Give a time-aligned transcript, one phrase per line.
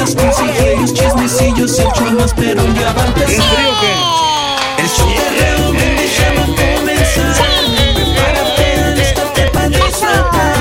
[0.00, 3.44] Artistas, consejos, chismecillos, el show más perro ya va a empezar.
[4.78, 5.14] El show de
[5.54, 5.76] Raúl
[6.56, 7.34] comenzar.
[7.94, 10.54] Prepárate, lístate para disfrutar.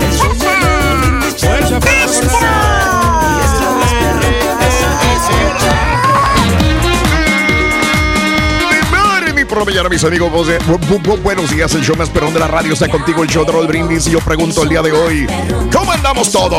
[0.00, 1.60] El show de Raúl comenzar.
[1.70, 2.68] Y perro a escuchar.
[9.34, 9.44] Mi
[9.90, 10.30] mis amigos.
[10.32, 10.58] pues, eh,
[11.22, 13.66] buenos días, el show más perrón de la radio está contigo, el show de Raúl
[13.66, 14.06] Brindis.
[14.06, 15.26] Y yo pregunto el día de hoy,
[15.72, 16.58] ¿cómo andamos todos?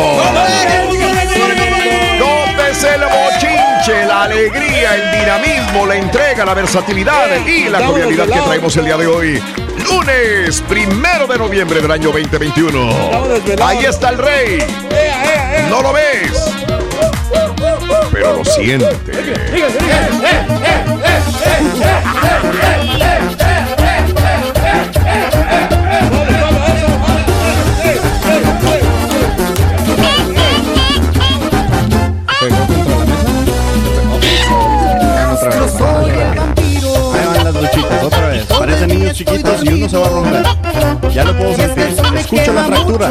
[2.80, 8.40] Nótese el bochinche, la alegría, el dinamismo, la entrega, la versatilidad y la jovialidad que
[8.40, 9.44] traemos el día de hoy.
[9.84, 12.90] Lunes, primero de noviembre del año 2021.
[13.62, 14.60] Ahí está el rey.
[15.70, 16.54] ¿No lo ves?
[18.14, 18.96] Pero lo siente.
[37.14, 38.46] Ahí van las luchitas, otra vez.
[38.46, 40.44] Parecen niños chiquitos y uno se va a romper.
[41.14, 41.96] Ya lo puedo sentir.
[42.18, 43.10] Escucho la fractura.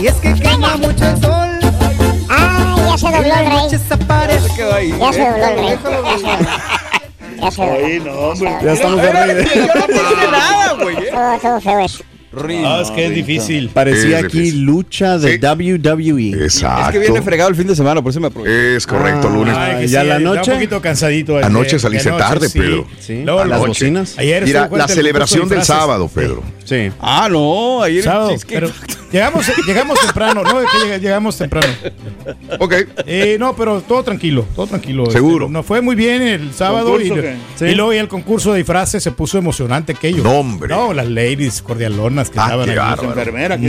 [0.00, 1.48] Y es que quema mucho el sol.
[2.28, 3.68] Ah, ya se dobló el rey.
[3.70, 5.78] Ya se dobló el rey.
[5.80, 6.50] Ya se dobló.
[7.36, 8.60] Ya se dobló.
[8.62, 9.46] Ya estamos de rey.
[11.10, 12.04] Todo, todo feo eso.
[12.64, 13.70] Ah, es que es difícil.
[13.70, 14.62] Parecía Es aquí difícil.
[14.62, 15.38] lucha de Sí.
[15.38, 16.44] WWE.
[16.44, 16.86] Exacto.
[16.86, 18.76] Es que viene fregado el fin de semana, por eso me aproveché.
[18.76, 19.34] Es correcto, Ah.
[19.34, 19.56] lunes.
[19.56, 20.50] Ay, que ¿ya sí, la noche?
[20.50, 21.38] Un poquito cansadito.
[21.38, 22.58] Anoche saliste de noche, tarde, sí.
[22.58, 22.86] Pedro.
[23.00, 24.18] Sí, Luego, a las luego- bocinas.
[24.18, 26.42] Ayer Mira, la celebración del sábado, Pedro.
[26.64, 26.90] Sí.
[27.00, 28.70] Ah, no, ayer Sábado, es que- pero
[29.12, 30.60] llegamos, llegamos temprano, ¿no?
[30.60, 31.68] Es que lleg- llegamos temprano.
[32.58, 32.74] Ok.
[33.06, 35.10] Eh, no, pero todo tranquilo, todo tranquilo.
[35.10, 35.46] Seguro.
[35.46, 39.02] Este, nos fue muy bien el sábado y, y luego ya el concurso de disfraces
[39.02, 40.22] se puso emocionante aquello.
[40.22, 40.68] No, hombre.
[40.68, 42.76] No, las ladies cordialonas que Ah, estaban ahí.
[43.08, 43.68] enfermera, que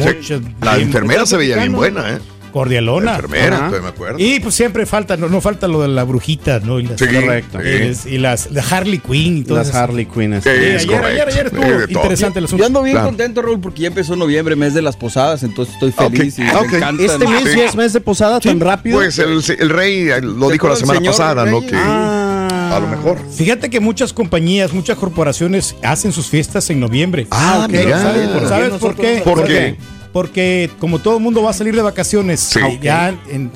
[0.61, 2.19] La bien- enfermera se veía bien buena, ¿eh?
[2.51, 3.11] Cordialona.
[3.11, 4.15] La enfermera, todavía me acuerdo.
[4.19, 6.79] Y pues siempre falta, no, no falta lo de la brujita, ¿no?
[6.79, 7.59] Y las, Sí, correcto.
[7.61, 7.67] sí.
[7.69, 9.75] y las- y las de Harley Quinn y todo Las.
[9.75, 10.33] Harley Quinn.
[10.33, 12.61] Es ayer, ayer, ayer estuvo Sí, interesante el asunto.
[12.63, 13.09] Yo ando bien Claro.
[13.09, 16.55] contento, Raúl, porque ya empezó noviembre, mes de las posadas, entonces estoy feliz y me
[16.55, 16.73] ok.
[16.73, 17.03] encanta.
[17.03, 17.57] Este mes Sí.
[17.59, 18.97] ya es mes de posada tan rápido.
[18.97, 21.45] Pues el, el rey lo ¿Se dijo la semana pasada?
[21.45, 21.61] ¿no?
[21.61, 22.26] Que Ah.
[22.75, 23.17] A lo mejor.
[23.31, 27.27] Fíjate que muchas compañías, muchas corporaciones hacen sus fiestas en noviembre.
[27.31, 27.71] Ah, ok.
[27.71, 28.01] mira.
[28.01, 29.21] ¿Sabes, por, ¿sabes por qué?
[29.23, 29.75] ¿Por Porque- qué?
[30.13, 32.59] Porque como todo el mundo va a salir de vacaciones Sí.
[32.81, 33.51] ya en-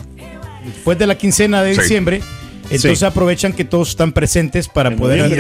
[0.66, 1.82] después de la quincena de Sí.
[1.82, 2.22] diciembre,
[2.72, 3.06] Entonces Sí.
[3.06, 5.38] aprovechan que todos están presentes para poder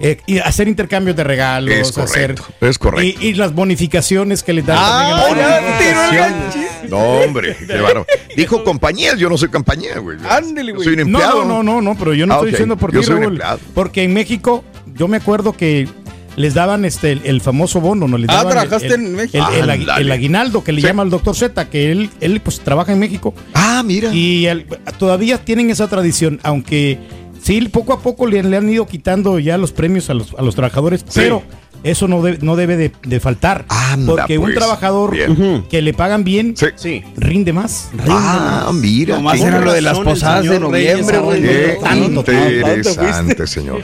[0.00, 2.34] eh, y hacer intercambios de regalos, Es correcto, hacer
[2.68, 3.20] es correcto.
[3.22, 6.88] Y, y las bonificaciones que le dan Ah, ya.
[6.88, 8.06] No, hombre, qué bárbaro.
[8.36, 10.18] Dijo compañías, yo no soy compañía, güey.
[10.28, 10.84] Ándele, Yo güey.
[10.84, 11.44] Soy un No, empleado.
[11.44, 12.52] no, no, no, no, pero yo no Ah, estoy ok.
[12.52, 13.42] diciendo por ti, Raúl.
[13.74, 14.64] Porque en México,
[14.94, 15.88] yo me acuerdo que
[16.36, 18.16] les daban este el, el famoso bono, ¿no?
[18.18, 19.46] Les Ah, daban el- ¿trabajaste el, en México?
[19.54, 20.86] El, el el aguinaldo que le Sí.
[20.86, 23.34] llama al doctor Z, que él, él pues trabaja en México.
[23.54, 24.12] Ah, mira.
[24.14, 24.66] Y el-
[24.98, 26.98] todavía tienen esa tradición, aunque
[27.42, 30.42] sí, poco a poco le, le han ido quitando ya los premios a los, a
[30.42, 31.42] los trabajadores, pero
[31.84, 33.64] eso no, debe- no debe de, de faltar.
[33.68, 34.56] Anda, porque un pues.
[34.56, 35.64] trabajador Bien.
[35.68, 37.02] que le pagan bien, Sí.
[37.16, 37.90] rinde más.
[38.08, 39.16] Ah, mira.
[39.16, 41.42] Nomás era lo de las posadas de noviembre, Reyes güey.
[41.42, 43.82] Qué Tanto, interesante, señor.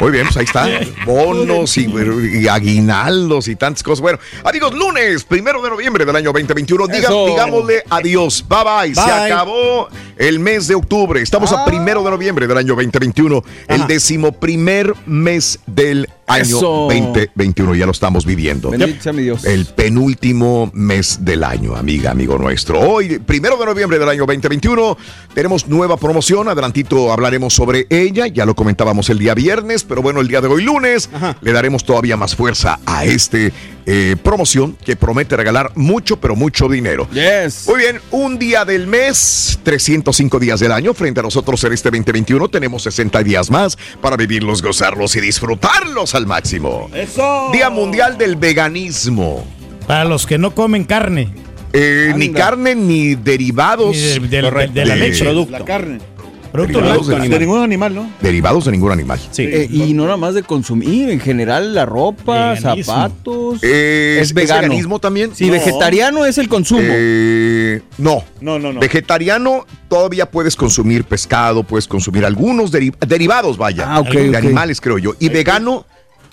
[0.00, 0.68] Muy bien, pues ahí está.
[1.06, 1.86] Bonos y,
[2.42, 4.00] y aguinaldos y tantas cosas.
[4.00, 6.86] Bueno, amigos, lunes, primero de noviembre del año 2021.
[6.86, 8.44] Diga- digámosle adiós.
[8.48, 8.94] Bye bye.
[8.94, 11.20] Se acabó el mes de octubre.
[11.20, 13.42] Estamos a primero de noviembre del año 2021.
[13.68, 16.88] El decimoprimer mes del año Eso.
[16.90, 17.74] 2021.
[17.74, 18.70] Ya lo estamos viviendo.
[18.70, 19.44] Mi Dios.
[19.44, 22.80] El penúltimo mes del año, amiga, amigo nuestro.
[22.80, 24.96] Hoy, primero de noviembre del año 2021,
[25.34, 26.48] tenemos nueva promoción.
[26.48, 28.26] Adelantito hablaremos sobre ella.
[28.26, 31.10] Ya lo comentábamos el día viernes, pero bueno, el día de hoy, lunes,
[31.40, 33.52] le daremos todavía más fuerza a este
[33.92, 37.08] eh, promoción que promete regalar mucho, pero mucho dinero.
[37.12, 37.66] Yes.
[37.66, 40.94] Muy bien, un día del mes, 305 días del año.
[40.94, 46.14] Frente a nosotros en este 2021 tenemos 60 días más para vivirlos, gozarlos y disfrutarlos
[46.14, 46.88] al máximo.
[46.94, 47.50] ¡Eso!
[47.52, 49.44] Día Mundial del Veganismo.
[49.88, 51.28] Para los que no comen carne,
[51.72, 53.96] Eh, ni carne ni derivados.
[53.96, 54.72] ni de, de- Correcto.
[54.74, 55.52] de la De- leche, Producto.
[55.58, 55.98] La carne.
[56.50, 58.10] Producto derivados de- De ningún animal, ¿no?
[58.20, 59.18] Derivados de ningún animal.
[59.30, 59.42] Sí.
[59.44, 62.92] Eh, y no nada más de consumir, en general la ropa, Veganismo.
[62.94, 63.58] zapatos.
[63.62, 64.62] Eh, es vegano.
[64.62, 65.30] veganismo también?
[65.34, 65.52] Sí, No.
[65.52, 66.80] vegetariano es el consumo.
[66.84, 68.24] Eh, no.
[68.40, 68.80] No, no, no.
[68.80, 74.80] Vegetariano todavía puedes consumir pescado, puedes consumir algunos deri- derivados, vaya, Ah, ok, de animales,
[74.80, 75.14] creo yo.
[75.18, 75.86] Y vegano,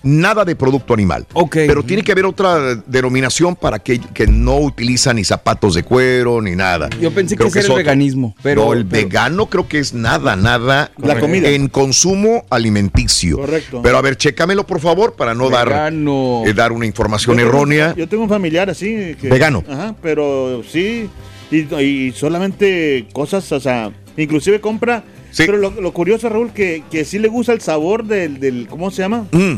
[0.03, 1.25] nada de producto animal.
[1.33, 1.55] Ok.
[1.67, 6.41] Pero tiene que haber otra denominación para que, que no utiliza ni zapatos de cuero
[6.41, 6.89] ni nada.
[7.01, 7.77] Yo pensé Creo que ese era el otro.
[7.77, 10.91] veganismo, pero no, el pero- vegano creo que es nada, nada.
[10.97, 11.49] La comida.
[11.49, 13.37] En consumo alimenticio.
[13.37, 13.81] Correcto.
[13.81, 16.43] Pero a ver, chécamelo por favor para no dar, Vegano.
[16.45, 17.93] eh, dar una información Yo tengo- errónea.
[17.95, 19.15] Yo tengo un familiar así.
[19.19, 19.63] que- Vegano.
[19.69, 21.09] Ajá, pero sí.
[21.49, 25.03] Y, y solamente cosas, o sea, inclusive compra.
[25.31, 25.43] Sí.
[25.45, 28.91] Pero lo, lo curioso, Raúl, que, que sí le gusta el sabor del, del ¿cómo
[28.91, 29.27] se llama?
[29.31, 29.55] Mm,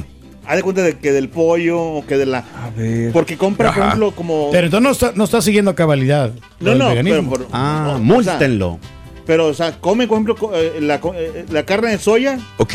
[0.50, 2.40] Haz de cuenta de que del pollo o que de la...
[2.40, 3.12] A ver.
[3.12, 4.50] Porque compra, por ejemplo, como...
[4.52, 6.32] Pero entonces no está, no está siguiendo a cabalidad.
[6.60, 8.80] no, no, pero, por- Ah, o sea, múltenlo.
[9.28, 12.74] pero, o sea, come, por ejemplo, eh, la, co- eh, la carne de soya ok.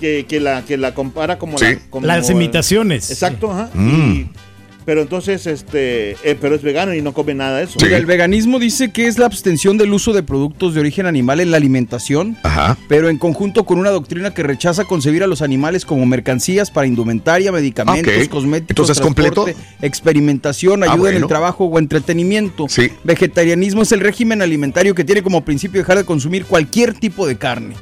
[0.00, 1.58] que, que la, que la compara como...
[1.58, 1.64] Sí.
[1.64, 3.10] la- como- Las imitaciones.
[3.10, 3.68] Exacto, ajá.
[3.74, 4.12] Mm.
[4.12, 4.30] Y-
[4.88, 7.78] pero entonces, este, eh, pero es vegano y no come nada de eso.
[7.78, 7.84] Sí.
[7.84, 11.40] Mira, el veganismo dice que es la abstención del uso de productos de origen animal
[11.40, 12.78] en la alimentación, Ajá.
[12.88, 16.86] pero en conjunto con una doctrina que rechaza concebir a los animales como mercancías para
[16.86, 22.64] indumentaria, medicamentos, cosméticos, Entonces, experimentación, Ah, ayuda en el trabajo o entretenimiento.
[22.70, 22.90] Sí.
[23.04, 27.36] Vegetarianismo es el régimen alimentario que tiene como principio dejar de consumir cualquier tipo de
[27.36, 27.74] carne.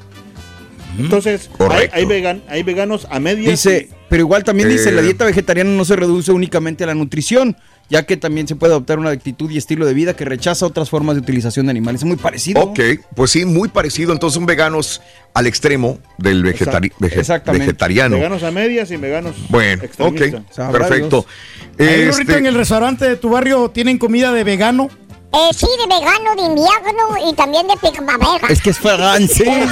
[0.99, 3.51] Entonces, hay, hay, vegan- hay veganos a medias.
[3.63, 4.93] Dice, pero igual también dice, Eh.
[4.93, 7.57] la dieta vegetariana no se reduce únicamente a la nutrición,
[7.89, 10.91] ya que también se puede adoptar una actitud y estilo de vida que rechaza otras
[10.91, 12.01] formas de utilización de animales.
[12.01, 12.61] Es muy parecido.
[12.61, 12.81] Ok,
[13.15, 14.13] pues sí, muy parecido.
[14.13, 15.01] Entonces, un vegano es
[15.35, 17.07] al extremo del vegetari- Exacto.
[17.07, 17.67] vege- Exactamente.
[17.67, 18.17] vegetariano.
[18.17, 20.21] Veganos a medias y veganos Bueno, ok.
[20.51, 21.27] Sabrá perfecto.
[21.79, 24.89] Ahí, Este, en el restaurante de tu barrio tienen comida de vegano.
[25.33, 28.47] Eh, sí, de vegano, de invierno y también de primavera.
[28.49, 29.35] Es que es fragante.
[29.35, 29.71] Sí, es un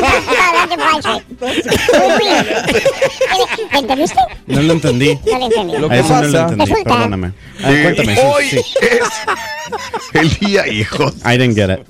[0.00, 1.22] restaurante francés.
[3.72, 4.18] ¿Me entendiste?
[4.46, 5.18] No lo entendí.
[5.30, 5.76] No lo entendí.
[5.78, 7.32] Lo que eso no lo entendí, Resulta- perdóname.
[7.62, 8.58] Ah, eh, cuéntame, sí, hoy sí.
[8.58, 8.66] es
[10.14, 11.12] el día, hijo.
[11.24, 11.80] I didn't get it.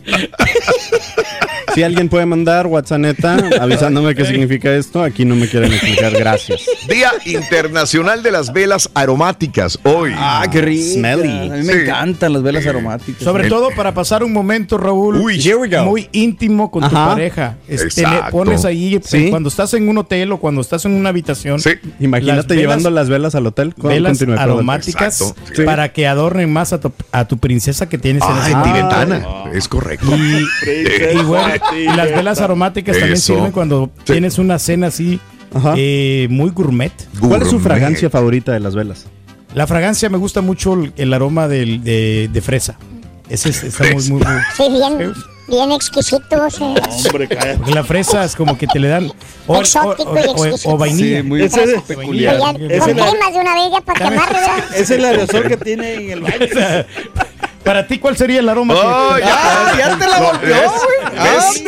[1.74, 3.00] Si alguien puede mandar WhatsApp
[3.58, 6.60] avisándome qué significa esto, aquí no me quieren explicar, gracias.
[6.88, 9.78] Día Internacional de las Velas Aromáticas.
[9.84, 10.12] Hoy.
[10.14, 10.84] Ah, qué rico.
[10.94, 11.48] Smelly.
[11.50, 11.78] A mí me Sí.
[11.80, 13.01] encantan las velas aromáticas.
[13.20, 15.84] Sobre El- todo para pasar un momento, Raúl, Uy, here we go.
[15.84, 17.56] muy íntimo con tu pareja.
[17.68, 19.30] Este, le pones ahí, eh, Sí.
[19.30, 21.70] cuando estás en un hotel o cuando estás en una habitación, Sí.
[22.00, 23.74] Imagínate Las velas- llevando las velas al hotel.
[23.74, 25.62] Con- velas aromáticas Exacto, sí.
[25.62, 28.58] para que adornen más a tu, a tu princesa que tienes en Ah, ese en
[28.58, 28.88] momento.
[28.88, 29.26] tibetana.
[29.52, 30.06] Es correcto.
[30.16, 33.34] Y, y bueno, y las velas aromáticas también Eso.
[33.34, 34.12] sirven cuando Sí.
[34.12, 35.20] tienes una cena así
[35.76, 36.92] eh, muy gourmet.
[37.20, 39.06] ¿Cuál es su fragancia favorita de las velas?
[39.54, 42.78] La fragancia me gusta mucho el, el aroma del- de, de fresa.
[43.28, 45.14] Ese es- está muy, muy, muy- Sí, bien,
[45.48, 46.60] bien exquisitos.
[46.60, 46.74] eh.
[47.06, 47.58] Hombre, cállate.
[47.58, 49.12] Porque la fresa es como que te le dan.
[49.46, 50.70] O, Exótico o- y o- o- exquisito.
[50.74, 51.16] o vainilla.
[51.18, 52.38] Sí, muy Ese es- peculiar.
[52.38, 54.66] Con la- cremas de una vez ya para.
[54.76, 56.36] Es el aerosol que tiene en el baño.
[57.64, 58.74] Para ti, ¿cuál sería el aroma?
[58.74, 61.62] Oh, que- ya, Ah, ya te la No, volteó, ¿ves?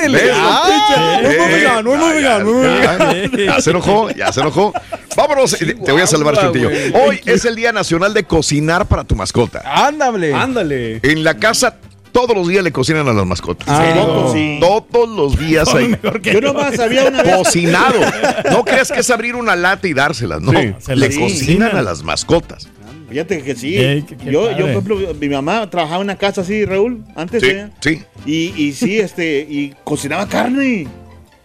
[2.44, 3.46] güey.
[3.46, 4.72] Ya, se enojó, ya se enojó.
[5.16, 6.70] Vámonos, te voy a salvar, Chutillo.
[6.94, 9.62] Hoy es el Día Nacional de Cocinar para tu mascota.
[9.64, 10.34] Ándale.
[10.34, 11.00] Ándale.
[11.02, 11.76] En la casa
[12.12, 13.66] todos los días le cocinan a las mascotas.
[13.68, 14.58] Ah, sí.
[14.60, 15.98] Todos los días Son hay
[16.32, 17.34] Yo nomás había una vez.
[17.36, 17.98] cocinado.
[18.50, 20.52] No creas que es abrir una lata y dárselas, no.
[20.52, 21.76] Sí, le cocinan.
[21.76, 22.68] a las mascotas.
[23.08, 23.76] Fíjate que sí.
[23.76, 27.04] Ey, qué- qué yo, yo, por ejemplo, mi mamá trabajaba en una casa así, Raúl,
[27.14, 27.70] antes Sí, ella.
[27.80, 28.02] sí.
[28.26, 30.86] Y, y sí, este, y cocinaba carne.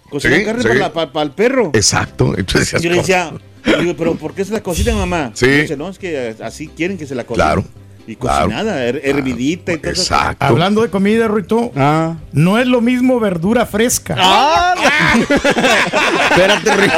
[0.10, 0.68] Cocinaba Sí, carne sí.
[0.68, 1.72] para, la- para- para el perro.
[1.74, 2.34] Exacto.
[2.38, 3.32] Entonces, Y yo le decía,
[3.80, 5.32] digo, pero ¿por qué se la cocinan, mamá?
[5.36, 5.46] Sí.
[5.46, 7.46] Y dice, no, es que así quieren que se la cocinen.
[7.46, 7.66] Claro.
[8.10, 8.46] Y Claro.
[8.46, 10.02] cocinada, her- hervidita y todo eso.
[10.02, 10.44] Exacto.
[10.44, 12.16] Hablando de comida, Ruito, Ah.
[12.32, 14.16] no es lo mismo verdura fresca.
[14.18, 14.74] Ah,
[16.32, 16.90] espérate, güey.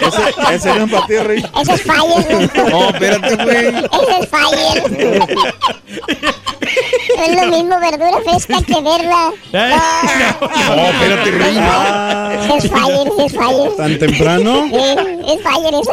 [0.00, 1.44] Ese, ese era para ti, Rey.
[1.60, 2.70] Ese es Fire, güey.
[2.70, 3.66] No, espérate, güey.
[3.68, 5.28] Ese es Fire.
[7.16, 9.30] No es lo mismo verdura fresca que verla.
[9.52, 9.74] Ay,
[10.76, 11.62] No, espérate, Rick.
[12.40, 13.76] Ese es Fire, es Fire.
[13.76, 14.64] ¿Tan temprano?
[14.70, 14.74] Sí,
[15.28, 15.92] es Fire esa.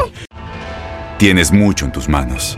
[1.20, 2.58] Tienes mucho en tus manos.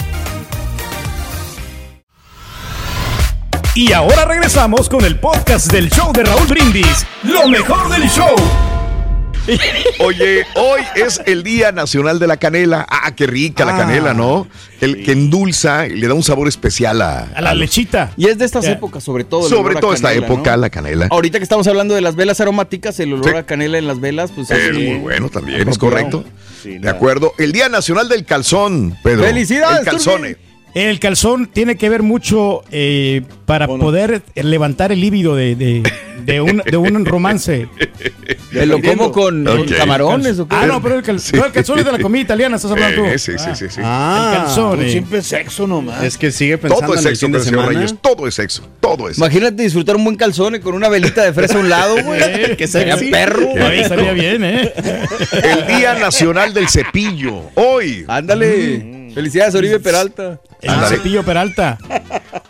[3.73, 7.05] Y ahora regresamos con el podcast del show de Raúl Brindis.
[7.23, 8.35] Lo mejor del show.
[9.99, 12.85] Oye, hoy es el Día Nacional de la Canela.
[12.89, 13.77] Ah, qué rica la Ah.
[13.79, 14.47] canela, ¿no?
[14.81, 18.11] El que endulza y le da un sabor especial a, A la lechita.
[18.17, 19.47] Y es de estas épocas, sobre todo.
[19.49, 20.57] Sobre todo esta época, ¿no?
[20.57, 21.07] la canela.
[21.09, 23.35] Ahorita que estamos hablando de las velas aromáticas, el olor Sí.
[23.37, 26.23] a canela en las velas, pues Es muy bueno también, es correcto.
[26.65, 27.33] De acuerdo.
[27.39, 29.23] El Día Nacional del Calzón, Pedro.
[29.23, 30.35] ¡Felicidades, El calzone.
[30.73, 35.83] El calzón tiene que ver mucho eh, para poder levantar el líbido de, de,
[36.25, 37.67] de un, de un romance.
[38.51, 39.45] ¿Me lo como con,
[39.77, 40.55] camarones o qué?
[40.55, 41.35] Ah, no, pero el, cal- Sí.
[41.35, 43.07] no, el calzón es de la comida italiana, estás hablando tú.
[43.07, 43.81] Eh, sí, sí, sí, sí.
[43.83, 44.75] Ah, el calzón.
[44.77, 44.91] Pues eh.
[44.91, 46.03] siempre es sexo nomás.
[46.03, 47.67] Es que sigue pensando Todo es en el sexo, fin de semana.
[47.69, 47.95] Reyes.
[48.01, 48.67] Todo es sexo.
[48.79, 49.25] Todo es sexo.
[49.25, 52.21] Imagínate disfrutar un buen calzone con una velita de fresa a un lado, güey.
[52.31, 53.09] Eh, que sería sí.
[53.11, 53.49] perro.
[53.65, 54.71] Ahí estaría bien, ¿eh?
[55.43, 57.41] El Día Nacional del Cepillo.
[57.55, 58.05] Hoy.
[58.07, 59.00] Ándale.
[59.13, 60.39] Felicidades, Oribe Peralta.
[60.61, 61.77] El cepillo Peralta.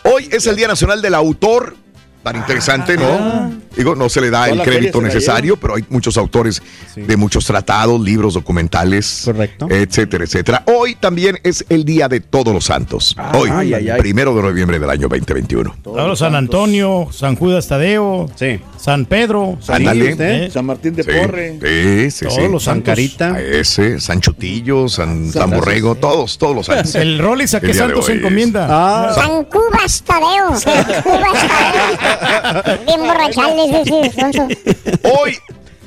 [0.04, 1.76] Hoy es el Día Nacional del Autor.
[2.24, 3.61] Tan interesante, ¿no?
[3.76, 6.62] Digo, no se le da el crédito necesario, pero hay muchos autores
[6.96, 9.68] de muchos tratados, libros, documentales, Correcto.
[9.70, 10.64] etcétera, etcétera.
[10.68, 13.16] Hoy también es el Día de Todos los Santos.
[13.34, 14.00] Hoy, ay, ay, ay.
[14.02, 15.76] primero de noviembre del año 2021.
[15.86, 18.60] Ahora San Antonio, San Judas Tadeo, Sí.
[18.78, 20.16] San Pedro, San, Ándale.
[20.20, 20.50] ¿eh?
[20.52, 21.60] San Martín de Sí, Porre.
[21.62, 22.52] sí, sí, Todos sí.
[22.52, 22.92] los San santos.
[22.92, 23.40] Carita.
[23.40, 26.96] Ese, San Chutillo, San, San Borrego, todos, todos los santos.
[26.96, 28.18] El Rolex a El qué día de santo se hoy.
[28.18, 28.68] encomienda.
[28.70, 30.60] Ah, San Cubas Tadeo.
[30.60, 32.80] San Cubas Tadeo.
[32.86, 35.00] Bien borrachales ese.
[35.22, 35.38] Hoy,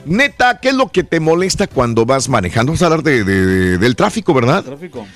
[0.04, 2.70] neta, ¿qué es lo que te molesta cuando vas manejando?
[2.72, 4.62] Vamos a hablar de, de- del tráfico, ¿verdad?
[4.64, 5.06] Tráfico.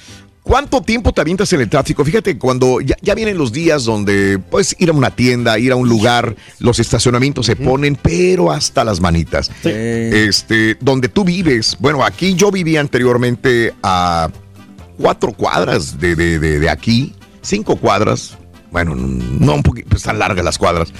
[0.42, 2.02] ¿Cuánto tiempo te avientas en el tráfico?
[2.06, 5.76] Fíjate, cuando ya, ya vienen los días donde puedes ir a una tienda, ir a
[5.76, 9.50] un lugar, los estacionamientos se ponen, pero hasta las manitas.
[10.26, 14.30] Este, donde tú vives, bueno, aquí yo vivía anteriormente a
[14.96, 17.12] cuatro cuadras de, de- de- de aquí,
[17.42, 18.38] cinco cuadras,
[18.70, 20.94] bueno, no un poquito, pues están largas las cuadras.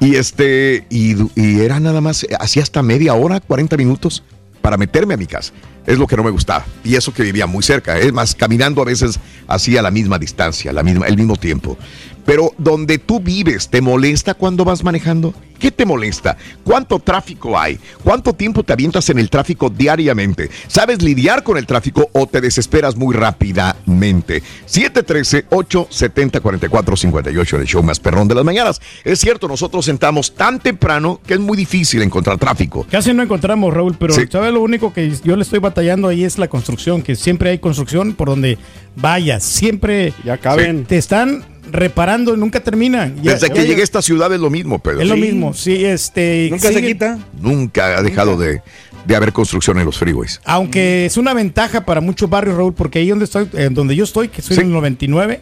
[0.00, 4.22] Y este, y, y era nada más, hacía hasta media hora, 40 minutos
[4.60, 5.52] para meterme a mi casa.
[5.86, 6.66] Es lo que no me gustaba.
[6.82, 7.98] Y eso que vivía muy cerca.
[7.98, 11.78] Es más, caminando a veces hacía la misma distancia, la misma, el mismo tiempo.
[12.26, 15.32] Pero donde tú vives, ¿te molesta cuando vas manejando?
[15.58, 16.36] ¿Qué te molesta?
[16.64, 17.78] ¿Cuánto tráfico hay?
[18.04, 20.50] ¿Cuánto tiempo te avientas en el tráfico diariamente?
[20.66, 24.42] ¿Sabes lidiar con el tráfico o te desesperas muy rápidamente?
[24.68, 28.82] 713-870-4458 en el show más perrón de las mañanas.
[29.04, 32.86] Es cierto, nosotros sentamos tan temprano que es muy difícil encontrar tráfico.
[32.90, 36.36] Casi no encontramos, Raúl, pero ¿sabes lo único que yo le estoy batallando ahí es
[36.38, 37.00] la construcción?
[37.02, 38.58] Que siempre hay construcción por donde
[38.94, 39.42] vayas.
[39.42, 40.84] Siempre ya caben.
[40.84, 43.16] te están reparando nunca terminan.
[43.22, 45.00] Ya- Desde que ya- llegué a esta ciudad es lo mismo, Pedro.
[45.02, 46.48] Es lo mismo, sí, este...
[46.58, 48.62] sigue- Nunca ha dejado de,
[49.06, 50.40] de haber construcción en los freeways.
[50.44, 54.04] Aunque es una ventaja para muchos barrios, Raúl, porque ahí donde estoy, eh, donde yo
[54.04, 55.38] estoy, que soy en el 99,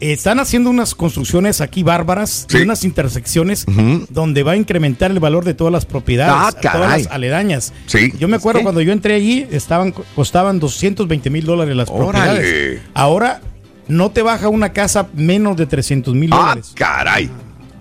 [0.00, 3.66] están haciendo unas construcciones aquí bárbaras, de unas intersecciones
[4.08, 7.74] donde va a incrementar el valor de todas las propiedades, Ah, todas las aledañas.
[7.84, 8.10] Sí.
[8.18, 12.10] Yo me acuerdo cuando yo entré allí, estaban costaban 220 mil dólares las Órale.
[12.40, 12.80] propiedades.
[12.94, 13.42] Ahora
[13.90, 16.72] no te baja una casa menos de 300 mil Ah, dólares.
[16.74, 17.30] caray.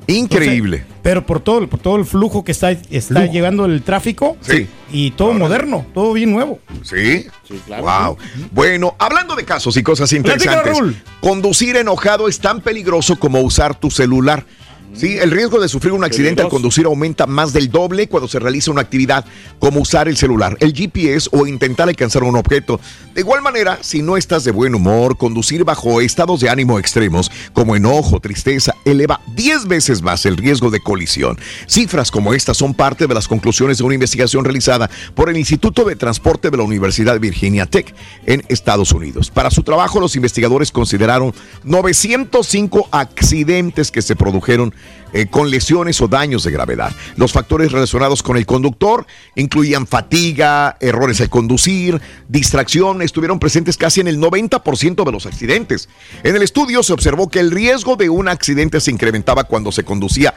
[0.07, 0.83] Increíble.
[1.03, 4.67] Pero por todo, por todo el flujo que está, está llevando el tráfico Sí.
[4.91, 6.59] y todo moderno, todo bien nuevo.
[6.83, 7.27] ¿Sí?
[7.67, 8.17] Wow.
[8.51, 10.77] Bueno, hablando de casos y cosas interesantes,
[11.21, 14.45] conducir enojado es tan peligroso como usar tu celular.
[14.93, 18.39] Sí, el riesgo de sufrir un accidente al conducir aumenta más del doble cuando se
[18.39, 19.23] realiza una actividad
[19.59, 22.81] como usar el celular, el GPS o intentar alcanzar un objeto.
[23.13, 27.31] De igual manera, si no estás de buen humor, conducir bajo estados de ánimo extremos
[27.53, 31.39] como enojo, tristeza, eleva 10 veces más el riesgo de colisión.
[31.67, 35.85] Cifras como estas son parte de las conclusiones de una investigación realizada por el Instituto
[35.85, 37.93] de Transporte de la Universidad de Virginia Tech
[38.25, 39.29] en Estados Unidos.
[39.29, 44.73] Para su trabajo, los investigadores consideraron 905 accidentes que se produjeron
[45.11, 46.91] eh, con lesiones o daños de gravedad.
[47.15, 54.01] Los factores relacionados con el conductor incluían fatiga, errores al conducir, distracción, estuvieron presentes casi
[54.01, 55.89] en el 90% de los accidentes.
[56.23, 59.83] En el estudio se observó que el riesgo de un accidente se incrementaba cuando se
[59.83, 60.35] conducía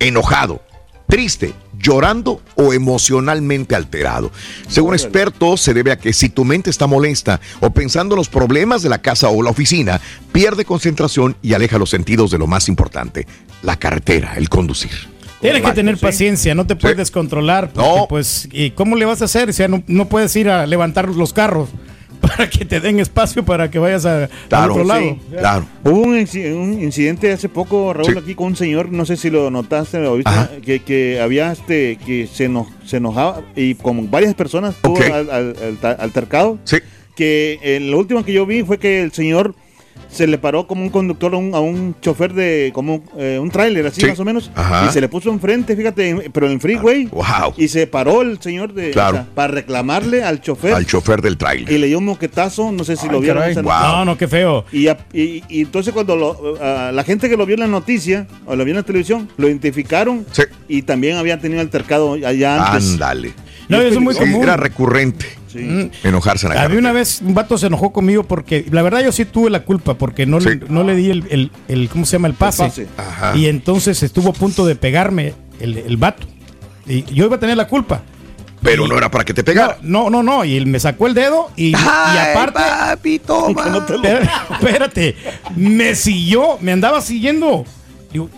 [0.00, 0.60] enojado,
[1.08, 4.30] triste, llorando o emocionalmente alterado.
[4.68, 8.28] Según expertos, se debe a que si tu mente está molesta o pensando en los
[8.28, 10.00] problemas de la casa o la oficina,
[10.32, 13.26] pierde concentración y aleja los sentidos de lo más importante,
[13.62, 15.14] la carretera, el conducir.
[15.40, 16.02] Tienes que tener sí.
[16.02, 17.70] paciencia, no te puedes descontrolar.
[17.70, 19.50] Porque, pues, ¿y ¿cómo le vas a hacer?
[19.50, 21.68] O sea, no, no puedes ir a levantar los carros
[22.26, 25.16] para que te den espacio para que vayas a, al otro lado.
[25.30, 25.66] claro.
[25.84, 28.18] Hubo un, inci- un incidente hace poco, Raúl, Sí.
[28.18, 30.30] aquí con un señor, no sé si lo notaste o viste,
[30.64, 35.30] que, que había este, que se, eno- se enojaba y con varias personas tuvo al,
[35.30, 36.58] al- al- altercado.
[36.64, 36.76] Sí.
[37.16, 39.54] Que eh, lo último que yo vi fue que el señor
[40.10, 43.50] se le paró como un conductor a un, a un chofer de como eh, un
[43.50, 44.06] tráiler así Sí.
[44.06, 44.86] más o menos Ajá.
[44.88, 47.54] y se le puso enfrente fíjate en- pero en el freeway Wow.
[47.56, 49.16] y se paró el señor de Claro.
[49.18, 51.72] o sea, para reclamarle al chofer Al chofer del trailer.
[51.72, 53.42] y le dio un moquetazo, no sé si lo vieron.
[53.64, 53.64] Wow.
[53.64, 54.64] No, no, qué feo.
[54.72, 57.66] Y, a- y- y entonces cuando lo- a la gente que lo vio en la
[57.66, 60.24] noticia o lo vio en la televisión, lo identificaron
[60.68, 62.92] y también habían tenido altercado allá antes.
[62.92, 63.32] Ándale.
[63.68, 64.42] No, eso es muy común.
[64.42, 65.90] Era recurrente Mm.
[66.04, 69.02] enojarse en la A mí una vez un vato se enojó conmigo porque la verdad
[69.04, 72.04] yo sí tuve la culpa porque no, le, no le di el, el- el- ¿cómo
[72.06, 72.28] se llama?
[72.28, 72.64] El pase.
[72.64, 72.86] pase.
[72.96, 73.36] Ajá.
[73.36, 76.26] Y entonces estuvo a punto de pegarme el, el vato.
[76.86, 78.02] Y yo iba a tener la culpa.
[78.62, 79.76] Pero no era para que te pegara.
[79.82, 80.42] No, no, no.
[80.44, 82.58] Y él me sacó el dedo y, aparte.
[82.60, 83.62] papi, toma.
[83.88, 85.16] Espérate, espérate,
[85.54, 87.64] me siguió, me andaba siguiendo.
[88.10, 88.30] Digo,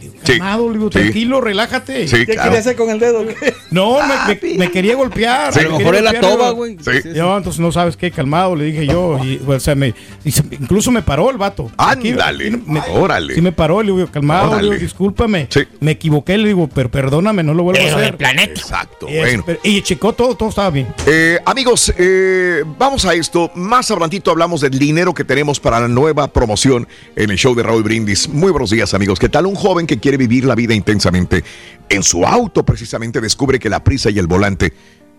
[0.00, 0.32] Sí.
[0.38, 0.98] calmado, le digo, Sí.
[0.98, 2.06] tranquilo, relájate.
[2.08, 2.42] Sí, ¿Qué claro.
[2.44, 3.24] quería hacer con el dedo?
[3.70, 5.52] No, me, me- me quería golpear.
[5.52, 5.60] Sí.
[5.60, 6.76] me A lo mejor es la toba, güey.
[6.80, 7.10] Sí.
[7.14, 9.18] Yo, entonces no sabes qué, calmado, le dije yo.
[9.24, 11.70] Y, o sea, me, y se- incluso me paró el vato.
[11.76, 12.58] Ándale,
[12.92, 13.34] órale.
[13.34, 15.46] Sí me paró, le digo, calmado, le digo, discúlpame.
[15.50, 15.60] Sí.
[15.80, 18.16] Me equivoqué, le digo, pero perdóname, no lo vuelvo a hacer.
[18.20, 19.42] Exacto, Y, bueno.
[19.46, 20.88] pero- y checó todo, todo estaba bien.
[21.06, 23.50] Eh, amigos, eh, vamos a esto.
[23.54, 27.62] Más adelantito hablamos del dinero que tenemos para la nueva promoción en el show de
[27.62, 28.28] Raúl Brindis.
[28.28, 29.18] Muy buenos días, amigos.
[29.18, 29.46] ¿Qué tal?
[29.46, 31.42] Un joven que quiere vivir la vida intensamente
[31.88, 34.72] en su auto precisamente descubre que la prisa y el volante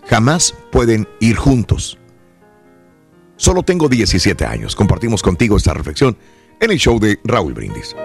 [0.08, 1.98] jamás pueden ir juntos.
[3.36, 4.76] Solo tengo 17 años.
[4.76, 6.18] Compartimos contigo esta reflexión
[6.60, 7.96] en el show de Raúl Brindis.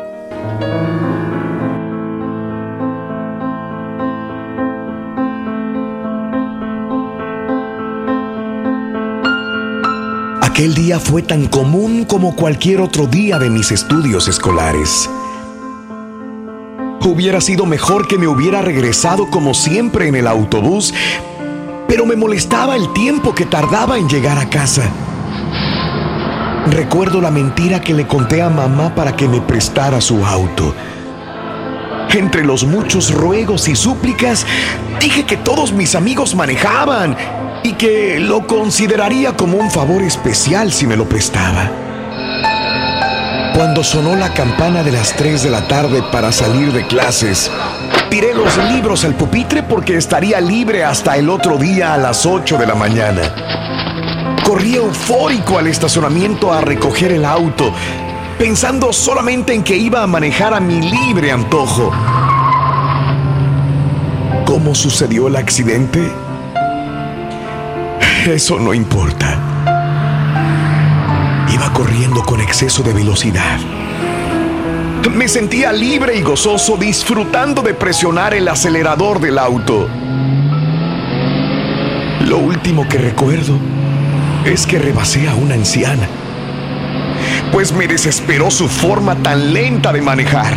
[10.41, 15.11] Aquel día fue tan común como cualquier otro día de mis estudios escolares.
[17.07, 20.95] Hubiera sido mejor que me hubiera regresado como siempre en el autobús,
[21.87, 24.91] pero me molestaba el tiempo que tardaba en llegar a casa.
[26.67, 30.75] Recuerdo la mentira que le conté a mamá para que me prestara su auto.
[32.09, 34.47] Entre los muchos ruegos y súplicas,
[34.99, 37.17] dije que todos mis amigos manejaban
[37.63, 41.71] y que lo consideraría como un favor especial si me lo prestaba.
[43.55, 47.49] Cuando sonó la campana de las 3 de la tarde para salir de clases,
[48.11, 52.59] tiré los libros al pupitre porque estaría libre hasta el otro día a las 8
[52.59, 53.23] de la mañana.
[54.45, 57.73] Corrí eufórico al estacionamiento a recoger el auto,
[58.41, 61.93] pensando solamente en que iba a manejar a mi libre antojo.
[64.45, 66.11] ¿Cómo sucedió el accidente?
[68.27, 69.54] Eso no importa.
[71.53, 73.59] Iba corriendo con exceso de velocidad.
[75.15, 79.89] Me sentía libre y gozoso disfrutando de presionar el acelerador del auto.
[82.27, 83.57] Lo último que recuerdo
[84.45, 86.09] es que rebasé a una anciana,
[87.53, 90.57] pues me desesperó su forma tan lenta de manejar.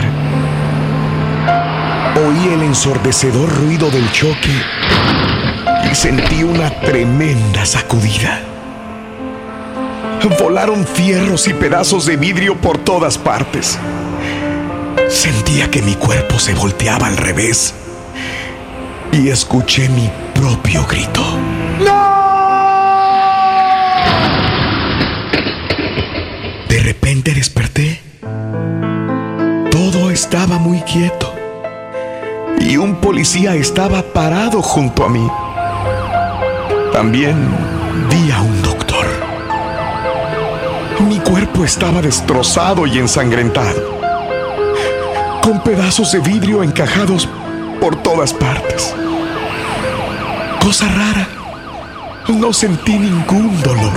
[2.15, 4.51] Oí el ensordecedor ruido del choque
[5.89, 8.56] y sentí una tremenda sacudida.
[10.25, 13.77] Volaron fierros y pedazos de vidrio por todas partes.
[15.09, 17.73] Sentía que mi cuerpo se volteaba al revés
[19.11, 21.23] y escuché mi propio grito.
[26.67, 27.99] De repente desperté.
[29.71, 31.33] Todo estaba muy quieto
[32.59, 35.27] y un policía estaba parado junto a mí.
[36.91, 37.35] También
[38.09, 38.56] vi a un
[41.27, 43.99] cuerpo estaba destrozado y ensangrentado,
[45.41, 47.27] con pedazos de vidrio encajados
[47.81, 48.95] por todas partes.
[50.61, 51.27] Cosa rara,
[52.29, 53.91] no sentí ningún dolor.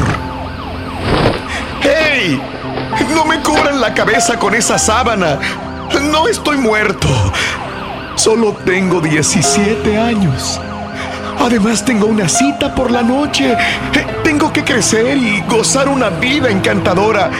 [1.83, 2.43] ¡Hey!
[3.15, 5.39] No me cubran la cabeza con esa sábana.
[6.11, 7.09] No estoy muerto.
[8.17, 10.61] Solo tengo 17 años.
[11.41, 13.53] Además tengo una cita por la noche.
[13.53, 17.31] Eh, Tengo que crecer y gozar una vida encantadora.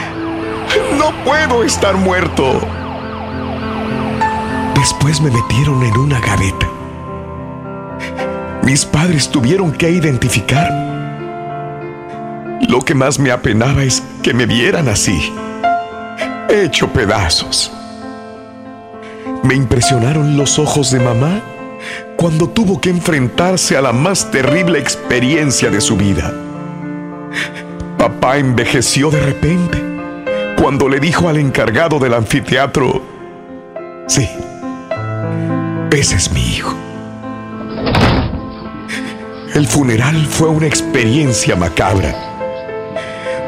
[0.97, 2.59] No puedo estar muerto.
[4.75, 6.67] Después me metieron en una gaveta.
[8.63, 10.69] Mis padres tuvieron que identificar.
[12.67, 15.33] Lo que más me apenaba es que me vieran así,
[16.49, 17.71] hecho pedazos.
[19.43, 21.41] Me impresionaron los ojos de mamá
[22.21, 26.31] cuando tuvo que enfrentarse a la más terrible experiencia de su vida.
[27.97, 29.81] Papá envejeció de repente
[30.61, 33.01] cuando le dijo al encargado del anfiteatro,
[34.05, 34.29] sí,
[35.91, 36.75] ese es mi hijo.
[39.55, 42.13] El funeral fue una experiencia macabra.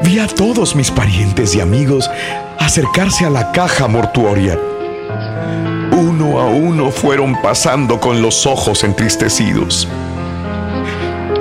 [0.03, 2.09] Vi a todos mis parientes y amigos
[2.57, 4.57] acercarse a la caja mortuoria.
[5.95, 9.87] Uno a uno fueron pasando con los ojos entristecidos.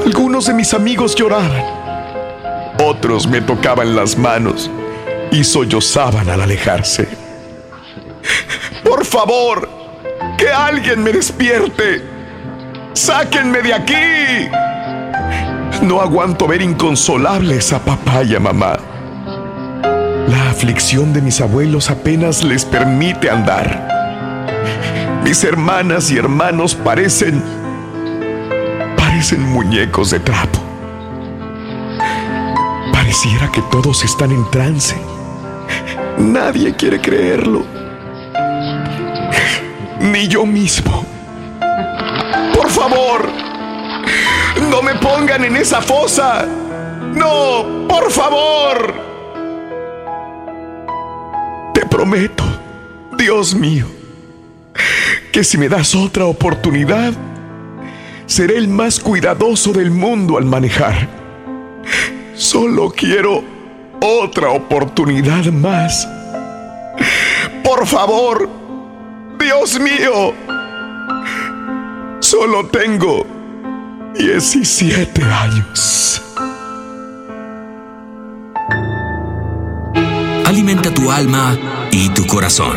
[0.05, 1.65] Algunos de mis amigos lloraban.
[2.79, 4.71] Otros me tocaban las manos
[5.31, 7.09] y sollozaban al alejarse.
[8.85, 9.71] Por favor,
[10.37, 12.03] que alguien me despierte.
[12.93, 14.51] ¡Sáquenme de aquí!
[15.83, 18.79] No aguanto ver inconsolables a papá y a mamá.
[20.29, 24.02] La aflicción de mis abuelos apenas les permite andar.
[25.25, 27.43] Mis hermanas y hermanos parecen...
[28.97, 30.59] parecen muñecos de trapo.
[32.93, 34.97] Pareciera que todos están en trance.
[36.19, 37.65] Nadie quiere creerlo.
[40.01, 41.05] Ni yo mismo.
[42.55, 43.29] Por favor,
[44.71, 46.47] no me pongan en esa fosa.
[47.15, 48.95] No, por favor.
[51.75, 52.45] Te prometo,
[53.17, 53.87] Dios mío,
[55.33, 57.13] que si me das otra oportunidad,
[58.27, 61.09] seré el más cuidadoso del mundo al manejar.
[62.35, 63.43] Solo quiero
[64.01, 66.09] otra oportunidad más.
[67.63, 68.49] Por favor,
[69.39, 70.35] Dios mío,
[72.21, 73.27] solo tengo
[74.19, 76.23] 17 años.
[80.45, 81.57] Alimenta tu alma
[81.91, 82.77] y tu corazón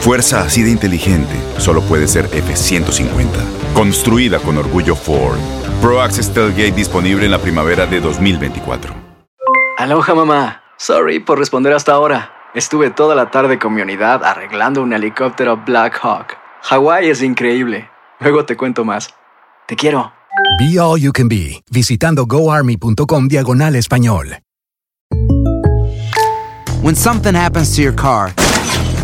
[0.00, 3.28] Fuerza así de inteligente solo puede ser F-150.
[3.74, 5.38] Construida con orgullo Ford.
[5.82, 8.94] Pro Access Tailgate disponible en la primavera de 2024.
[9.76, 10.62] Aloha mamá.
[10.78, 12.32] Sorry por responder hasta ahora.
[12.54, 16.36] Estuve toda la tarde con mi unidad arreglando un helicóptero Black Hawk.
[16.62, 17.90] Hawái es increíble.
[18.20, 19.10] Luego te cuento más.
[19.66, 20.12] Te quiero.
[20.58, 24.38] Be All You Can Be, visitando goarmy.com diagonal español.
[26.82, 28.32] When something happens to your car,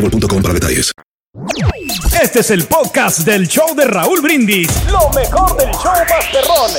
[0.00, 0.92] boostmobile.com para detalles.
[2.22, 4.68] Este es el podcast del show de Raúl Brindis.
[4.90, 6.70] Lo mejor del show Masterrón.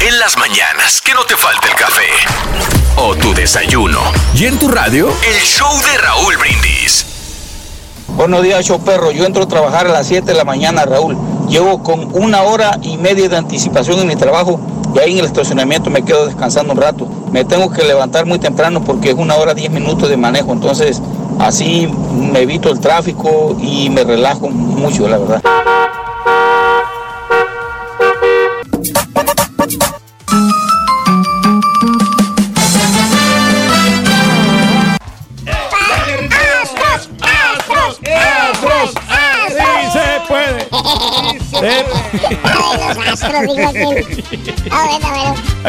[0.00, 2.08] En las mañanas, que no te falte el café.
[2.96, 4.00] O tu desayuno.
[4.34, 7.06] Y en tu radio, el show de Raúl Brindis.
[8.08, 9.10] Buenos días, show perro.
[9.10, 11.16] Yo entro a trabajar a las 7 de la mañana, Raúl.
[11.48, 14.60] Llevo con una hora y media de anticipación en mi trabajo
[14.94, 17.08] y ahí en el estacionamiento me quedo descansando un rato.
[17.30, 21.00] Me tengo que levantar muy temprano porque es una hora 10 minutos de manejo, entonces
[21.38, 25.42] así me evito el tráfico y me relajo mucho, la verdad.
[41.50, 41.88] Bueno.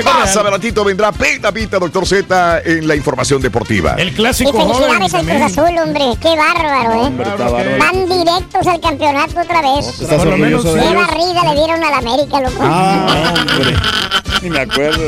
[0.04, 3.96] Más adelantito vendrá Pita Pita, doctor Z, en la información deportiva.
[3.98, 6.04] El Y felicidades al Cruz Azul, hombre.
[6.22, 7.78] Qué bárbaro, ¿eh?
[7.80, 9.88] Van directos al campeonato otra vez.
[10.02, 11.08] ¿Estás Por lo orgulloso menos de Qué ellos?
[11.08, 12.58] barrida le dieron a la América, loco.
[12.62, 13.76] Ah, hombre.
[14.42, 15.04] Ni me acuerdo.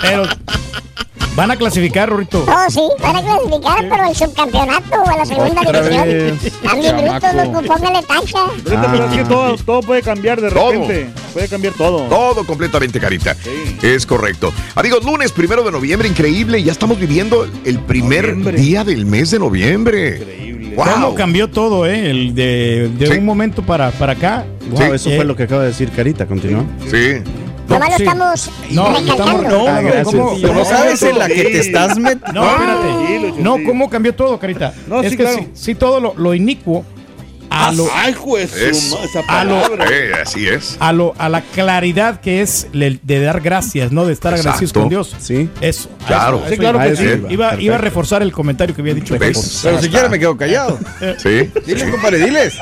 [0.00, 0.22] Pero
[1.38, 2.44] van a clasificar, Rorito.
[2.46, 6.38] Oh, sí, van a clasificar, pero el subcampeonato o a la segunda Otra división.
[6.80, 8.40] bien brutos, loco, póngale tacha.
[8.64, 10.72] Pero es que todo, todo puede cambiar de Todo.
[10.72, 11.10] repente.
[11.32, 12.08] Puede cambiar todo.
[12.08, 13.36] Todo completamente, Carita.
[13.82, 14.52] Es correcto.
[14.74, 16.60] Amigos, lunes primero de noviembre, increíble.
[16.62, 20.16] Ya estamos viviendo el primer día del mes de noviembre.
[20.16, 20.74] Increíble.
[20.76, 22.10] ¿Cómo cambió todo, eh?
[22.10, 24.44] El de, de un momento para, para acá.
[24.70, 26.26] Wow, eso Eh, fue lo que acaba de decir Carita.
[26.26, 26.64] Continúa.
[26.90, 27.22] Sí.
[27.68, 29.48] Nomás lo estamos No, recalcando.
[29.50, 30.04] no, Ah, gracias.
[30.06, 33.42] ¿cómo- cómo sabes en la que te estás met- No, espérate.
[33.42, 34.72] No, ¿cómo cambió todo, Carita?
[34.86, 35.38] No, es sí, que claro.
[35.38, 36.84] sí, sí, todo lo, lo inicuo
[37.50, 39.74] a lo, Ay, juez, Es- esa a lo-.
[39.90, 40.76] Eh, así es.
[40.80, 44.04] a lo a la claridad que es le- de dar gracias, ¿no?
[44.04, 44.80] De estar agradecidos Exacto.
[44.80, 45.16] con Dios.
[45.18, 45.48] Sí.
[45.62, 45.88] Eso.
[46.06, 46.38] Claro.
[46.40, 46.88] eso- Sí, claro iba.
[46.90, 47.04] que sí.
[47.04, 47.32] iba.
[47.32, 49.14] Iba, iba a reforzar el comentario que había dicho.
[49.18, 50.78] Pero si quieres me quedo callado.
[51.22, 51.50] Sí.
[51.66, 52.54] Dile, compadre, diles.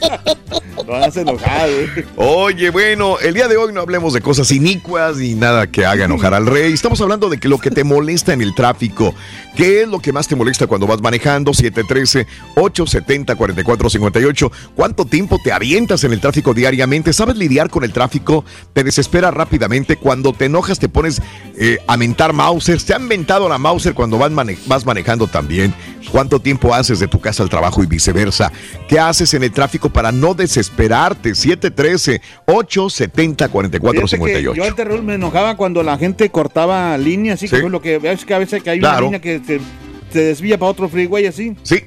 [0.86, 2.06] Lo hacer enojar, eh.
[2.16, 6.06] Oye, bueno, el día de hoy no hablemos de cosas inicuas ni nada que haga
[6.06, 6.72] enojar al rey.
[6.72, 9.14] Estamos hablando de que lo que te molesta en el tráfico.
[9.56, 11.52] ¿Qué es lo que más te molesta cuando vas manejando?
[11.52, 14.50] 713-870-4458.
[14.74, 17.12] ¿Cuánto tiempo te avientas en el tráfico diariamente?
[17.12, 18.46] ¿Sabes lidiar con el tráfico?
[18.72, 19.96] ¿Te desespera rápidamente?
[19.96, 21.20] Cuando te enojas te pones
[21.58, 22.82] eh, a mentar Mauser.
[22.82, 24.32] ¿Te han mentado la Mauser cuando vas,
[24.66, 25.74] vas manejando también?
[26.10, 28.50] ¿Cuánto tiempo haces de tu casa al trabajo y viceversa?
[28.88, 31.30] ¿Qué haces en el tráfico para no desesperarte?
[31.30, 34.08] 713-870-4458.
[34.08, 37.56] Fíjate que Yo al terror me enojaba cuando la gente cortaba líneas, así Sí.
[37.56, 39.08] que lo que ves que a veces que hay Claro.
[39.08, 39.60] una línea que se,
[40.12, 41.56] se desvía para otro freeway así.
[41.62, 41.80] Sí.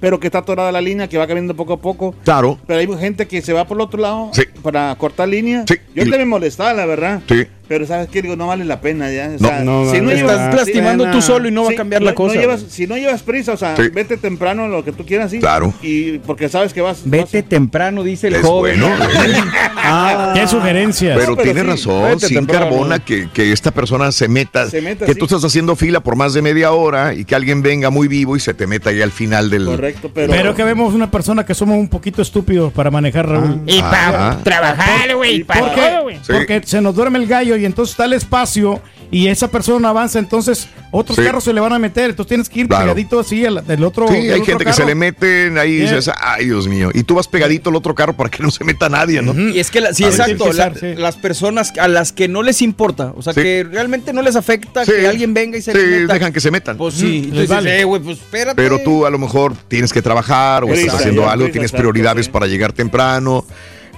[0.00, 2.14] Pero que está atorada la línea, que va cambiando poco a poco.
[2.22, 2.56] Claro.
[2.68, 4.42] Pero hay gente que se va por el otro lado Sí.
[4.62, 5.64] para cortar línea.
[5.66, 5.74] Sí.
[5.94, 7.20] Yo Y- te me molestaba, la verdad.
[7.28, 7.46] Sí.
[7.68, 9.26] Pero sabes qué digo, no vale la pena ya.
[9.28, 11.64] O No, sea, no si no vale llevas, la Estás lastimando tú solo y no
[11.64, 13.82] va a cambiar la cosa, llevas- si no llevas prisa, o sea, Sí.
[13.92, 15.38] vete temprano lo que tú quieras, sí.
[15.38, 15.74] Claro.
[15.82, 17.02] Y porque sabes que vas.
[17.04, 18.80] Vete temprano, dice el Es joven.
[18.80, 18.96] bueno,
[19.76, 21.16] Ah, qué sugerencias.
[21.18, 22.66] Pero, pero tiene sí, razón, sin temprano.
[22.70, 25.18] carbona que, que esta persona se meta, Se meta, que sí.
[25.18, 28.36] tú estás haciendo fila por más de media hora y que alguien venga muy vivo
[28.36, 29.66] y se te meta ahí al final del...
[29.66, 33.60] Correcto, Pero, que vemos una persona que somos un poquito estúpidos para manejar, Raúl.
[33.66, 34.38] Y pa' Ah.
[34.42, 39.50] trabajar, güey, porque se nos duerme el gallo y entonces está el espacio y esa
[39.50, 41.22] persona avanza, entonces otros Sí.
[41.24, 42.84] carros se le van a meter, entonces tienes que ir Claro.
[42.84, 44.06] pegadito así al- del otro.
[44.08, 45.96] Sí, del hay otro gente que se le meten ahí y Yeah.
[45.96, 48.64] dices, ay Dios mío, y tú vas pegadito al otro carro para que no se
[48.64, 49.32] meta nadie, ¿no?
[49.38, 50.94] Y es que, la- sí, A exacto, la- sí.
[50.96, 53.40] las personas a las que no les importa, o sea, Sí.
[53.42, 54.92] que realmente no les afecta Sí.
[54.92, 56.14] que alguien venga y se Sí, les meta.
[56.14, 56.76] dejan que se metan.
[56.76, 57.80] Pues sí, Mm, entonces, les vale.
[57.80, 58.56] eh, güey, pues espérate.
[58.56, 62.26] Pero tú a lo mejor tienes que trabajar o estás haciendo algo, tienes exacto, prioridades
[62.26, 62.32] sí.
[62.32, 63.44] para llegar temprano,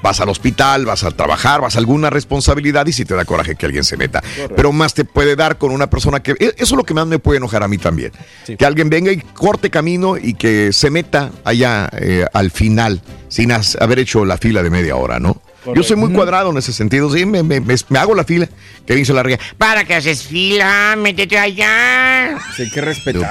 [0.03, 3.55] vas al hospital, vas a trabajar, vas a alguna responsabilidad y si te da coraje
[3.57, 4.23] que alguien se meta.
[4.57, 6.33] Pero más te puede dar con una persona que...
[6.33, 8.13] e- Eso es lo que más me puede enojar a mí también.
[8.59, 13.53] Que alguien venga y corte camino y que se meta allá eh, al final sin
[13.53, 15.41] haber hecho la fila de media hora, ¿no?
[15.75, 18.49] Yo soy muy cuadrado en ese sentido, sí, me, me- me- me hago la fila.
[18.87, 20.97] Que dice la riega, ¿Para qué haces fila?
[20.97, 22.39] Métete allá.
[22.57, 23.31] Sí, hay que respetar.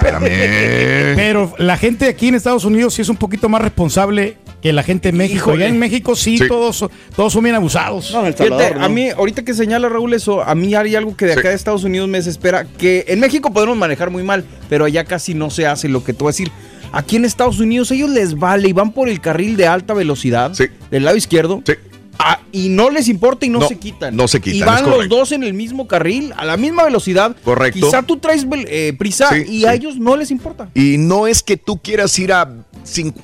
[1.16, 4.84] Pero la gente aquí en Estados Unidos sí es un poquito más responsable que la
[4.84, 5.38] gente en México.
[5.52, 5.60] Híjole.
[5.62, 6.48] Ya en México sí, Sí.
[6.48, 8.12] Todos, son- todos son bien abusados.
[8.12, 8.84] No, en El Fíjate, ¿no?
[8.84, 11.39] a mí, ahorita que señala Raúl eso, a mí hay algo que de Sí.
[11.39, 15.04] acá de Estados Unidos me desespera, que en México podemos manejar muy mal, pero allá
[15.06, 16.52] casi no se hace lo que te voy a decir.
[16.91, 20.54] Aquí en Estados Unidos ellos les vale y van por el carril de alta velocidad,
[20.56, 20.65] Sí.
[20.89, 21.74] del lado izquierdo, Sí.
[22.20, 24.16] Ah, y no les importa y no, No, se quitan.
[24.16, 27.36] no se quitan, Y van los dos en el mismo carril, a la misma velocidad.
[27.44, 27.80] Correcto.
[27.88, 29.66] Quizá tú traes eh, prisa Sí, y sí.
[29.66, 30.70] a ellos no les importa.
[30.76, 32.48] Y no es que tú quieras ir a,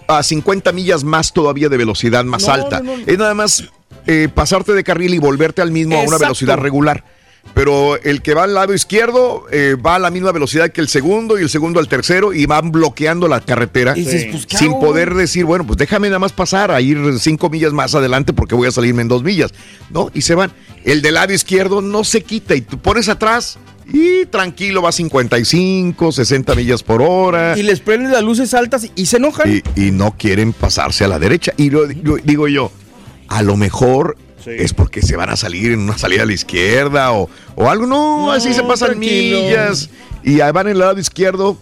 [0.08, 2.80] a 50 millas más todavía de velocidad más No, alta.
[2.82, 2.94] no.
[3.06, 3.64] Es nada más
[4.08, 7.04] eh, pasarte de carril y volverte al mismo a una velocidad regular.
[7.54, 10.90] Pero el que va al lado izquierdo eh, va a la misma velocidad que el
[10.90, 13.96] segundo y el segundo al tercero y van bloqueando la carretera
[14.32, 17.72] pues, ¿qué sin poder decir, bueno, pues déjame nada más pasar a ir cinco millas
[17.72, 19.54] más adelante porque voy a salirme en dos millas.
[19.90, 20.12] ¿No?
[20.14, 20.52] Y se van.
[20.84, 24.92] El del lado izquierdo no se quita y tú pones atrás y tranquilo va a
[24.92, 27.58] 55, 60 millas por hora.
[27.58, 29.62] Y les prenden las luces altas y se enojan.
[29.76, 31.54] y, y no quieren pasarse a la derecha.
[31.56, 32.72] Y lo, lo- digo yo,
[33.30, 34.52] a lo mejor Sí.
[34.58, 37.86] es porque se van a salir en una salida a la izquierda o, o algo.
[37.88, 39.40] No, No, así se pasan tranquilo.
[39.42, 39.90] millas
[40.24, 41.58] y van en el lado izquierdo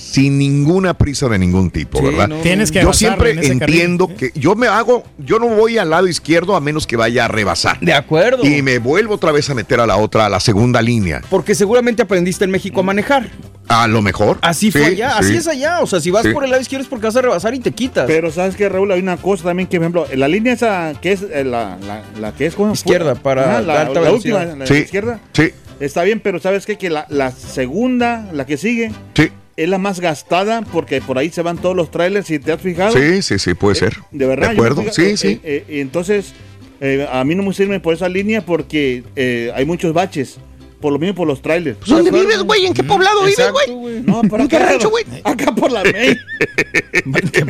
[0.00, 2.28] sin ninguna prisa de ningún tipo, Sí, ¿verdad?
[2.28, 2.36] no.
[2.36, 4.32] Tienes que yo siempre en ese entiendo carril.
[4.32, 7.28] que yo me hago, yo no voy al lado izquierdo a menos que vaya a
[7.28, 7.78] rebasar.
[7.80, 8.44] De acuerdo.
[8.44, 11.20] Y me vuelvo otra vez a meter a la otra, a la segunda línea.
[11.30, 13.28] Porque seguramente aprendiste en México a manejar.
[13.68, 14.38] A lo mejor.
[14.42, 15.16] Así fue Sí, allá, sí.
[15.26, 15.80] así es allá.
[15.80, 16.30] O sea, si vas Sí.
[16.32, 18.06] por el lado izquierdo es porque vas a rebasar y te quitas.
[18.08, 21.12] Pero sabes que Raúl, hay una cosa también que, por ejemplo, la línea esa que
[21.12, 22.72] es eh, la, la, la que es ¿cómo?
[22.72, 24.74] Izquierda, para la, alta la última, la Sí.
[24.74, 25.20] izquierda.
[25.32, 26.76] Sí, Está bien, pero sabes qué?
[26.76, 29.30] que la, la segunda, la que sigue, sí,
[29.62, 32.60] es la más gastada porque por ahí se van todos los trailers, si te has
[32.60, 32.92] fijado.
[32.92, 33.96] sí, sí, sí, puede ser.
[34.10, 34.48] De verdad.
[34.48, 35.28] De acuerdo, sí, eh, sí.
[35.42, 36.32] eh, eh, entonces,
[36.80, 40.38] eh, a mí no me sirve por esa línea porque eh, hay muchos baches.
[40.80, 41.76] Por lo mismo por los trailers.
[41.76, 42.64] Pues, ¿Dónde vives, güey?
[42.64, 44.00] ¿En qué poblado vives, güey?
[44.02, 45.04] No, ¿En qué rancho, güey?
[45.24, 46.16] Acá por la main.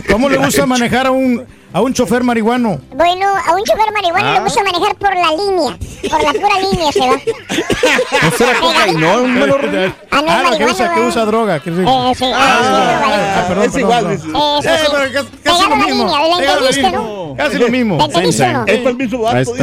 [0.11, 2.80] ¿Cómo le gusta manejar a un, a un chofer marihuano?
[2.92, 4.35] Bueno, a un chofer marihuano Ah.
[4.35, 5.78] le gusta manejar por la línea.
[6.11, 7.16] Por la pura línea se va.
[8.22, 9.59] ¿No será cocainón, Ah, mano?
[9.62, 11.09] no es Ah, no, que usa, que ¿verdad?
[11.09, 11.61] usa droga.
[11.61, 11.80] que sí.
[11.80, 14.12] Eh, sí, Ah, ah, perdón, es igual, perdón.
[14.14, 14.68] es- Eh,
[15.44, 16.04] casi- lo a mismo.
[16.04, 17.35] línea, ¿la Pegado a no?
[17.37, 17.98] Casi lo mismo.
[18.66, 19.18] Es el mismo.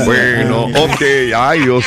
[0.06, 1.02] Bueno, ok,
[1.36, 1.84] ay Dios.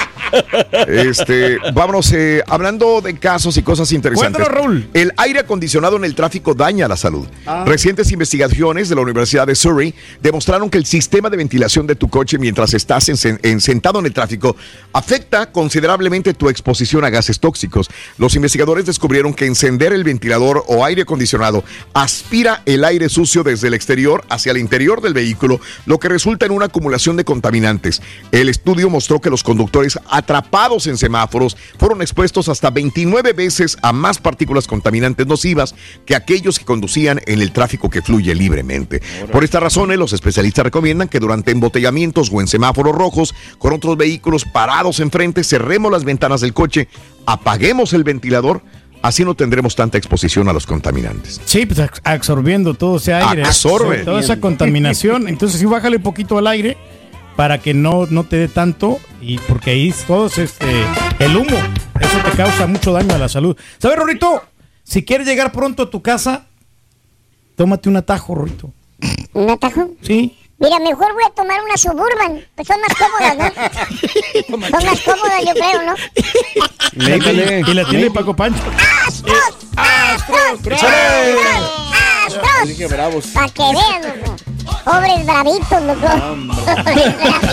[0.87, 4.46] Este, vámonos, eh, hablando de casos y cosas interesantes.
[4.46, 4.88] Raúl.
[4.94, 7.26] El aire acondicionado en el tráfico daña la salud.
[7.64, 12.09] Recientes investigaciones de la Universidad de Surrey demostraron que el sistema de ventilación de tu
[12.09, 14.57] coche mientras estás en- en- sentado en el tráfico
[14.92, 17.88] afecta considerablemente tu exposición a gases tóxicos.
[18.18, 23.68] Los investigadores descubrieron que encender el ventilador o aire acondicionado aspira el aire sucio desde
[23.68, 28.03] el exterior hacia el interior del vehículo, lo que resulta en una acumulación de contaminantes.
[28.33, 33.92] El estudio mostró que los conductores atrapados en semáforos fueron expuestos hasta 29 veces a
[33.92, 35.75] más partículas contaminantes nocivas
[36.07, 39.03] que aquellos que conducían en el tráfico que fluye libremente.
[39.33, 43.96] Por estas razones, los especialistas recomiendan que durante embotellamientos o en semáforos rojos con otros
[43.96, 46.88] vehículos parados enfrente, cerremos las ventanas del coche,
[47.26, 48.62] apaguemos el ventilador,
[49.02, 51.40] así no tendremos tanta exposición a los contaminantes.
[51.44, 53.44] Sí, pues abs- absorbiendo todo ese aire.
[53.44, 53.98] Absorbe.
[54.04, 55.28] Toda esa contaminación.
[55.28, 56.76] Entonces sí, bájale un poquito al aire
[57.36, 58.98] para que no, no te dé tanto.
[59.22, 60.66] Y porque ahí es todo es este,
[61.18, 61.56] el humo.
[62.00, 63.56] Eso te causa mucho daño a la salud.
[63.78, 64.42] ¿Sabes, Rorito?
[64.82, 66.46] Si quieres llegar pronto a tu casa,
[67.57, 68.72] tómate un atajo, Rorito.
[69.32, 69.90] ¿Un atajo?
[70.03, 70.36] Sí.
[70.59, 72.44] Mira, mejor voy a tomar una Suburban.
[72.55, 74.68] Pues son más cómodas, ¿no?
[74.68, 75.94] son más cómodas, yo creo, ¿no?
[77.70, 78.62] Y la tiene Paco Pancho.
[79.07, 79.57] ¡Astros!
[79.76, 80.61] ¡Astros!
[80.61, 80.90] ¡Astros!
[82.66, 83.26] Dije bravos.
[83.28, 84.37] Para que vean, loco.
[84.85, 86.47] Pobres bravitos, loco.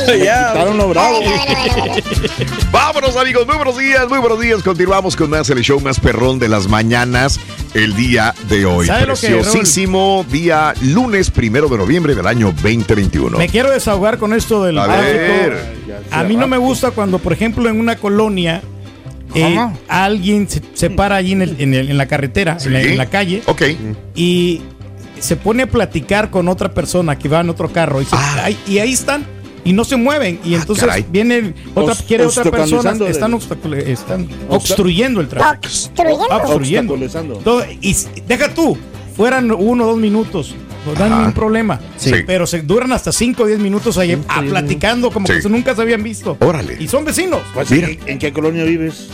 [0.13, 1.23] Quitaron los bravos.
[2.71, 3.47] Vámonos, amigos.
[3.47, 4.63] Muy buenos días, muy buenos días.
[4.63, 7.39] Continuamos con más el show más perrón de las mañanas
[7.73, 8.87] el día de hoy.
[8.87, 9.27] ¿Sabe lo que?
[9.27, 13.37] Preciosísimo día lunes primero de noviembre del año 2021.
[13.37, 15.77] Me quiero desahogar con esto del A ver.
[16.11, 18.61] A mí no me gusta cuando, por ejemplo, en una colonia
[19.35, 19.57] eh,
[19.87, 22.97] alguien se, se para allí en, el- en el- en la carretera, en, la, en
[22.97, 23.61] la calle, Ok.
[24.15, 24.61] y
[25.19, 28.57] se pone a platicar con otra persona que va en otro carro y, se- ay,
[28.67, 29.25] y ahí están
[29.65, 30.87] y no se mueven y entonces Ah.
[30.87, 31.05] caray.
[31.09, 36.35] viene otra quiere otra persona están, están obstruyendo el tráfico Obstruyendo.
[36.35, 37.35] obstruyendo Obstaculizando.
[37.39, 38.77] Todo- y s- deja tú
[39.15, 40.55] fueran uno o dos minutos
[40.93, 42.11] no dan ningún problema Sí.
[42.25, 45.33] pero se duran hasta cinco o diez minutos ahí ah, platicando como Sí.
[45.41, 46.77] que nunca se habían visto Órale.
[46.79, 47.87] y son vecinos Pues, Mira.
[47.89, 49.07] ¿en, en qué colonia vives?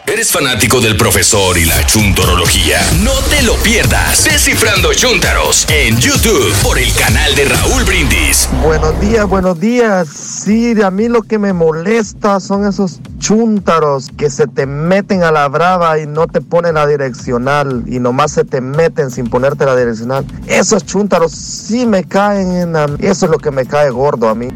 [0.07, 2.77] ¿Eres fanático del profesor y la chuntorología?
[3.03, 4.23] No te lo pierdas.
[4.23, 8.47] Descifrando Chuntaros en YouTube por el canal de Raúl Brindis.
[8.61, 10.07] Buenos días, buenos días.
[10.07, 15.31] Sí, a mí lo que me molesta son esos chúntaros que se te meten a
[15.31, 19.65] la brava y no te ponen la direccional y nomás se te meten sin ponerte
[19.65, 20.23] la direccional.
[20.45, 22.85] Esos chúntaros sí me caen en la...
[22.99, 24.49] Eso es lo que me cae gordo a mí.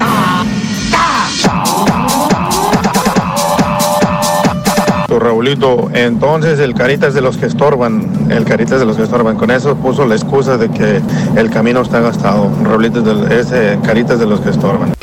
[5.94, 9.74] Entonces el Caritas de los que estorban, el Caritas de los que estorban, con eso
[9.76, 11.02] puso la excusa de que
[11.38, 12.52] el camino está gastado.
[12.64, 14.94] Raulito es eh, Caritas de los que estorban.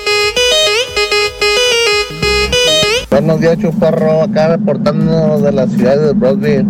[3.11, 4.25] Buenos días, Chuparro.
[4.25, 6.67] Acá reportándonos de la ciudad de Broadville.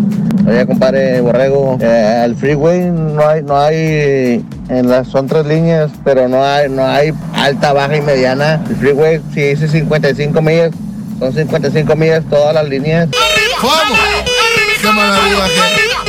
[0.48, 5.90] Oye, compadre Borrego, eh, el freeway no hay, no hay, en las, son tres líneas,
[6.04, 8.62] pero no hay, no hay alta, baja y mediana.
[8.68, 10.70] El freeway, si dice 55 millas,
[11.18, 13.08] son 55 millas todas las líneas.
[13.62, 14.35] Vamos!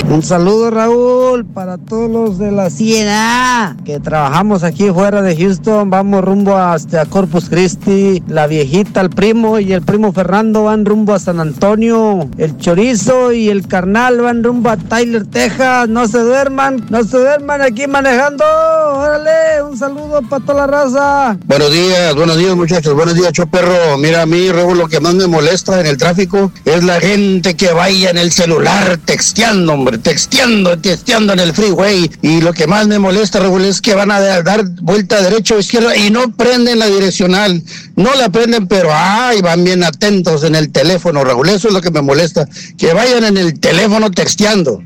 [0.09, 5.89] Un saludo Raúl para todos los de la Siena que trabajamos aquí fuera de Houston,
[5.89, 11.13] vamos rumbo hasta Corpus Christi, la viejita, el primo y el primo Fernando van rumbo
[11.13, 16.19] a San Antonio, el chorizo y el carnal van rumbo a Tyler, Texas, no se
[16.19, 21.37] duerman, no se duerman aquí manejando, órale, un saludo para toda la raza.
[21.45, 23.97] Buenos días, buenos días muchachos, buenos días Choperro.
[23.97, 27.55] Mira, a mí, Raúl, lo que más me molesta en el tráfico es la gente
[27.55, 32.09] que vaya en el celular texteando, hombre, texteando, texteando en el freeway.
[32.21, 35.55] Y lo que más me molesta, Raúl, es que van a da- dar vuelta derecha
[35.55, 37.61] o izquierda y no prenden la direccional.
[37.95, 41.49] No la prenden, pero ay, van bien atentos en el teléfono, Raúl.
[41.49, 42.47] Eso es lo que me molesta,
[42.77, 44.81] que vayan en el teléfono texteando.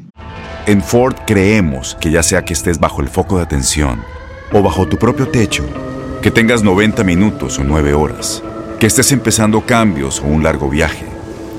[0.65, 4.03] En Ford creemos que ya sea que estés bajo el foco de atención
[4.53, 5.65] o bajo tu propio techo,
[6.21, 8.43] que tengas 90 minutos o 9 horas,
[8.79, 11.05] que estés empezando cambios o un largo viaje,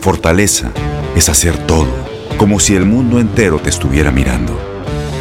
[0.00, 0.70] fortaleza
[1.16, 1.88] es hacer todo,
[2.36, 4.58] como si el mundo entero te estuviera mirando.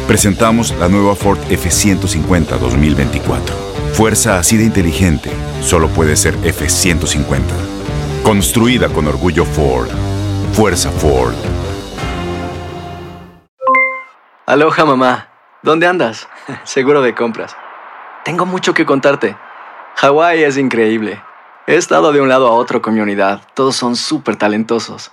[0.06, 3.54] Presentamos la nueva Ford F150 2024.
[3.94, 7.42] Fuerza así de inteligente solo puede ser F150.
[8.22, 9.88] Construida con orgullo Ford.
[10.52, 11.34] Fuerza Ford.
[14.46, 15.28] Aloha mamá,
[15.62, 16.28] ¿dónde andas?
[16.64, 17.56] Seguro de compras.
[18.24, 19.36] Tengo mucho que contarte.
[19.96, 21.22] Hawái es increíble.
[21.66, 23.42] He estado de un lado a otro con mi unidad.
[23.54, 25.12] Todos son súper talentosos.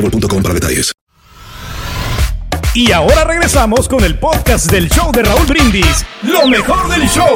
[0.00, 0.92] boostmobile.com para detalles.
[2.72, 6.04] Y ahora regresamos con el podcast del show de Raúl Brindis.
[6.22, 7.34] Lo mejor del show.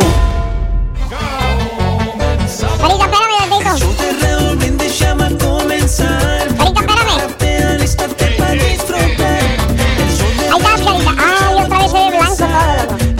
[2.80, 3.58] Ahorita, espérame.
[6.58, 7.64] Ahorita, espérame.
[7.64, 8.48] Ahí estás, Carita.
[11.18, 12.46] Ay, otra vez blanco todo, loco.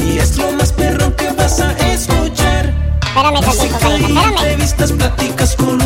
[0.05, 2.73] Y es lo más perro que vas a escuchar.
[3.03, 4.39] Espérame, tantito, Carita, espérame.
[4.39, 5.81] Entrevistas, pláticas con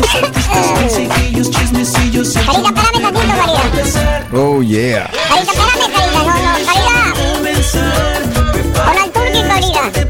[4.99, 5.07] Yeah.
[5.29, 6.19] Carita, espérame, Carita.
[6.19, 6.95] No, no, Carita.
[8.83, 9.79] Con el turqui, Carita.
[9.79, 10.05] Con el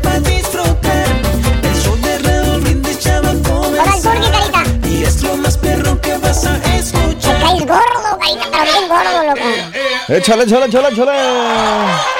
[4.02, 4.90] turqui.
[4.90, 7.40] Y es lo más perro que vas a Te escuchar.
[7.40, 9.48] caes gordo, Carita, pero bien gordo, loco.
[10.08, 12.19] Échale, échale, échale, échale.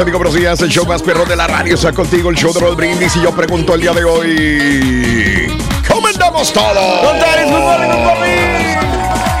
[0.00, 0.60] Amigos, buenos días.
[0.60, 3.16] El show más perrón de la radio está contigo, el show de Rod Brindis.
[3.16, 5.52] Y yo pregunto el día de hoy:
[5.88, 7.02] ¿Cómo andamos todos?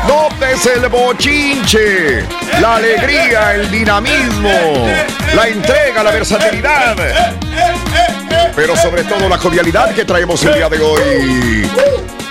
[0.06, 2.24] Nótese el bochinche,
[2.60, 4.88] la alegría, el dinamismo,
[5.34, 6.96] la entrega, la versatilidad.
[8.56, 11.70] Pero sobre todo la jovialidad que traemos el día de hoy.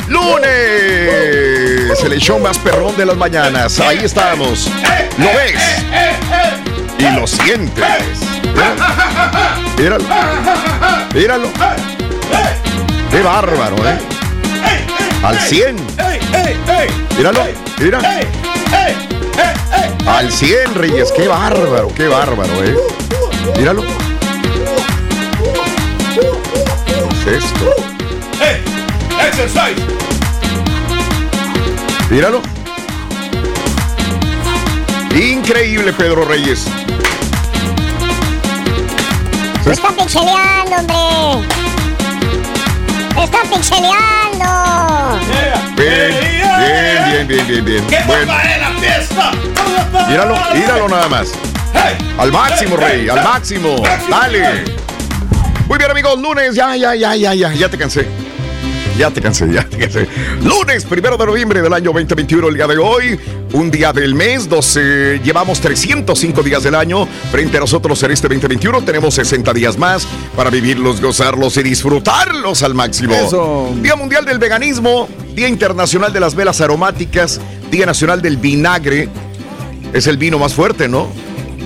[0.07, 0.49] Lunes,
[2.03, 3.79] el show más perrón de las mañanas.
[3.79, 4.69] Ahí estamos.
[5.17, 6.06] ¿Lo ves?
[6.99, 7.83] Y lo sientes.
[9.77, 10.03] Míralo.
[11.13, 11.49] Míralo.
[13.11, 13.99] Qué bárbaro, ¿eh?
[15.23, 15.75] Al 100.
[17.17, 17.39] Míralo.
[17.79, 17.99] Mira.
[20.07, 21.11] Al 100, Reyes.
[21.15, 22.75] Qué bárbaro, qué bárbaro, ¿eh?
[23.57, 23.83] Míralo.
[27.23, 27.75] ¿Qué es esto?
[32.09, 32.41] Míralo.
[35.13, 36.65] Increíble, Pedro Reyes.
[39.67, 41.47] Te está pixeleando, hombre.
[43.15, 45.19] Te está pixeleando.
[45.75, 46.15] Bien,
[46.57, 47.87] bien, bien, bien, bien, bien.
[47.87, 49.31] ¡Que Bueno, la fiesta!
[50.07, 51.33] míralo, míralo nada más.
[52.17, 53.75] Al máximo, Rey, al máximo.
[54.09, 54.63] Dale.
[55.67, 58.07] Muy bien, amigos, lunes, ya, ya, ya, ya, ya, ya te cansé.
[58.97, 60.07] Ya te cansé, ya te cansé.
[60.41, 63.19] Lunes, primero de noviembre del año 2021, el día de hoy,
[63.53, 67.07] un día del mes, 12, llevamos 305 días del año.
[67.31, 72.63] Frente a nosotros en este 2021 tenemos 60 días más para vivirlos, gozarlos y disfrutarlos
[72.63, 73.13] al máximo.
[73.13, 73.71] Eso.
[73.83, 77.39] Día Mundial del Veganismo, Día Internacional de las Velas Aromáticas,
[77.69, 79.09] Día Nacional del Vinagre.
[79.93, 81.07] Es el vino más fuerte, ¿no?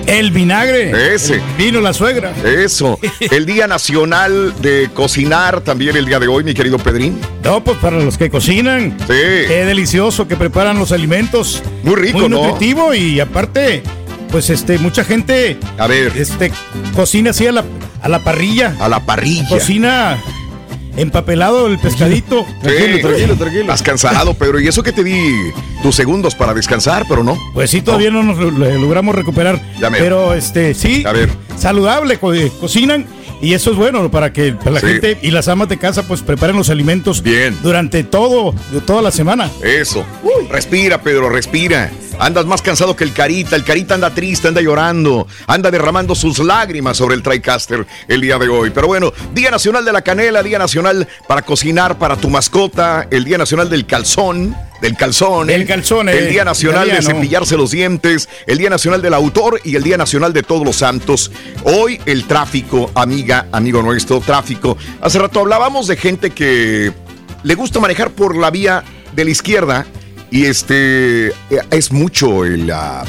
[0.06, 1.14] El vinagre.
[1.14, 1.34] Ese.
[1.34, 2.32] El vino la suegra.
[2.44, 2.98] Eso.
[3.30, 7.20] El Día Nacional de Cocinar también el día de hoy, mi querido Pedrín.
[7.44, 8.96] No, pues para los que cocinan.
[9.00, 9.06] Sí.
[9.06, 11.62] Qué delicioso que preparan los alimentos.
[11.82, 12.46] Muy rico, Muy ¿no?
[12.46, 13.82] nutritivo y aparte,
[14.30, 15.58] pues este, mucha gente.
[15.78, 16.12] A ver.
[16.16, 16.52] Este,
[16.94, 17.64] cocina así a la,
[18.02, 18.74] a la parrilla.
[18.80, 19.48] A la parrilla.
[19.48, 20.18] Cocina
[20.96, 22.44] empapelado el pescadito.
[22.62, 23.00] Sí.
[23.60, 24.60] Estás cansado, Pedro.
[24.60, 25.20] Y eso que te di
[25.82, 27.36] tus segundos para descansar, pero no.
[27.54, 29.60] Pues sí, todavía no, nos lo- lo logramos recuperar.
[29.80, 31.04] Ya me- Pero este, sí.
[31.06, 31.30] A ver.
[31.56, 33.06] Saludable, co- eh, cocinan.
[33.42, 34.86] Y eso es bueno para que la Sí.
[34.86, 37.58] gente y las amas de casa pues preparen los alimentos Bien.
[37.62, 38.54] durante todo,
[38.86, 39.50] toda la semana.
[39.62, 40.04] Eso.
[40.48, 41.90] Respira, Pedro, respira.
[42.20, 43.56] Andas más cansado que el Carita.
[43.56, 48.38] El Carita anda triste, anda llorando, anda derramando sus lágrimas sobre el TriCaster el día
[48.38, 48.70] de hoy.
[48.70, 53.24] Pero bueno, Día Nacional de la Canela, Día Nacional para cocinar para tu mascota, el
[53.24, 55.64] Día Nacional del Calzón, del calzón, Del ¿eh?
[55.64, 59.76] calzón, el eh, Día Nacional de cepillarse los dientes, el Día Nacional del Autor y
[59.76, 61.30] el Día Nacional de Todos los Santos.
[61.62, 64.76] Hoy el tráfico, amiga, amigo nuestro, tráfico.
[65.00, 66.92] Hace rato hablábamos de gente que
[67.44, 68.82] le gusta manejar por la vía
[69.14, 69.86] de la izquierda
[70.32, 71.32] y este eh,
[71.70, 73.04] es mucho el, ah,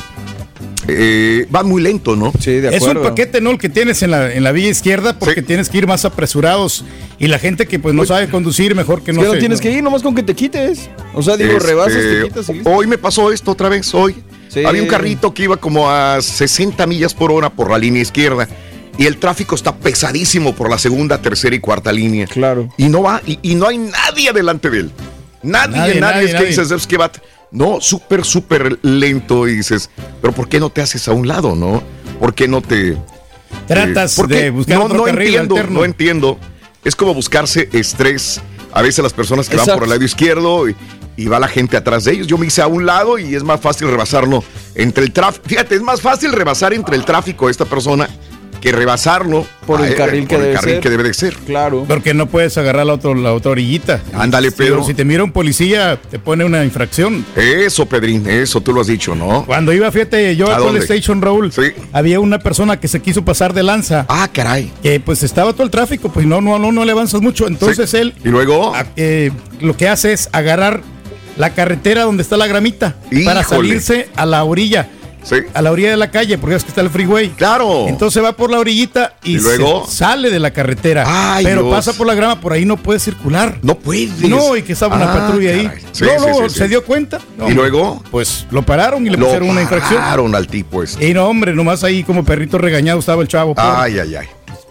[0.88, 2.32] eh, van muy lento, ¿no?
[2.40, 3.52] Sí, de Es un paquete, ¿no?
[3.52, 6.84] El que tienes en la, en la vía izquierda porque tienes que ir más apresurados.
[7.20, 9.84] Y la gente que pues no sabe conducir, mejor que no se- tienes que ir
[9.84, 10.90] nomás con que te quites.
[11.14, 12.70] O sea, digo, Este, rebasas, te quitas y listo.
[12.70, 14.16] Hoy me pasó esto otra vez, hoy.
[14.50, 14.64] Sí.
[14.66, 18.48] Había un carrito que iba como a 60 millas por hora por la línea izquierda.
[18.96, 22.28] Y el tráfico está pesadísimo por la segunda, tercera y cuarta línea.
[22.28, 22.70] Claro.
[22.78, 24.92] Y no va, y, y no hay nadie delante de él.
[25.44, 27.12] Nadie, nadie, Nadie, nadie, es que dices, es que va.
[27.52, 29.48] No, súper, súper lento.
[29.48, 29.90] Y dices,
[30.22, 31.84] pero ¿por qué no te haces a un lado, no?
[32.20, 32.98] ¿Por qué no te.
[33.68, 34.36] Tratas ¿por qué?
[34.44, 35.80] de buscar no, otro no carril entiendo, alterno.
[35.80, 36.40] no entiendo.
[36.84, 38.42] Es como buscarse estrés.
[38.72, 40.76] A veces las personas que van por el lado izquierdo y,
[41.16, 42.28] y va la gente atrás de ellos.
[42.28, 45.48] Yo me hice a un lado y es más fácil rebasarlo entre el tráfico.
[45.48, 48.10] Fíjate, es más fácil rebasar entre el tráfico de esta persona
[48.64, 50.82] que rebasarlo Por el a- carril que por el debe carril ser.
[50.84, 51.36] que debe de ser.
[51.36, 51.84] Claro.
[51.86, 54.02] Porque no puedes agarrar la, otro, la otra orillita.
[54.14, 54.84] Ándale, Si- Pedro.
[54.86, 57.26] Si te mira un policía, te pone una infracción.
[57.36, 59.46] Eso, Pedrín, eso tú lo has dicho, ¿no?
[59.46, 60.80] Cuando iba, fíjate, yo ¿A dónde?
[60.80, 61.52] Station, Raúl,
[61.92, 64.06] había una persona que se quiso pasar de lanza.
[64.08, 64.72] Ah, caray.
[64.82, 67.48] Que pues estaba todo el tráfico, pues no, no, no, no le avanzas mucho.
[67.48, 67.98] Entonces Sí.
[67.98, 68.74] él Y luego.
[68.74, 70.82] a- eh, lo que hace es agarrar
[71.36, 72.96] la carretera donde está la gramita
[73.26, 74.88] para salirse a la orilla.
[75.24, 75.38] Sí.
[75.54, 77.30] A la orilla de la calle, porque es que está el freeway.
[77.30, 77.88] Claro.
[77.88, 79.86] Entonces va por la orillita y, ¿Y luego?
[79.88, 81.04] se sale de la carretera.
[81.08, 81.74] Ay, pero Dios.
[81.74, 83.58] pasa por la grama, por ahí no puede circular.
[83.62, 84.20] No puedes.
[84.22, 85.70] No, y que estaba una Ah, patrulla ahí.
[85.92, 86.58] Sí, no, no, sí, sí.
[86.60, 87.20] se dio cuenta.
[87.38, 88.04] No, ¿Y luego?
[88.12, 90.02] Pues lo pararon y le Lo pusieron una infracción.
[90.02, 91.08] pararon al tipo este.
[91.08, 93.56] Y no, hombre, nomás ahí como perrito regañado estaba el chavo.
[93.56, 93.70] pobre.
[93.76, 94.28] Ay, ay, ay.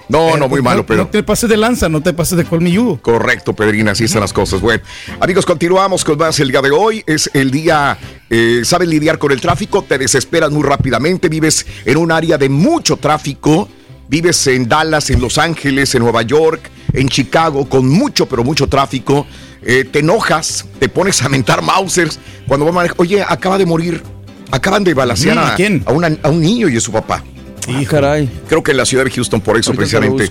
[0.09, 1.05] No, Pero, no, muy pues, malo, pero.
[1.05, 2.99] No te pases de lanza, no te pases de colmilludo.
[3.01, 4.61] Correcto, Pedrina, así están las cosas.
[4.61, 4.83] Bueno,
[5.21, 7.03] amigos, continuamos con más el día de hoy.
[7.07, 7.97] Es el día,
[8.29, 12.49] eh, sabes lidiar con el tráfico, te desesperas muy rápidamente, vives en un área de
[12.49, 13.69] mucho tráfico,
[14.09, 18.67] vives en Dallas, en Los Ángeles, en Nueva York, en Chicago, con mucho, pero mucho
[18.67, 19.27] tráfico.
[19.65, 22.97] Eh, te enojas, te pones a mentar Mausers cuando va a manejar.
[22.99, 24.03] Oye, acaba de morir,
[24.51, 27.23] acaban de balacear Mm, ¿a a, a un niño y a su papá.
[27.69, 28.29] Ah, caray.
[28.49, 30.31] Creo que en la ciudad de Houston, por eso Ahorita precisamente.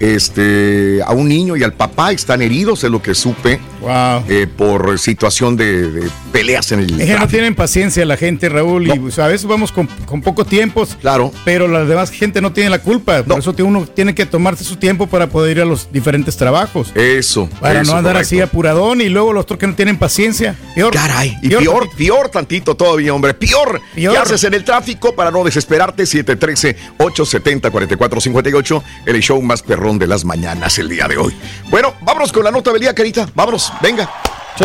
[0.00, 4.24] Este, a un niño y al papá están heridos, es lo que supe, Wow.
[4.28, 8.48] eh, por situación de, de peleas en el Es que no tienen paciencia la gente,
[8.50, 10.86] Raúl, y pues, a veces vamos con, con poco tiempo.
[11.00, 11.32] Claro.
[11.44, 13.22] Pero la demás gente no tiene la culpa.
[13.22, 16.90] Por eso uno tiene que tomarse su tiempo para poder ir a los diferentes trabajos.
[16.94, 17.48] Eso.
[17.60, 18.26] Para eso, no andar correcto.
[18.34, 20.54] así apuradón y luego los otros que no tienen paciencia.
[20.74, 20.92] Peor.
[20.92, 23.32] Caray, y peor, peor, tantito todavía, hombre.
[23.34, 23.80] Peor.
[23.94, 24.12] Peor.
[24.14, 26.02] ¿Qué haces en el tráfico para no desesperarte?
[26.04, 29.62] 713-870-4458, el show más
[29.98, 31.36] de las mañanas el día de hoy.
[31.68, 33.28] Bueno, vámonos con la nota del día, Carita.
[33.34, 34.08] Vámonos, venga.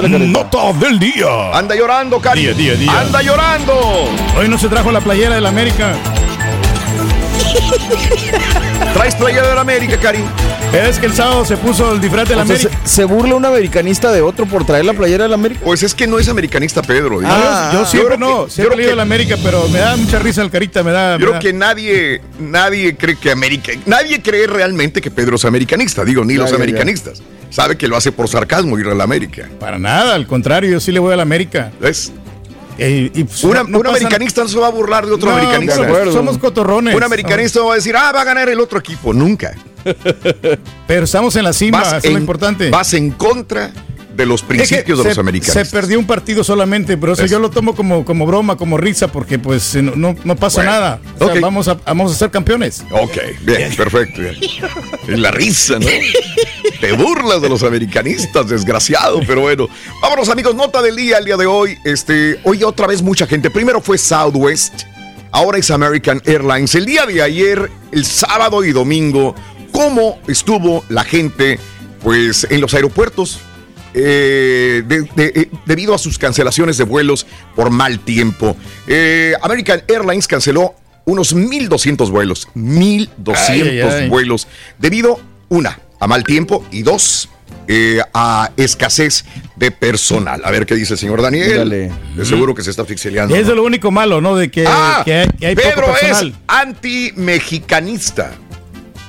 [0.01, 1.51] Nota del día.
[1.53, 2.41] Anda llorando, Cari.
[2.41, 2.99] Día, día, día.
[2.99, 3.73] Anda llorando.
[4.37, 5.95] Hoy no se trajo la playera del América.
[8.93, 10.19] Traes playera de la América, Cari.
[10.73, 12.79] Es que el sábado se puso el disfraz del O sea, América.
[12.83, 15.61] ¿se, se burla un americanista de otro por traer la playera del América?
[15.63, 17.21] Pues es que no es americanista, Pedro.
[17.21, 17.27] No,
[17.71, 20.41] yo- yo, siempre no, que- siempre he leído el América, pero me da mucha risa
[20.41, 21.13] el carita, me da.
[21.17, 25.35] me Yo creo da- que nadie, nadie cree que América, nadie cree realmente que Pedro
[25.37, 26.63] es americanista, digo, ni Ya, los ya, ya.
[26.63, 27.21] americanistas.
[27.49, 29.47] Sabe que lo hace por sarcasmo ir a la América.
[29.59, 31.71] Para nada, al contrario, yo sí le voy a la América.
[31.79, 32.11] ¿Ves?
[32.77, 35.29] Eh, y, pues, Una- no- no un americanista no se va a burlar de otro
[35.29, 35.75] No, americanista.
[35.75, 36.93] somos- somos cotorrones.
[36.95, 39.13] Un americanista va a decir, ah, va a ganar el otro equipo.
[39.13, 39.53] Nunca.
[40.87, 42.69] Pero estamos en la cima, Vas eso es lo importante.
[42.69, 43.71] Vas en contra
[44.15, 45.67] de los Es que principios de se, los americanistas.
[45.67, 47.33] Se perdió un partido solamente, pero eso Eso.
[47.33, 50.71] yo lo tomo como, como broma, como risa, porque pues no, no, no pasa Bueno,
[50.71, 50.99] nada.
[51.19, 52.85] O sea, vamos, a, vamos a ser campeones.
[52.91, 54.21] Ok, bien, perfecto.
[54.21, 54.35] bien.
[55.21, 55.85] La risa, ¿no?
[56.79, 59.67] Te burlas de los americanistas, desgraciado, pero bueno.
[60.01, 61.77] Vámonos, amigos, nota del día el día de hoy.
[61.83, 63.49] Este, hoy otra vez mucha gente.
[63.49, 64.83] Primero fue Southwest,
[65.31, 66.75] ahora es American Airlines.
[66.75, 69.35] El día de ayer, el sábado y domingo,
[69.71, 71.59] ¿cómo estuvo la gente
[72.03, 73.39] pues en los aeropuertos?
[73.97, 78.57] eh, de- de- eh, debido a sus cancelaciones de vuelos por mal tiempo.
[78.87, 84.09] Eh, American Airlines canceló unos 1.200 vuelos, 1.200 Ay, ay, ay.
[84.09, 84.49] vuelos,
[84.79, 85.17] debido,
[85.47, 87.29] una, a mal tiempo y dos,
[87.67, 89.25] eh, a escasez
[89.55, 90.39] de personal.
[90.45, 91.57] A ver qué dice el señor Daniel.
[91.57, 91.91] Dale.
[92.15, 93.35] De seguro que se está fixeleando.
[93.35, 94.35] Es de lo único malo, ¿no?
[94.35, 96.35] De que, Ah, que hay, que hay poco Pedro es personal.
[96.47, 98.33] anti-mexicanista.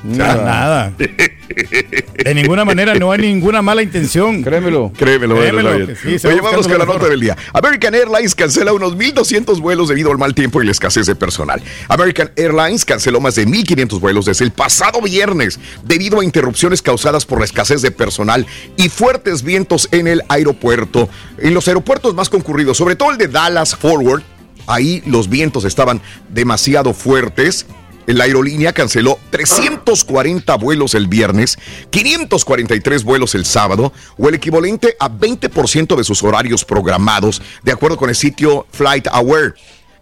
[0.06, 0.44] Nada.
[0.44, 0.92] Nada.
[0.96, 4.42] De ninguna manera, no hay ninguna mala intención.
[4.42, 4.92] Créemelo.
[4.96, 7.36] Créemelo, bueno, Créemelo, que sí, se Oye, va vamos con la nota del día.
[7.52, 11.62] American Airlines cancela unos 1.200 vuelos debido al mal tiempo y la escasez de personal.
[11.88, 17.24] American Airlines canceló más de 1.500 vuelos desde el pasado viernes debido a interrupciones causadas
[17.24, 18.46] por la escasez de personal
[18.76, 21.08] y fuertes vientos en el aeropuerto.
[21.38, 24.22] En los aeropuertos más concurridos, sobre todo el de Dallas Forward,
[24.66, 27.66] ahí los vientos estaban demasiado fuertes.
[28.06, 31.58] La aerolínea canceló 340 vuelos el viernes,
[31.90, 37.96] 543 vuelos el sábado, o el equivalente a 20% de sus horarios programados, de acuerdo
[37.96, 39.54] con el sitio Flight Aware.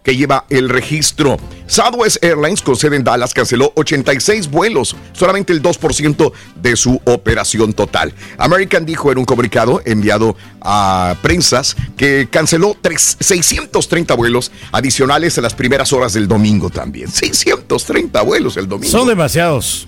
[0.05, 1.37] Que lleva el registro.
[1.67, 6.31] Southwest Airlines, con sede en Dallas, canceló 86 vuelos, solamente el 2%
[6.61, 8.13] de su operación total.
[8.37, 15.43] American dijo en un comunicado enviado a prensas que canceló tres- 630 vuelos adicionales en
[15.43, 17.09] las primeras horas del domingo también.
[17.11, 18.91] 630 vuelos el domingo.
[18.91, 19.87] Son demasiados.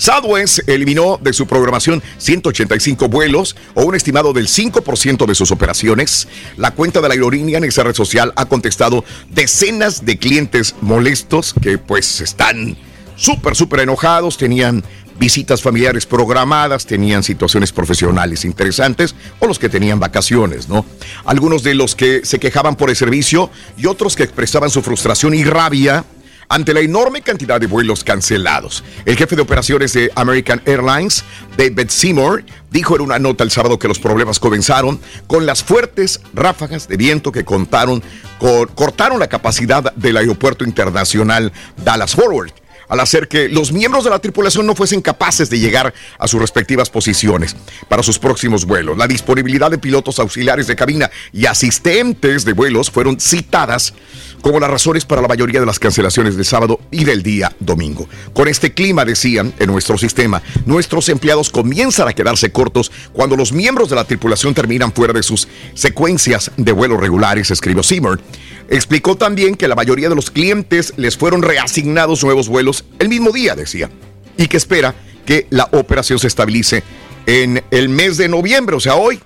[0.00, 6.26] Southwest eliminó de su programación 185 vuelos o un estimado del 5% de sus operaciones.
[6.56, 11.52] La cuenta de la aerolínea en esa red social ha contestado decenas de clientes molestos
[11.52, 12.78] que pues están
[13.14, 14.82] súper, súper enojados, tenían
[15.18, 20.86] visitas familiares programadas, tenían situaciones profesionales interesantes o los que tenían vacaciones, ¿no?
[21.26, 25.34] Algunos de los que se quejaban por el servicio y otros que expresaban su frustración
[25.34, 26.06] y rabia
[26.50, 28.84] ante la enorme cantidad de vuelos cancelados.
[29.06, 31.24] El jefe de operaciones de American Airlines,
[31.56, 36.20] David Seymour, dijo en una nota el sábado que los problemas comenzaron con las fuertes
[36.34, 38.02] ráfagas de viento que contaron,
[38.38, 42.50] co- cortaron la capacidad del aeropuerto internacional Dallas Forward
[42.88, 46.40] al hacer que los miembros de la tripulación no fuesen capaces de llegar a sus
[46.40, 47.54] respectivas posiciones
[47.88, 48.98] para sus próximos vuelos.
[48.98, 53.94] La disponibilidad de pilotos auxiliares de cabina y asistentes de vuelos fueron citadas
[54.42, 58.08] como las razones para la mayoría de las cancelaciones del sábado y del día domingo.
[58.32, 63.52] Con este clima, decían, en nuestro sistema, nuestros empleados comienzan a quedarse cortos cuando los
[63.52, 68.20] miembros de la tripulación terminan fuera de sus secuencias de vuelos regulares, escribió Seymour.
[68.68, 73.32] Explicó también que la mayoría de los clientes les fueron reasignados nuevos vuelos el mismo
[73.32, 73.90] día, decía,
[74.36, 74.94] y que espera
[75.26, 76.82] que la operación se estabilice
[77.26, 79.20] en el mes de noviembre, o sea, hoy.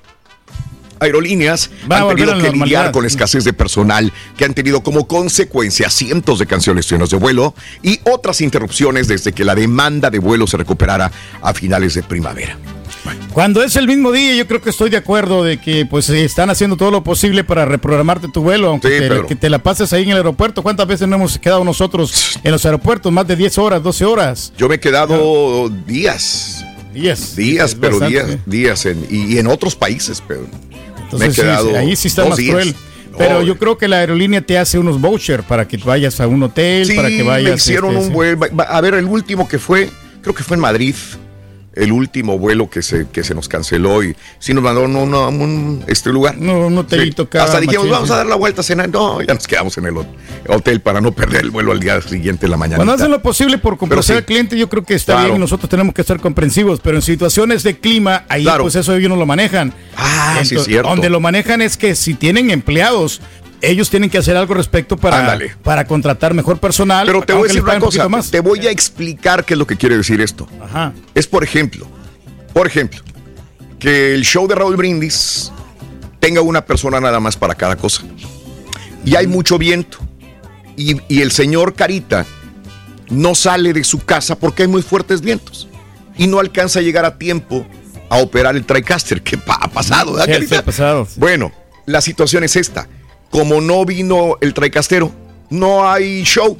[1.05, 5.07] Aerolíneas Va han tenido que lidiar con la escasez de personal que han tenido como
[5.07, 10.47] consecuencia cientos de cancelaciones de vuelo y otras interrupciones desde que la demanda de vuelo
[10.47, 11.11] se recuperara
[11.43, 12.57] a finales de primavera.
[13.35, 16.25] Cuando es el mismo día, yo creo que estoy de acuerdo de que pues eh,
[16.25, 19.59] están haciendo todo lo posible para reprogramarte tu vuelo, aunque Sí, te, que te la
[19.63, 20.63] pases ahí en el aeropuerto.
[20.63, 23.13] ¿Cuántas veces no hemos quedado nosotros en los aeropuertos?
[23.13, 24.53] Más de 10 horas, 12 horas.
[24.57, 26.65] Yo me he quedado días.
[26.95, 27.35] Días.
[27.37, 30.47] Días, pero bastante, días, días en- y, y en otros países, pero
[31.15, 32.51] Entonces, me he sí, quedado sí, ahí sí está más días.
[32.53, 32.75] cruel.
[33.17, 36.43] Pero yo creo que la aerolínea te hace unos vouchers para que vayas a un
[36.43, 37.51] hotel, Sí, para que vayas.
[37.51, 39.89] me hicieron este, un va- A ver, el último que fue,
[40.21, 40.95] creo que fue en Madrid.
[41.75, 45.85] El último vuelo que se, que se nos canceló y sí nos mandaron un, un,
[45.89, 46.37] este lugar.
[46.39, 48.13] No, un hotelito cada Hasta dijimos, machín, vamos sí.
[48.15, 48.89] a dar la vuelta a cenar.
[48.89, 50.07] No, ya nos quedamos en el hot-
[50.49, 52.77] hotel para no perder el vuelo al día siguiente en la mañana.
[52.77, 54.19] Cuando hacen lo posible por complacer sí.
[54.19, 55.29] al cliente, yo creo que está Claro.
[55.31, 55.41] bien.
[55.41, 58.63] Nosotros tenemos que ser comprensivos, pero en situaciones de clima, ahí Claro.
[58.65, 59.73] pues eso ellos no lo manejan.
[59.97, 60.89] Ah, sí, es cierto.
[60.91, 63.21] Donde lo manejan es que si tienen empleados,
[63.61, 65.55] ellos tienen que hacer algo al respecto para, Ándale.
[65.63, 67.07] para contratar mejor personal.
[67.07, 68.31] Pero te voy a decir una un cosa, más.
[68.31, 70.47] te voy a explicar qué es lo que quiere decir esto.
[70.63, 70.93] Ajá.
[71.15, 71.87] Es por ejemplo,
[72.53, 73.01] por ejemplo,
[73.79, 75.51] que el show de Raúl Brindis
[76.21, 78.03] tenga una persona nada más para cada cosa.
[79.05, 79.99] Y hay mucho viento.
[80.77, 82.27] Y, y el señor Carita
[83.11, 85.69] no sale de su casa porque hay muy fuertes vientos.
[86.17, 87.67] Y no alcanza a llegar a tiempo
[88.09, 89.23] a operar el TriCaster.
[89.23, 90.13] ¿Qué pa- ha pasado?
[90.13, 90.59] ¿verdad, Sí, Carita?
[90.61, 91.09] ha pasado.
[91.17, 91.53] Bueno,
[91.87, 92.89] la situación es esta.
[93.35, 95.11] Como no vino el TriCastero,
[95.51, 96.57] no hay show.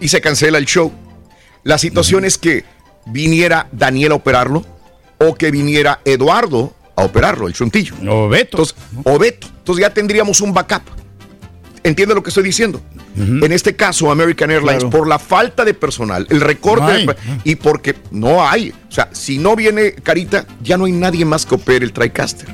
[0.00, 0.90] Y se cancela el show.
[1.62, 2.64] La situación es que
[3.06, 4.66] viniera Daniel a operarlo
[5.18, 7.94] o que viniera Eduardo a operarlo, el chuntillo.
[8.08, 8.56] O Beto.
[8.58, 9.46] Entonces, o Beto.
[9.58, 10.82] Entonces ya tendríamos un backup.
[11.84, 12.80] ¿Entiende lo que estoy diciendo?
[13.14, 14.90] En este caso, American Airlines, Claro.
[14.90, 17.06] por la falta de personal, el recorte No hay.
[17.06, 18.70] de- y porque no hay.
[18.88, 22.48] O sea, si no viene Carita, ya no hay nadie más que opere el TriCaster.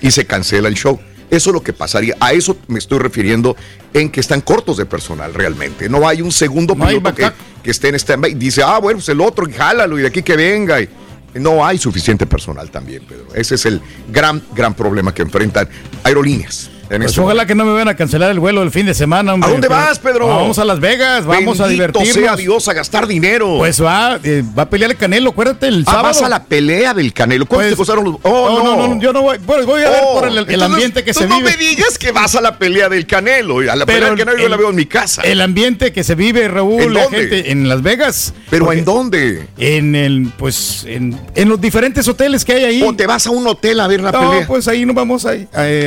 [0.00, 0.98] Y se cancela el show.
[1.32, 2.14] Eso es lo que pasaría.
[2.20, 3.56] A eso me estoy refiriendo
[3.94, 5.88] en que están cortos de personal realmente.
[5.88, 8.34] No hay un segundo No piloto que, esté en stand-by.
[8.34, 10.78] Dice, ah, bueno, pues el otro, y jálalo y de aquí que venga.
[10.78, 10.90] Y
[11.36, 13.28] no hay suficiente personal también, Pedro.
[13.34, 13.80] Ese es el
[14.10, 15.66] gran, gran problema que enfrentan
[16.04, 16.70] aerolíneas.
[16.90, 19.32] En Pues ojalá que no me vayan a cancelar el vuelo el fin de semana.
[19.34, 19.48] hombre.
[19.48, 20.26] ¿A dónde Pero- vas, Pedro?
[20.28, 22.12] Vamos a Las Vegas, vamos a divertirnos.
[22.12, 23.56] sea Dios a gastar dinero.
[23.58, 26.08] Pues va, eh, va a pelear el Canelo, acuérdate, el Ah, sábado.
[26.08, 27.46] vas a la pelea del Canelo.
[27.46, 28.16] ¿Cuánto Pues- te costaron los.?
[28.22, 29.38] Oh, no, no, no, no, yo no voy.
[29.38, 31.50] Bueno, voy a ver por el, el entonces, ambiente que tú se no vive.
[31.50, 33.58] me digas que vas a la pelea del Canelo.
[33.60, 35.22] A la pelea del Canelo yo la veo en mi casa.
[35.22, 37.18] El ambiente que se vive, Raúl, ¿En la dónde?
[37.18, 38.34] gente en Las Vegas.
[38.50, 39.48] ¿Pero en dónde?
[39.56, 42.82] En el, pues, en, en los diferentes hoteles que hay ahí.
[42.82, 44.46] ¿O te vas a un hotel a ver la no, pelea?
[44.46, 45.34] pues ahí no vamos a, a-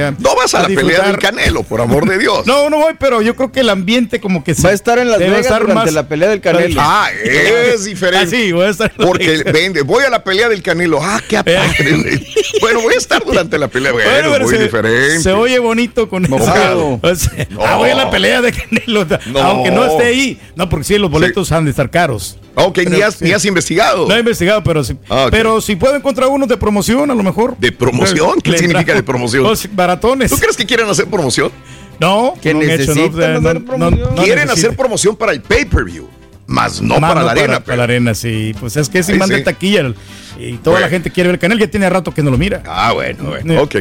[0.08, 2.46] a- No vas a, la pelea del Canelo, por amor de Dios.
[2.48, 5.10] No, no voy, pero yo creo que el ambiente como que Va a estar en
[5.10, 6.82] Las debe Vegas estar durante más- la pelea del Canelo.
[6.82, 8.26] Ah, es diferente.
[8.26, 11.00] Ah, sí, voy a estar en Las Porque vende, voy a la pelea del Canelo.
[11.02, 12.28] Ah, qué padre, güey.
[12.62, 13.92] Bueno, voy a estar durante la pelea.
[13.92, 15.20] Bueno, Bueno, pero muy se, diferente.
[15.20, 17.00] se oye bonito con Mojado.
[17.04, 17.12] eso.
[17.12, 17.64] O sea, No.
[17.66, 19.40] ah, voy a la pelea de Canelo, No.
[19.42, 20.40] aunque no esté ahí.
[20.56, 22.38] No, porque sí, los boletos han de estar caros.
[22.56, 23.26] Ok, ni Pero has, sí.
[23.26, 24.08] ni has investigado.
[24.08, 24.96] No he investigado, pero sí.
[25.10, 25.28] Ah.
[25.30, 27.58] Pero si puedo encontrar unos de promoción, a lo mejor.
[27.58, 28.40] ¿De promoción?
[28.42, 29.44] ¿Qué significa de promoción?
[29.44, 30.32] Los baratones.
[30.32, 31.52] ¿Tú crees que quieren hacer promoción?
[32.00, 34.16] No, que no hecho, no, hacer no, promoción.
[34.16, 36.08] no Quieren hacer promoción para el pay-per-view,
[36.48, 37.60] más no Más para no la arena.
[37.62, 38.54] Para, la arena, sí.
[38.60, 39.44] Pues es que imán de sí.
[39.44, 39.96] taquilla el-
[40.38, 40.88] y toda Bueno.
[40.88, 41.58] la gente quiere ver el canal.
[41.58, 42.62] Ya tiene rato que no lo mira.
[42.68, 43.62] Ah, bueno, bueno.
[43.62, 43.76] Ok.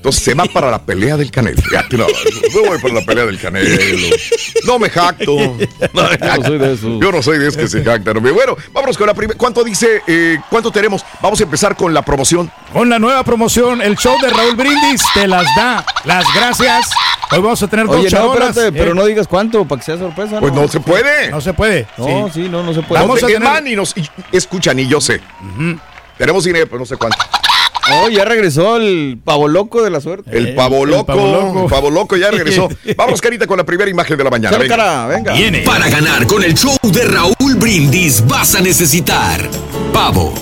[0.00, 1.60] Entonces se va para la pelea del Canelo.
[1.92, 2.06] No,
[2.54, 3.68] yo voy para la pelea del Canelo.
[4.64, 5.36] No me jacto.
[5.92, 6.46] No me jacto.
[6.46, 7.00] soy de esos.
[7.02, 8.14] Yo no soy de esos que se jactan.
[8.22, 9.36] Bueno, vámonos con la primera.
[9.38, 10.00] ¿Cuánto dice?
[10.06, 11.04] eh, ¿Cuánto tenemos?
[11.20, 12.50] Vamos a empezar con la promoción.
[12.72, 15.84] Con la nueva promoción, el show de Raúl Brindis te las da.
[16.04, 16.88] Las gracias.
[17.32, 18.48] Hoy vamos a tener dos Oye, no, charolas.
[18.56, 20.40] espérate, pero Eh, no digas cuánto para que sea sorpresa.
[20.40, 21.30] Pues no se puede.
[21.30, 21.86] No se puede.
[21.98, 23.02] No, sí, no, no se puede.
[23.02, 23.66] Vamos a tener...
[23.66, 25.20] y nos y- escuchan y yo sé.
[26.16, 27.18] Tenemos dinero, pero no sé cuánto.
[27.92, 30.36] Oh, ya regresó el pavo loco de la suerte.
[30.36, 32.68] El pavo loco, el pavo loco ya regresó.
[32.96, 34.56] Vamos, Carita, con la primera imagen de la mañana.
[34.58, 34.76] Venga.
[34.76, 35.34] cara, venga.
[35.64, 39.40] Para ganar con el show de Raúl Brindis vas a necesitar
[39.92, 40.32] pavo.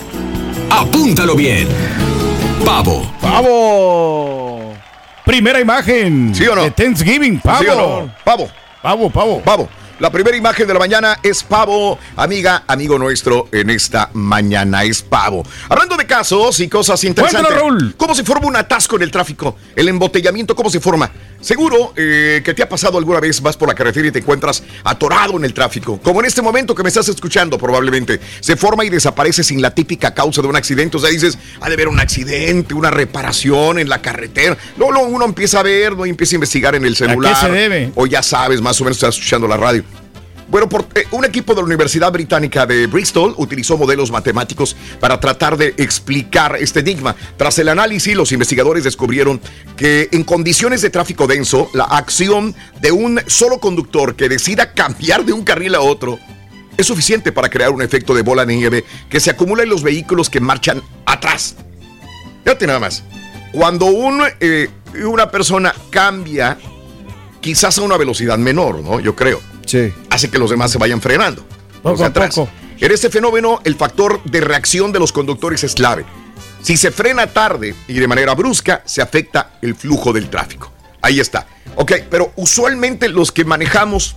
[0.71, 1.69] Apúntalo bien.
[2.65, 3.11] Pavo.
[3.21, 4.75] ¡Pavo!
[5.25, 6.35] Primera imagen.
[6.35, 6.65] ¿Sí o no?
[6.65, 7.63] De Thanksgiving, pavo.
[7.63, 8.15] ¿Sí o no?
[8.25, 8.49] Pavo.
[8.83, 9.41] Pavo, pavo.
[9.41, 9.69] Pavo.
[9.99, 15.03] La primera imagen de la mañana es Pavo, amiga, amigo nuestro en esta mañana es
[15.03, 15.45] Pavo.
[15.69, 17.53] Hablando de casos y cosas interesantes.
[17.53, 17.95] Raúl.
[17.97, 19.57] ¿Cómo se forma un atasco en el tráfico?
[19.75, 21.11] El embotellamiento, ¿cómo se forma?
[21.41, 24.63] Seguro eh, que te ha pasado alguna vez, vas por la carretera y te encuentras
[24.85, 26.01] atorado en el tráfico.
[26.01, 28.21] Como en este momento que me estás escuchando probablemente.
[28.41, 30.97] Se forma y desaparece sin la típica causa de un accidente.
[30.97, 34.57] O sea, dices, ha de haber un accidente, una reparación en la carretera.
[34.77, 37.37] Luego, uno empieza a ver, no empieza a investigar en el celular.
[37.41, 37.93] se debe?
[37.95, 39.85] O ya sabes, más o menos estás escuchando la radio.
[40.49, 45.21] Bueno, por, eh, un equipo de la Universidad Británica de Bristol utilizó modelos matemáticos para
[45.21, 47.15] tratar de explicar este enigma.
[47.37, 49.41] Tras el análisis, los investigadores descubrieron
[49.77, 55.27] que en condiciones de tráfico denso, la acción de un solo conductor que decida cambiar
[55.27, 56.19] de un carril a otro
[56.79, 59.83] es suficiente para crear un efecto de bola de nieve que se acumula en los
[59.83, 61.57] vehículos que marchan atrás.
[62.45, 63.05] Fíjate nada más.
[63.53, 63.91] Cuando
[64.41, 64.71] eh,
[65.05, 66.57] una persona cambia,
[67.41, 69.01] quizás a una velocidad menor, ¿no?
[69.01, 69.43] Yo creo.
[69.69, 69.93] Sí.
[70.11, 71.45] Hace que los demás se vayan frenando.
[71.83, 72.35] Poco a atrás.
[72.35, 72.51] poco.
[72.81, 76.05] En este fenómeno, el factor de reacción de los conductores es clave.
[76.63, 80.73] Si se frena tarde y de manera brusca, se afecta el flujo del tráfico.
[81.03, 81.47] Ahí está.
[81.77, 84.17] Ok, pero usualmente los que manejamos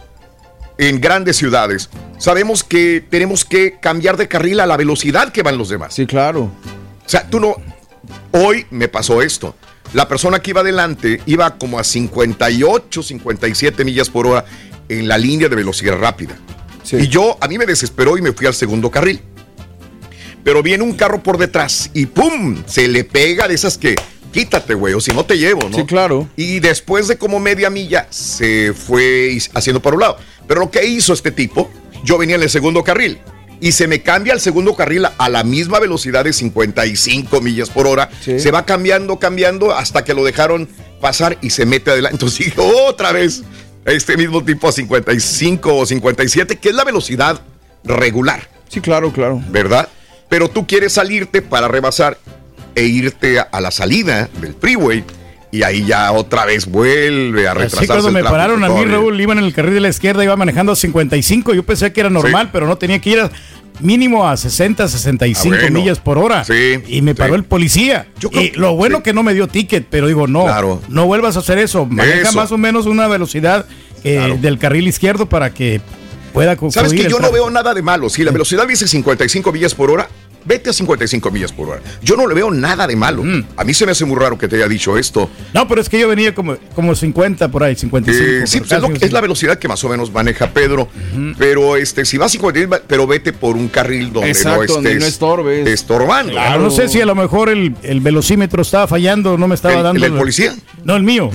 [0.77, 5.57] en grandes ciudades, sabemos que tenemos que cambiar de carril a la velocidad que van
[5.57, 5.93] los demás.
[5.93, 6.43] Sí, claro.
[6.43, 7.55] O sea, tú no.
[8.31, 9.55] Hoy me pasó esto.
[9.93, 14.45] La persona que iba adelante iba como a 58, 57 millas por hora
[14.99, 16.35] en la línea de velocidad rápida.
[16.91, 19.21] Y yo, a mí me desesperó y me fui al segundo carril.
[20.43, 22.63] Pero viene un carro por detrás y ¡pum!
[22.65, 23.95] Se le pega de esas que
[24.31, 25.77] quítate, güey, o si no te llevo, ¿no?
[25.77, 26.27] Sí, claro.
[26.35, 30.17] Y después de como media milla se fue haciendo para un lado.
[30.47, 31.69] Pero lo que hizo este tipo,
[32.03, 33.19] yo venía en el segundo carril
[33.61, 37.85] y se me cambia al segundo carril a la misma velocidad de 55 millas por
[37.85, 38.09] hora.
[38.21, 40.67] Se va cambiando, cambiando hasta que lo dejaron
[40.99, 42.15] pasar y se mete adelante.
[42.15, 43.43] Entonces dije, otra vez,
[43.85, 47.41] este mismo tipo a 55 o 57, que es la velocidad
[47.83, 48.47] regular.
[48.69, 49.41] Sí, claro, claro.
[49.49, 49.87] ¿Verdad?
[50.29, 52.17] Pero tú quieres salirte para rebasar
[52.75, 55.03] e irte a, a la salida del freeway
[55.51, 58.69] y ahí ya otra vez vuelve a retrasarse Así cuando el me tráfico pararon a
[58.69, 58.85] mí.
[58.85, 61.53] Raúl, iba en el carril de la izquierda, iba manejando a 55.
[61.53, 63.29] Yo pensé que era normal, pero no tenía que ir a-
[63.79, 65.79] mínimo a 60, 65 Ah, bueno.
[65.79, 66.43] millas por hora.
[66.87, 68.07] y me paró el policía.
[68.31, 71.57] y lo bueno que no me dio ticket, pero digo, no, no vuelvas a hacer
[71.57, 71.85] eso.
[71.85, 72.33] Maneja Eso.
[72.37, 73.65] más o menos una velocidad
[74.03, 75.81] eh, del carril izquierdo para que
[76.33, 78.09] pueda Sabes que yo no veo nada de malo.
[78.09, 80.07] Si la velocidad dice 55 millas por hora,
[80.45, 81.81] vete a 55 millas por hora.
[82.01, 83.23] Yo no le veo nada de malo.
[83.23, 83.43] Mm.
[83.57, 85.29] A mí se me hace muy raro que te haya dicho esto.
[85.53, 88.23] No, pero es que yo venía como, como 50 por ahí, 55.
[88.43, 90.87] Eh, sí, por pues es, lo- es la velocidad que más o menos maneja Pedro.
[91.37, 94.33] Pero este, si vas a 50, pero vete por un carril donde no
[94.63, 95.67] estés donde no estorbes.
[95.67, 96.31] estorbando.
[96.33, 99.75] Claro, no sé si a lo mejor el, el velocímetro estaba fallando, no me estaba
[99.75, 100.05] ¿El- dando.
[100.05, 100.55] el del policía?
[100.83, 101.29] No, el mío.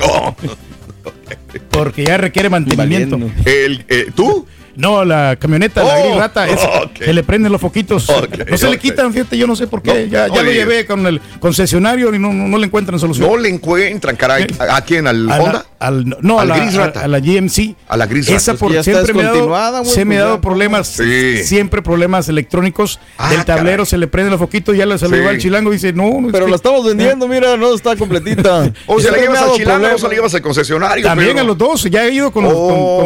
[1.71, 3.19] Porque ya requiere mantenimiento.
[3.45, 4.47] El, eh, ¿Tú?
[4.77, 6.68] No, la camioneta, la Oh, gris rata, esa,
[6.99, 8.07] se le prenden los foquitos.
[8.51, 9.91] no se le quitan, fíjate, yo no sé por qué.
[10.05, 12.99] No, ya ya no lo llevé con el concesionario y no, no, no le encuentran
[12.99, 13.29] solución.
[13.29, 14.47] No le encuentran, caray.
[14.59, 15.07] ¿A, a quién?
[15.07, 15.64] ¿Al A la- Honda?
[15.79, 17.01] al- no, a Al la, Gris Rata.
[17.01, 17.74] a- a la GMC.
[17.89, 18.61] A la gris Esa rata.
[18.61, 19.33] por ya está siempre me ha
[19.70, 21.43] dado, se me ha pues dado problemas, Sí.
[21.45, 23.01] siempre problemas electrónicos.
[23.18, 23.87] Ah, del tablero caray.
[23.87, 25.16] se le prende los foquitos, ya le se lo Sí.
[25.16, 28.70] lleva al chilango y dice, no, no Pero la estamos vendiendo, mira, no está completita.
[28.87, 31.05] O se la llevas al chilango o se la llevas al concesionario.
[31.07, 32.45] También a los dos, ya he ido con,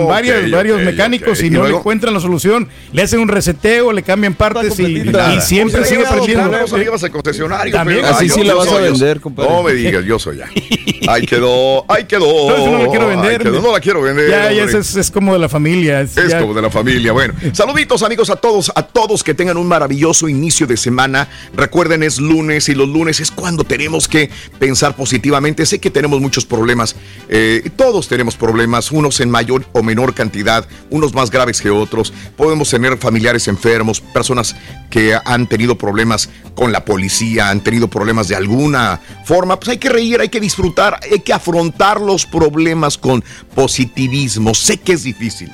[0.09, 2.69] varios, mecánicos y ¿Y no le encuentran la solución.
[2.93, 6.77] Le hacen un reseteo, le cambian partes y, y siempre O se la sigue perdiendo.
[6.79, 7.73] llevas al concesionario.
[7.73, 9.51] También, pero- así Ay, sí yo- la vas a soy- vender, compadre.
[9.51, 10.49] No me digas, yo soy ya.
[11.09, 12.51] Ahí quedó, ahí quedó.
[12.51, 13.31] No, no la quiero vender.
[13.33, 14.29] Ay, que no la quiero vender.
[14.31, 16.03] Ya, ya es, es- como de la familia.
[16.03, 17.13] Es, como de la familia.
[17.13, 21.27] Bueno, saluditos amigos a todos, a todos que tengan un maravilloso inicio de semana.
[21.57, 25.65] Recuerden, es lunes y los lunes es cuando tenemos que pensar positivamente.
[25.67, 26.95] Sé que tenemos muchos problemas,
[27.29, 32.13] eh, todos tenemos problemas, unos en mayor o menor cantidad, unos más graves que otros.
[32.37, 34.55] Podemos tener familiares enfermos, personas
[34.91, 39.59] que han tenido problemas con la policía, han tenido problemas de alguna forma.
[39.59, 43.25] Pues hay que reír, hay que disfrutar, hay que afrontar los problemas con
[43.55, 44.55] positivismo.
[44.55, 45.51] Sé que es difícil.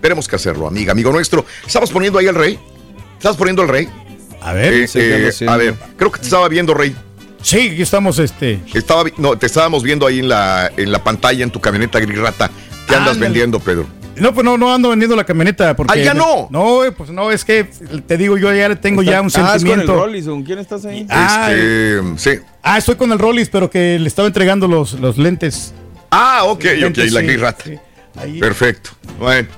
[0.00, 1.44] Tenemos que hacerlo, amiga, amigo nuestro.
[1.66, 2.58] ¿Estamos poniendo ahí al rey?
[3.18, 3.88] ¿Estás poniendo al rey?
[4.40, 6.94] A ver, Eh, eh, a ver, creo que te estaba viendo, rey.
[7.42, 8.60] Sí, aquí estamos, este.
[8.74, 12.18] Estaba, no, te estábamos viendo ahí en la, en la pantalla, en tu camioneta gris
[12.18, 12.50] rata.
[12.88, 13.20] ¿Qué andas Ándale.
[13.20, 13.86] vendiendo, Pedro?
[14.16, 15.92] No, pues no, no ando vendiendo la camioneta porque.
[16.00, 16.48] Ah, ¿ya no?
[16.50, 19.34] No, pues no, es que te digo, yo ya le tengo ya un Ah, es
[19.34, 19.94] con el sentimiento.
[19.96, 21.06] Rollis, ¿con quién estás ahí?
[21.10, 22.40] Ah, Este, sí.
[22.62, 25.74] Ah, estoy con el Rollis, pero que le estaba entregando los, los lentes.
[26.10, 27.64] Ah, ok, Los ok, lentes, la sí, gris rata.
[27.64, 27.74] sí.
[28.16, 28.40] Ahí.
[28.40, 28.90] Perfecto.
[29.18, 29.48] Bueno.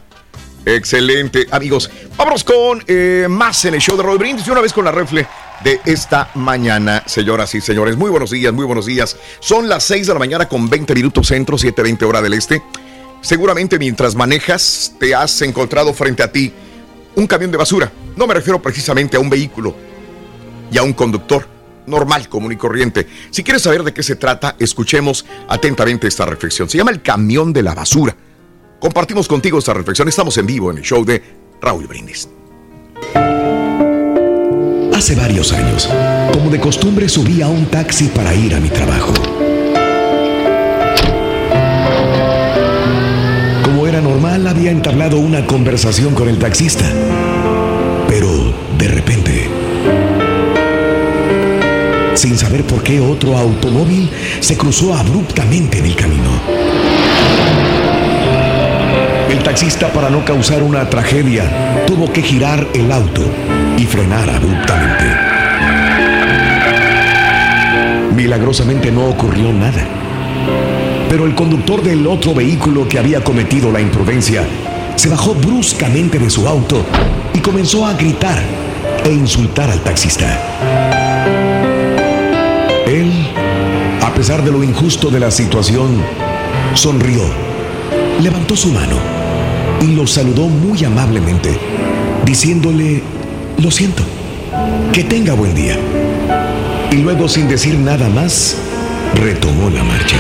[0.67, 1.91] Excelente, amigos.
[2.17, 4.93] Vámonos con eh, más en el show de Roy Brindis y una vez con la
[4.93, 5.27] refle
[5.65, 7.97] de esta mañana, señoras y señores.
[7.97, 9.17] Muy buenos días, muy buenos días.
[9.41, 12.63] Son las 6 de la mañana con 20 minutos centro, 7:20 hora del este.
[13.21, 16.53] Seguramente mientras manejas te has encontrado frente a ti
[17.17, 17.93] un camión de basura.
[18.17, 19.75] No me refiero precisamente a un vehículo
[20.71, 21.47] y a un conductor
[21.87, 23.07] normal, común y corriente.
[23.31, 26.69] Si quieres saber de qué se trata, escuchemos atentamente esta reflexión.
[26.69, 28.15] Se llama el camión de la basura.
[28.79, 30.09] Compartimos contigo esta reflexión.
[30.09, 31.23] Estamos en vivo en el show de
[31.61, 32.29] Raúl Brindis.
[34.95, 35.89] Hace varios años,
[36.33, 39.15] como de costumbre, subí a un taxi para ir a mi trabajo.
[44.09, 46.87] Como era normal, había entablado una conversación con el taxista.
[48.09, 49.51] Pero, de repente,
[52.15, 54.09] sin saber por qué otro automóvil
[54.41, 56.31] se cruzó abruptamente en el camino.
[59.29, 63.27] El taxista, para no causar una tragedia, tuvo que girar el auto
[63.77, 65.05] y frenar abruptamente.
[68.17, 69.98] Milagrosamente no ocurrió nada.
[71.09, 74.45] Pero el conductor del otro vehículo que había cometido la imprudencia
[74.97, 76.85] se bajó bruscamente de su auto
[77.33, 78.43] y comenzó a gritar
[79.05, 80.27] e insultar al taxista.
[82.87, 83.13] Él,
[84.03, 86.03] a pesar de lo injusto de la situación,
[86.75, 87.23] sonrió,
[88.21, 88.97] levantó su mano
[89.81, 91.57] y lo saludó muy amablemente,
[92.25, 93.03] diciéndole,
[93.59, 94.03] lo siento,
[94.93, 95.79] que tenga buen día.
[96.91, 98.57] Y luego, sin decir nada más,
[99.15, 100.17] retomó la marcha.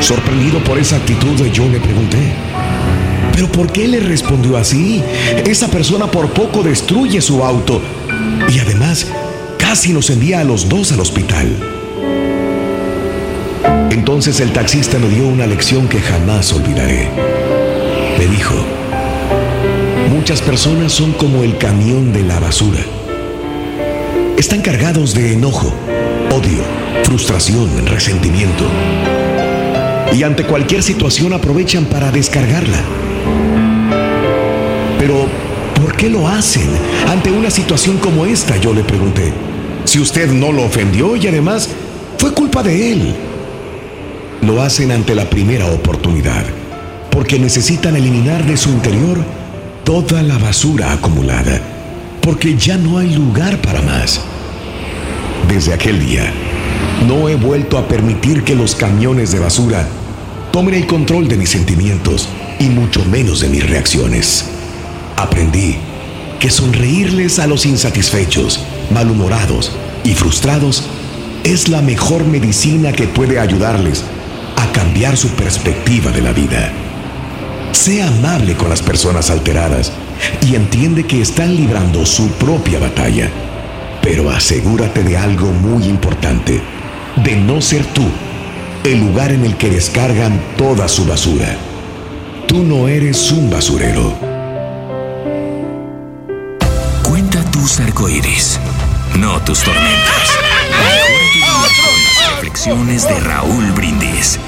[0.00, 2.18] Sorprendido por esa actitud, yo le pregunté,
[3.32, 5.02] ¿pero por qué le respondió así?
[5.44, 7.80] Esa persona por poco destruye su auto
[8.48, 9.06] y además
[9.58, 11.48] casi nos envía a los dos al hospital.
[13.90, 17.10] Entonces el taxista me dio una lección que jamás olvidaré.
[18.18, 18.54] Me dijo,
[20.10, 22.80] muchas personas son como el camión de la basura.
[24.38, 25.74] Están cargados de enojo,
[26.30, 26.62] odio,
[27.04, 28.64] frustración, resentimiento.
[30.12, 32.78] Y ante cualquier situación aprovechan para descargarla.
[34.98, 35.26] Pero,
[35.80, 36.68] ¿por qué lo hacen
[37.08, 38.56] ante una situación como esta?
[38.56, 39.32] Yo le pregunté.
[39.84, 41.68] Si usted no lo ofendió y además
[42.18, 43.14] fue culpa de él.
[44.42, 46.44] Lo hacen ante la primera oportunidad,
[47.10, 49.18] porque necesitan eliminar de su interior
[49.84, 51.60] toda la basura acumulada,
[52.20, 54.20] porque ya no hay lugar para más.
[55.48, 56.32] Desde aquel día,
[57.06, 59.86] no he vuelto a permitir que los camiones de basura
[60.58, 62.28] tomen el control de mis sentimientos
[62.58, 64.44] y mucho menos de mis reacciones.
[65.14, 65.76] Aprendí
[66.40, 69.70] que sonreírles a los insatisfechos, malhumorados
[70.02, 70.82] y frustrados
[71.44, 74.02] es la mejor medicina que puede ayudarles
[74.56, 76.72] a cambiar su perspectiva de la vida.
[77.70, 79.92] Sea amable con las personas alteradas
[80.44, 83.30] y entiende que están librando su propia batalla.
[84.02, 86.60] Pero asegúrate de algo muy importante,
[87.14, 88.10] de no ser tú
[88.84, 91.56] el lugar en el que descargan toda su basura.
[92.46, 94.14] Tú no eres un basurero.
[97.02, 98.58] Cuenta tus arcoíris,
[99.18, 100.38] no tus tormentas.
[102.20, 104.38] Las reflexiones de Raúl Brindis.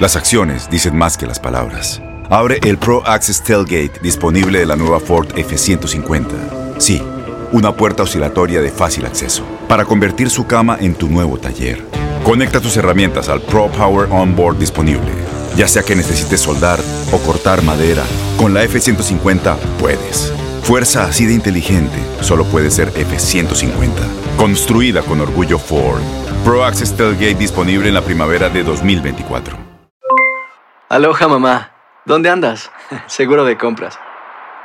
[0.00, 2.00] Las acciones dicen más que las palabras.
[2.30, 6.78] Abre el Pro Access Tailgate disponible de la nueva Ford F-150.
[6.78, 7.02] Sí,
[7.52, 12.07] una puerta oscilatoria de fácil acceso para convertir su cama en tu nuevo taller.
[12.28, 15.10] Conecta tus herramientas al Pro Power Onboard disponible.
[15.56, 16.78] Ya sea que necesites soldar
[17.10, 18.02] o cortar madera,
[18.36, 20.30] con la F-150 puedes.
[20.60, 23.92] Fuerza así de inteligente solo puede ser F-150.
[24.36, 26.02] Construida con orgullo Ford.
[26.44, 29.56] Pro Access Tailgate disponible en la primavera de 2024.
[30.90, 31.70] Aloha mamá,
[32.04, 32.70] ¿dónde andas?
[33.06, 33.98] Seguro de compras.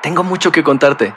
[0.01, 1.15] Tengo mucho que contarte.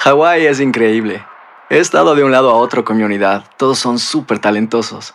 [0.00, 1.24] Hawái es increíble.
[1.70, 3.44] He estado de un lado a otro con mi unidad.
[3.56, 5.14] Todos son súper talentosos.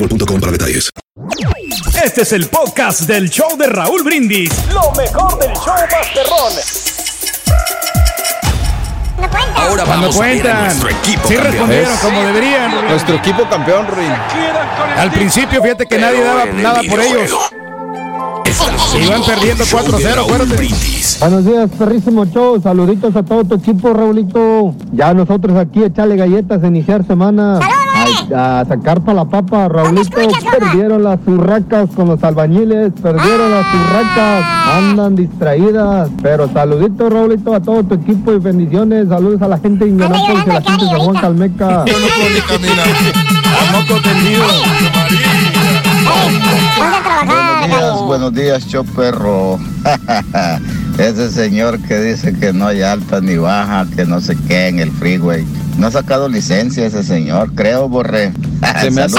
[0.01, 0.89] boostmobile.com para detalles.
[2.03, 4.51] Este es el podcast del show de Raúl Brindis.
[4.73, 6.53] Lo mejor del show Masterrón.
[9.55, 11.51] Ahora vamos a ver a nuestro equipo Sí campeón.
[11.51, 12.87] respondieron como deberían.
[12.87, 14.11] Nuestro equipo campeón, Ruin.
[14.97, 17.31] Al principio, fíjate que nadie daba nada por ellos.
[18.99, 20.69] Iban perdiendo 4-0, acuérdate.
[21.19, 22.59] Buenos días, perrísimo show.
[22.61, 24.75] Saluditos a todo tu equipo, Raulito.
[24.91, 27.59] Ya nosotros aquí echarle galletas iniciar semana.
[28.35, 30.17] A, a sacar para la papa, Raulito.
[30.59, 32.93] Perdieron las urracas con los albañiles.
[33.01, 34.45] Perdieron las urracas.
[34.77, 36.09] Andan distraídas.
[36.21, 39.09] Pero saluditos, Raulito, a todo tu equipo y bendiciones.
[39.09, 41.85] Saludos a la gente de Indianápolis y a la gente de Juan Calmeca.
[47.25, 49.59] Buenos días, buenos días, choperro.
[50.97, 54.79] Ese señor que dice que no hay alta ni baja, que no se qué en
[54.79, 55.45] el freeway.
[55.77, 58.31] No ha sacado licencia ese señor, creo, Borre.
[58.81, 59.17] Se me hace-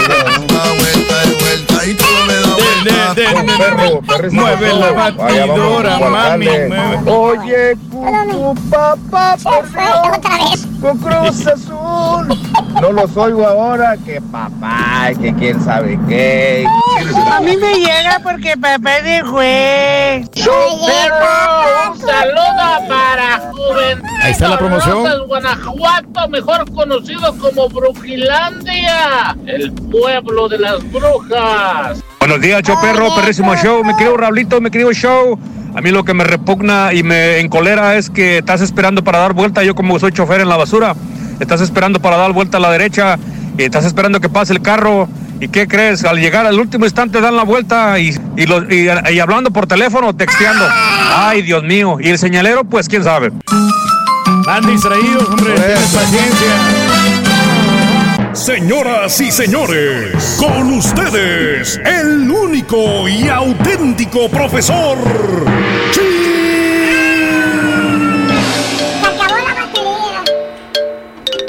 [4.30, 6.46] Mueve la batidora, mami.
[6.46, 7.10] mueve.
[7.10, 12.38] Oye, cucu, papá, por Dios, con Cruz Azul.
[12.80, 16.66] No los oigo ahora, que papá, que quién sabe qué.
[17.30, 20.30] A mí me llega porque papá de juez.
[20.36, 24.08] ¡Un saludo para Juventud!
[24.22, 25.26] Ahí está la promoción.
[25.26, 31.71] Guanajuato, mejor conocido como Brujilandia, el pueblo de las brujas.
[32.20, 33.84] Buenos días, show perro, perrísimo show.
[33.84, 35.38] Mi querido Raulito, mi querido show.
[35.74, 39.32] A mí lo que me repugna y me encolera es que estás esperando para dar
[39.32, 39.62] vuelta.
[39.64, 40.94] Yo como soy chofer en la basura,
[41.40, 43.18] estás esperando para dar vuelta a la derecha
[43.58, 45.08] y estás esperando que pase el carro.
[45.40, 46.04] ¿Y qué crees?
[46.04, 49.66] Al llegar al último instante dan la vuelta y, y, los- y- y hablando por
[49.66, 50.64] teléfono, texteando.
[51.16, 51.96] Ay, Dios mío.
[52.00, 53.32] Y el señalero, pues quién sabe.
[54.46, 55.54] Van distraídos, hombre.
[55.54, 57.01] Tienen paciencia.
[58.34, 64.96] Señoras y señores, con ustedes, el único y auténtico profesor.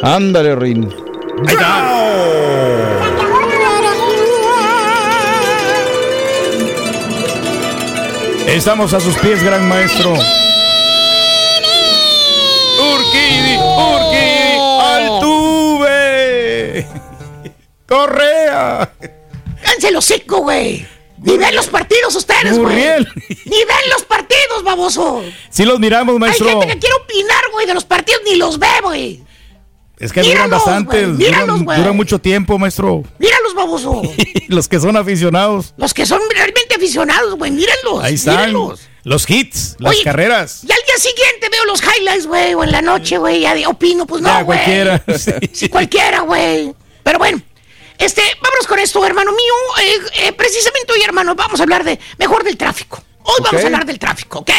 [0.02, 0.94] Ándale, Ruin.
[1.48, 2.04] Ahí está.
[8.48, 10.12] Estamos a sus pies, gran maestro.
[12.80, 14.03] Urquidi, Urquidi,
[17.88, 18.94] Correa.
[19.64, 20.86] ¡Cánse el hocico, güey!
[21.20, 22.76] ¡Ni ven los partidos ustedes, güey!
[22.76, 25.24] ¡Ni ven los partidos, baboso!
[25.50, 26.48] Sí los miramos, maestro.
[26.48, 29.24] Hay gente que quiere opinar, güey, de los partidos, ni los ve, güey.
[30.00, 31.78] Es que duran Míralos, bastante, güey, míralos, duran, güey.
[31.80, 33.04] duran mucho tiempo, maestro.
[33.20, 34.02] Míralos, baboso.
[34.50, 35.74] Los que son aficionados.
[35.78, 38.04] Los que son realmente aficionados, güey, mírenlos.
[38.04, 38.38] Ahí están.
[38.38, 38.82] mírenlos.
[39.04, 40.64] Los hits, las Oye, carreras.
[40.68, 44.06] Y al día siguiente veo los highlights, güey, o en la noche, güey, ya opino,
[44.06, 44.46] pues no, güey.
[44.46, 45.04] cualquiera.
[45.54, 46.74] Sí, cualquiera, güey.
[47.04, 47.42] Pero bueno,
[48.06, 49.54] este, vámonos con esto, hermano mío.
[49.82, 53.04] Eh, eh, precisamente hoy, hermano, vamos a hablar de, mejor del tráfico.
[53.24, 54.52] Hoy vamos a hablar del tráfico, ¿ok?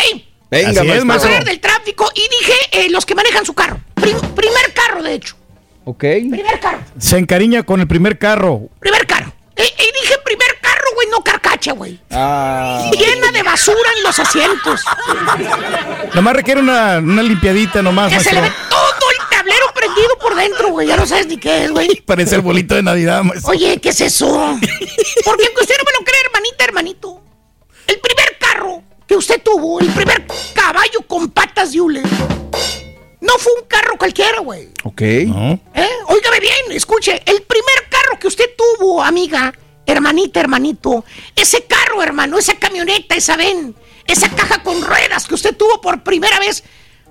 [0.50, 1.04] Venga, Así es.
[1.04, 3.80] Vamos a hablar del tráfico y dije eh, los que manejan su carro.
[3.94, 5.36] Prim- primer carro, de hecho.
[5.84, 6.00] Ok.
[6.00, 6.80] Primer carro.
[6.98, 8.60] Se encariña con el primer carro.
[8.80, 9.32] Primer carro.
[9.56, 9.62] Eh,
[10.02, 12.00] dije primer carro, güey, no carcacha, güey.
[12.10, 12.90] Ah.
[12.98, 14.80] Llena de basura en los asientos.
[16.14, 18.62] Nomás requiere una, una limpiadita nomás, Que se le maestro.
[18.64, 20.88] ve todo el tablero prendido por dentro, güey.
[20.88, 22.00] Ya no sabes ni qué es, güey.
[22.06, 23.50] Parece el bolito de Navidad, maestro.
[23.50, 24.26] Oye, ¿qué es eso?
[25.24, 27.20] Porque aunque usted no me lo cree, hermanita, hermanito,
[27.86, 32.02] el primer carro que usted tuvo, el primer caballo con patas de hule,
[33.20, 34.68] no fue un carro cualquiera, güey.
[34.84, 35.00] Ok.
[35.00, 35.60] ¿Eh?
[36.06, 39.52] Óigame bien, escuche, el primer carro que usted tuvo, amiga,
[39.86, 41.04] hermanita, hermanito,
[41.36, 43.74] ese carro, hermano, esa camioneta, esa ven,
[44.06, 46.64] esa caja con ruedas que usted tuvo por primera vez,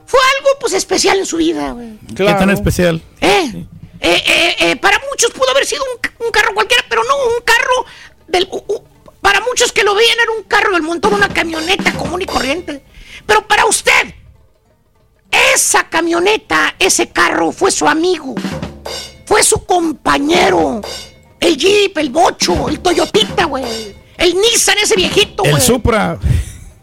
[0.05, 1.97] fue algo pues especial en su vida, güey.
[2.15, 3.01] ¿Qué tan especial?
[3.21, 3.65] ¿Eh?
[3.99, 7.43] Eh, eh, eh, para muchos pudo haber sido un, un carro cualquiera, pero no, un
[7.43, 7.85] carro
[8.27, 8.49] del...
[9.21, 12.83] para muchos que lo veían era un carro del montón, una camioneta común y corriente.
[13.25, 14.13] Pero para usted,
[15.53, 18.35] esa camioneta, ese carro fue su amigo,
[19.25, 20.81] fue su compañero.
[21.39, 23.63] El Jeep, el Bocho, el Toyotita, güey.
[24.17, 25.63] El Nissan, ese viejito, El güey.
[25.63, 26.17] Supra.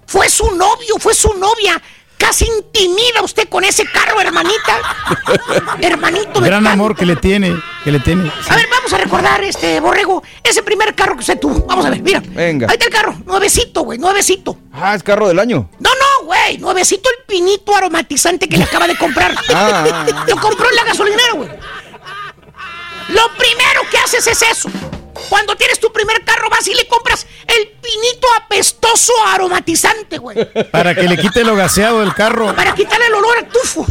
[0.06, 1.80] Fue su novio, fue su novia.
[2.20, 4.78] Casi intimida usted con ese carro, hermanita.
[5.80, 8.30] Hermanito, Gran amor que le tiene, que le tiene.
[8.46, 11.64] a ver, vamos a recordar, este, Borrego, ese primer carro que usted tuvo.
[11.66, 12.22] Vamos a ver, mira.
[12.22, 12.66] Venga.
[12.68, 14.58] Ahí está el carro, nuevecito, güey, nuevecito.
[14.70, 15.70] Ah, es carro del año.
[15.78, 19.34] No, no, güey, nuevecito el pinito aromatizante que le acaba de comprar.
[19.52, 20.24] Ah, ah, ah.
[20.28, 21.48] Lo compró en la gasolinera, güey.
[23.08, 24.70] Lo primero que haces es eso.
[25.30, 30.36] Cuando tienes tu primer carro, vas y le compras el pinito apestoso aromatizante, güey.
[30.72, 32.54] Para que le quite lo gaseado del carro.
[32.56, 33.86] Para quitarle el olor a tufo.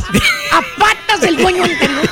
[0.52, 2.10] A patas del dueño anterior.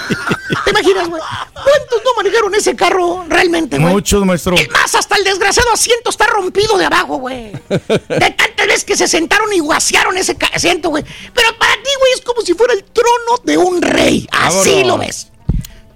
[0.63, 1.21] ¿Te imaginas, güey?
[1.53, 3.91] ¿Cuántos no manejaron ese carro realmente, güey?
[3.91, 4.55] Muchos, maestro.
[4.55, 7.51] Es más, hasta el desgraciado asiento está rompido de abajo, güey.
[7.67, 11.03] De tantas veces que se sentaron y guasearon ese asiento, güey.
[11.33, 14.25] Pero para ti, güey, es como si fuera el trono de un rey.
[14.31, 14.87] Así Vámonos.
[14.87, 15.27] lo ves.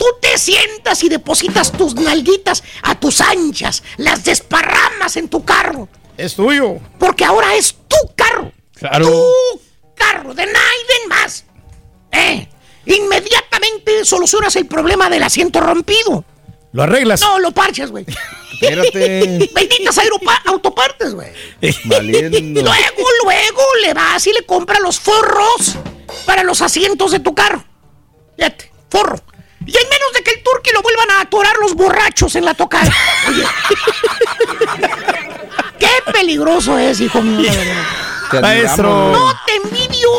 [0.02, 5.88] Tú te sientas y depositas tus nalguitas a tus anchas, las desparramas en tu carro.
[6.18, 6.80] Es tuyo.
[6.98, 8.52] Porque ahora es tu carro.
[8.74, 9.06] Claro.
[9.06, 9.62] Tu
[9.94, 11.46] carro, de nadie más.
[12.12, 12.50] Eh,
[12.88, 16.26] inmediatamente solucionas el problema del asiento rompido.
[16.72, 17.22] Lo arreglas.
[17.22, 18.08] No, lo parches, güey.
[18.54, 19.52] Espérate.
[19.54, 20.00] Benditas
[20.46, 21.30] autopartes, güey.
[21.84, 22.64] Valiendo.
[22.64, 25.76] Luego, luego le vas y le compras los forros
[26.26, 27.64] para los asientos de tu carro.
[28.36, 29.22] Fíjate, forro.
[29.66, 32.54] Y en menos de que el turqui lo vuelvan a atorar los borrachos en la
[32.54, 32.92] tocada.
[33.28, 33.44] Oye.
[35.80, 37.52] Qué peligroso es, hijo mío.
[38.42, 39.12] Maestro.
[39.12, 40.10] No te envidio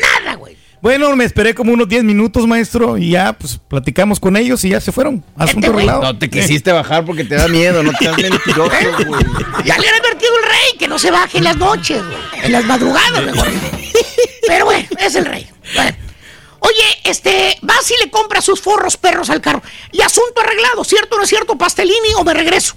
[0.00, 0.56] nada, güey.
[0.82, 4.70] Bueno, me esperé como unos 10 minutos, maestro, y ya, pues, platicamos con ellos y
[4.70, 5.22] ya se fueron.
[5.36, 6.00] Asunto arreglado.
[6.02, 9.24] No te quisiste bajar porque te da miedo, no te das mentiroso, güey.
[9.64, 12.44] Ya le han advertido el rey que no se baje en las noches, güey.
[12.44, 13.48] En las madrugadas, mejor.
[14.46, 15.46] Pero bueno, es el rey.
[15.74, 15.96] Bueno.
[16.60, 19.62] Oye, este, vas y le compras sus forros perros al carro.
[19.92, 21.56] Y asunto arreglado, ¿cierto o no es cierto?
[21.56, 22.76] Pastelini o me regreso.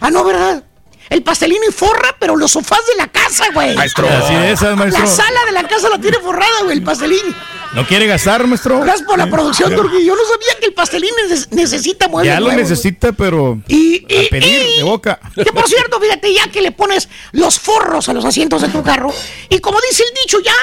[0.00, 0.64] Ah, no, ¿verdad?
[1.10, 3.74] El pastelini forra, pero los sofás de la casa, güey.
[3.74, 4.08] Maestro.
[4.08, 5.02] Así de esas, maestro.
[5.04, 7.34] La sala de la casa la tiene forrada, güey, el pastelini.
[7.74, 8.80] ¿No quiere gastar, maestro?
[8.80, 10.00] Gracias por la producción, Turquía.
[10.00, 12.70] Yo no sabía que el pastelini neces- necesita muebles Ya lo nuevos, güey.
[12.70, 15.20] necesita, pero Y, y- a pedir y- de boca.
[15.34, 18.82] Que por cierto, fíjate, ya que le pones los forros a los asientos de tu
[18.82, 19.12] carro,
[19.50, 20.54] y como dice el dicho, ya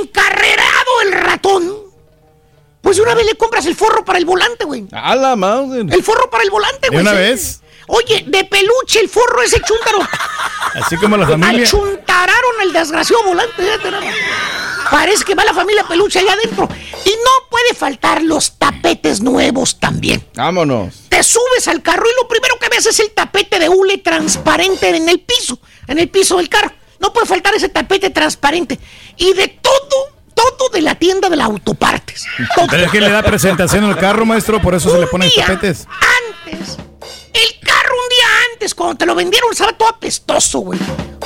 [0.00, 1.76] encarrerado el ratón,
[2.82, 4.86] pues una vez le compras el forro para el volante, güey.
[4.92, 5.86] A la madre.
[5.88, 7.00] El forro para el volante, ¿De güey.
[7.00, 7.16] una sí.
[7.16, 7.60] vez?
[7.88, 9.98] Oye, de peluche el forro ese chúntaro.
[10.74, 11.64] Así como la familia.
[11.66, 13.62] Achuntararon el desgraciado volante.
[14.90, 16.68] Parece que va la familia peluche allá adentro.
[17.04, 20.24] Y no puede faltar los tapetes nuevos también.
[20.34, 21.08] Vámonos.
[21.08, 24.94] Te subes al carro y lo primero que ves es el tapete de hule transparente
[24.94, 26.72] en el piso, en el piso del carro.
[27.00, 28.78] No puede faltar ese tapete transparente.
[29.16, 32.24] Y de todo, todo de la tienda de la autopartes.
[32.70, 35.86] Pero es que le da presentación al carro, maestro, por eso se le ponen tapetes.
[36.46, 36.76] Antes,
[37.32, 40.78] el carro un día antes, cuando te lo vendieron, estaba todo apestoso, güey.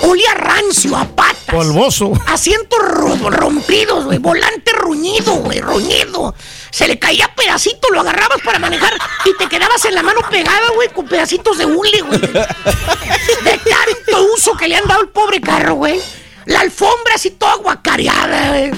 [0.02, 1.36] Olía rancio, a patas.
[1.54, 2.12] Polvoso.
[2.26, 4.18] Asientos ro- rompidos, güey.
[4.18, 6.34] Volante ruñido, güey, ruñido.
[6.70, 8.92] Se le caía pedacito, lo agarrabas para manejar
[9.24, 12.20] y te quedabas en la mano pegada, güey, con pedacitos de hule, güey.
[12.20, 12.30] De
[13.58, 16.00] tanto uso que le han dado al pobre carro, güey.
[16.46, 18.70] La alfombra así toda aguacareada, güey.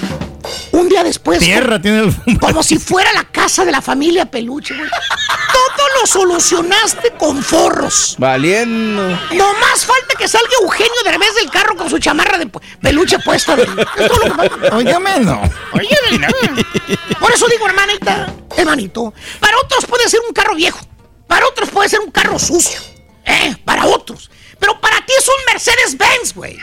[0.71, 1.39] Un día después.
[1.39, 2.39] Tierra tiene el...
[2.39, 4.89] Como si fuera la casa de la familia peluche, güey.
[4.89, 8.15] Todo lo solucionaste con forros.
[8.17, 9.09] Valiendo.
[9.33, 12.49] No más falta que salga Eugenio de revés del carro con su chamarra de
[12.81, 13.55] peluche puesta.
[13.55, 13.67] güey.
[13.97, 14.75] Es todo lo que falta.
[14.75, 15.41] Óigame, no.
[15.73, 17.17] Óyeme, no.
[17.19, 20.79] Por eso digo, hermanita, hermanito, para otros puede ser un carro viejo,
[21.27, 22.79] para otros puede ser un carro sucio,
[23.25, 24.31] eh, para otros.
[24.59, 26.57] Pero para ti es un Mercedes-Benz, güey.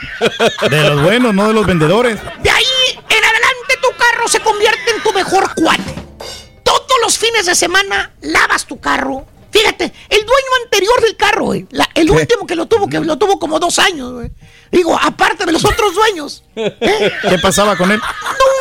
[0.69, 2.19] De los buenos, no de los vendedores.
[2.41, 2.65] De ahí
[3.09, 5.95] en adelante tu carro se convierte en tu mejor cuate.
[6.63, 9.25] Todos los fines de semana lavas tu carro.
[9.51, 11.65] Fíjate, el dueño anterior del carro, güey.
[11.71, 14.29] la- el último que lo tuvo, que lo tuvo como dos años, güey.
[14.71, 16.43] Digo, aparte de los otros dueños.
[16.55, 17.11] ¿eh?
[17.27, 17.99] ¿Qué pasaba con él?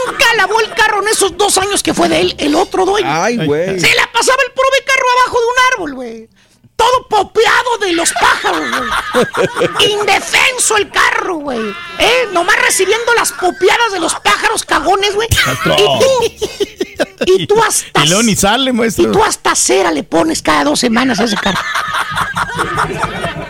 [0.06, 3.08] nunca lavó el carro en esos dos años que fue de él, el otro dueño.
[3.10, 3.78] Ay, güey.
[3.80, 6.28] Se la pasaba el pobre carro abajo de un árbol, güey.
[6.76, 9.90] Todo popeado de los pájaros, güey.
[9.92, 11.74] Indefenso el carro, güey.
[11.98, 12.28] ¿Eh?
[12.32, 15.28] Nomás recibiendo las popeadas de los pájaros cagones, güey.
[15.64, 18.04] Y tú, y tú hasta.
[18.04, 19.04] Y ni sale, maestro.
[19.04, 21.60] Y tú hasta cera le pones cada dos semanas a ese carro.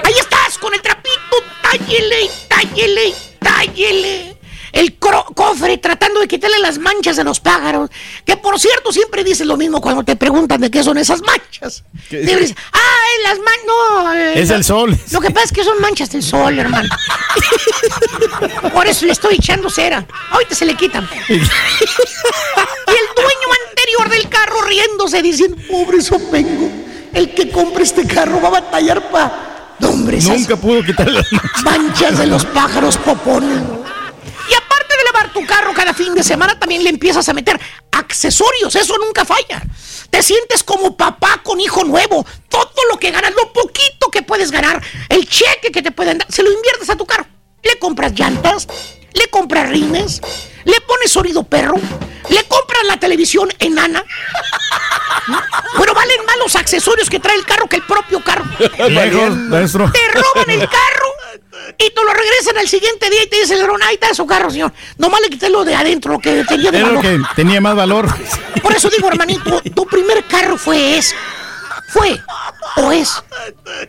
[0.04, 4.35] Ahí estás con el trapito, tállele tállele tállele.
[4.76, 7.88] El cofre tratando de quitarle las manchas de los pájaros.
[8.26, 11.82] Que por cierto, siempre dices lo mismo cuando te preguntan de qué son esas manchas.
[11.92, 13.64] Ah, eh, las manchas.
[13.66, 14.96] No, eh, Es el sol.
[15.10, 16.88] Lo que pasa es que son manchas del sol, hermano.
[18.72, 20.06] Por eso le estoy echando cera.
[20.30, 21.08] Ahorita se le quitan.
[21.28, 21.40] Y el
[23.16, 26.70] dueño anterior del carro riéndose diciendo, pobre sopengo,
[27.14, 29.74] el que compre este carro va a batallar para...
[29.78, 31.62] No, hombre, Nunca pudo quitarle las manchas.
[31.64, 33.58] manchas de los pájaros popones.
[34.48, 37.60] Y aparte de lavar tu carro cada fin de semana, también le empiezas a meter
[37.92, 38.74] accesorios.
[38.74, 39.62] Eso nunca falla.
[40.08, 42.24] Te sientes como papá con hijo nuevo.
[42.48, 46.32] Todo lo que ganas, lo poquito que puedes ganar, el cheque que te pueden dar,
[46.32, 47.26] se lo inviertes a tu carro.
[47.62, 48.66] Le compras llantas,
[49.12, 50.22] le compras rines,
[50.64, 51.74] le pones sonido perro,
[52.30, 54.02] le compras la televisión enana.
[55.78, 58.44] Pero valen más los accesorios que trae el carro que el propio carro.
[58.88, 59.92] Lejos, maestro.
[59.92, 61.15] Te roban el carro
[61.78, 64.50] y te lo regresan al siguiente día y te dicen, ladrón, ahí está su carro,
[64.50, 64.72] señor.
[64.98, 67.02] Nomás le quité lo de adentro, lo que tenía de Era lo valor.
[67.02, 68.08] que tenía más valor.
[68.62, 71.14] Por eso digo, hermanito, tu primer carro fue ese.
[71.88, 72.20] Fue
[72.76, 73.22] o es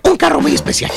[0.04, 0.92] un carro muy especial.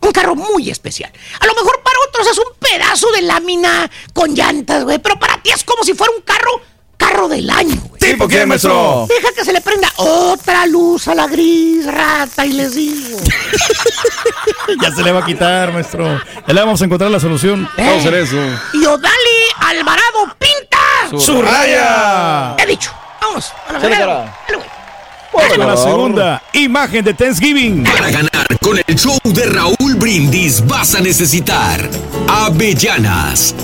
[0.00, 1.10] Un carro muy especial.
[1.40, 4.98] A lo mejor para otros es un pedazo de lámina con llantas, güey.
[4.98, 6.60] Pero para ti es como si fuera un carro,
[6.96, 8.00] carro del año, güey.
[8.00, 9.06] ¿Tipo qué, maestro?
[9.08, 13.18] Deja que se le prenda otra luz a la gris rata y les digo.
[14.82, 16.20] ya se le va a quitar, maestro.
[16.46, 17.68] Ya le vamos a encontrar la solución.
[17.76, 18.36] Vamos a hacer eso.
[18.72, 22.54] Y Odali Alvarado pinta Su raya.
[22.58, 22.92] He dicho.
[23.20, 23.52] Vamos.
[23.68, 24.38] A la verga.
[25.58, 27.84] la segunda imagen de Thanksgiving.
[27.84, 31.88] Para ganar con el show de Raúl Brindis vas a necesitar
[32.28, 33.54] avellanas.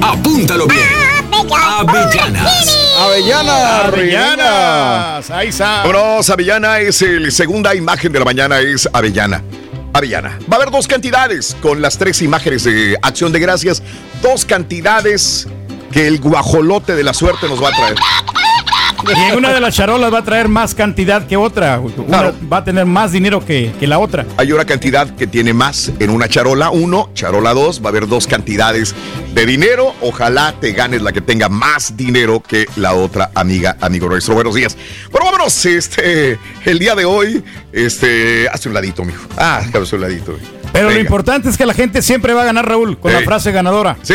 [0.00, 1.17] Apúntalo bien.
[1.32, 2.78] Avellanas.
[2.98, 5.30] Avellana, Avellanas.
[5.30, 5.82] Ahí está.
[5.84, 9.42] Vámonos, Avellana es el segunda imagen de la mañana, es Avellana.
[9.92, 10.38] Avellana.
[10.50, 13.82] Va a haber dos cantidades con las tres imágenes de Acción de Gracias.
[14.22, 15.46] Dos cantidades
[15.92, 17.96] que el guajolote de la suerte nos va a traer.
[19.06, 21.80] Y en una de las charolas va a traer más cantidad que otra.
[21.80, 24.26] Una va a tener más dinero que, que la otra.
[24.36, 27.80] Hay una cantidad que tiene más en una charola uno, charola dos.
[27.80, 28.94] Va a haber dos cantidades
[29.34, 29.94] de dinero.
[30.00, 34.34] Ojalá te ganes la que tenga más dinero que la otra amiga, amigo nuestro.
[34.34, 34.76] Buenos días.
[35.10, 35.64] Bueno, vámonos.
[35.64, 37.42] Este, el día de hoy,
[37.72, 39.26] este, hazte un ladito, mijo.
[39.36, 40.36] Ah, hazte un ladito.
[40.72, 43.52] Pero lo importante es que la gente siempre va a ganar, Raúl, con la frase
[43.52, 43.96] ganadora.
[44.02, 44.14] Sí.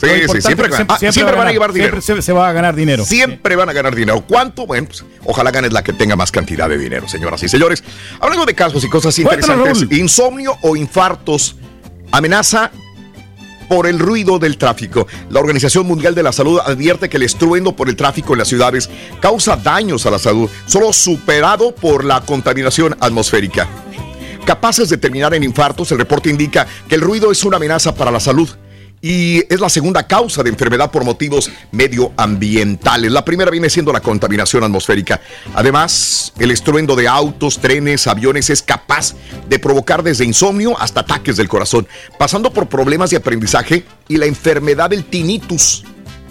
[0.00, 0.68] Sí, sí, siempre.
[0.88, 2.00] Ah, siempre van a llevar dinero.
[2.00, 3.04] Siempre se, va a ganar dinero.
[3.04, 4.24] Siempre van a ganar dinero.
[4.26, 4.66] ¿Cuánto?
[4.66, 7.82] Bueno, pues ojalá ganes la que tenga más cantidad de dinero, señoras y señores.
[8.20, 11.56] Hablando de casos y cosas interesantes, insomnio o infartos
[12.12, 12.70] amenaza
[13.68, 15.06] por el ruido del tráfico.
[15.30, 18.48] La Organización Mundial de la Salud advierte que el estruendo por el tráfico en las
[18.48, 18.88] ciudades
[19.20, 23.66] causa daños a la salud, solo superado por la contaminación atmosférica.
[24.44, 28.12] Capaces de terminar en infartos, el reporte indica que el ruido es una amenaza para
[28.12, 28.48] la salud
[29.08, 33.12] y es la segunda causa de enfermedad por motivos medioambientales.
[33.12, 35.20] La primera viene siendo la contaminación atmosférica.
[35.54, 39.14] Además, el estruendo de autos, trenes, aviones es capaz
[39.48, 41.86] de provocar desde insomnio hasta ataques del corazón,
[42.18, 45.84] pasando por problemas de aprendizaje y la enfermedad del tinnitus.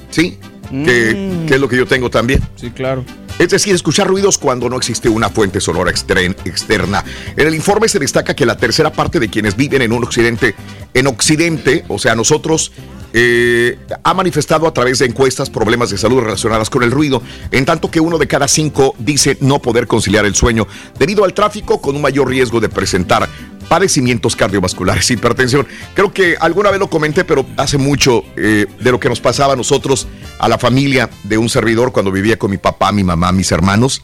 [0.10, 0.38] ¿Sí?
[0.70, 2.42] Que, que es lo que yo tengo también.
[2.58, 3.06] Sí, claro.
[3.38, 7.04] Es decir, escuchar ruidos cuando no existe una fuente sonora externa.
[7.36, 10.56] En el informe se destaca que la tercera parte de quienes viven en un occidente,
[10.94, 12.72] en occidente, o sea, nosotros,
[13.18, 17.22] eh, ha manifestado a través de encuestas problemas de salud relacionadas con el ruido,
[17.52, 20.68] en tanto que uno de cada cinco dice no poder conciliar el sueño
[20.98, 23.30] debido al tráfico con un mayor riesgo de presentar
[23.70, 25.68] padecimientos cardiovasculares, hipertensión.
[25.94, 29.54] Creo que alguna vez lo comenté, pero hace mucho eh, de lo que nos pasaba
[29.54, 30.08] a nosotros,
[30.40, 34.04] a la familia de un servidor cuando vivía con mi papá, mi mamá, mis hermanos.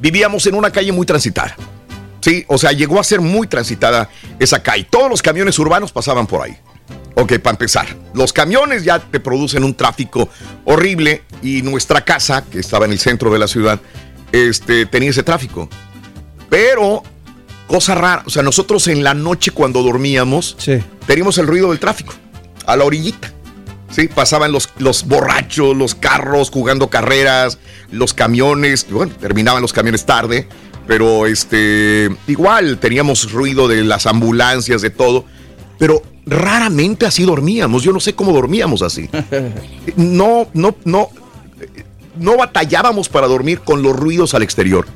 [0.00, 1.56] Vivíamos en una calle muy transitada.
[2.20, 4.86] Sí, o sea, llegó a ser muy transitada esa calle.
[4.90, 6.56] Todos los camiones urbanos pasaban por ahí.
[7.14, 10.28] Ok, para empezar, los camiones ya te producen un tráfico
[10.64, 13.80] horrible y nuestra casa, que estaba en el centro de la ciudad,
[14.30, 15.68] este, tenía ese tráfico.
[16.48, 17.02] Pero,
[17.68, 20.56] cosa rara, o sea, nosotros en la noche cuando dormíamos,
[21.06, 22.14] teníamos el ruido del tráfico,
[22.66, 23.32] a la orillita.
[23.90, 27.58] Sí, pasaban los, los borrachos, los carros jugando carreras,
[27.90, 30.48] los camiones, bueno, terminaban los camiones tarde,
[30.86, 35.24] pero este, igual teníamos ruido de las ambulancias, de todo,
[35.78, 37.82] pero raramente así dormíamos.
[37.82, 39.08] Yo no sé cómo dormíamos así.
[39.96, 41.08] No, no, no,
[42.18, 44.86] no batallábamos para dormir con los ruidos al exterior.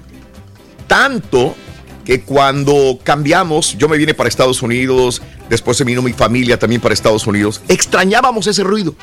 [0.87, 1.55] Tanto
[2.05, 6.81] que cuando cambiamos, yo me vine para Estados Unidos, después se vino mi familia también
[6.81, 8.95] para Estados Unidos, extrañábamos ese ruido.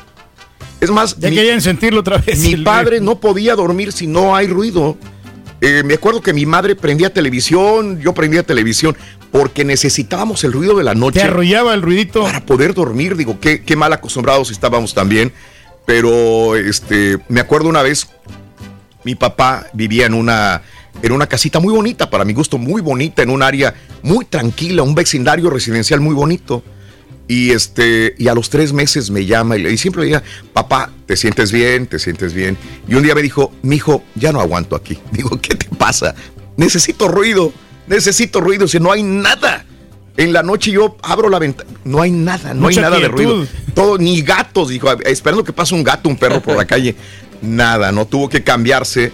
[0.80, 2.38] Es más, ya querían sentirlo otra vez.
[2.38, 4.96] Mi padre no podía dormir si no hay ruido.
[5.60, 8.96] Eh, me acuerdo que mi madre prendía televisión, yo prendía televisión,
[9.30, 11.20] porque necesitábamos el ruido de la noche.
[11.20, 12.22] Te arrullaba el ruidito.
[12.22, 15.32] Para poder dormir, digo, qué, qué mal acostumbrados estábamos también.
[15.84, 18.08] Pero este, me acuerdo una vez,
[19.04, 20.62] mi papá vivía en una,
[21.02, 24.82] en una casita muy bonita, para mi gusto, muy bonita, en un área muy tranquila,
[24.82, 26.62] un vecindario residencial muy bonito.
[27.26, 30.24] Y este, y a los tres meses me llama y, le, y siempre le decía,
[30.52, 31.86] papá, ¿te sientes bien?
[31.86, 32.58] ¿Te sientes bien?
[32.88, 34.98] Y un día me dijo, mi hijo, ya no aguanto aquí.
[35.12, 36.14] Digo, ¿qué te pasa?
[36.56, 37.52] Necesito ruido,
[37.86, 39.64] necesito ruido, si no hay nada.
[40.16, 43.08] En la noche yo abro la ventana, no hay nada, no Mucha hay nada de
[43.08, 43.46] ruido.
[43.74, 46.96] Todo, ni gatos, dijo, esperando que pase un gato, un perro por la calle.
[47.40, 49.12] Nada, no tuvo que cambiarse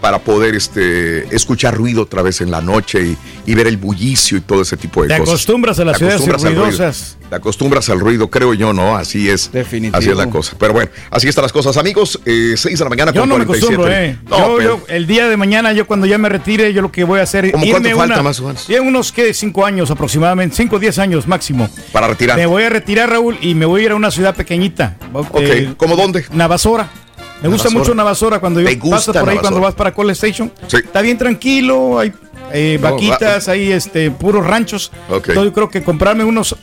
[0.00, 3.16] para poder este, escuchar ruido otra vez en la noche y,
[3.46, 5.34] y ver el bullicio y todo ese tipo de Te cosas.
[5.34, 7.16] acostumbras a las Te ciudades ruidosas.
[7.28, 8.96] Te acostumbras al ruido, creo yo, ¿no?
[8.96, 9.50] Así es.
[9.92, 10.56] Así es la cosa.
[10.58, 12.18] Pero bueno, así están las cosas, amigos.
[12.24, 13.74] Eh, 6 de la mañana Yo con no me 47.
[13.74, 14.18] acostumbro, eh.
[14.28, 16.90] No, yo, pero- yo, el día de mañana, yo cuando ya me retire, yo lo
[16.90, 18.66] que voy a hacer ¿Cómo irme cuánto falta una- más o menos?
[18.66, 21.68] ya unos que cinco años aproximadamente, cinco o diez años máximo.
[21.92, 22.36] Para retirar.
[22.36, 24.96] Me voy a retirar, Raúl, y me voy a ir a una ciudad pequeñita.
[25.12, 25.40] Ok,
[25.76, 26.24] ¿cómo dónde?
[26.32, 26.88] Navasora.
[27.42, 30.10] Me gusta mucho Navasora cuando yo ¿Te gusta paso por ahí cuando vas para Call
[30.10, 30.52] Station.
[30.66, 30.78] Sí.
[30.78, 32.12] Está bien tranquilo, hay
[32.52, 34.90] eh, No, vaquitas, hay este puros ranchos.
[35.08, 35.28] Ok.
[35.28, 36.54] Entonces yo creo que comprarme unos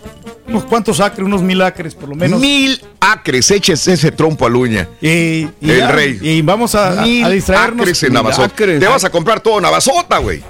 [0.48, 2.40] unos cuantos acres, unos mil acres por lo menos.
[2.40, 4.88] Mil acres, eches ese trompo a luña.
[5.02, 6.20] Y, y el ya, rey.
[6.22, 7.82] Y vamos a, Mil a distraernos.
[7.82, 8.46] acres en Navasota.
[8.48, 8.80] acres.
[8.80, 10.42] Te vas a comprar todo Navasota, güey.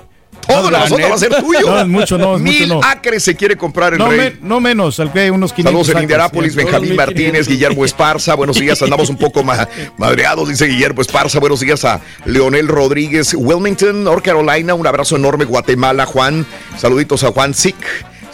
[0.48, 1.60] Todo la Navasota va a ser tuyo.
[1.70, 2.80] No, es mucho, no, es mucho, Mil no.
[2.84, 4.18] acres se quiere comprar el No, rey.
[4.20, 6.58] me- no menos, al que hay unos 500 Saludos en Indianápolis, sí.
[6.58, 7.48] Benjamín Martínez, 1500.
[7.48, 8.36] Guillermo Esparza.
[8.36, 9.68] Buenos días, andamos un poco ma-
[9.98, 11.40] madreados, dice Guillermo Esparza.
[11.40, 14.74] Buenos días a Leonel Rodríguez, Wilmington, North Carolina.
[14.74, 16.46] Un abrazo enorme, Guatemala, Juan.
[16.78, 17.76] Saluditos a Juan Sick.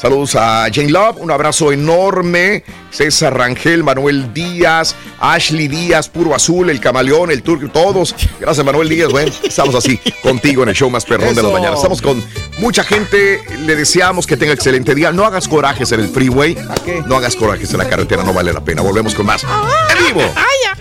[0.04, 2.66] Saludos a Jane Love, un abrazo enorme.
[2.92, 8.14] César Rangel, Manuel Díaz, Ashley Díaz, Puro Azul, el Camaleón, el Turco, todos.
[8.38, 9.14] Gracias, Manuel Díaz.
[9.14, 11.78] Bueno, estamos así contigo en el show más perrón de la mañana.
[11.78, 12.22] Estamos con
[12.58, 13.42] mucha gente.
[13.60, 15.14] Le deseamos que tenga excelente día.
[15.14, 16.58] No hagas corajes en el freeway.
[17.08, 18.82] No hagas corajes en la carretera, no vale la pena.
[18.82, 19.46] Volvemos con más.
[19.46, 20.22] En vivo.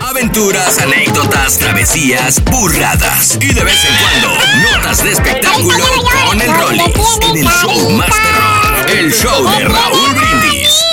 [0.00, 5.78] Aventuras, anécdotas, travesías, burradas y de vez en cuando notas de espectáculo
[6.26, 8.61] con el Rollis en el show más perrón,
[8.98, 10.41] el show de Raúl Brindis.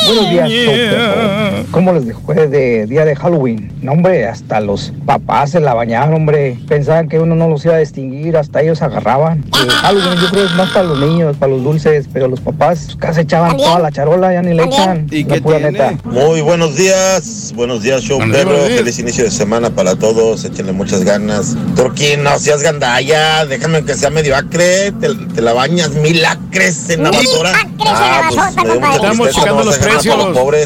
[0.10, 1.66] Buenos días, show perro.
[1.70, 3.72] ¿Cómo les fue de día de Halloween?
[3.84, 6.58] No, hombre, hasta los papás se la bañaban, hombre.
[6.68, 9.40] Pensaban que uno no los iba a distinguir, hasta ellos agarraban.
[9.40, 12.86] Eh, Halloween yo creo es más para los niños, para los dulces, pero los papás
[12.86, 15.06] pues, casi echaban toda la charola, ya ni le echan.
[15.12, 15.72] ¿Y la qué pura tiene?
[15.74, 15.94] neta.
[16.06, 18.58] Muy buenos días, buenos días, show perro.
[18.66, 20.44] Feliz inicio de semana para todos.
[20.44, 21.56] Échenle muchas ganas.
[21.76, 23.46] Turquín, no seas gandalla.
[23.46, 24.92] Déjame que sea medio acre.
[24.94, 27.52] Te, te la bañas mil acres en la basura.
[27.52, 29.99] acres en la basura, me dio mucha Estamos tristeza, checando no los vas a dejar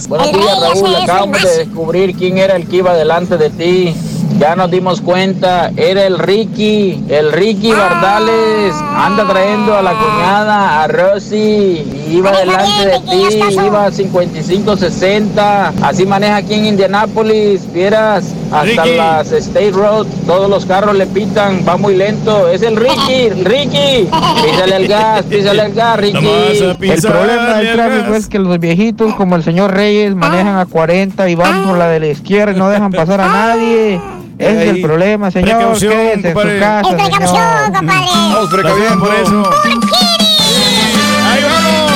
[0.07, 0.95] Buenos días, Raúl.
[1.03, 3.95] Acabamos de descubrir quién era el que iba delante de ti.
[4.39, 8.75] Ya nos dimos cuenta, era el Ricky, el Ricky Bardales.
[8.95, 11.85] Anda trayendo a la cuñada, a Rosy.
[12.09, 15.71] y Iba delante de ti, iba a 55-60.
[15.81, 17.71] Así maneja aquí en Indianápolis.
[17.71, 18.97] Vieras, hasta Ricky.
[18.97, 22.49] las State Road, todos los carros le pitan, va muy lento.
[22.49, 24.09] Es el Ricky, Ricky.
[24.43, 26.27] Písale el gas, písale el gas, Ricky.
[26.27, 30.65] El problema del el tráfico es que los viejitos como el señor Reyes manejan a
[30.65, 34.01] 40 y van por la de la izquierda y no dejan pasar a nadie.
[34.47, 35.49] Ese es el problema, señor.
[35.57, 36.59] Precaución, Quédese en su compadre.
[36.59, 37.73] casa, Es precaución, señor.
[37.73, 38.05] compadre.
[38.13, 38.99] Vamos precaviendo.
[39.05, 39.49] por eso.
[41.31, 41.91] ¡Ahí vamos!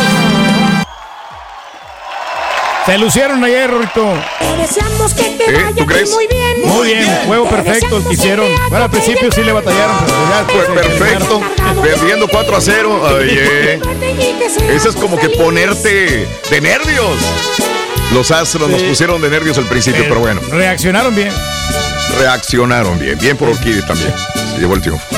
[2.86, 4.14] Se lucieron ayer, Rorito.
[4.58, 5.74] deseamos que te ¿Eh?
[5.78, 6.10] ¿Tú crees?
[6.14, 6.48] muy bien.
[6.64, 8.48] Muy bien, juego perfecto el que hicieron.
[8.70, 11.42] Bueno, al principio sí le batallaron, pero ya Pues perfecto.
[11.82, 13.02] Perdiendo 4 a 0.
[13.18, 13.80] Oye.
[14.74, 17.18] Eso es como que ponerte de nervios.
[18.14, 20.40] Los astros nos pusieron de nervios al principio, pero bueno.
[20.50, 21.32] Reaccionaron bien.
[22.18, 23.18] Reaccionaron bien.
[23.20, 24.14] Bien por Orquídea también.
[24.54, 25.18] Se llevó el triunfo.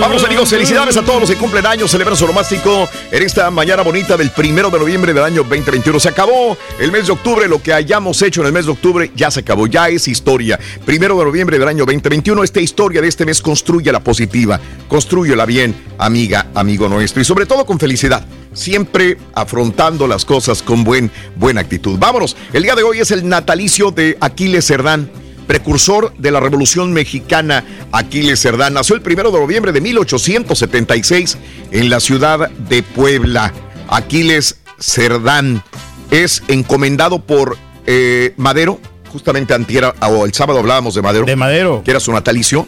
[0.00, 3.82] Vamos amigos, felicidades a todos los que cumplen años, celebran su romástico en esta mañana
[3.82, 6.00] bonita del primero de noviembre del año 2021.
[6.00, 9.12] Se acabó el mes de octubre, lo que hayamos hecho en el mes de octubre
[9.14, 10.58] ya se acabó, ya es historia.
[10.84, 14.58] Primero de noviembre del año 2021, esta historia de este mes construye la positiva,
[14.88, 18.26] construyela bien, amiga, amigo nuestro, y sobre todo con felicidad.
[18.52, 22.00] Siempre afrontando las cosas con buen, buena actitud.
[22.00, 25.08] Vámonos, el día de hoy es el natalicio de Aquiles Cerdán
[25.52, 27.62] precursor de la Revolución Mexicana,
[27.92, 28.72] Aquiles Cerdán.
[28.72, 31.36] Nació el primero de noviembre de 1876
[31.72, 33.52] en la ciudad de Puebla.
[33.86, 35.62] Aquiles Cerdán.
[36.10, 38.80] es encomendado por eh, Madero,
[39.10, 41.26] justamente antiera, o el sábado hablábamos de Madero.
[41.26, 41.82] De Madero.
[41.84, 42.66] Que era su natalicio.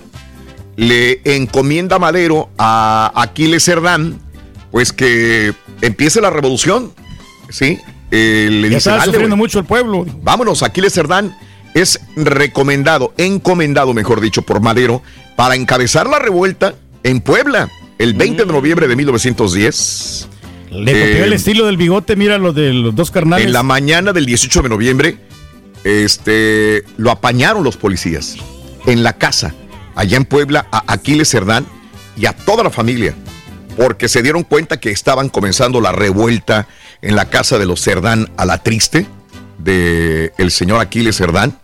[0.76, 4.20] Le encomienda Madero a Aquiles Cerdán,
[4.70, 6.92] pues que empiece la revolución,
[7.48, 7.78] ¿sí?
[8.10, 9.42] Eh, le Ya dice, estaba "Dale, sufriendo güey".
[9.46, 10.04] mucho el pueblo.
[10.22, 11.34] Vámonos, Aquiles Cerdán
[11.74, 15.02] es recomendado, encomendado, mejor dicho, por Madero
[15.36, 17.68] para encabezar la revuelta en Puebla
[17.98, 20.28] el 20 de noviembre de 1910.
[20.70, 23.46] Le copió Eh, el estilo del bigote, mira lo de los dos carnales.
[23.46, 25.18] En la mañana del 18 de noviembre,
[25.84, 28.36] este, lo apañaron los policías
[28.86, 29.54] en la casa,
[29.94, 31.66] allá en Puebla, a Aquiles Cerdán
[32.16, 33.14] y a toda la familia,
[33.76, 36.68] porque se dieron cuenta que estaban comenzando la revuelta
[37.02, 39.06] en la casa de los Cerdán a la triste
[39.64, 41.58] de el señor Aquiles Cerdán.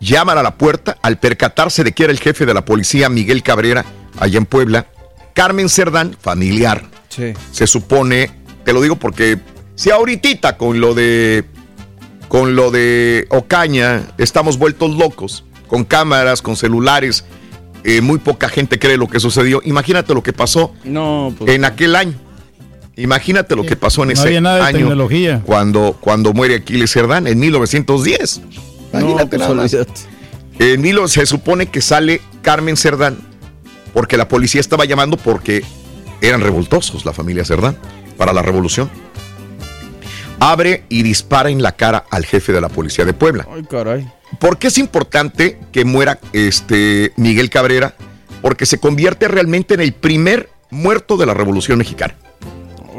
[0.00, 3.42] Llaman a la puerta al percatarse de que era el jefe de la policía Miguel
[3.42, 3.84] Cabrera
[4.18, 4.86] allá en Puebla.
[5.34, 7.32] Carmen Cerdán, familiar, Sí.
[7.52, 8.30] se supone,
[8.64, 9.38] te lo digo porque
[9.74, 11.44] si ahorita con lo de
[12.28, 17.24] con lo de Ocaña estamos vueltos locos, con cámaras, con celulares,
[17.82, 19.60] eh, muy poca gente cree lo que sucedió.
[19.64, 21.50] Imagínate lo que pasó No, pues.
[21.50, 22.14] en aquel año.
[23.00, 25.42] Imagínate lo que pasó en No ese había nada de año tecnología.
[25.44, 28.40] cuando cuando muere Aquiles Cerdán en 1910.
[28.92, 29.74] Imagínate pues, nada más.
[29.74, 30.00] olvídate.
[30.58, 33.16] En Milo se supone que sale Carmen Cerdán
[33.94, 35.64] porque la policía estaba llamando porque
[36.20, 37.76] eran revoltosos la familia Cerdán
[38.16, 38.90] para la revolución.
[40.38, 43.46] Abre y dispara en la cara al jefe de la policía de Puebla.
[43.52, 44.10] Ay, caray.
[44.38, 47.94] ¿Por qué es importante que muera este Miguel Cabrera?
[48.40, 52.14] Porque se convierte realmente en el primer muerto de la Revolución Mexicana.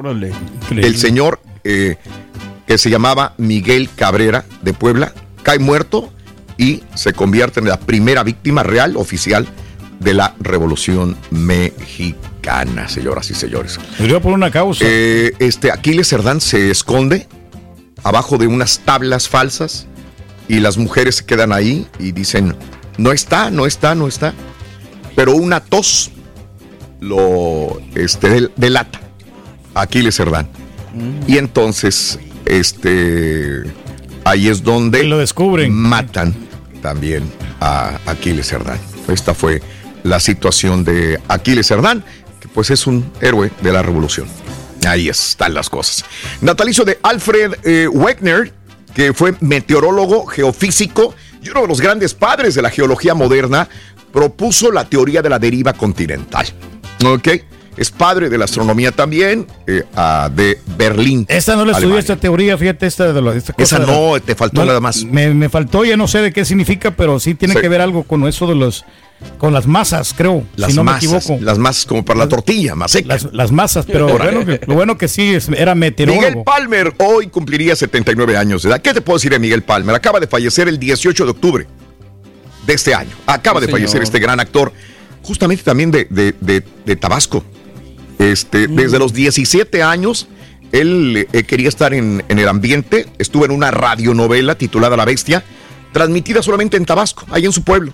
[0.02, 0.32] Órale.
[0.72, 1.98] El señor eh,
[2.66, 5.14] que se llamaba Miguel Cabrera de Puebla
[5.44, 6.12] cae muerto
[6.58, 9.48] y se convierte en la primera víctima real oficial
[10.00, 13.80] de la Revolución Mexicana, señoras y señores.
[14.22, 14.84] Por una causa.
[14.88, 17.28] Eh, este Aquiles Cerdán se esconde
[18.04, 19.86] abajo de unas tablas falsas
[20.48, 22.56] y las mujeres se quedan ahí y dicen,
[22.98, 24.34] no está, no está, no está.
[25.16, 26.10] Pero una tos
[27.00, 29.00] lo este, del- delata
[29.74, 30.50] Aquiles Cerdán.
[31.28, 33.64] Y entonces, este,
[34.26, 35.74] ahí es donde lo descubren.
[35.74, 36.36] Matan
[36.82, 37.24] también
[37.60, 38.80] a Aquiles Cerdán.
[39.08, 39.62] Esta fue
[40.04, 42.04] la situación de Aquiles Cerdán,
[42.40, 44.28] que pues es un héroe de la revolución.
[44.88, 46.04] Ahí están las cosas.
[46.42, 48.52] Natalicio de Alfred eh, Wegener,
[48.96, 53.70] que fue meteorólogo, geofísico y uno de los grandes padres de la geología moderna,
[54.12, 56.46] propuso la teoría de la deriva continental.
[57.06, 57.28] ¿Ok?
[57.78, 61.26] Es padre de la astronomía también, eh, ah, de Berlín.
[61.30, 63.94] Esta no la estudié, esta teoría, fíjate, esta de lo, esta cosa Esa de la-
[63.94, 65.06] no, te faltó nada más.
[65.06, 67.62] Me, me faltó, ya no sé de qué significa, pero sí tiene Sí.
[67.62, 68.84] que ver algo con eso de los,
[69.38, 71.44] con las masas, creo, Las si no masas, me equivoco.
[71.46, 73.08] las masas como para la tortilla, más seca.
[73.08, 74.32] Las, las masas, pero Órale.
[74.44, 76.44] bueno, que- lo bueno que sí, es- era Miguel meteorólogo.
[76.44, 78.82] Palmer hoy cumpliría 79 años de edad.
[78.82, 79.96] ¿Qué te puedo decir de Miguel Palmer?
[79.96, 81.68] Acaba de fallecer el 18 de octubre
[82.68, 83.12] de este año.
[83.26, 84.04] Acaba Sí, de fallecer señor.
[84.04, 84.74] este gran actor,
[85.24, 87.46] justamente también de, de- de- de Tabasco.
[88.22, 88.76] Este, Mm.
[88.76, 90.28] Desde los 17 años,
[90.72, 93.08] él eh, quería estar en, en el ambiente.
[93.18, 95.44] Estuvo en una radionovela titulada La Bestia,
[95.92, 97.92] transmitida solamente en Tabasco, ahí en su pueblo.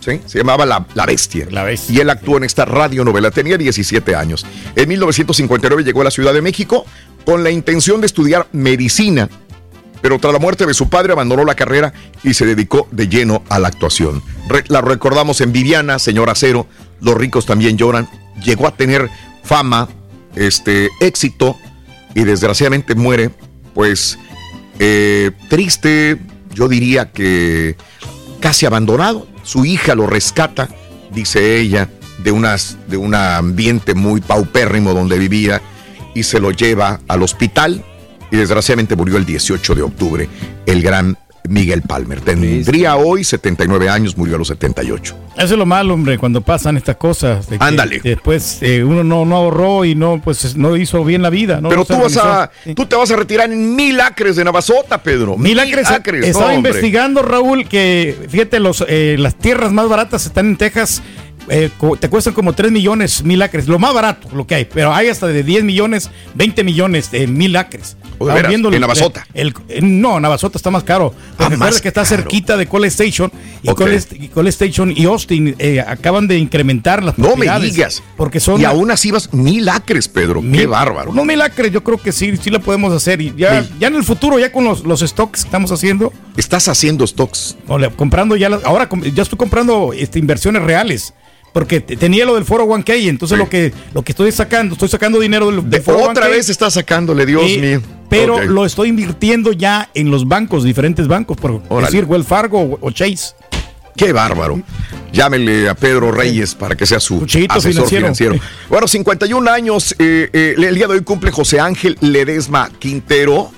[0.00, 0.20] ¿sí?
[0.26, 1.46] Se llamaba La, La Bestia.
[1.50, 1.96] La Bestia.
[1.96, 3.30] Y él actuó en esta radionovela.
[3.30, 4.44] Tenía 17 años.
[4.76, 6.84] En 1959 llegó a la Ciudad de México
[7.24, 9.30] con la intención de estudiar medicina,
[10.02, 13.42] pero tras la muerte de su padre abandonó la carrera y se dedicó de lleno
[13.48, 14.22] a la actuación.
[14.46, 16.66] Re- la recordamos en Viviana, Señora Cero,
[17.00, 18.06] Los ricos también lloran.
[18.44, 19.08] Llegó a tener
[19.44, 19.88] fama,
[20.34, 21.56] este, éxito
[22.14, 23.30] y desgraciadamente muere,
[23.74, 24.18] pues
[24.78, 26.18] eh, triste,
[26.52, 27.76] yo diría que
[28.40, 29.26] casi abandonado.
[29.42, 30.68] Su hija lo rescata,
[31.12, 31.90] dice ella,
[32.22, 35.60] de, unas, de un ambiente muy paupérrimo donde vivía
[36.14, 37.84] y se lo lleva al hospital
[38.30, 40.28] y desgraciadamente murió el 18 de octubre
[40.66, 41.18] el gran
[41.48, 42.20] Miguel Palmer.
[42.20, 45.16] Tendría hoy 79 años, murió a los 78.
[45.36, 47.48] Eso es lo malo, hombre, cuando pasan estas cosas.
[47.48, 48.00] de que Ándale.
[48.02, 51.60] Después eh, uno no, no ahorró y no, pues no hizo bien la vida.
[51.60, 54.44] No, Pero no tú vas a, tú te vas a retirar en mil acres de
[54.44, 55.36] Navasota, Pedro.
[55.36, 55.86] Mil acres.
[55.90, 56.70] Estaba no, hombre.
[56.70, 61.02] investigando, Raúl, que fíjate, los, eh, las tierras más baratas están en Texas.
[61.48, 64.94] Eh, te cuestan como 3 millones mil acres, lo más barato, lo que hay, pero
[64.94, 67.96] hay hasta de 10 millones, 20 millones de mil acres.
[68.18, 68.72] ¿O de Estaba veras?
[68.74, 69.26] ¿En Navasota?
[69.34, 71.12] el- el- no, Navasota está más caro.
[71.36, 72.16] Ah, recuerda que está caro.
[72.22, 73.78] cerquita de Cole Station y, Ok.
[73.78, 78.02] Cole, y Cole Station y Austin eh, acaban de incrementar las No me digas.
[78.16, 80.40] Porque son y aún así vas mil acres, Pedro.
[80.40, 81.12] Qué Mil- bárbaro.
[81.12, 83.20] No mil acres, yo creo que sí, sí la podemos hacer.
[83.20, 86.68] Y ya, ya en el futuro, ya con los, los stocks que estamos haciendo, Estás
[86.68, 87.56] haciendo stocks.
[87.78, 91.14] le- comprando ya las, ahora ya estoy comprando este, inversiones reales.
[91.54, 94.88] Porque te- tenía lo del foro 1K, entonces lo que lo que estoy sacando, estoy
[94.88, 97.80] sacando dinero del, del foro Otra 1K, vez está sacándole, Dios y- mío.
[98.10, 101.86] Pero lo estoy invirtiendo ya en los bancos, diferentes bancos, por Órale.
[101.90, 103.34] decir Wells Fargo o, Chase.
[103.96, 104.60] Qué bárbaro.
[105.12, 108.34] Llámenle a Pedro Reyes para que sea su Cuchillito asesor financiero.
[108.34, 108.38] financiero.
[108.68, 109.94] Bueno, 51 años.
[109.98, 113.50] eh, eh, el día de hoy cumple José Ángel Ledesma Quintero,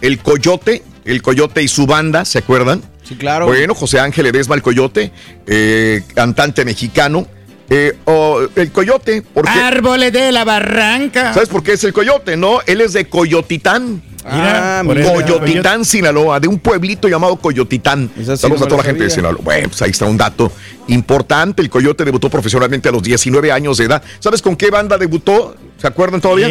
[0.00, 2.82] el Coyote, el Coyote y su banda, ¿se acuerdan?
[3.04, 3.46] Sí, claro.
[3.46, 5.12] Bueno, José Ángel Ledesma, el Coyote,
[5.46, 7.26] eh, cantante mexicano.
[7.70, 9.50] Eh, o el Coyote, porque...
[9.50, 11.32] Árboles de la barranca.
[11.32, 12.36] ¿Sabes por qué es el Coyote?
[12.36, 14.02] No, él es de Coyotitán.
[14.32, 18.10] Mira, eso, Coyotitán, Sinaloa, de un pueblito llamado Coyotitán.
[18.16, 19.10] Sí Saludos no a toda la gente de.
[19.10, 19.40] Sinaloa.
[19.42, 20.50] Bueno, pues ahí está un dato
[20.88, 21.62] importante.
[21.62, 24.02] El Coyote debutó profesionalmente a los 19 años de edad.
[24.20, 25.56] ¿Sabes con qué banda debutó?
[25.78, 26.46] ¿Se acuerdan todavía?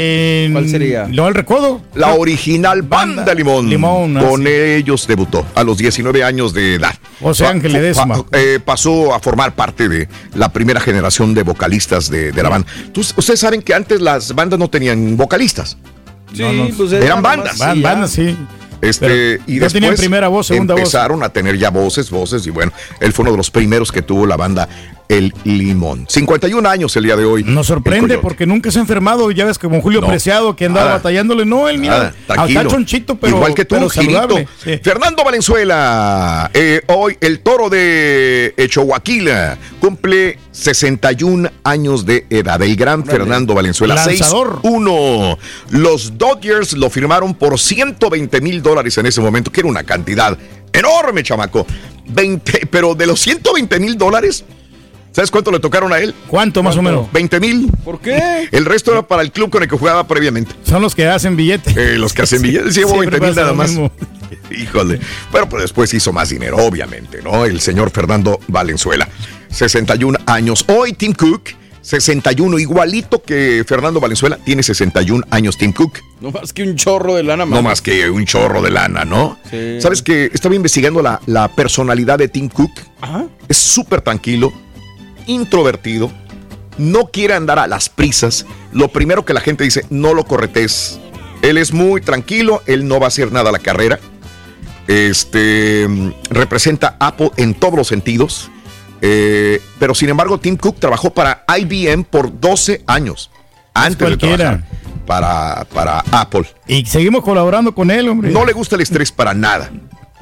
[0.52, 1.08] ¿Cuál sería?
[1.10, 1.82] No, el recodo.
[1.96, 3.70] La original Banda, Limón.
[3.70, 6.94] Limón, Con ellos debutó a los 19 años de edad.
[7.20, 8.26] José Pa- Ángel pa- Ledesma.
[8.34, 12.68] eh, pasó a formar parte de la primera generación de vocalistas de, de la banda.
[12.92, 15.78] Tú- Ustedes saben que antes las bandas no tenían vocalistas.
[16.34, 16.70] Sí, No, no.
[16.76, 17.58] pues Eran bandas.
[17.58, 18.38] sí, bandas, sí.
[18.82, 20.82] Este, Pero y ya tenían después primera voz, segunda voz.
[20.82, 24.02] empezaron a tener ya voces, voces, y bueno, él fue uno de los primeros que
[24.02, 24.68] tuvo la banda
[25.10, 26.06] El Limón.
[26.08, 27.44] 51 años el día de hoy.
[27.44, 29.30] Nos sorprende porque nunca se ha enfermado.
[29.32, 30.98] Ya ves que con Julio No, Preciado, que andaba nada.
[30.98, 31.46] batallándole.
[31.46, 34.14] No, él mira, está chonchito, pero, Igual que tú, pero Girito.
[34.14, 34.48] saludable.
[34.64, 34.80] Sí.
[34.84, 42.62] Fernando Valenzuela, eh, hoy el toro de Echoaquila cumple 61 años de edad.
[42.62, 44.62] El gran Fernando Valenzuela, Lanzador.
[44.62, 45.38] 6-1.
[45.72, 50.38] Los Dodgers lo firmaron por 120 mil dólares en ese momento, que era una cantidad
[50.72, 51.66] enorme, chamaco.
[52.06, 54.44] 20, pero de los 120 mil dólares,
[55.14, 56.14] ¿sabes cuánto le tocaron a él?
[56.28, 57.10] ¿Cuánto más o menos?
[57.14, 57.72] 20 mil.
[57.86, 58.50] ¿Por qué?
[58.52, 60.54] El resto era para el club con el que jugaba previamente.
[60.64, 61.76] Son los que hacen billetes.
[61.78, 63.70] Eh, los que hacen billetes, llevo Siempre 20 mil nada más.
[63.70, 63.92] mismo.
[64.52, 65.00] Híjole.
[65.32, 67.46] Pero pues después hizo más dinero, obviamente, ¿no?
[67.46, 69.08] El señor Fernando Valenzuela.
[69.50, 70.66] 61 años.
[70.68, 71.50] Hoy Tim Cook,
[71.82, 76.00] 61, igualito que Fernando Valenzuela, tiene 61 años Tim Cook.
[76.22, 79.38] No más que un chorro de lana No más que un chorro de lana, ¿no?
[79.52, 79.80] Sí.
[79.82, 82.72] ¿Sabes que Estaba investigando la, la personalidad de Tim Cook.
[83.02, 83.26] Ajá.
[83.48, 84.52] Es súper tranquilo,
[85.28, 86.12] introvertido,
[86.78, 88.46] no quiere andar a las prisas.
[88.72, 91.00] Lo primero que la gente dice, no lo corretes.
[91.42, 94.00] Él es muy tranquilo, él no va a hacer nada a la carrera.
[94.88, 95.88] Este
[96.30, 98.50] representa Apple en todos los sentidos.
[99.02, 103.30] Eh, pero sin embargo, Tim Cook trabajó para IBM por 12 años
[103.74, 104.38] antes de cualquiera.
[104.38, 106.46] trabajar para, para Apple.
[106.68, 108.32] Y seguimos colaborando con él, hombre.
[108.32, 109.72] No le gusta el estrés para nada.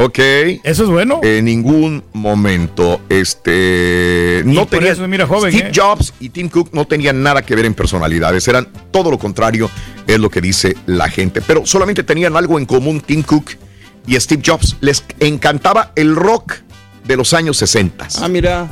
[0.02, 0.18] ¿Ok?
[0.64, 1.20] Eso es bueno.
[1.22, 5.72] En ningún momento, este, no tenía, eso, mira, joven, Steve ¿eh?
[5.76, 9.70] Jobs y Tim Cook no tenían nada que ver en personalidades, eran todo lo contrario,
[10.08, 11.42] es lo que dice la gente.
[11.42, 13.52] Pero solamente tenían algo en común Tim Cook
[14.08, 14.78] y Steve Jobs.
[14.82, 16.54] Les encantaba el rock
[17.06, 18.08] de los años 60.
[18.22, 18.68] Ah, mira.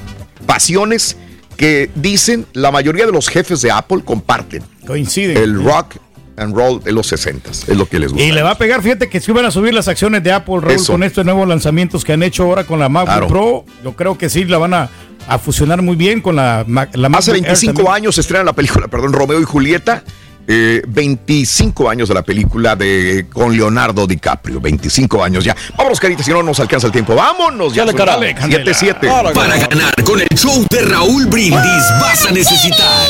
[0.47, 1.15] Pasiones
[1.57, 4.63] que dicen la mayoría de los jefes de Apple comparten.
[4.87, 5.37] Coinciden.
[5.37, 5.97] El rock
[6.39, 8.25] and roll de los 60 es lo que les gusta.
[8.25, 10.57] Y le va a pegar, fíjate que si van a subir las acciones de Apple,
[10.61, 10.93] Raúl, Eso.
[10.93, 13.27] con estos nuevos lanzamientos que han hecho ahora con la MacBook Claro.
[13.27, 13.65] Pro.
[13.83, 14.89] Yo creo que sí la van a,
[15.27, 17.95] a fusionar muy bien con la, Mac- la Hace MacBook Air 25 también.
[17.95, 20.03] años se estrena la película, perdón, Romeo y Julieta.
[20.51, 24.59] Eh, 25 años de la película de con Leonardo DiCaprio.
[24.59, 25.55] 25 años ya.
[25.77, 27.13] Vámonos, carita, si no nos alcanza el tiempo.
[27.13, 27.85] Vámonos ya.
[27.85, 28.13] Dale, cara.
[28.13, 29.31] Dale, 7-7.
[29.33, 33.05] Para ganar con el show de Raúl Brindis vas a necesitar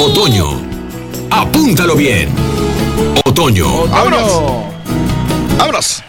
[0.00, 0.73] otoño.
[1.30, 2.28] Apúntalo bien.
[3.24, 3.86] Otoño.
[3.86, 4.42] Vámonos.
[5.58, 6.04] Vámonos.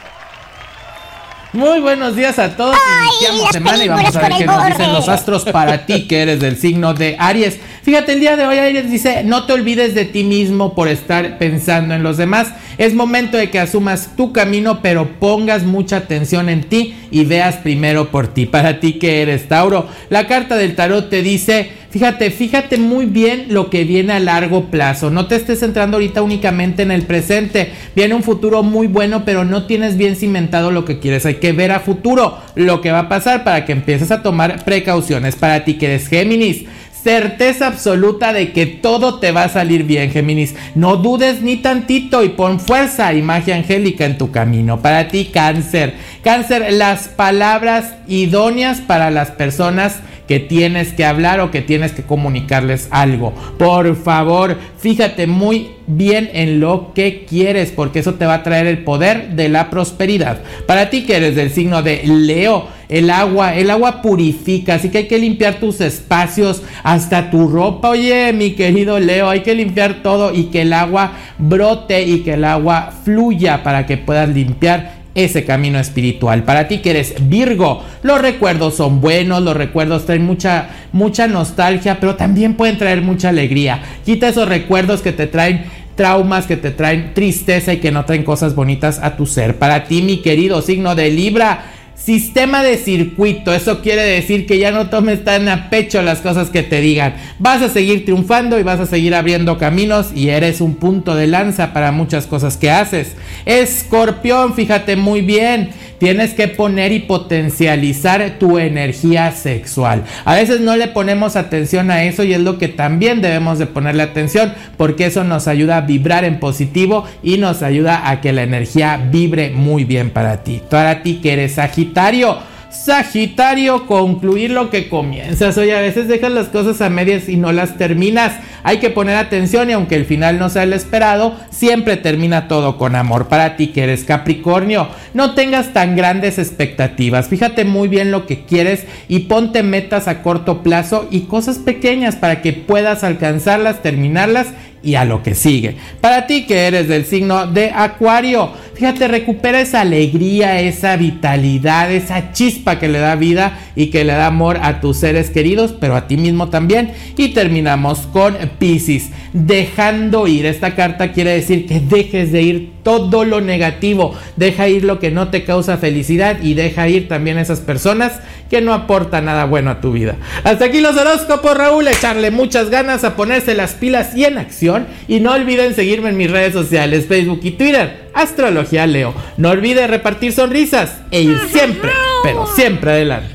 [1.56, 2.76] Muy buenos días a todos.
[3.08, 6.22] Iniciamos las semana y vamos a ver qué nos dicen los astros para ti, que
[6.22, 7.58] eres del signo de Aries.
[7.82, 11.38] Fíjate, el día de hoy Aries dice, no te olvides de ti mismo por estar
[11.38, 12.50] pensando en los demás.
[12.78, 17.56] Es momento de que asumas tu camino, pero pongas mucha atención en ti y veas
[17.58, 18.48] primero por ti.
[18.48, 23.46] Para ti que eres Tauro, la carta del tarot te dice, fíjate, fíjate muy bien
[23.50, 25.12] lo que viene a largo plazo.
[25.12, 27.72] No te estés centrando ahorita únicamente en el presente.
[27.96, 31.26] Viene un futuro muy bueno, pero no tienes bien cimentado lo que quieres.
[31.26, 34.64] Hay que ver a futuro lo que va a pasar para que empieces a tomar
[34.64, 35.36] precauciones.
[35.36, 36.66] Para ti que eres Géminis.
[37.06, 40.56] Certeza absoluta de que todo te va a salir bien, Géminis.
[40.74, 44.82] No dudes ni tantito y pon fuerza y magia angélica en tu camino.
[44.82, 45.94] Para ti, cáncer.
[46.26, 52.02] Cáncer, las palabras idóneas para las personas que tienes que hablar o que tienes que
[52.02, 53.32] comunicarles algo.
[53.60, 58.66] Por favor, fíjate muy bien en lo que quieres porque eso te va a traer
[58.66, 60.40] el poder de la prosperidad.
[60.66, 65.00] Para ti que eres del signo de Leo, el agua, el agua purifica, así que
[65.00, 67.90] hay que limpiar tus espacios, hasta tu ropa.
[67.90, 72.34] Oye, mi querido Leo, hay que limpiar todo y que el agua brote y que
[72.34, 76.44] el agua fluya para que puedas limpiar ese camino espiritual.
[76.44, 82.00] Para ti que eres Virgo, los recuerdos son buenos, los recuerdos traen mucha, mucha nostalgia,
[82.00, 83.82] pero también pueden traer mucha alegría.
[84.06, 85.64] Quita esos recuerdos que te traen
[85.96, 89.58] traumas, que te traen tristeza y que no traen cosas bonitas a tu ser.
[89.58, 91.72] Para ti, mi querido signo de Libra,
[92.06, 96.52] Sistema de circuito, eso quiere decir que ya no tomes tan a pecho las cosas
[96.52, 97.16] que te digan.
[97.40, 101.26] Vas a seguir triunfando y vas a seguir abriendo caminos y eres un punto de
[101.26, 103.16] lanza para muchas cosas que haces.
[103.48, 105.72] Escorpión, fíjate muy bien.
[105.98, 110.04] Tienes que poner y potencializar tu energía sexual.
[110.26, 113.66] A veces no le ponemos atención a eso y es lo que también debemos de
[113.66, 118.34] ponerle atención porque eso nos ayuda a vibrar en positivo y nos ayuda a que
[118.34, 120.62] la energía vibre muy bien para ti.
[120.70, 121.58] Para ti que eres
[121.96, 125.58] Sagitario Sagitario, concluir lo que comienzas.
[125.58, 128.34] Oye, a veces dejas las cosas a medias y no las terminas.
[128.64, 132.78] Hay que poner atención y aunque el final no sea el esperado, siempre termina todo
[132.78, 133.28] con amor.
[133.28, 137.30] Para ti que eres Capricornio, no tengas tan grandes expectativas.
[137.30, 142.18] Fíjate muy bien lo que quieres y ponte metas a corto plazo y cosas pequeñas
[142.18, 144.48] para que puedas alcanzarlas, terminarlas
[144.86, 145.76] y a lo que sigue.
[146.00, 152.32] Para ti que eres del signo de Acuario, fíjate, recupera esa alegría, esa vitalidad, esa
[152.32, 155.96] chispa que le da vida y que le da amor a tus seres queridos, pero
[155.96, 156.92] a ti mismo también.
[157.18, 160.46] Y terminamos con Pisces, dejando ir.
[160.46, 165.10] Esta carta quiere decir que dejes de ir todo lo negativo, deja ir lo que
[165.10, 169.72] no te causa felicidad y deja ir también esas personas que no aportan nada bueno
[169.72, 170.18] a tu vida.
[170.44, 174.86] Hasta aquí los horóscopos, Raúl, echarle muchas ganas a ponerse las pilas y en acción
[175.08, 179.16] y no olviden seguirme en mis redes sociales, Facebook y Twitter, Astrología Leo.
[179.38, 181.90] No olviden repartir sonrisas e ir siempre,
[182.22, 183.34] pero siempre adelante.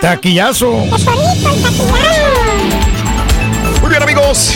[0.00, 0.70] Taquillazo.
[3.80, 4.54] Muy bien amigos,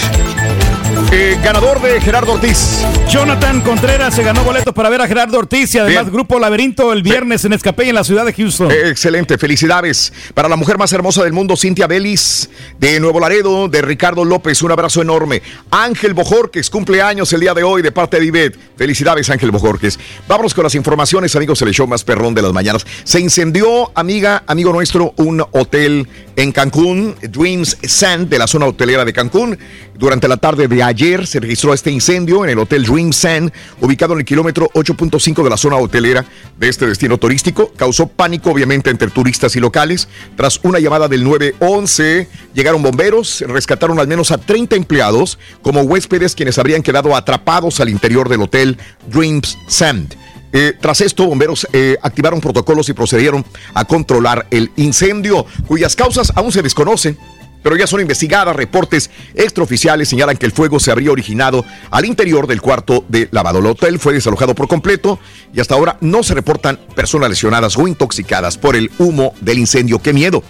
[1.10, 2.84] eh, ganador de Gerardo Ortiz.
[3.08, 7.02] Jonathan Contreras se ganó boletos para ver a Gerardo Ortiz y además Grupo Laberinto el
[7.02, 8.70] viernes en Escapé en la ciudad de Houston.
[8.70, 13.68] Eh, excelente, felicidades para la mujer más hermosa del mundo, Cintia Belis, de Nuevo Laredo,
[13.68, 15.40] de Ricardo López, un abrazo enorme.
[15.70, 18.58] Ángel Bojorques, cumpleaños el día de hoy de parte de Ivette.
[18.76, 19.98] Felicidades, Ángel Bojorques.
[20.28, 22.86] Vámonos con las informaciones, amigos, el show más perrón de las mañanas.
[23.04, 26.06] Se incendió, amiga, amigo nuestro, un hotel
[26.36, 29.58] en Cancún, Dreams Sand, de la zona hotelera de Cancún.
[29.94, 34.14] Durante la tarde de ayer se registró este incendio en el Hotel Dream Sand, ubicado
[34.14, 36.24] en el kilómetro 8.5 de la zona hotelera
[36.58, 37.72] de este destino turístico.
[37.76, 40.08] Causó pánico, obviamente, entre turistas y locales.
[40.36, 46.34] Tras una llamada del 911, llegaron bomberos, rescataron al menos a 30 empleados como huéspedes
[46.34, 48.76] quienes habrían quedado atrapados al interior del Hotel
[49.06, 50.16] Dreams Sand.
[50.52, 56.32] Eh, tras esto, bomberos eh, activaron protocolos y procedieron a controlar el incendio, cuyas causas
[56.34, 57.16] aún se desconocen
[57.62, 58.54] pero ya son investigadas.
[58.54, 63.58] Reportes extraoficiales señalan que el fuego se habría originado al interior del cuarto de lavado.
[63.58, 65.18] El hotel fue desalojado por completo
[65.52, 69.98] y hasta ahora no se reportan personas lesionadas o intoxicadas por el humo del incendio.
[70.00, 70.42] ¡Qué miedo!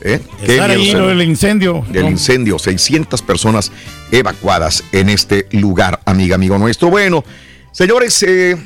[0.00, 0.20] ¿Eh?
[0.44, 1.84] ¿Qué miedo, el incendio.
[1.92, 3.72] El incendio, 600 personas
[4.12, 6.88] evacuadas en este lugar, amiga, amigo nuestro.
[6.88, 7.24] Bueno,
[7.72, 8.56] señores, eh,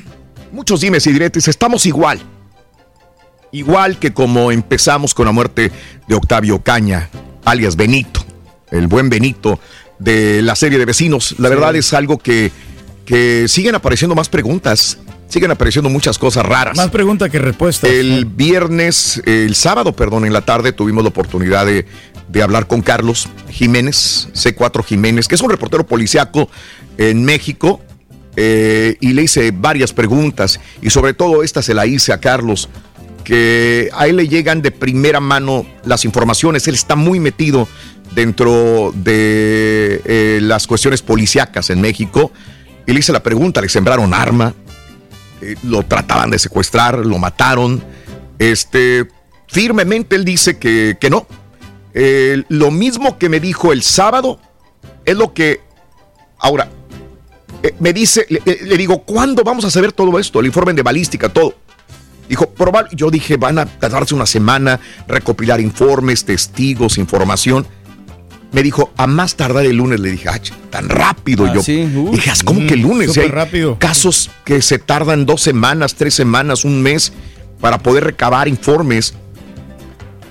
[0.51, 2.21] muchos dimes y diretes, estamos igual.
[3.51, 5.71] Igual que como empezamos con la muerte
[6.07, 7.09] de Octavio Caña,
[7.45, 8.23] alias Benito,
[8.71, 9.59] el buen Benito
[9.99, 11.35] de la serie de vecinos.
[11.37, 12.51] La verdad es algo que,
[13.05, 14.99] que siguen apareciendo más preguntas.
[15.27, 16.77] Siguen apareciendo muchas cosas raras.
[16.77, 17.89] Más preguntas que respuestas.
[17.89, 21.87] El viernes, el sábado, perdón, en la tarde tuvimos la oportunidad de,
[22.29, 26.49] de hablar con Carlos Jiménez, C4 Jiménez, que es un reportero policiaco
[26.97, 27.81] en México.
[28.35, 32.67] Eh, y le hice varias preguntas y sobre todo esta se la hice a Carlos
[33.23, 36.67] que a él le llegan de primera mano las informaciones.
[36.67, 37.67] Él está muy metido
[38.13, 42.31] dentro de eh, las cuestiones policíacas en México.
[42.85, 44.53] Y le hice la pregunta, le sembraron arma,
[45.41, 47.83] eh, lo trataban de secuestrar, lo mataron.
[48.39, 49.07] Este,
[49.47, 51.25] firmemente él dice que, no.
[51.93, 54.39] Eh, lo mismo que me dijo el sábado
[55.05, 55.61] es lo que...
[56.39, 56.69] Ahora,
[57.79, 60.41] me dice, le, le digo, ¿cuándo vamos a saber todo esto?
[60.41, 61.55] El informe de balística, todo.
[62.29, 62.89] Dijo, probable.
[62.93, 67.65] Yo dije, van a tardarse una semana, recopilar informes, testigos, información.
[68.51, 69.99] Me dijo, a más tardar el lunes.
[69.99, 70.39] Le dije, ah,
[70.69, 71.45] tan rápido.
[71.45, 73.07] Ah, yo sí, dije, ¿cómo que el lunes?
[73.07, 73.77] súper Hay rápido.
[73.79, 77.13] Casos que se tardan dos semanas, tres semanas, un mes
[77.59, 79.13] para poder recabar informes.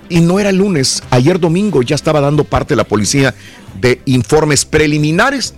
[0.09, 1.03] Y no era el lunes.
[1.11, 3.35] Ayer domingo ya estaba dando parte la policía
[3.81, 5.55] de informes preliminares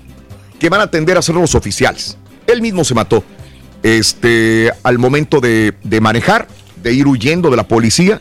[0.58, 2.16] que van a atender a ser los oficiales.
[2.46, 3.24] Él mismo se mató
[3.84, 6.48] este, al momento de, de manejar,
[6.82, 8.20] de ir huyendo de la policía,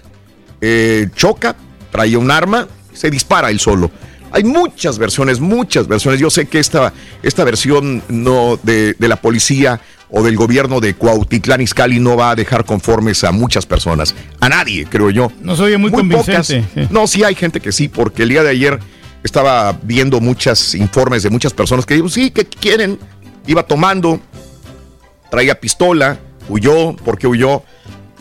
[0.61, 1.55] eh, choca,
[1.89, 3.89] traía un arma, se dispara él solo.
[4.31, 6.19] Hay muchas versiones, muchas versiones.
[6.19, 6.91] Yo sé que esta,
[7.21, 9.79] esta versión no de, de la policía
[10.09, 14.13] o del gobierno de Cuautitlán Izcalli no va a dejar conformes a muchas personas.
[14.41, 15.31] A nadie, creo yo.
[15.41, 16.61] No se oye muy, convincente.
[16.61, 16.91] pocas.
[16.91, 18.79] No, sí hay gente que sí, porque el día de ayer
[19.23, 22.99] estaba viendo muchos informes de muchas personas que digo, sí, que quieren,
[23.47, 24.19] iba tomando,
[25.33, 27.63] traía pistola, huyó, ¿por qué huyó?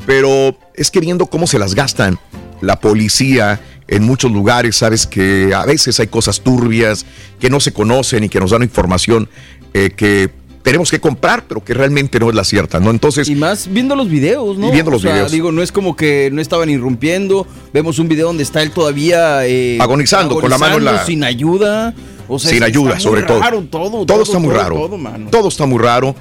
[0.07, 2.19] Pero es que viendo cómo se las gastan
[2.63, 7.05] la policía en muchos lugares, sabes que a veces hay cosas turbias
[7.39, 9.29] que no se conocen y que nos dan información
[9.75, 10.31] eh, que
[10.63, 12.89] tenemos que comprar, pero que realmente no es la cierta, ¿no?
[12.89, 13.29] Entonces.
[13.29, 14.69] Y más viendo los videos, ¿no?
[14.69, 15.33] Y viendo los O sea, videos.
[15.33, 17.47] Digo, no es como que no estaban irrumpiendo.
[17.75, 19.45] Vemos un video donde está él todavía.
[19.47, 21.93] eh, Agonizando, con la mano en la- Sin ayuda.
[22.29, 23.41] O sea, sin ayuda, sobre todo.
[23.41, 24.75] raro todo, todo, está muy todo, raro.
[24.77, 25.29] todo, mano.
[25.31, 26.15] Todo está muy raro.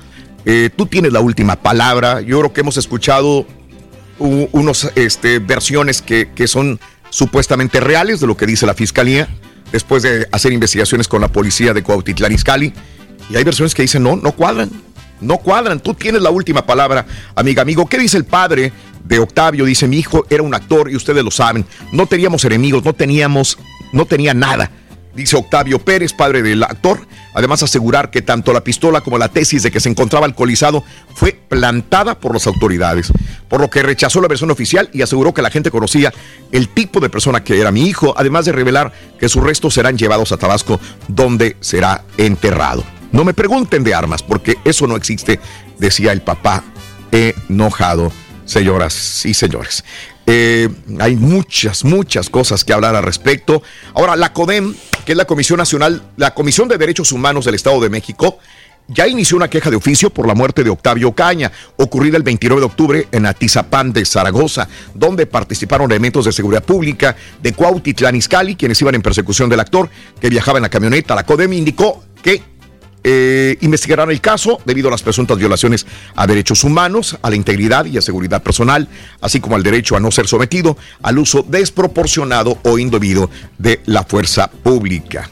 [0.46, 2.22] Eh, tú tienes la última palabra.
[2.22, 3.46] Yo creo que hemos escuchado
[4.20, 9.28] u- unos este, versiones que, que son supuestamente reales de lo que dice la fiscalía
[9.72, 12.34] después de hacer investigaciones con la policía de Cuautitlán.
[13.30, 14.70] Y hay versiones que dicen no, no cuadran.
[15.22, 15.80] No cuadran.
[15.80, 17.06] Tú tienes la última palabra,
[17.36, 17.86] amiga, amigo.
[17.86, 18.74] ¿Qué dice el padre
[19.06, 19.66] de Octavio?
[19.66, 21.64] Dice, mi hijo era un actor y ustedes lo saben.
[21.92, 23.60] No teníamos enemigos, no teníamos,
[23.94, 24.72] no tenía nada.
[25.16, 27.06] Dice Octavio Pérez, padre del actor.
[27.34, 30.84] Además, asegurar que tanto la pistola como la tesis de que se encontraba alcoholizado
[31.16, 33.12] fue plantada por las autoridades,
[33.48, 36.14] por lo que rechazó la versión oficial y aseguró que la gente conocía
[36.52, 39.98] el tipo de persona que era mi hijo, además de revelar que sus restos serán
[39.98, 42.84] llevados a Tabasco, donde será enterrado.
[43.12, 45.40] No me pregunten de armas, porque eso no existe,
[45.78, 46.64] decía el papá
[47.12, 48.12] enojado,
[48.52, 49.84] señoras y señores.
[50.26, 50.70] Eh,
[51.00, 53.64] hay muchas, muchas cosas que hablar al respecto.
[53.94, 54.76] Ahora, la CODEM,
[55.06, 58.38] que es la Comisión Nacional, la Comisión de Derechos Humanos del Estado de México,
[58.88, 62.60] ya inició una queja de oficio por la muerte de Octavio Caña, ocurrida el 29
[62.60, 68.56] de octubre en Atizapán de Zaragoza, donde participaron elementos de seguridad pública de Cuautitlán Izcalli,
[68.56, 71.16] quienes iban en persecución del actor que viajaba en la camioneta.
[71.16, 72.44] La CODEM indicó que
[73.04, 77.86] eh, investigarán el caso debido a las presuntas violaciones a derechos humanos, a la integridad
[77.86, 78.88] y a seguridad personal,
[79.22, 84.04] así como al derecho a no ser sometido al uso desproporcionado o indebido de la
[84.04, 85.30] fuerza pública.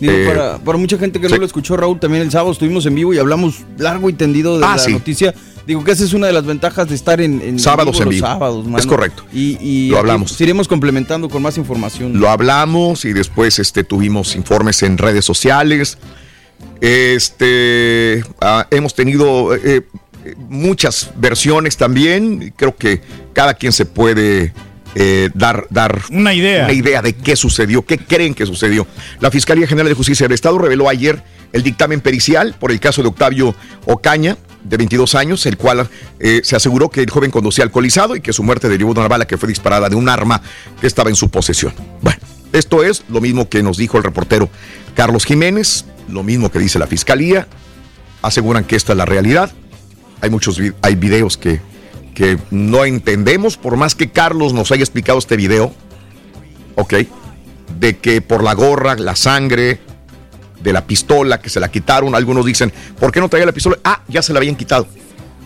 [0.00, 1.32] Digo, Eh, para, para mucha gente que sí.
[1.34, 4.58] no lo escuchó, Raúl, también el sábado estuvimos en vivo y hablamos largo y tendido
[4.58, 4.92] de Ah, la sí.
[4.92, 5.34] noticia.
[5.66, 8.14] Digo que esa es una de las ventajas de estar en, en Sábados en los
[8.14, 8.26] vivo.
[8.26, 8.78] sábados, mano.
[8.78, 9.24] Es correcto.
[9.30, 10.40] Y, y Lo hablamos.
[10.40, 12.18] Iremos complementando con más información.
[12.18, 15.98] Lo hablamos y después este, tuvimos informes en redes sociales.
[16.80, 19.84] Este, ah, hemos tenido eh,
[20.24, 22.52] eh, muchas versiones también.
[22.56, 23.00] Creo que
[23.32, 24.52] cada quien se puede
[24.94, 26.64] eh, dar, dar una idea.
[26.64, 28.86] una idea de qué sucedió, qué creen que sucedió.
[29.20, 31.22] La Fiscalía General de Justicia del Estado reveló ayer
[31.52, 33.54] el dictamen pericial por el caso de Octavio
[33.86, 35.88] Ocaña, de 22 años, el cual
[36.18, 39.08] eh, se aseguró que el joven conducía alcoholizado y que su muerte derivó de una
[39.08, 40.42] bala que fue disparada de un arma
[40.80, 41.72] que estaba en su posesión.
[42.02, 42.20] Bueno,
[42.52, 44.48] esto es lo mismo que nos dijo el reportero
[44.94, 47.46] Carlos Jiménez, lo mismo que dice la Fiscalía,
[48.22, 49.50] aseguran que esta es la realidad.
[50.20, 51.60] Hay muchos hay videos que,
[52.14, 55.72] que no entendemos, por más que Carlos nos haya explicado este video,
[56.76, 56.94] ¿ok?
[57.78, 59.80] De que por la gorra, la sangre,
[60.62, 63.78] de la pistola, que se la quitaron, algunos dicen, ¿por qué no traía la pistola?
[63.82, 64.86] Ah, ya se la habían quitado,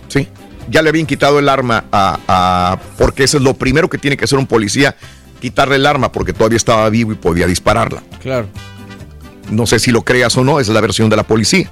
[0.08, 0.26] ¿sí?
[0.68, 4.16] Ya le habían quitado el arma a, a- porque eso es lo primero que tiene
[4.16, 4.96] que hacer un policía,
[5.40, 8.02] quitarle el arma porque todavía estaba vivo y podía dispararla.
[8.20, 8.48] Claro.
[9.50, 11.70] No sé si lo creas o no, esa es la versión de la policía.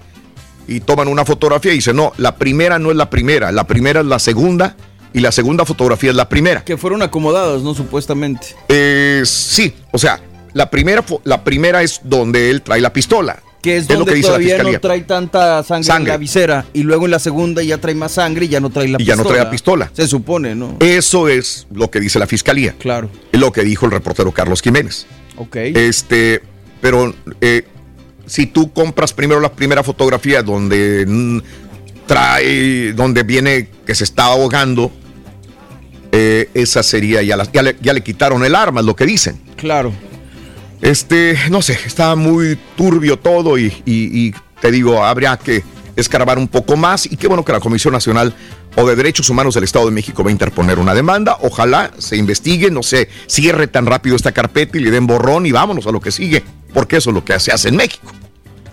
[0.68, 4.00] Y toman una fotografía y dicen, no, la primera no es la primera, la primera
[4.00, 4.76] es la segunda
[5.12, 6.64] y la segunda fotografía es la primera.
[6.64, 7.74] Que fueron acomodadas, ¿no?
[7.74, 8.48] Supuestamente.
[8.68, 10.20] Eh, sí, o sea,
[10.52, 13.42] la primera, la primera es donde él trae la pistola.
[13.60, 14.72] Que es lo donde que dice la todavía fiscalía.
[14.72, 16.02] no trae tanta sangre, Sangre.
[16.02, 16.64] en la visera.
[16.72, 19.04] Y luego en la segunda ya trae más sangre y ya no trae la Y
[19.04, 19.22] ya pistola.
[19.22, 19.90] no trae la pistola.
[19.94, 20.76] Se supone, ¿no?
[20.80, 22.74] Eso es lo que dice la fiscalía.
[22.78, 23.08] Claro.
[23.30, 25.06] Lo que dijo el reportero Carlos Jiménez.
[25.36, 25.54] Ok.
[25.56, 26.42] Este,
[26.82, 27.66] pero eh,
[28.26, 31.06] si tú compras primero la primera fotografía donde
[32.06, 34.90] trae, donde viene que se está ahogando,
[36.12, 39.06] eh, esa sería, ya, la- ya, le, ya le quitaron el arma, es lo que
[39.06, 39.40] dicen.
[39.56, 39.92] Claro.
[40.82, 45.62] Este, no sé, está muy turbio todo y, y- y te digo, habría que
[45.94, 48.34] escarbar un poco más y qué bueno que la Comisión Nacional
[48.76, 51.36] o de Derechos Humanos del Estado de México va a interponer una demanda.
[51.42, 55.52] Ojalá se investigue, no se cierre tan rápido esta carpeta y le den borrón y
[55.52, 56.42] vámonos a lo que sigue,
[56.72, 58.12] porque eso es lo que se hace en México.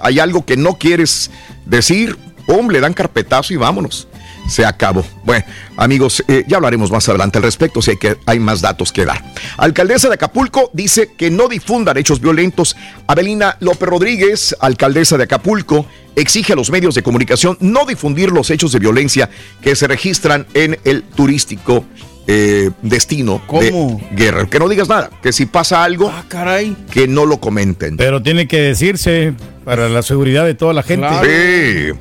[0.01, 1.29] Hay algo que no quieres
[1.65, 2.17] decir,
[2.47, 4.07] pum, le dan carpetazo y vámonos.
[4.47, 5.05] Se acabó.
[5.25, 5.45] Bueno,
[5.77, 9.05] amigos, eh, ya hablaremos más adelante al respecto, si hay, que, hay más datos que
[9.05, 9.23] dar.
[9.57, 12.75] Alcaldesa de Acapulco dice que no difundan hechos violentos.
[13.05, 15.85] Abelina López Rodríguez, alcaldesa de Acapulco,
[16.15, 19.29] exige a los medios de comunicación no difundir los hechos de violencia
[19.61, 21.85] que se registran en el turístico
[22.31, 23.99] eh, destino ¿Cómo?
[24.11, 24.47] de Guerrero.
[24.51, 26.77] Que no digas nada, que si pasa algo, caray.
[26.91, 27.97] que no lo comenten.
[27.97, 29.33] Pero tiene que decirse
[29.65, 31.07] para la seguridad de toda la gente.
[31.23, 31.99] Sí.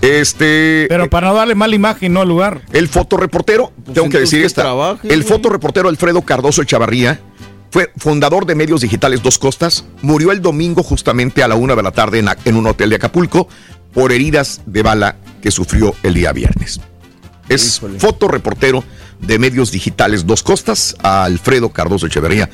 [0.00, 0.86] Este.
[0.88, 2.62] Pero para no darle mala imagen, no al lugar.
[2.72, 4.72] El fotoreportero, tengo que decir esta.
[5.02, 7.20] el fotoreportero Alfredo Cardoso Chavarría
[7.70, 9.84] fue fundador de Medios Digitales Dos Costas.
[10.00, 12.96] Murió el domingo justamente a la una de la tarde en, en un hotel de
[12.96, 13.48] Acapulco
[13.92, 16.80] por heridas de bala que sufrió el día viernes.
[17.50, 18.82] Es fotoreportero
[19.20, 22.48] de Medios Digitales Dos Costas, Alfredo Cardoso Echeverría.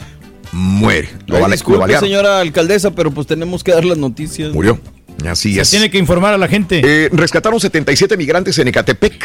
[0.52, 1.08] Muere.
[1.26, 4.52] Lo van a disculpe, señora alcaldesa, pero pues tenemos que dar las noticias.
[4.52, 4.78] Murió.
[5.28, 5.70] Así Se es.
[5.70, 6.80] tiene que informar a la gente.
[6.84, 9.24] Eh, rescataron 77 migrantes en Ecatepec.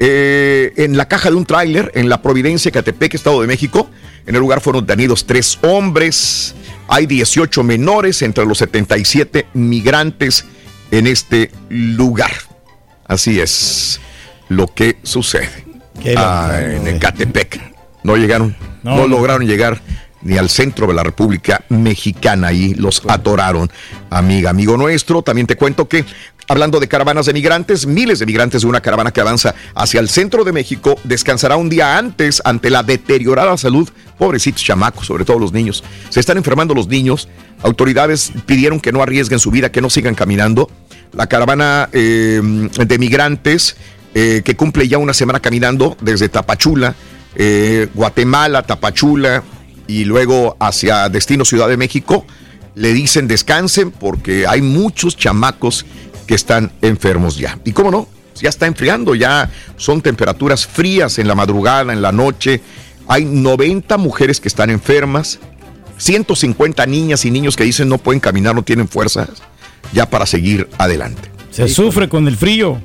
[0.00, 3.88] eh, en la caja de un tráiler en la Providencia, Ecatepec, Estado de México.
[4.26, 6.54] En el lugar fueron detenidos tres hombres.
[6.88, 10.44] Hay 18 menores entre los 77 migrantes
[10.90, 12.32] en este lugar.
[13.06, 14.00] Así es
[14.48, 15.48] lo que sucede.
[16.16, 17.60] Ah, en Ecatepec.
[18.02, 19.80] No llegaron, no, lograron llegar
[20.24, 22.48] ni al centro de la República Mexicana.
[22.48, 23.70] Ahí los atoraron,
[24.10, 25.22] amiga, amigo nuestro.
[25.22, 26.04] También te cuento que,
[26.48, 30.08] hablando de caravanas de migrantes, miles de migrantes de una caravana que avanza hacia el
[30.08, 33.88] centro de México descansará un día antes ante la deteriorada salud.
[34.18, 35.84] Pobrecitos chamacos, sobre todo los niños.
[36.10, 37.28] Se están enfermando los niños.
[37.62, 40.70] Autoridades pidieron que no arriesguen su vida, que no sigan caminando.
[41.12, 43.76] La caravana eh, de migrantes
[44.14, 46.94] eh, que cumple ya una semana caminando desde Tapachula,
[47.34, 49.42] eh, Guatemala, Tapachula
[49.86, 52.24] y luego hacia destino Ciudad de México,
[52.74, 55.84] le dicen descansen porque hay muchos chamacos
[56.26, 57.58] que están enfermos ya.
[57.64, 58.08] Y cómo no,
[58.40, 62.60] ya está enfriando, ya son temperaturas frías en la madrugada, en la noche.
[63.06, 65.38] Hay 90 mujeres que están enfermas,
[65.98, 69.28] 150 niñas y niños que dicen no pueden caminar, no tienen fuerzas
[69.92, 71.30] ya para seguir adelante.
[71.50, 72.80] Se sufre con el frío.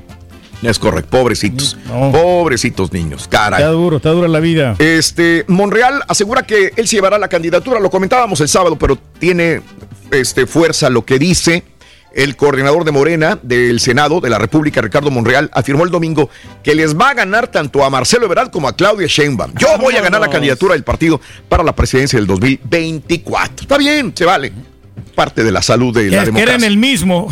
[0.62, 1.76] Es correcto, pobrecitos.
[2.12, 3.60] Pobrecitos niños, caray.
[3.60, 4.76] Está duro, está dura la vida.
[4.78, 9.62] Este, Monreal asegura que él se llevará la candidatura, lo comentábamos el sábado, pero tiene
[10.10, 11.64] este, fuerza lo que dice.
[12.12, 16.28] El coordinador de Morena del Senado de la República, Ricardo Monreal, afirmó el domingo
[16.64, 19.52] que les va a ganar tanto a Marcelo Ebrard como a Claudia Sheinbaum.
[19.56, 23.62] Yo voy a ganar la candidatura del partido para la presidencia del 2024.
[23.62, 24.52] Está bien, se vale.
[25.14, 26.66] Parte de la salud de la democracia.
[26.66, 27.28] el mismo.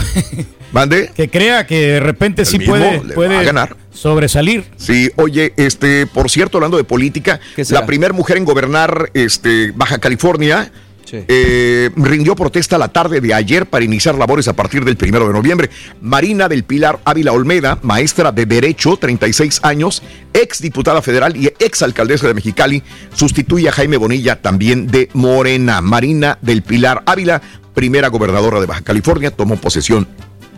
[0.72, 1.10] ¿Mande?
[1.14, 3.76] Que crea que de repente sí puede, puede ganar.
[3.90, 4.64] sobresalir.
[4.76, 7.40] Sí, oye, este, por cierto, hablando de política,
[7.70, 10.70] la primera mujer en gobernar este, Baja California
[11.12, 15.32] eh, rindió protesta la tarde de ayer para iniciar labores a partir del primero de
[15.32, 15.70] noviembre.
[16.00, 20.02] Marina del Pilar Ávila Olmeda, maestra de Derecho, 36 años,
[20.34, 22.82] ex diputada federal y ex alcaldesa de Mexicali,
[23.14, 25.80] sustituye a Jaime Bonilla, también de Morena.
[25.80, 27.40] Marina del Pilar Ávila,
[27.74, 30.06] primera gobernadora de Baja California, tomó posesión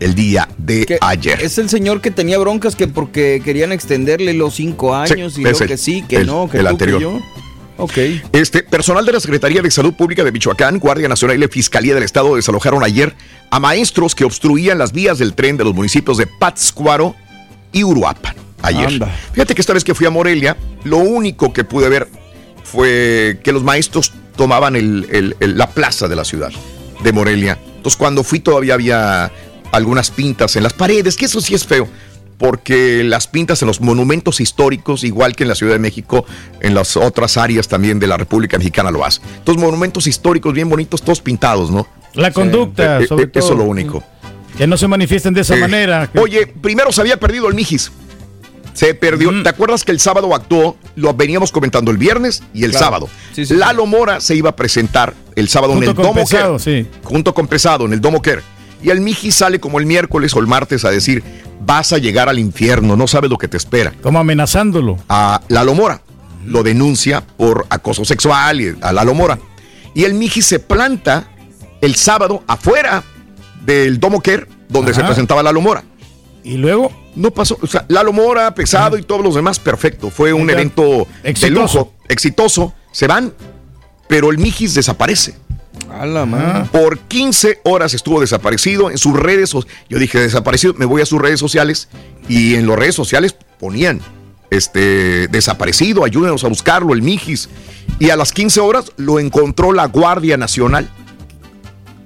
[0.01, 1.39] el día de ayer.
[1.41, 5.55] Es el señor que tenía broncas que porque querían extenderle los cinco años y el-
[5.67, 7.01] que sí, que el- no, que el tú, que anterior.
[7.01, 7.19] yo.
[7.77, 7.97] Ok.
[8.33, 11.95] Este personal de la Secretaría de Salud Pública de Michoacán, Guardia Nacional y la Fiscalía
[11.95, 13.15] del Estado desalojaron ayer
[13.49, 17.15] a maestros que obstruían las vías del tren de los municipios de Pátzcuaro
[17.71, 18.35] y Uruapan.
[18.63, 18.85] Ayer.
[18.87, 19.07] Anda.
[19.33, 22.07] Fíjate que esta vez que fui a Morelia, lo único que pude ver
[22.63, 26.51] fue que los maestros tomaban el- el- el- la plaza de la ciudad
[27.03, 27.57] de Morelia.
[27.77, 29.31] Entonces, cuando fui todavía había
[29.71, 31.87] algunas pintas en las paredes, que eso sí es feo,
[32.37, 36.25] porque las pintas en los monumentos históricos, igual que en la Ciudad de México,
[36.59, 39.23] en las otras áreas también de la República Mexicana lo hacen.
[39.37, 41.87] Entonces, monumentos históricos bien bonitos, todos pintados, ¿no?
[42.13, 44.03] La conducta, Eh, eh, Eso es lo único.
[44.57, 46.09] Que no se manifiesten de esa Eh, manera.
[46.19, 47.91] Oye, primero se había perdido el Mijis.
[48.73, 49.31] Se perdió.
[49.31, 49.43] Mm.
[49.43, 50.77] ¿Te acuerdas que el sábado actuó?
[50.95, 52.85] Lo veníamos comentando el viernes y el Claro.
[52.85, 53.09] sábado.
[53.33, 56.21] Sí, sí, Lalo Mora se iba a presentar el sábado Junto en el con Domo
[56.21, 56.85] Pesado, Care.
[57.03, 58.41] Junto con Pesado, en el Domo Care.
[58.83, 61.23] Y el Mijis sale como el miércoles o el martes a decir:
[61.65, 63.93] vas a llegar al infierno, no sabes lo que te espera.
[64.01, 64.97] Como amenazándolo.
[65.09, 66.01] A Lalo Mora.
[66.45, 69.37] Lo denuncia por acoso sexual y a Lalo Mora.
[69.93, 71.27] Y el Mijis se planta
[71.81, 73.03] el sábado afuera
[73.65, 75.83] del Domo Care, donde se presentaba Lalo Mora.
[76.43, 76.91] Y luego.
[77.15, 77.59] No pasó.
[77.61, 80.09] O sea, Lalo Mora, Pesado y todos los demás, perfecto.
[80.09, 80.61] Fue un Exacto.
[80.61, 81.77] evento de Exitoso.
[81.79, 82.73] lujo, exitoso.
[82.93, 83.33] Se van,
[84.07, 85.35] pero el Mijis desaparece.
[85.93, 86.69] A la madre.
[86.71, 89.51] Por 15 horas estuvo desaparecido en sus redes.
[89.89, 91.89] Yo dije desaparecido, me voy a sus redes sociales
[92.27, 94.01] y en las redes sociales ponían
[94.49, 97.49] este desaparecido, ayúdenos a buscarlo, el Mijis.
[97.99, 100.89] Y a las 15 horas lo encontró la Guardia Nacional.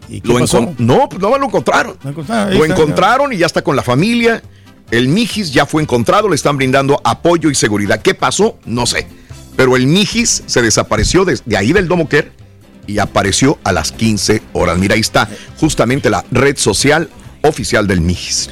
[0.07, 0.73] ¿Y qué Lo pasó?
[0.77, 1.97] no, pues no lo encontraron.
[2.03, 4.41] Lo encontraron y ya está con la familia.
[4.91, 8.01] El Mijis ya fue encontrado, le están brindando apoyo y seguridad.
[8.01, 8.59] ¿Qué pasó?
[8.65, 9.07] No sé.
[9.55, 12.31] Pero el Mijis se desapareció desde ahí del Domo Care
[12.87, 14.77] y apareció a las 15 horas.
[14.77, 15.27] Mira, ahí está
[15.59, 17.09] justamente la red social
[17.41, 18.49] oficial del Mijis.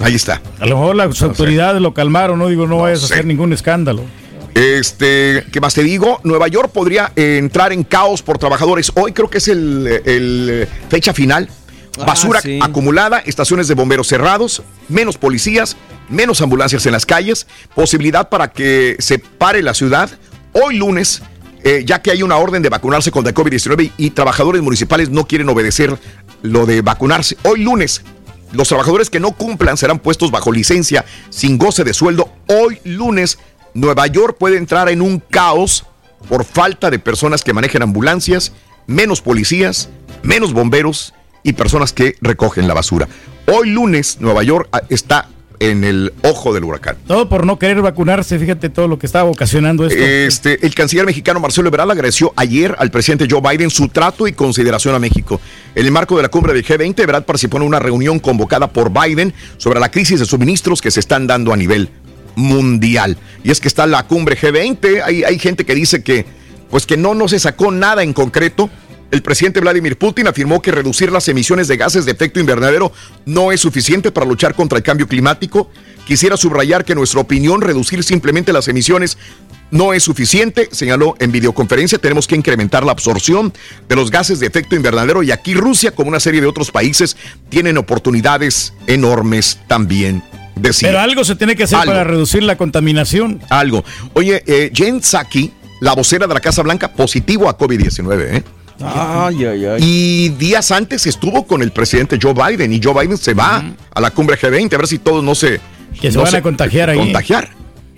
[0.00, 0.42] Ahí está.
[0.60, 4.02] A lo mejor las autoridades lo calmaron, no digo, no, vayas a hacer ningún escándalo.
[4.54, 6.20] Este, ¿qué más te digo?
[6.22, 8.92] Nueva York podría eh, entrar en caos por trabajadores.
[8.94, 11.48] Hoy creo que es el, el, eh, fecha final.
[11.98, 12.58] Ah, Basura sí.
[12.62, 15.76] acumulada, estaciones de bomberos cerrados, menos policías,
[16.08, 20.10] menos ambulancias en las calles, posibilidad para que se pare la ciudad.
[20.52, 21.22] Hoy lunes,
[21.64, 25.26] eh, ya que hay una orden de vacunarse contra el COVID-19 y, trabajadores municipales no
[25.26, 25.98] quieren obedecer
[26.42, 27.38] lo de vacunarse.
[27.42, 28.02] Hoy lunes,
[28.52, 32.30] los trabajadores que no cumplan serán puestos bajo licencia sin goce de sueldo.
[32.48, 33.38] Hoy lunes,
[33.72, 35.86] Nueva York puede entrar en un caos
[36.28, 38.52] por falta de personas que manejen ambulancias,
[38.86, 39.88] menos policías,
[40.22, 43.08] menos bomberos y personas que recogen la basura.
[43.46, 45.28] Hoy lunes, Nueva York ah, está
[45.60, 46.96] en el ojo del huracán.
[47.06, 50.02] Todo por no querer vacunarse, fíjate todo lo que estaba ocasionando esto.
[50.02, 54.32] Este, el canciller mexicano Marcelo Ebrard agradeció ayer al presidente Joe Biden su trato y
[54.32, 55.40] consideración a México.
[55.74, 58.90] En el marco de la cumbre del G20, Ebrard participó en una reunión convocada por
[58.90, 61.88] Biden sobre la crisis de suministros que se están dando a nivel
[62.36, 63.16] mundial.
[63.42, 66.26] Y es que está la cumbre G20, hay, hay gente que dice que,
[66.70, 68.70] pues que no, no se sacó nada en concreto.
[69.14, 72.90] El presidente Vladimir Putin afirmó que reducir las emisiones de gases de efecto invernadero
[73.26, 75.70] no es suficiente para luchar contra el cambio climático.
[76.04, 79.16] Quisiera subrayar que en nuestra opinión reducir simplemente las emisiones
[79.70, 83.54] no es suficiente, señaló en videoconferencia, tenemos que incrementar la absorción
[83.88, 87.16] de los gases de efecto invernadero y aquí Rusia, como una serie de otros países,
[87.50, 90.24] tienen oportunidades enormes también.
[90.56, 90.88] Decía.
[90.88, 91.92] Pero algo se tiene que hacer Algo.
[91.92, 93.40] para reducir la contaminación.
[93.48, 93.84] Algo.
[94.14, 98.42] Oye, eh, Jen Psaki, la vocera de la Casa Blanca, positivo a COVID-19, ¿eh?
[98.84, 99.80] Ay, ay, ay.
[99.82, 104.00] Y días antes estuvo con el presidente Joe Biden y Joe Biden se va a
[104.00, 105.60] la cumbre G20 a ver si todos no se
[106.00, 106.98] Que se no van a contagiar ahí.
[106.98, 107.48] Contagiar.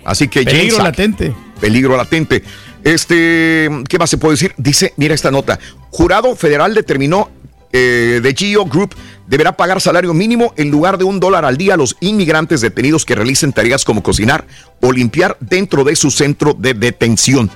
[0.05, 1.33] Así que Peligro latente.
[1.59, 2.43] Peligro latente.
[2.83, 4.53] Este, ¿qué más se puede decir?
[4.57, 5.59] Dice, mira esta nota.
[5.89, 7.29] Jurado federal determinó
[7.73, 8.95] eh, de Geo Group
[9.27, 13.03] deberá pagar salario mínimo en lugar de un dólar al día a los inmigrantes detenidos
[13.03, 14.45] que realicen tareas como cocinar
[14.79, 17.51] o limpiar dentro de su centro de detención.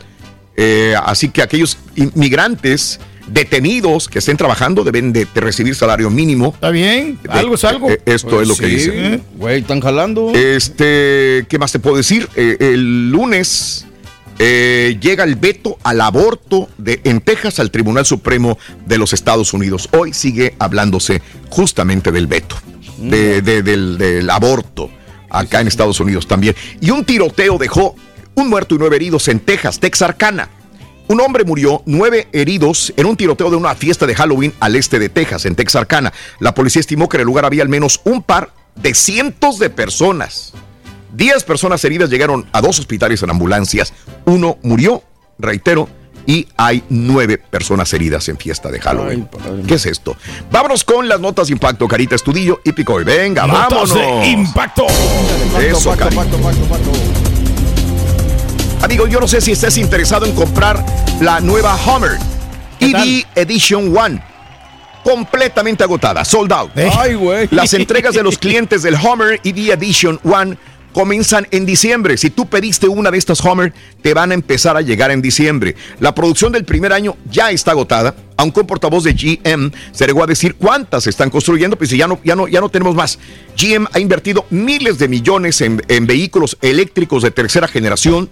[0.57, 6.52] Eh, así que aquellos inmigrantes detenidos que estén trabajando deben de, de recibir salario mínimo.
[6.53, 7.89] Está bien, algo es algo.
[7.89, 9.19] eh, esto Pues es lo que sí, dice.
[9.35, 10.31] Güey, están jalando.
[10.34, 12.27] Este, ¿qué más te puedo decir?
[12.35, 13.85] Eh, el lunes
[14.39, 19.53] eh, llega el veto al aborto de, en Texas al Tribunal Supremo de los Estados
[19.53, 19.88] Unidos.
[19.91, 22.56] Hoy sigue hablándose justamente del veto,
[22.98, 24.89] de- de- del, del aborto
[25.30, 26.56] acá en Estados Unidos también.
[26.81, 27.95] Y un tiroteo dejó
[28.35, 30.49] un muerto y nueve heridos en Texas, Texarkana.
[31.11, 34.97] Un hombre murió, nueve heridos en un tiroteo de una fiesta de Halloween al este
[34.97, 36.13] de Texas, en Texarkana.
[36.39, 39.69] La policía estimó que en el lugar había al menos un par de cientos de
[39.69, 40.53] personas.
[41.11, 43.91] Diez personas heridas llegaron a dos hospitales en ambulancias.
[44.23, 45.03] Uno murió,
[45.38, 45.89] reitero,
[46.25, 49.27] y hay nueve personas heridas en fiesta de Halloween.
[49.67, 50.15] ¿Qué es esto?
[50.49, 53.03] Vámonos con las notas de impacto, Carita Estudillo y Picoy.
[53.03, 54.21] Venga, Notas vámonos.
[54.21, 54.88] de impacto.
[55.59, 56.25] Eso, Carita.
[58.83, 60.83] Amigo, yo no sé si estés interesado en comprar
[61.21, 62.17] la nueva Hummer
[62.79, 64.21] EV Edition One.
[65.03, 66.71] Completamente agotada, sold out.
[66.75, 67.47] Ay, güey.
[67.51, 70.57] Las entregas de los clientes del Hummer EV Edition One
[70.93, 72.17] comienzan en diciembre.
[72.17, 73.71] Si tú pediste una de estas Hummer,
[74.01, 75.75] te van a empezar a llegar en diciembre.
[75.99, 78.15] La producción del primer año ya está agotada.
[78.35, 82.07] Aunque un portavoz de GM se llegó a decir cuántas se están construyendo, pues ya
[82.07, 83.19] no, ya no, ya no tenemos más.
[83.55, 88.29] GM ha invertido miles de millones en, en vehículos eléctricos de tercera generación.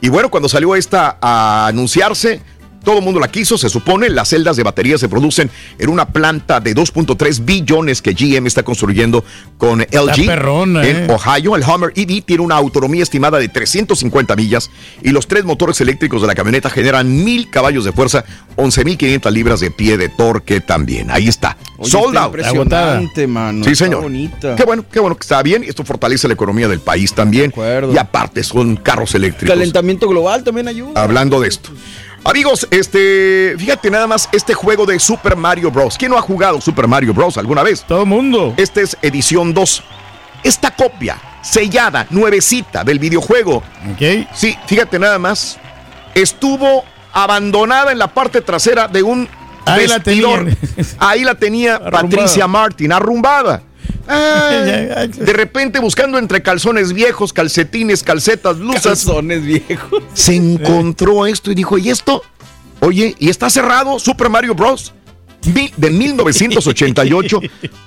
[0.00, 2.42] Y bueno, cuando salió esta a anunciarse,
[2.86, 4.08] todo el mundo la quiso, se supone.
[4.08, 8.62] Las celdas de batería se producen en una planta de 2.3 billones que GM está
[8.62, 9.24] construyendo
[9.58, 11.06] con LG perrona, en eh.
[11.10, 11.56] Ohio.
[11.56, 14.70] El Hummer EV tiene una autonomía estimada de 350 millas
[15.02, 19.58] y los tres motores eléctricos de la camioneta generan 1000 caballos de fuerza, 11.500 libras
[19.58, 21.10] de pie de torque también.
[21.10, 21.56] Ahí está.
[21.78, 22.36] Oye, Sold está out.
[22.36, 23.64] Impresionante, mano.
[23.64, 24.02] Sí, señor.
[24.02, 24.54] bonita.
[24.54, 25.64] Qué bueno, qué bueno que está bien.
[25.64, 27.52] Esto fortalece la economía del país también.
[27.92, 29.52] Y aparte son carros eléctricos.
[29.52, 31.02] Calentamiento global también ayuda.
[31.02, 31.70] Hablando de esto.
[32.28, 35.96] Amigos, este, fíjate nada más este juego de Super Mario Bros.
[35.96, 37.38] ¿Quién no ha jugado Super Mario Bros.
[37.38, 37.84] alguna vez?
[37.86, 38.52] Todo el mundo.
[38.56, 39.82] Este es edición 2.
[40.42, 43.58] Esta copia sellada, nuevecita del videojuego.
[43.92, 44.26] Ok.
[44.34, 45.56] Sí, fíjate nada más.
[46.14, 49.28] Estuvo abandonada en la parte trasera de un
[49.64, 50.38] Ahí la vestidor.
[50.46, 50.58] tenían.
[50.98, 53.62] Ahí la tenía Patricia Martin, arrumbada.
[54.06, 59.04] Ay, de repente buscando entre calzones viejos, calcetines, calcetas, blusas.
[59.04, 60.02] Calzones viejos.
[60.14, 62.22] Se encontró esto y dijo, ¿y esto?
[62.80, 64.92] Oye, ¿y está cerrado Super Mario Bros?
[65.76, 67.40] De 1988.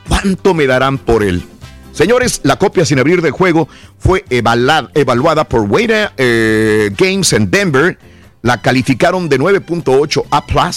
[0.08, 1.44] ¿Cuánto me darán por él?
[1.92, 3.68] Señores, la copia sin abrir del juego
[3.98, 7.98] fue evaluada, evaluada por Weta eh, Games en Denver.
[8.42, 10.72] La calificaron de 9.8 A+.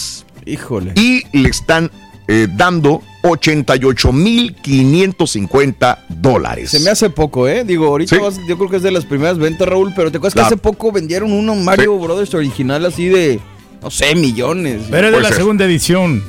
[0.45, 0.93] Híjole.
[0.95, 1.89] Y le están
[2.27, 6.71] eh, dando 88.550 dólares.
[6.71, 7.63] Se me hace poco, ¿eh?
[7.63, 8.21] Digo, ahorita Sí.
[8.21, 10.57] vas- yo creo que es de las primeras ventas, Raúl, pero te acuerdas que hace
[10.57, 13.39] poco vendieron uno Mario Brothers original así de,
[13.81, 14.81] no sé, millones.
[14.89, 16.23] Pero es de la segunda edición.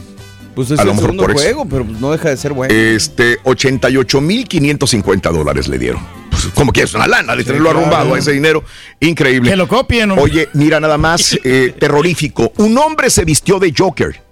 [0.54, 1.42] Pues es A el lo mejor segundo por eso.
[1.42, 2.72] juego, pero pues no deja de ser bueno.
[2.72, 6.00] Este, 88.550 dólares le dieron.
[6.30, 7.80] Pues, como que es una lana de Sí, tenerlo claro.
[7.80, 8.62] arrumbado a ese dinero.
[9.00, 9.50] Increíble.
[9.50, 10.12] Que lo copien.
[10.12, 10.24] hombre.
[10.24, 12.52] Oye, mira nada más, eh, terrorífico.
[12.58, 14.22] Un hombre se vistió de Joker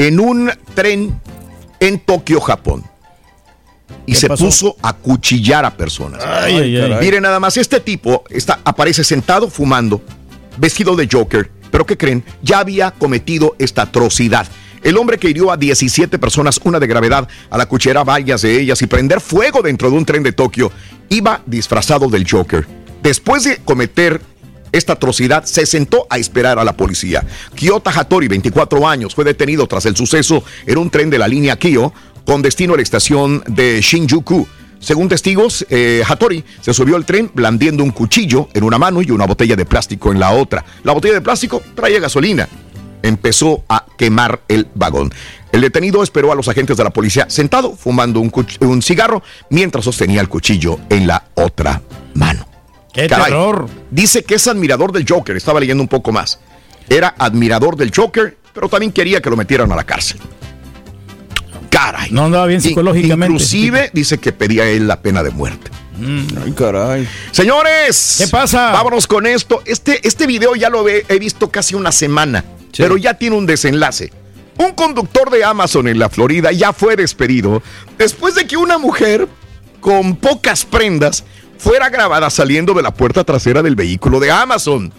[0.00, 1.20] en un tren
[1.78, 2.84] en Tokio, Japón.
[4.06, 4.46] Y ¿Qué se pasó?
[4.46, 6.24] puso a cuchillar a personas.
[6.24, 6.94] Ay, ay, ay.
[7.00, 10.02] Miren nada más, este tipo está, aparece sentado fumando,
[10.56, 12.24] vestido de Joker, pero ¿qué creen?
[12.42, 14.46] Ya había cometido esta atrocidad.
[14.82, 18.58] El hombre que hirió a 17 personas, una de gravedad, a la cuchera varias de
[18.58, 20.72] ellas y prender fuego dentro de un tren de Tokio,
[21.10, 22.66] iba disfrazado del Joker.
[23.02, 24.22] Después de cometer
[24.72, 27.24] esta atrocidad, se sentó a esperar a la policía.
[27.54, 31.56] Kiyota Hattori, 24 años, fue detenido tras el suceso en un tren de la línea
[31.56, 31.92] Kyo
[32.24, 34.46] con destino a la estación de Shinjuku.
[34.78, 39.10] Según testigos, eh, Hattori se subió al tren blandiendo un cuchillo en una mano y
[39.10, 40.64] una botella de plástico en la otra.
[40.84, 42.48] La botella de plástico traía gasolina.
[43.02, 45.12] Empezó a quemar el vagón.
[45.52, 50.20] El detenido esperó a los agentes de la policía sentado, fumando un cigarro, mientras sostenía
[50.20, 51.82] el cuchillo en la otra
[52.14, 52.49] mano.
[52.92, 53.26] ¡Qué Caray.
[53.26, 53.68] terror!
[53.90, 56.40] Dice que es admirador del Joker, estaba leyendo un poco más.
[56.88, 60.18] Era admirador del Joker, pero también quería que lo metieran a la cárcel.
[61.70, 62.10] Caray.
[62.10, 63.32] No andaba bien psicológicamente.
[63.32, 65.70] Inclusive dice que pedía él la pena de muerte.
[66.44, 67.06] Ay, caray.
[67.30, 68.72] Señores, ¿Qué pasa?
[68.72, 69.62] Vámonos con esto.
[69.66, 72.44] Este, este video ya lo he, he visto casi una semana,
[72.76, 74.10] pero ya tiene un desenlace.
[74.58, 77.62] Un conductor de Amazon en la Florida ya fue despedido
[77.98, 79.28] después de que una mujer
[79.80, 81.24] con pocas prendas
[81.60, 84.90] fuera grabada saliendo de la puerta trasera del vehículo de Amazon.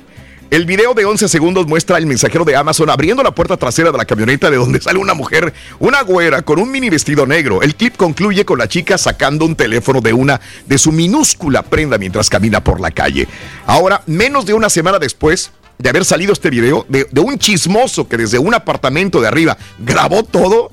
[0.52, 3.98] El video de 11 segundos muestra al mensajero de Amazon abriendo la puerta trasera de
[3.98, 7.64] la camioneta de donde sale una mujer, una güera con un mini vestido negro.
[7.64, 11.98] El clip concluye con la chica sacando un teléfono de una de su minúscula prenda
[11.98, 13.28] mientras camina por la calle.
[13.66, 18.08] Ahora, menos de una semana después de haber salido este video, de, de un chismoso
[18.08, 20.70] que desde un apartamento de arriba grabó todo,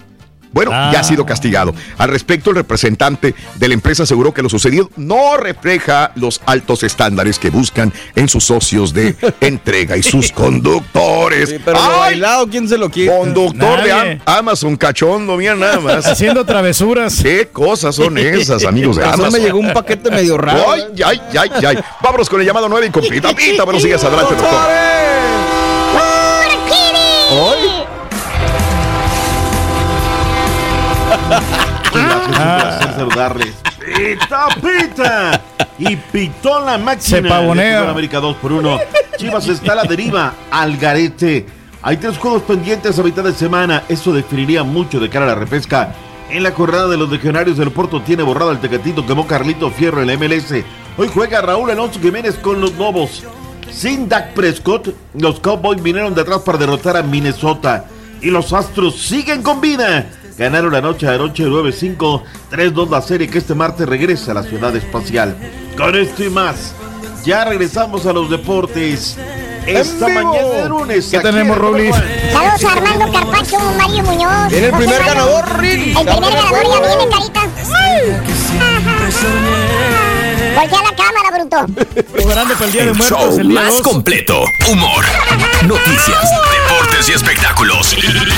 [0.53, 1.75] bueno, ya ha sido castigado.
[1.99, 6.83] Al respecto, el representante de la empresa aseguró que lo sucedido no refleja los altos
[6.83, 11.51] estándares que buscan en sus socios de entrega y sus conductores.
[11.51, 13.17] Sí, pero lo bailado, ¿quién se lo quiere?
[13.17, 14.21] Conductor de Nadie.
[14.25, 16.07] Amazon, cachondo, mira nada más.
[16.07, 17.21] Haciendo travesuras.
[17.23, 19.33] ¿Qué cosas son esas, amigos de Amazon?
[19.33, 20.73] me llegó un paquete medio raro.
[20.73, 21.79] Ay, ay, ay, ay.
[22.03, 23.65] Vámonos con el llamado 9 y con Pita Pita.
[23.65, 25.28] Buenos días, adelante, doctor.
[31.29, 33.55] Gracias, un placer saludarles.
[33.79, 35.41] Pita, pita.
[35.79, 37.03] Y pitó la máquina.
[37.03, 37.91] Se pavonea.
[37.91, 38.79] América 2 por 1.
[39.17, 41.47] Chivas está a la deriva al garete.
[41.83, 43.85] Hay tres juegos pendientes a mitad de semana.
[43.89, 45.95] Eso definiría mucho de cara a la repesca.
[46.31, 50.03] En la jornada de los legionarios del Porto tiene borrado el tecatito quemó Carlito Fierro
[50.03, 50.53] en la MLS.
[50.99, 53.25] Hoy juega Raúl Alonso Jiménez con los Lobos.
[53.71, 57.87] Sin Dak Prescott, los Cowboys vinieron de atrás para derrotar a Minnesota.
[58.21, 60.07] Y los Astros siguen con vida.
[60.39, 64.43] Ganaron la noche de noche 9-5, 3-2 la serie que este martes regresa a la
[64.45, 65.37] ciudad espacial.
[65.77, 66.73] Con esto y más,
[67.25, 69.19] ya regresamos a los deportes.
[69.67, 70.33] Esta ¡En vivo!
[70.33, 71.09] mañana de lunes.
[71.11, 71.59] ¿Qué tenemos?
[71.59, 72.05] Juan.
[72.33, 74.49] Saludos a Armando Carpacho, Mario Muñoz.
[74.49, 75.15] Viene el José primer Mario.
[75.15, 75.81] ganador, Rin.
[75.81, 77.41] El primer me ganador ya viene, carita.
[80.55, 82.23] Voltea la cámara, bruto.
[82.23, 83.83] Cobrando para el Día de Muertos show el día más 2.
[83.83, 84.45] completo.
[84.71, 85.05] Humor,
[85.67, 87.95] noticias, deportes y espectáculos.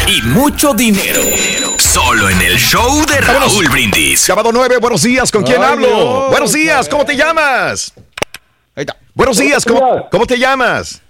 [0.07, 1.21] Y, y mucho dinero.
[1.79, 4.21] Solo en el show de Raúl Brindis.
[4.21, 5.87] Sábado 9, buenos días, ¿con quién Ay, hablo?
[5.89, 6.31] Dios.
[6.31, 7.93] buenos días, ¿cómo te llamas?
[8.75, 8.97] Ahí está.
[9.15, 11.01] Buenos días, ¿cómo, cómo te llamas?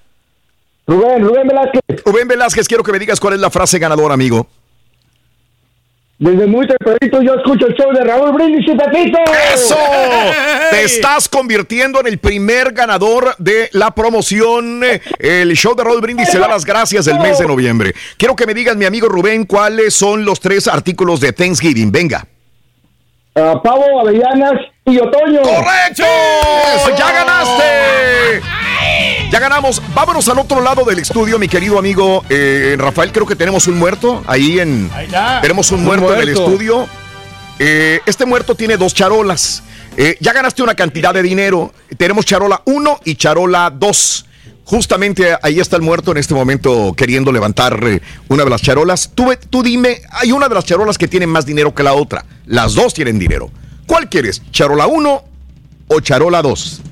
[0.87, 4.47] Rubén, Rubén Velázquez, Rubén Velázquez, quiero que me digas cuál es la frase ganadora, amigo.
[6.21, 9.19] Desde muy tempranito yo escucho el show de Raúl Brindis y Pepito.
[9.55, 9.75] ¡Eso!
[10.71, 14.83] Te estás convirtiendo en el primer ganador de la promoción.
[15.19, 17.95] El show de Raúl Brindis se da las gracias del mes de noviembre.
[18.19, 21.91] Quiero que me digas, mi amigo Rubén, cuáles son los tres artículos de Thanksgiving.
[21.91, 22.27] Venga.
[23.35, 25.41] Ah, pavo, avellanas y otoño.
[25.41, 26.05] ¡Correcto!
[26.99, 28.60] ¡Ya ganaste!
[29.31, 29.81] Ya ganamos.
[29.95, 33.13] Vámonos al otro lado del estudio, mi querido amigo eh, Rafael.
[33.13, 34.91] Creo que tenemos un muerto ahí en.
[34.93, 35.41] Ahí está.
[35.41, 36.89] Tenemos un Un muerto, en el estudio.
[37.61, 39.63] Eh, este muerto tiene dos charolas.
[39.97, 41.73] Eh, ya ganaste una cantidad de dinero.
[41.97, 44.27] Tenemos charola 1 y charola 2.
[44.65, 47.79] Justamente ahí está el muerto en este momento queriendo levantar
[48.29, 49.13] una de las charolas.
[49.15, 52.25] Tú, tú dime, hay una de las charolas que tiene más dinero que la otra.
[52.47, 53.49] Las dos tienen dinero.
[53.87, 54.43] ¿Cuál quieres?
[54.51, 55.25] ¿Charola 1
[55.89, 56.83] o charola 2?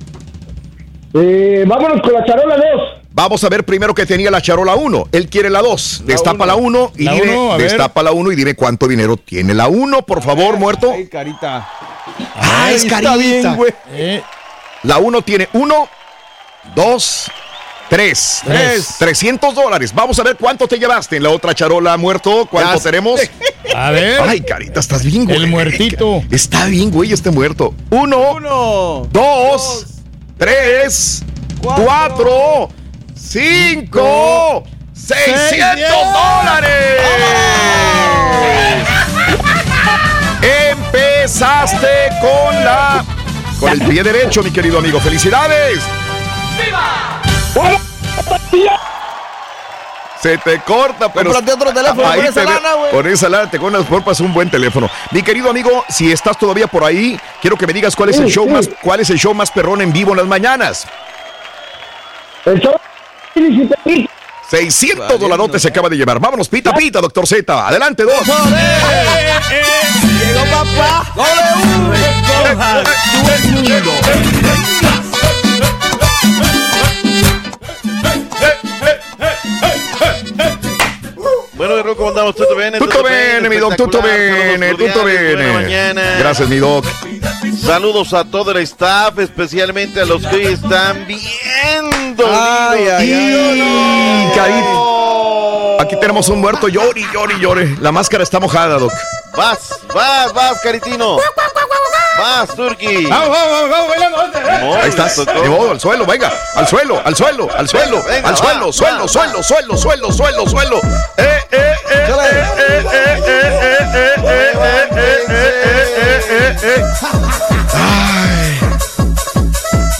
[1.13, 2.65] Eh, vámonos con la charola 2.
[3.11, 5.07] Vamos a ver primero que tenía la charola 1.
[5.11, 6.03] Él quiere la 2.
[6.05, 7.67] Destapa la 1 y La dime, uno, a ver.
[7.69, 10.91] destapa la 1 y dime cuánto dinero tiene la 1, por favor, muerto.
[10.93, 11.67] Ay, carita.
[12.35, 13.15] Ah, es está carita.
[13.17, 13.73] bien, güey.
[13.93, 14.21] Eh,
[14.83, 15.89] La 1 tiene 1,
[16.75, 17.31] 2,
[17.89, 18.41] 3.
[18.45, 18.95] Tres.
[18.99, 19.91] 300 dólares.
[19.93, 22.47] Vamos a ver cuánto te llevaste en la otra charola, muerto.
[22.49, 23.19] ¿Cuánto Ya tenemos?
[23.75, 24.21] A ver.
[24.21, 25.37] Ay, carita, estás bien, güey.
[25.37, 26.21] El muertito.
[26.29, 27.73] Está bien, güey, este muerto.
[27.89, 29.85] Uno, dos,
[30.39, 31.21] tres,
[31.61, 32.69] cuatro,
[33.13, 34.63] cinco,
[34.93, 37.01] seiscientos dólares.
[40.41, 41.87] Empezaste
[42.21, 43.05] con la.
[43.59, 45.01] Con el pie derecho, mi querido amigo.
[45.01, 45.79] ¡Felicidades!
[50.21, 51.31] Se te corta, pero.
[51.31, 52.91] Cómprate otro teléfono Ahí con esa te lana, güey.
[52.91, 54.89] Con esa lana te compras porpas un buen teléfono.
[55.11, 58.25] Mi querido amigo, si estás todavía por ahí, quiero que me digas cuál es el
[58.27, 58.51] Sí, show sí.
[58.51, 60.85] más, cuál es el show más perrón en vivo en las mañanas.
[62.45, 62.75] El show.
[64.49, 66.19] 600 dolarotes se acaba de llevar.
[66.19, 67.67] Vámonos, pita, pita, doctor Z.
[67.67, 68.13] Adelante, dos.
[70.19, 71.05] Llegó papá.
[81.59, 82.35] Bueno, Raúl, ¿cómo andamos?
[82.35, 82.79] ¿Tutto bene?
[82.79, 85.53] Tutto bene, mi doc, cordiales, buena bene.
[85.53, 86.15] mañana.
[86.17, 86.85] Gracias, mi doc.
[87.61, 92.25] Saludos a todo el staff, especialmente a los que están viendo.
[92.31, 95.83] Ay, ay, Y, carita.
[95.83, 97.75] Aquí tenemos un muerto, llore, llore, llore.
[97.81, 98.93] La máscara está mojada, doc.
[99.35, 101.17] Vas, vas, vas, Caritino.
[102.17, 103.05] Más, Turki.
[103.05, 104.17] Vamos, vamos, vamos, bailando.
[104.77, 105.17] Ahí estás.
[105.41, 106.31] Llevó al suelo, venga.
[106.55, 108.03] Al suelo, al suelo, al suelo.
[108.23, 110.81] Al suelo, suelo, suelo, suelo, suelo, suelo, suelo.
[111.17, 112.13] Eh, eh, eh,
[112.51, 113.39] eh, eh.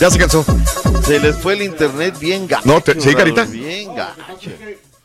[0.00, 0.44] Ya se cansó.
[1.06, 2.62] Se les fue el internet bien gacho.
[2.64, 3.44] No, sí, carita.
[3.44, 4.50] Bien gacho.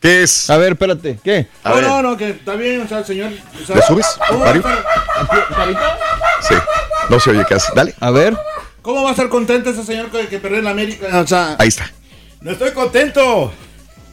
[0.05, 0.49] ¿Qué es?
[0.51, 1.17] A ver, espérate.
[1.23, 1.47] ¿Qué?
[1.63, 1.83] A No, ver.
[1.85, 3.31] no, no, que está bien, o sea, el señor.
[3.59, 4.63] o sea, ¿Le subes, ¿cómo va, a Mario?
[6.47, 6.53] Sí.
[7.09, 7.65] No se oye casi.
[7.75, 7.95] Dale.
[7.99, 8.37] A ver.
[8.83, 11.07] ¿Cómo va a estar contento ese señor que, que perdió en la América?
[11.19, 11.91] O sea, Ahí está.
[12.41, 13.51] no estoy contento.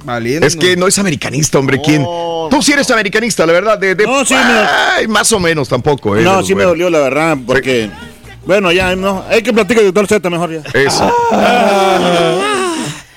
[0.04, 0.46] Valiendo.
[0.46, 1.78] Es que no es americanista, hombre.
[1.84, 2.04] ¿Quién?
[2.04, 3.78] Tú sí eres americanista, la verdad.
[3.78, 4.40] De, de- No, sí, me-
[4.96, 6.16] Ay, más o menos tampoco.
[6.16, 7.90] eh, No, sí me dolió, la verdad, porque.
[8.46, 9.24] Bueno, ya, no.
[9.28, 10.62] Hay que platicar de doctor Z mejor ya.
[10.80, 11.14] Eso.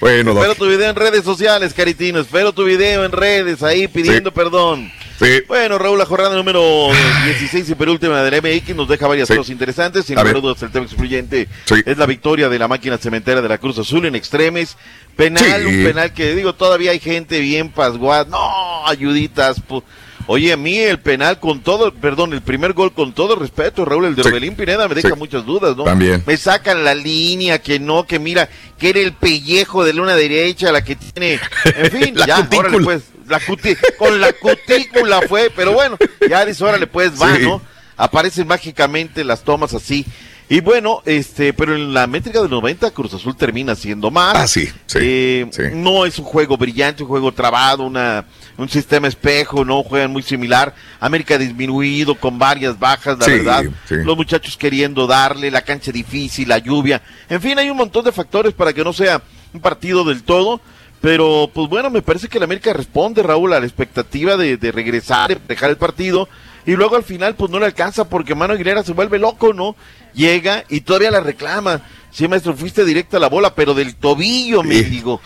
[0.05, 0.43] Bueno, doc.
[0.43, 2.19] Espero tu video en redes sociales, Caritino.
[2.19, 4.91] Espero tu video en redes ahí pidiendo perdón.
[5.17, 5.41] Sí.
[5.47, 6.89] Bueno, Raúl, la jornada número
[7.25, 9.35] 16 y penúltima del MX nos deja varias Sí.
[9.35, 10.05] cosas interesantes.
[10.05, 11.75] Sin dudas, el tema excluyente Sí.
[11.83, 14.77] es la victoria de la máquina cementera de la Cruz Azul en extremes.
[15.15, 18.25] Penal, un penal que digo, todavía hay gente bien pasguada.
[18.25, 19.57] No, ayuditas.
[19.67, 19.81] pu-
[20.27, 24.05] Oye, a mí el penal con todo, perdón, el primer gol con todo respeto, Raúl,
[24.05, 24.51] el de Sí.
[24.51, 25.15] Pineda me deja Sí.
[25.17, 25.83] muchas dudas, ¿no?
[25.83, 26.23] También.
[26.25, 28.49] Me sacan la línea, que no, que mira,
[28.79, 31.39] que era el pellejo de luna derecha, la que tiene,
[31.77, 32.69] en fin, La ya, cutícula.
[32.69, 35.97] órale pues, la cuti- con la cutícula fue, pero bueno,
[36.27, 37.43] ya dice, órale pues, va, Sí.
[37.43, 37.61] ¿no?
[37.97, 40.05] Aparecen mágicamente las tomas así.
[40.47, 44.35] Y bueno, este, pero en la métrica del 90 Cruz Azul termina siendo más.
[44.35, 45.63] Ah, sí, sí, Eh, sí.
[45.73, 48.25] No es un juego brillante, un juego trabado, una,
[48.57, 50.73] un sistema espejo, no juegan muy similar.
[50.99, 53.63] América disminuido con varias bajas, la Sí, verdad.
[53.87, 53.95] sí.
[54.03, 57.01] Los muchachos queriendo darle, la cancha difícil, la lluvia.
[57.29, 59.21] En fin, hay un montón de factores para que no sea
[59.53, 60.61] un partido del todo.
[61.01, 64.71] Pero, pues bueno, me parece que la América responde, Raúl, a la expectativa de, de
[64.71, 66.27] regresar, de dejar el partido.
[66.65, 69.75] Y luego al final, pues no le alcanza porque Mano Aguilera se vuelve loco, ¿no?
[70.15, 71.81] Llega y todavía la reclama.
[72.15, 75.19] Sí, maestro, fuiste directo a la bola, pero del tobillo, me digo.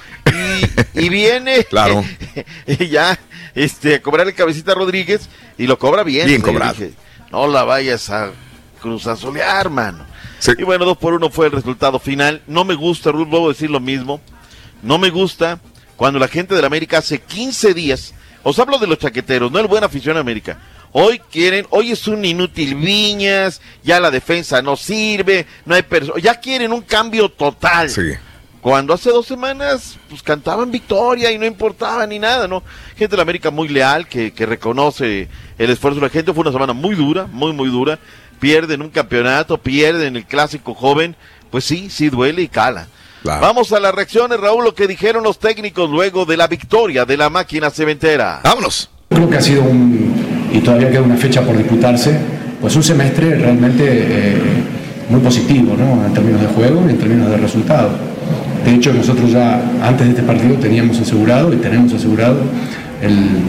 [0.96, 2.04] Y, y viene Claro.
[2.90, 3.20] ya
[3.54, 5.30] este, a cobrarle cabecita a Rodríguez
[5.60, 6.26] y lo cobra bien.
[6.26, 6.74] Bien cobrado.
[6.74, 6.94] dije,
[7.32, 8.32] no la vayas a
[8.82, 10.04] cruzazolear, mano.
[10.58, 12.42] Y bueno, dos por uno fue el resultado final.
[12.48, 14.20] No me gusta, Ruth, a decir lo mismo.
[14.82, 15.60] No me gusta
[15.96, 19.60] cuando la gente de la América hace 15 días, os hablo de los chaqueteros, no
[19.60, 20.58] el buen afición a América.
[20.92, 26.22] Hoy quieren, hoy es un inútil Viñas, ya la defensa no sirve, no hay personas,
[26.22, 27.90] ya quieren un cambio total.
[27.90, 28.14] Sí.
[28.62, 32.62] Cuando hace dos semanas, pues cantaban victoria y no importaba ni nada, ¿no?
[32.98, 36.34] Gente de la América muy leal, que, que reconoce el esfuerzo de la gente.
[36.34, 38.00] Fue una semana muy dura, muy, muy dura.
[38.40, 41.16] Pierden un campeonato, pierden el clásico joven.
[41.52, 42.88] Pues sí, sí duele y cala.
[43.24, 47.18] Vamos a las reacciones, Raúl, lo que dijeron los técnicos luego de la victoria de
[47.18, 48.42] la máquina cementera.
[48.44, 48.90] Vámonos.
[49.10, 52.18] Creo que ha sido un, y todavía queda una fecha por disputarse,
[52.62, 54.38] pues un semestre realmente eh,
[55.10, 56.06] muy positivo, ¿no?
[56.06, 57.90] En términos de juego y en términos de resultado.
[58.66, 62.38] De hecho, nosotros ya antes de este partido teníamos asegurado y tenemos asegurado
[63.02, 63.40] el-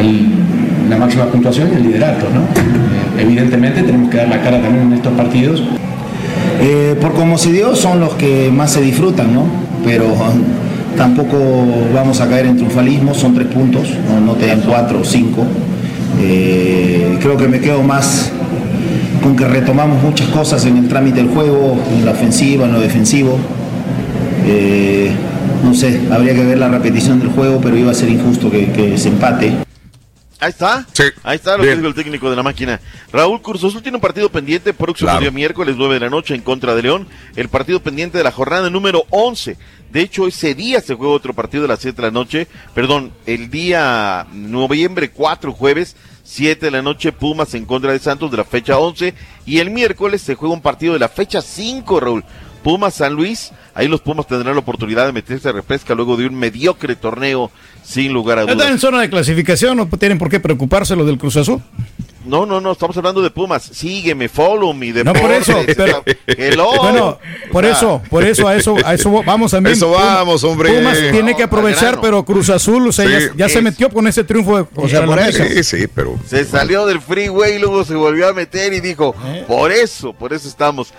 [0.00, 2.40] el- la máxima puntuación y el liderato, ¿no?
[2.42, 5.62] Eh, evidentemente tenemos que dar la cara también en estos partidos.
[6.60, 9.44] Eh, por como se dio, son los que más se disfrutan, ¿no?
[9.84, 10.06] Pero
[10.96, 11.36] tampoco
[11.94, 15.44] vamos a caer en triunfalismo, son tres puntos, no, no te dan cuatro o cinco.
[16.20, 18.30] Eh, creo que me quedo más
[19.22, 22.80] con que retomamos muchas cosas en el trámite del juego, en la ofensiva, en lo
[22.80, 23.38] defensivo.
[24.46, 25.10] Eh,
[25.64, 28.70] no sé, habría que ver la repetición del juego, pero iba a ser injusto que,
[28.70, 29.52] que se empate.
[30.40, 30.86] Ahí está.
[30.92, 31.04] Sí.
[31.22, 31.74] Ahí está lo Bien.
[31.74, 32.80] que dijo el técnico de la máquina.
[33.12, 35.20] Raúl Azul tiene un partido pendiente próximo Claro.
[35.20, 37.08] día miércoles 9 de la noche en contra de León.
[37.36, 39.56] El partido pendiente de la jornada número 11.
[39.90, 42.48] De hecho, ese día se juega otro partido de las 7 de la noche.
[42.74, 45.94] Perdón, el día noviembre 4, jueves,
[46.24, 49.14] 7 de la noche, Pumas en contra de Santos de la fecha 11.
[49.46, 52.24] Y el miércoles se juega un partido de la fecha 5, Raúl.
[52.64, 53.52] Pumas San Luis.
[53.74, 57.50] Ahí los Pumas tendrán la oportunidad de meterse a repesca luego de un mediocre torneo,
[57.82, 58.70] sin lugar a Están dudas.
[58.70, 61.60] en zona de clasificación, no tienen por qué preocuparse lo del Cruz Azul.
[62.24, 63.62] No, no, no, estamos hablando de Pumas.
[63.64, 64.92] Sígueme, follow me.
[65.04, 66.70] No, por eso, pero- Hello.
[66.80, 67.18] Bueno,
[67.52, 69.74] por O sea, eso, por eso, a eso, a eso vamos también.
[69.76, 70.72] Eso vamos, hombre.
[70.72, 73.26] Pumas tiene que aprovechar, pero Cruz Azul, o sea, Sí.
[73.36, 75.44] ya, ya se metió con ese triunfo de contra la América.
[75.48, 76.18] Sí, sí, pero.
[76.26, 79.44] Se salió del freeway y luego se volvió a meter y dijo, Eh.
[79.46, 80.94] por eso, por eso estamos.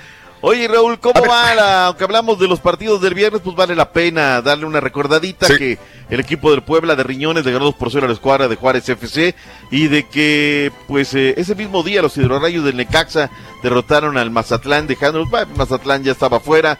[0.47, 1.55] Oye, Raúl, ¿cómo va?
[1.55, 5.47] La, aunque hablamos de los partidos del viernes, pues vale la pena darle una recordadita
[5.47, 5.57] Sí.
[5.57, 8.47] que el equipo del Puebla de Riñones le ganó 2 por 0 a la escuadra
[8.47, 9.34] de Juárez FC
[9.72, 13.31] y de que, pues, eh, ese mismo día los hidrorrayos del Necaxa
[13.63, 16.77] derrotaron al Mazatlán, dejándolos, bah, Mazatlán ya estaba fuera.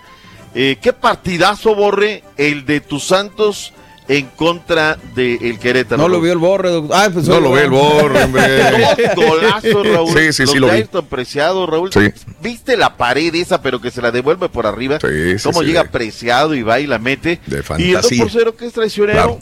[0.54, 3.74] Eh, ¿Qué partidazo, Borre, el de tus Santos
[4.08, 6.02] en contra del Querétaro?
[6.02, 6.70] No lo vio el borre.
[6.92, 8.44] Ah, pues No lo ve el borre, hombre.
[9.16, 10.10] Dos golazos, Raúl.
[10.18, 10.78] Sí, sí, Los sí lo de vi.
[10.80, 11.92] Ayrton Preciado, Raúl.
[11.92, 12.12] Sí.
[12.42, 15.00] ¿Viste la pared esa, pero que se la devuelve por arriba?
[15.00, 15.68] Sí, sí, Cómo sí.
[15.68, 17.40] llega Preciado y va y la mete.
[17.48, 18.22] De Y el 2 fantasía.
[18.24, 19.18] por 0 que es traicionero.
[19.18, 19.42] Claro.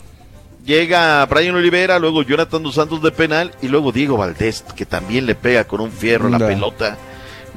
[0.64, 5.26] Llega Brian Olivera, luego Jonathan Dos Santos de penal y luego Diego Valdés, que también
[5.26, 6.96] le pega con un fierro la pelota.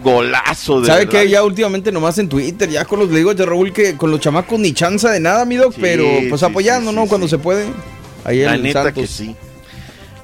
[0.03, 1.21] Golazo de ¿Sabe verdad.
[1.21, 1.29] qué?
[1.29, 4.19] Ya últimamente nomás en Twitter, ya con los le digo de Raúl que con los
[4.19, 7.07] chamacos ni chanza de nada, mi doc, Sí, pero pues sí, apoyando, sí, ¿no?
[7.07, 7.67] Cuando se puede.
[8.23, 9.01] Ahí La en neta Santos.
[9.03, 9.35] que sí.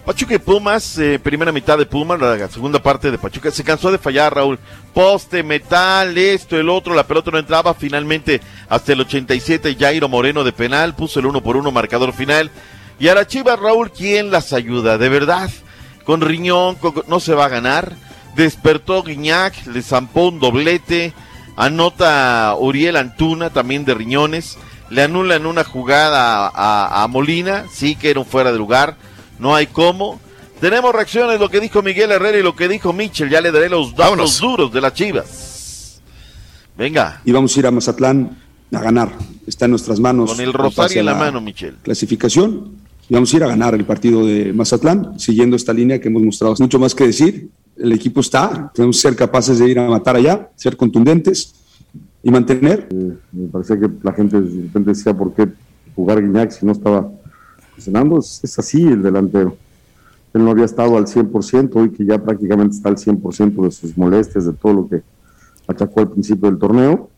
[0.05, 3.49] Pachuca y Pumas, eh, primera mitad de Pumas, la segunda parte de Pachuca.
[3.51, 4.59] Se cansó de fallar, Raúl.
[4.93, 7.73] Poste, metal, esto, el otro, la pelota no entraba.
[7.73, 12.51] Finalmente, hasta el 87, Jairo Moreno de penal, puso el uno por uno, marcador final.
[12.99, 14.97] Y a la Chivas, Raúl, ¿quién las ayuda?
[14.97, 15.49] De verdad,
[16.03, 17.93] con Riñón, con- no se va a ganar.
[18.35, 21.13] Despertó Guiñac, le zampó un doblete.
[21.55, 24.57] Anota Uriel Antuna, también de Riñones.
[24.89, 28.97] Le anulan una jugada a, a Molina, sí que era un fuera de lugar.
[29.39, 30.19] No hay cómo.
[30.59, 33.29] Tenemos reacciones, lo que dijo Miguel Herrera y lo que dijo Mitchell.
[33.29, 34.39] Ya le daré los datos Vámonos.
[34.39, 36.01] duros de las Chivas.
[36.77, 38.37] Venga, y vamos a ir a Mazatlán
[38.73, 39.11] a ganar.
[39.45, 40.31] Está en nuestras manos.
[40.31, 41.75] con el rosario en la mano, Michel.
[41.83, 42.77] Clasificación.
[43.09, 46.23] Y vamos a ir a ganar el partido de Mazatlán, siguiendo esta línea que hemos
[46.23, 46.55] mostrado.
[46.59, 47.49] Mucho más que decir.
[47.77, 48.71] El equipo está.
[48.73, 51.55] Tenemos que ser capaces de ir a matar allá, ser contundentes
[52.21, 52.87] y mantener.
[53.31, 55.47] Me parecía que la gente de repente decía por qué
[55.95, 57.09] jugar Guiñac si no estaba
[57.73, 58.19] funcionando.
[58.19, 59.57] Es, es así el delantero.
[60.33, 63.95] Él no había estado al 100%, hoy que ya prácticamente está al 100% de sus
[63.95, 65.03] molestias, de todo lo que
[65.67, 67.09] achacó al principio del torneo.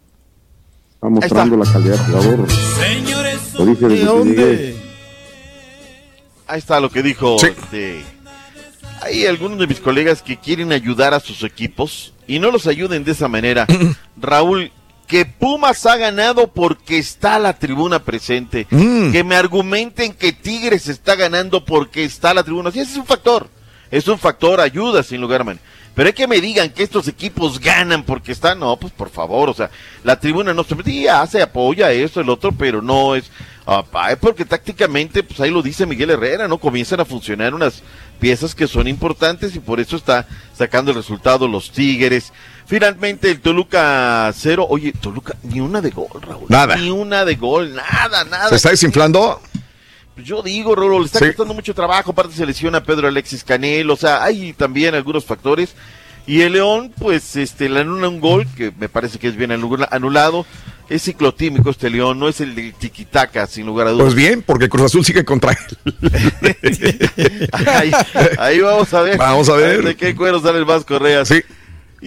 [0.96, 2.48] Está mostrando la calidad de jugador.
[3.58, 4.76] Lo dije desde que llegué.
[6.48, 7.40] Ahí está lo que dijo.
[7.40, 7.48] Sí.
[7.48, 8.04] este,
[9.02, 13.04] hay algunos de mis colegas que quieren ayudar a sus equipos y no los ayuden
[13.04, 13.68] de esa manera.
[14.18, 14.72] Raúl,
[15.08, 18.68] que Pumas ha ganado porque está la tribuna presente.
[18.70, 19.12] Mm.
[19.12, 22.72] Que me argumenten que Tigres está ganando porque está la tribuna.
[22.72, 23.50] Sí, ese es un factor.
[23.92, 25.60] Es un factor, ayuda sin lugar a man.
[25.96, 29.50] Pero hay que me digan que estos equipos ganan porque están, no, pues por favor,
[29.50, 29.72] o sea,
[30.04, 33.32] la tribuna no se sí, hace, apoya esto, el otro, pero no es,
[33.66, 36.58] ah, pa, es porque tácticamente, pues ahí lo dice Miguel Herrera, ¿no?
[36.58, 37.82] Comienzan a funcionar unas
[38.16, 40.28] piezas que son importantes y por eso está
[40.58, 42.32] sacando el resultado los Tigres.
[42.66, 46.46] Finalmente el Toluca cero, oye, Toluca, ni una de gol, Raúl.
[46.50, 46.76] Nada.
[46.78, 48.50] Ni una de gol, nada, nada.
[48.50, 49.40] ¿Se está desinflando?
[50.18, 51.26] Yo digo, Rolo, le está Sí.
[51.28, 55.76] costando mucho trabajo, aparte se lesiona Pedro Alexis Canel, o sea, hay también algunos factores.
[56.28, 59.52] Y el León, pues, este, le anula un gol, que me parece que es bien
[59.52, 60.46] anula- anulado.
[60.90, 64.06] Es ciclotímico este León, no es el de tiquitaca, sin lugar a dudas.
[64.06, 65.94] Pues bien, porque Cruz Azul sigue contra él.
[67.52, 67.92] ahí,
[68.38, 69.18] ahí vamos a ver.
[69.18, 69.84] Vamos a ver.
[69.84, 71.26] ¿De qué cuero sale el Vasco Correa?
[71.26, 71.42] Sí.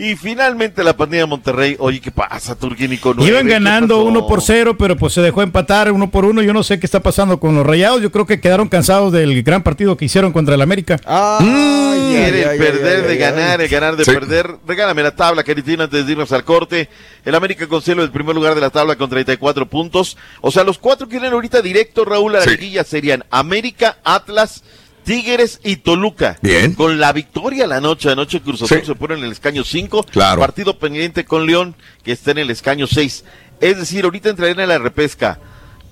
[0.00, 1.74] Y finalmente la pandilla de Monterrey.
[1.80, 2.98] Oye, ¿qué pasa, Turquini?
[2.98, 3.20] Con?
[3.20, 6.40] Iban ¿Qué ganando uno por cero, pero pues se dejó empatar uno por uno.
[6.40, 8.00] Yo no sé qué está pasando con los rayados.
[8.00, 10.98] Yo creo que quedaron cansados del gran partido que hicieron contra el América.
[10.98, 14.12] Quiere el perder de ganar, el ganar de Sí.
[14.12, 14.48] perder.
[14.66, 16.88] Regálame la tabla, Caritina, antes de irnos al corte.
[17.24, 20.16] El América con celo el primer lugar de la tabla con 34 puntos.
[20.42, 22.50] O sea, los cuatro que vienen ahorita directo, Raúl, a la Sí.
[22.50, 24.62] liguilla serían América, Atlas,
[25.08, 26.38] Tigres y Toluca.
[26.42, 26.74] Bien.
[26.74, 28.86] Con la victoria la noche, anoche Cruz Azul Sí.
[28.86, 30.04] se pone en el escaño 5.
[30.04, 30.40] Claro.
[30.40, 31.74] Partido pendiente con León,
[32.04, 33.24] que está en el escaño 6.
[33.60, 35.38] Es decir, ahorita entrarían en la repesca.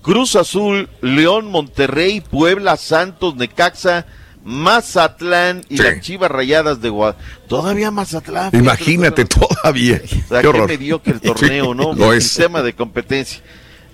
[0.02, 4.06] Cruz Azul, León, Monterrey, Puebla, Santos, Necaxa,
[4.44, 5.82] Mazatlán y Sí.
[5.82, 7.26] las Chivas Rayadas de Guadalajara.
[7.48, 8.51] Todavía Mazatlán.
[8.55, 10.01] Imagínate todavía.
[10.05, 12.10] o sea, Qué qué mediocre el torneo, Sí, ¿no?
[12.12, 12.24] El es.
[12.24, 13.40] sistema de competencia.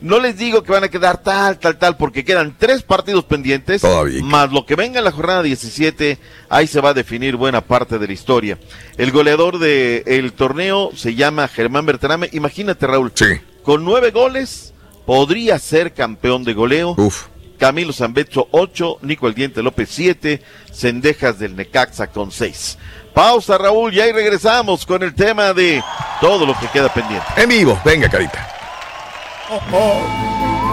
[0.02, 3.80] No les digo que van a quedar tal, tal, tal, porque quedan tres partidos pendientes.
[3.82, 4.22] Todavía.
[4.22, 6.18] Más lo que venga en la jornada 17,
[6.48, 8.58] ahí se va a definir buena parte de la historia.
[8.98, 12.28] El goleador del torneo se llama Germán Berterame.
[12.32, 13.12] Imagínate, Raúl.
[13.14, 13.26] Sí.
[13.62, 14.74] Con nueve goles,
[15.06, 16.94] podría ser campeón de goleo.
[16.98, 17.26] Uf.
[17.58, 20.42] Camilo Zambetso 8, Nico El Diente López 7,
[20.72, 22.76] Cendejas del Necaxa con 6.
[23.14, 25.80] Pausa, Raúl, y ahí regresamos con el tema de
[26.20, 27.26] todo lo que queda pendiente.
[27.36, 28.51] En vivo, venga, carita.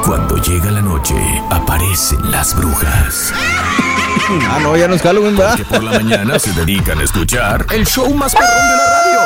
[0.05, 1.15] Cuando llega la noche,
[1.49, 3.33] aparecen las brujas.
[4.31, 5.55] Ah, no, ya no es Halloween, ¿verdad?
[5.55, 9.19] Que por la mañana se dedican a escuchar el show más perrón de la radio.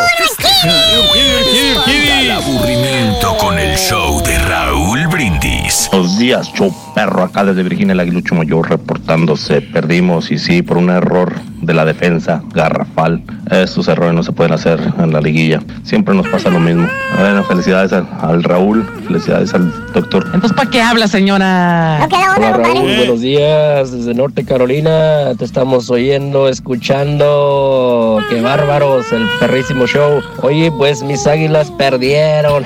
[1.88, 5.89] El aburrimiento con el show de Raúl Brindis.
[5.91, 9.59] Buenos días, show perro, acá desde Virginia el Aguilucho Mayor reportándose.
[9.61, 13.23] Perdimos y sí, por un error de la defensa garrafal.
[13.51, 15.61] Estos errores no se pueden hacer en la liguilla.
[15.84, 16.88] Siempre nos pasa lo mismo.
[17.19, 20.23] Bueno, felicidades al, al Raúl, felicidades al doctor.
[20.34, 22.07] Entonces, ¿para qué habla, señora?
[22.35, 24.93] Hola Raúl, buenos días desde Norte Carolina.
[25.38, 28.20] Te estamos oyendo, escuchando.
[28.30, 30.22] Qué bárbaros, el perrísimo show.
[30.41, 32.65] Oye, pues mis águilas perdieron.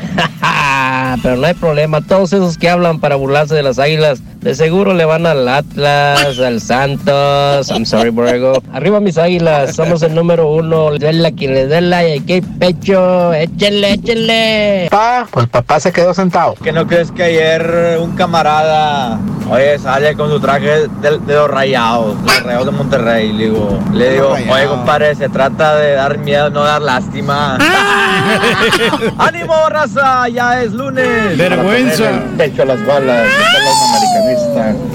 [1.23, 2.01] Pero no hay problema.
[2.01, 6.39] Todos esos que hablan para burlarse de las águilas, de seguro le van al Atlas,
[6.39, 7.69] al Santos.
[7.69, 8.63] I'm sorry, Borrego.
[8.71, 10.91] Arriba mis águilas, somos el número uno.
[10.91, 13.33] Dela quien le dela y aquí hay pecho.
[13.33, 14.87] Échenle, échenle.
[14.89, 16.53] Pa, pues papá se quedó sentado.
[16.63, 19.19] ¿Que no crees que ayer un camarada,
[19.51, 23.33] oye, sale con su traje de, de los rayados, los rayados de Monterrey?
[23.33, 27.57] Le digo, le digo, oye, compadre, se trata de dar miedo, no dar lástima.
[29.17, 30.29] ¡Ánimo, raza!
[30.29, 31.37] Ya es lunes.
[31.37, 32.23] Vergüenza.
[32.37, 33.27] Pecho a las balas,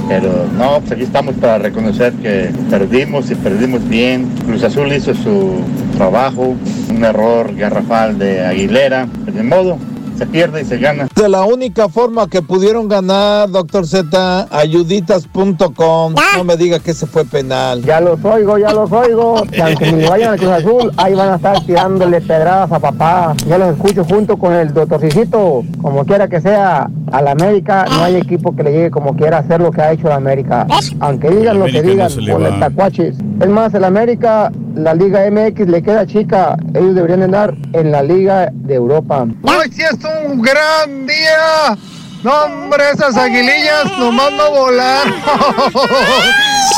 [0.08, 4.28] pero no, pues aquí estamos para reconocer que perdimos y perdimos bien.
[4.46, 5.60] Cruz Azul hizo su
[5.96, 6.54] trabajo,
[6.90, 9.78] un error garrafal de Aguilera, de modo,
[10.22, 11.08] se pierde y se gana.
[11.14, 16.14] De la única forma que pudieron ganar, doctor Z, ayuditas.com.
[16.36, 17.82] No me diga que ese fue penal.
[17.82, 19.42] Ya los oigo, ya los oigo.
[19.52, 23.34] Que aunque ni vayan al Cruz Azul, ahí van a estar tirándole pedradas a papá.
[23.46, 25.62] Ya los escucho junto con el doctorcito.
[25.82, 29.38] Como quiera que sea, a la América no hay equipo que le llegue como quiera
[29.38, 30.66] hacer lo que ha hecho la América.
[31.00, 33.16] Aunque digan lo que digan se por el tacuaches.
[33.40, 36.56] Es más, el América, la Liga MX le queda chica.
[36.74, 39.26] Ellos deberían de andar en la Liga de Europa.
[39.42, 41.76] Hoy sí es un gran día.
[42.22, 45.04] No, hombre, esas aguilillas nomás no volar.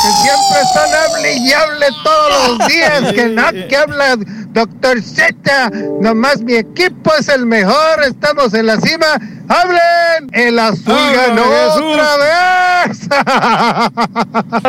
[0.03, 3.13] que siempre están hable y hable todos los días.
[3.13, 4.17] Que no, que habla
[4.51, 5.71] doctor Z.
[6.01, 8.03] Nomás mi equipo es el mejor.
[8.07, 9.07] Estamos en la cima.
[9.49, 10.31] ¡Hablen!
[10.33, 11.43] El azul ganó
[11.75, 12.17] otra
[12.87, 13.09] vez.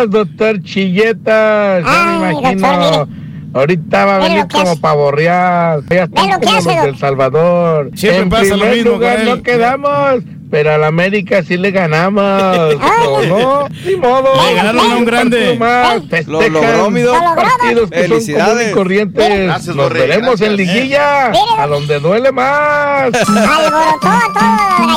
[0.10, 2.68] doctor Chilletas, ya me imagino.
[2.68, 3.08] doctor,
[3.56, 5.82] Ahorita va a venir como para borrear.
[5.90, 7.92] Ya están como los del Salvador.
[7.96, 9.30] Siempre en pasa lo primer mismo lugar con él.
[9.30, 10.24] no quedamos,
[10.56, 12.24] pero a la América sí le ganamos.
[13.06, 13.68] ¿O no?
[13.84, 14.42] Ni modo.
[14.48, 15.38] Le ganaron a un grande.
[15.38, 16.28] Partido más.
[16.28, 18.72] Lo logró, mi partidos que son Felicidades.
[18.72, 19.44] y corrientes.
[19.48, 21.34] Gracias, Nos veremos en liguilla.
[21.58, 23.08] A donde duele más.
[23.28, 24.96] Alborotó a.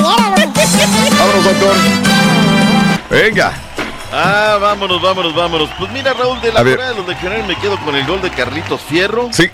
[1.18, 1.76] Vámonos, doctor.
[3.10, 3.52] Venga.
[4.12, 5.70] Ah, vámonos, vámonos, vámonos.
[5.76, 6.76] Pues mira, Raúl, de la A ver.
[6.76, 9.28] Corea de los legionarios me quedo con el gol de Carlitos Fierro.
[9.32, 9.50] Sí.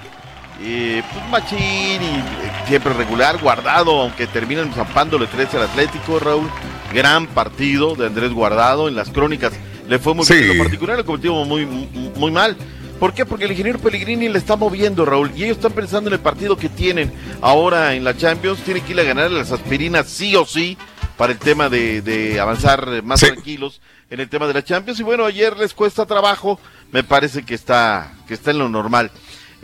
[0.60, 6.48] Eh, pues machín y eh, siempre regular, guardado, aunque terminan zampándole 13 al Atlético, Raúl.
[6.92, 8.88] Gran partido de Andrés Guardado.
[8.88, 9.52] En las crónicas
[9.88, 10.34] le fue muy Sí.
[10.34, 10.50] bien.
[10.52, 12.56] En lo particular le cometió muy, muy, muy mal.
[13.00, 13.26] ¿Por qué?
[13.26, 15.32] Porque el ingeniero Pellegrini le está moviendo, Raúl.
[15.36, 17.12] Y ellos están pensando en el partido que tienen
[17.42, 18.60] ahora en la Champions.
[18.60, 20.78] Tienen que ir a ganar las aspirinas sí o sí
[21.16, 23.26] para el tema de, de avanzar más Sí.
[23.26, 25.00] tranquilos en el tema de la Champions.
[25.00, 26.60] Y bueno, ayer les cuesta trabajo.
[26.92, 29.10] Me parece que está, que está en lo normal.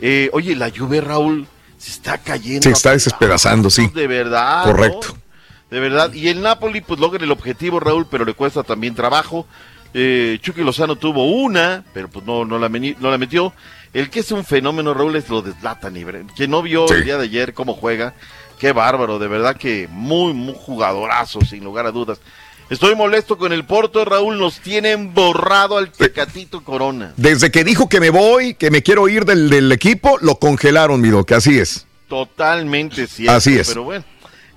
[0.01, 1.47] Eh, oye, la lluvia, Raúl,
[1.77, 2.63] se está cayendo.
[2.63, 3.87] Se está despedazando, sí.
[3.93, 4.63] de verdad.
[4.63, 5.07] Correcto.
[5.13, 5.21] ¿no?
[5.69, 6.11] De verdad.
[6.13, 9.47] Y el Napoli, pues logra el objetivo, Raúl, pero le cuesta también trabajo.
[9.93, 13.53] Eh, Chucky Lozano tuvo una, pero pues no, no, la, meni- no la metió.
[13.93, 15.95] El que es un fenómeno, Raúl, es lo de Zlatan
[16.35, 16.93] Que no vio Sí.
[16.95, 18.13] el día de ayer cómo juega.
[18.57, 22.19] Qué bárbaro, de verdad que muy, muy jugadorazo, sin lugar a dudas.
[22.71, 27.13] Estoy molesto con el Porto, Raúl, nos tienen borrado al Tecatito Corona.
[27.17, 31.01] Desde que dijo que me voy, que me quiero ir del, del equipo, lo congelaron,
[31.01, 31.33] mi doc.
[31.33, 31.85] Así es.
[32.07, 33.33] Totalmente cierto.
[33.33, 33.67] Así es.
[33.67, 34.05] Pero bueno.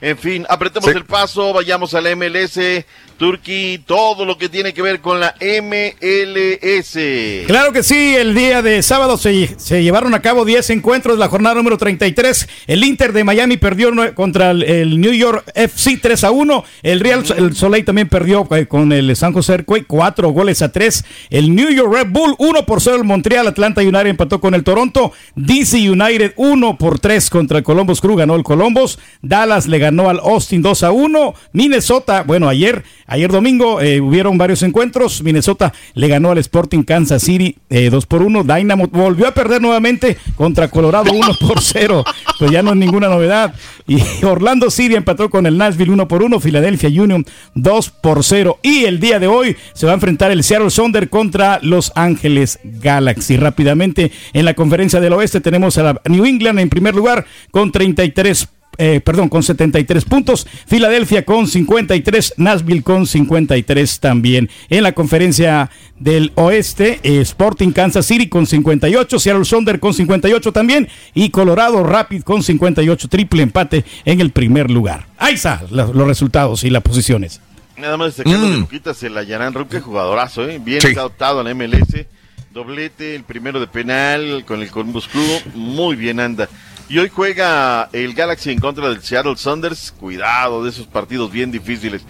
[0.00, 0.96] En fin, apretemos Sí.
[0.96, 2.84] el paso, vayamos a la MLS,
[3.16, 6.98] Turquía, todo lo que tiene que ver con la MLS.
[7.46, 11.28] Claro que sí, el día de sábado se, se llevaron a cabo 10 encuentros, la
[11.28, 12.48] jornada número 33.
[12.66, 16.64] El Inter de Miami perdió contra el, el New York FC 3 a 1.
[16.82, 20.72] El Real el Soleil también perdió eh, con el San José Earthquake 4 goles a
[20.72, 21.04] 3.
[21.30, 23.46] El New York Red Bull 1 por 0 el Montreal.
[23.46, 25.12] Atlanta United empató con el Toronto.
[25.36, 28.98] DC United 1 por 3 contra el Columbus Crew ganó el Columbus.
[29.22, 31.34] Dallas le ganó al Austin 2 a 1.
[31.52, 32.84] Minnesota, bueno, ayer,
[33.14, 35.22] ayer domingo eh, hubieron varios encuentros.
[35.22, 38.44] Minnesota le ganó al Sporting Kansas City 2 por 1.
[38.44, 42.04] Dynamo volvió a perder nuevamente contra Colorado 1 por 0.
[42.38, 43.54] Pues ya no es ninguna novedad.
[43.86, 46.40] Y Orlando City empató con el Nashville 1 por 1.
[46.40, 47.24] Philadelphia Union
[47.54, 48.58] 2 por 0.
[48.62, 52.58] Y el día de hoy se va a enfrentar el Seattle Sonder contra Los Ángeles
[52.64, 53.36] Galaxy.
[53.36, 57.72] Rápidamente en la conferencia del oeste tenemos a la New England en primer lugar con
[57.72, 64.50] 33 eh, perdón, con 73 puntos, Filadelfia con 53, Nashville con 53 también.
[64.68, 70.52] En la conferencia del oeste, eh, Sporting Kansas City con 58, Seattle Sonder con 58
[70.52, 75.06] también y Colorado Rapid con 58, triple empate en el primer lugar.
[75.18, 77.40] Ahí está los, resultados y las posiciones.
[77.76, 78.60] Nada más destacando mm.
[78.60, 80.60] Luquitas el Ayaran Ruque, jugadorazo, ¿eh?
[80.62, 82.06] bien adoptado en la MLS,
[82.52, 86.48] doblete, el primero de penal con el Columbus Crew, muy bien anda.
[86.88, 89.92] Y hoy juega el Galaxy en contra del Seattle Saunders.
[89.92, 92.02] Cuidado de esos partidos bien difíciles.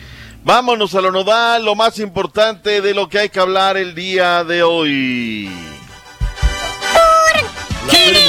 [0.44, 4.44] Vámonos a lo nodal, lo más importante de lo que hay que hablar el día
[4.44, 5.73] de hoy.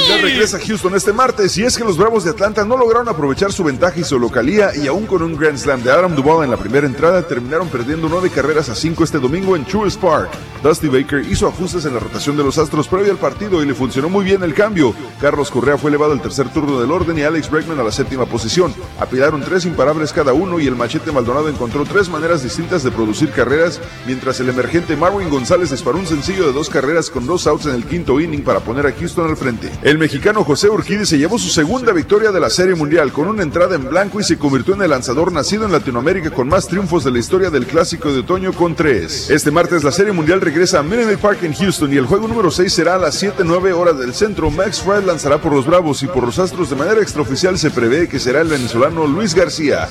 [0.08, 3.08] La regresa a Houston este martes y es que los Bravos de Atlanta no lograron
[3.08, 6.44] aprovechar su ventaja y su localía y aún con un Grand Slam de Adam Duvall
[6.44, 10.30] en la primera entrada terminaron perdiendo nueve carreras a cinco este domingo en Truist Park.
[10.62, 13.74] Dusty Baker hizo ajustes en la rotación de los Astros previo al partido y le
[13.74, 14.94] funcionó muy bien el cambio.
[15.20, 18.26] Carlos Correa fue elevado al tercer turno del orden y Alex Bregman a la séptima
[18.26, 18.74] posición.
[18.98, 23.30] Apilaron tres imparables cada uno y el machete Maldonado encontró tres maneras distintas de producir
[23.30, 27.66] carreras, mientras el emergente Marwin González disparó un sencillo de dos carreras con dos outs
[27.66, 29.36] en el quinto inning para poner a Houston al
[29.82, 33.42] El mexicano José Urquidi se llevó su segunda victoria de la Serie Mundial con una
[33.42, 37.04] entrada en blanco y se convirtió en el lanzador nacido en Latinoamérica con más triunfos
[37.04, 39.30] de la historia del Clásico de Otoño con tres.
[39.30, 42.50] Este martes la Serie Mundial regresa a Minute Park en Houston y el juego número
[42.50, 44.50] 6 será a las 7-9 horas del centro.
[44.50, 48.08] Max Fried lanzará por los Bravos y por los Astros de manera extraoficial se prevé
[48.08, 49.88] que será el venezolano Luis García.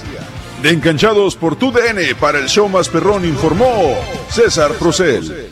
[0.65, 3.95] De Enganchados por tu DN para el show más perrón informó
[4.29, 5.51] César Procel.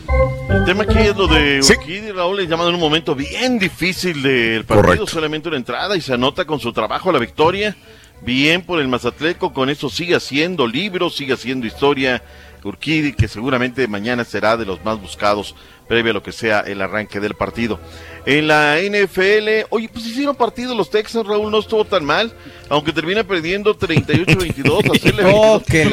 [0.50, 4.24] El tema aquí es lo de y Raúl le llaman en un momento bien difícil
[4.24, 7.78] del partido, solamente una entrada y se anota con su trabajo la victoria.
[8.24, 12.24] Bien por el Mazatleco, con eso sigue haciendo libros, sigue haciendo historia.
[12.64, 15.56] Urquidi, que seguramente mañana será de los más buscados
[15.88, 17.80] previo a lo que sea el arranque del partido.
[18.26, 22.34] En la NFL, oye, pues hicieron partido los Texans, Raúl, no estuvo tan mal,
[22.70, 25.90] aunque termina perdiendo 38-22, hacerle oh, qué,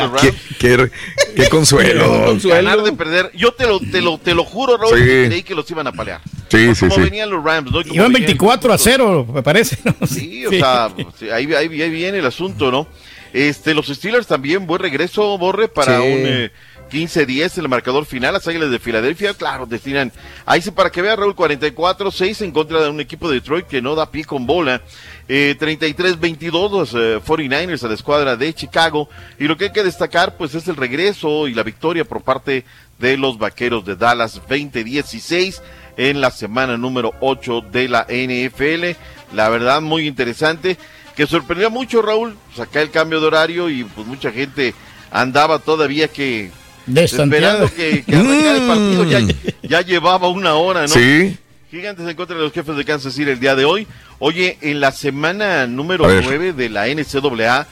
[0.58, 0.90] qué,
[1.34, 2.38] qué, consuelo.
[2.42, 5.68] Ganar de perder, yo te lo, te lo, te lo juro, Raúl, creí que los
[5.70, 6.20] iban a palear.
[6.48, 7.80] Sí, sí, como venían los Rams, ¿no?
[7.82, 9.78] Iban 24 a 0, me parece.
[10.08, 10.86] Sí, o sea,
[11.32, 12.88] ahí, ahí, viene el asunto, ¿no?
[13.32, 16.06] Este, los Steelers también, buen regreso, Borre, para un...
[16.08, 16.50] Eh,
[16.90, 18.34] 15-10 el marcador final.
[18.34, 20.12] Las Águilas de Filadelfia, claro, destinan.
[20.44, 23.80] Ahí sí, para que vea Raúl, 44-6 en contra de un equipo de Detroit que
[23.80, 24.82] no da pie con bola.
[25.28, 29.08] Eh, 33-22 los 49ers eh, a la escuadra de Chicago.
[29.38, 32.64] Y lo que hay que destacar, pues, es el regreso y la victoria por parte
[32.98, 35.60] de los vaqueros de Dallas 20-16
[35.96, 38.96] en la semana número 8 de la NFL.
[39.34, 40.76] La verdad, muy interesante.
[41.20, 42.34] Que sorprendió mucho, Raúl.
[42.56, 44.72] Saca el cambio de horario y pues mucha gente
[45.10, 46.50] andaba todavía que
[46.96, 49.30] Esperando que, que el partido ya, mm.
[49.60, 50.88] ya, llevaba una hora, ¿no?
[50.88, 51.36] Sí.
[51.70, 53.86] Gigantes en contra de los jefes de Kansas City el día de hoy.
[54.18, 57.66] Oye, en la semana número 9 de la NCAA,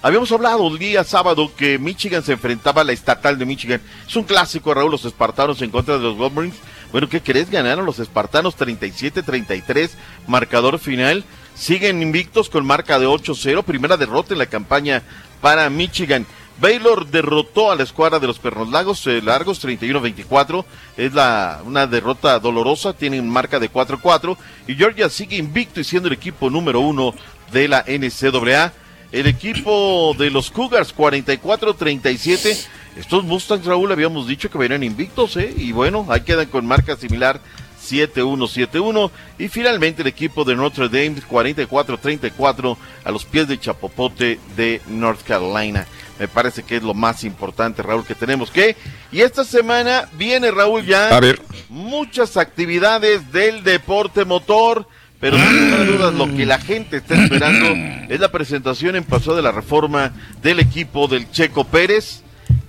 [0.00, 3.80] habíamos hablado el día sábado que Michigan se enfrentaba a la estatal de Michigan.
[4.06, 6.56] Es un clásico, Raúl, los espartanos en contra de los Wolverines.
[6.92, 7.50] Bueno, ¿qué crees?
[7.50, 9.90] Ganaron los espartanos 37-33,
[10.28, 11.24] marcador final.
[11.54, 15.02] Siguen invictos con marca de 8-0, primera derrota en la campaña
[15.40, 16.26] para Michigan.
[16.60, 20.64] Baylor derrotó a la escuadra de los Perros Lagos, eh, Largos 31-24.
[20.96, 24.36] Es la, una derrota dolorosa, tienen marca de 4-4.
[24.66, 27.14] Y Georgia sigue invicto y siendo el equipo número uno
[27.52, 28.72] de la NCAA.
[29.10, 32.66] El equipo de los Cougars 44-37.
[32.96, 35.52] Estos Mustangs, Raúl, habíamos dicho que venían invictos, ¿eh?
[35.56, 37.40] Y bueno, ahí quedan con marca similar
[37.82, 39.10] 7-1-7-1.
[39.38, 45.22] Y finalmente el equipo de Notre Dame 44-34 a los pies de Chapopote de North
[45.22, 45.86] Carolina.
[46.18, 48.76] Me parece que es lo más importante, Raúl, que tenemos que.
[49.10, 51.08] Y esta semana viene, Raúl, ya.
[51.08, 51.40] A ver.
[51.68, 54.86] Muchas actividades del deporte motor.
[55.18, 57.68] Pero sin dudas, lo que la gente está esperando
[58.08, 60.12] es la presentación en Paso de la Reforma
[60.42, 62.22] del equipo del Checo Pérez.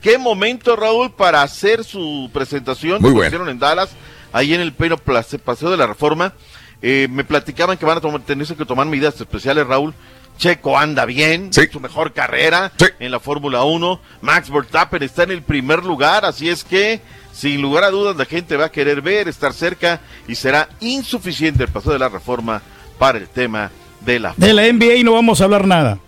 [0.03, 3.01] Qué momento, Raúl, para hacer su presentación.
[3.01, 3.27] Muy bueno.
[3.27, 3.89] hicieron en Dallas,
[4.33, 6.33] ahí en el Peno Paseo de la Reforma.
[6.81, 9.93] Eh, me platicaban que van a tomar, tenerse que tomar medidas especiales, Raúl,
[10.37, 14.01] Checo anda bien, su mejor carrera en la Fórmula 1.
[14.21, 16.99] Max Verstappen está en el primer lugar, así es que
[17.31, 21.63] sin lugar a dudas la gente va a querer ver, estar cerca y será insuficiente
[21.63, 22.61] el paso de la reforma
[22.97, 23.71] para el tema
[24.01, 25.99] de la De la NBA no vamos a hablar nada.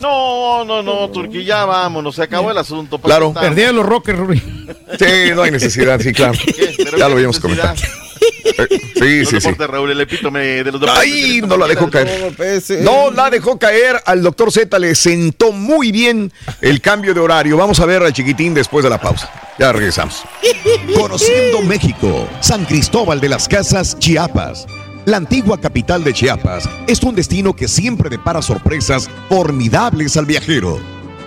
[0.00, 2.98] No, no, no, Turquía, ya vámonos, se acabó el asunto.
[2.98, 3.26] ¿para Claro.
[3.26, 3.48] qué estamos?
[3.48, 4.38] Perdía los Rockers, Rubí.
[4.98, 6.38] Sí, no hay necesidad, sí, claro.
[6.76, 7.74] ¿Pero Ya lo habíamos comentado.
[8.56, 9.50] Eh, Sí, Los sí, sí.
[9.58, 11.02] Raúl, el epítome de los deportes.
[11.02, 12.32] Ay, no la dejó caer.
[12.82, 14.00] No la dejó caer.
[14.06, 17.56] Al doctor Z le sentó muy bien el cambio de horario.
[17.56, 19.30] Vamos a ver al chiquitín después de la pausa.
[19.58, 20.22] Ya regresamos.
[20.94, 24.66] Conociendo México, San Cristóbal de las Casas, Chiapas.
[25.06, 30.78] La antigua capital de Chiapas es un destino que siempre depara sorpresas formidables al viajero.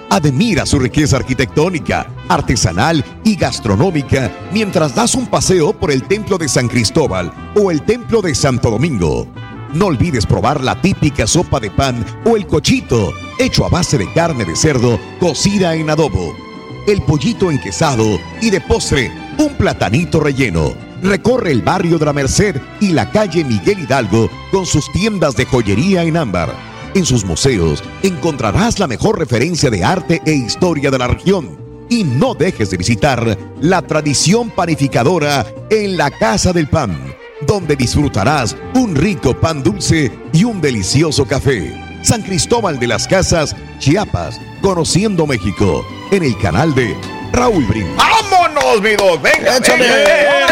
[0.10, 6.50] Admira su riqueza arquitectónica, artesanal y gastronómica mientras das un paseo por el Templo de
[6.50, 9.28] San Cristóbal o el Templo de Santo Domingo.
[9.74, 14.12] No olvides probar la típica sopa de pan o el cochito, hecho a base de
[14.12, 16.48] carne de cerdo cocida en adobo
[16.88, 20.74] el pollito enquesado y de postre un platanito relleno.
[21.02, 25.46] Recorre el barrio de la Merced y la calle Miguel Hidalgo con sus tiendas de
[25.46, 26.54] joyería en ámbar.
[26.94, 31.58] En sus museos encontrarás la mejor referencia de arte e historia de la región.
[31.90, 36.98] Y no dejes de visitar la tradición panificadora en la Casa del Pan,
[37.46, 41.74] donde disfrutarás un rico pan dulce y un delicioso café.
[42.02, 46.96] San Cristóbal de las Casas, Chiapas, conociendo México, en el canal de
[47.32, 47.96] Raúl Brindis.
[47.96, 48.90] ¡Vámonos, mi!
[49.22, 49.58] ¡Venga!
[49.58, 50.48] Échale.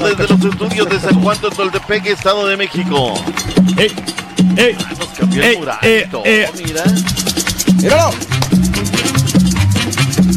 [0.00, 3.14] desde los estudios de San Juan de Toltepeque, Estado de México.
[4.98, 6.84] Nos cambió el muralito, mira.
[7.76, 8.10] Míralo.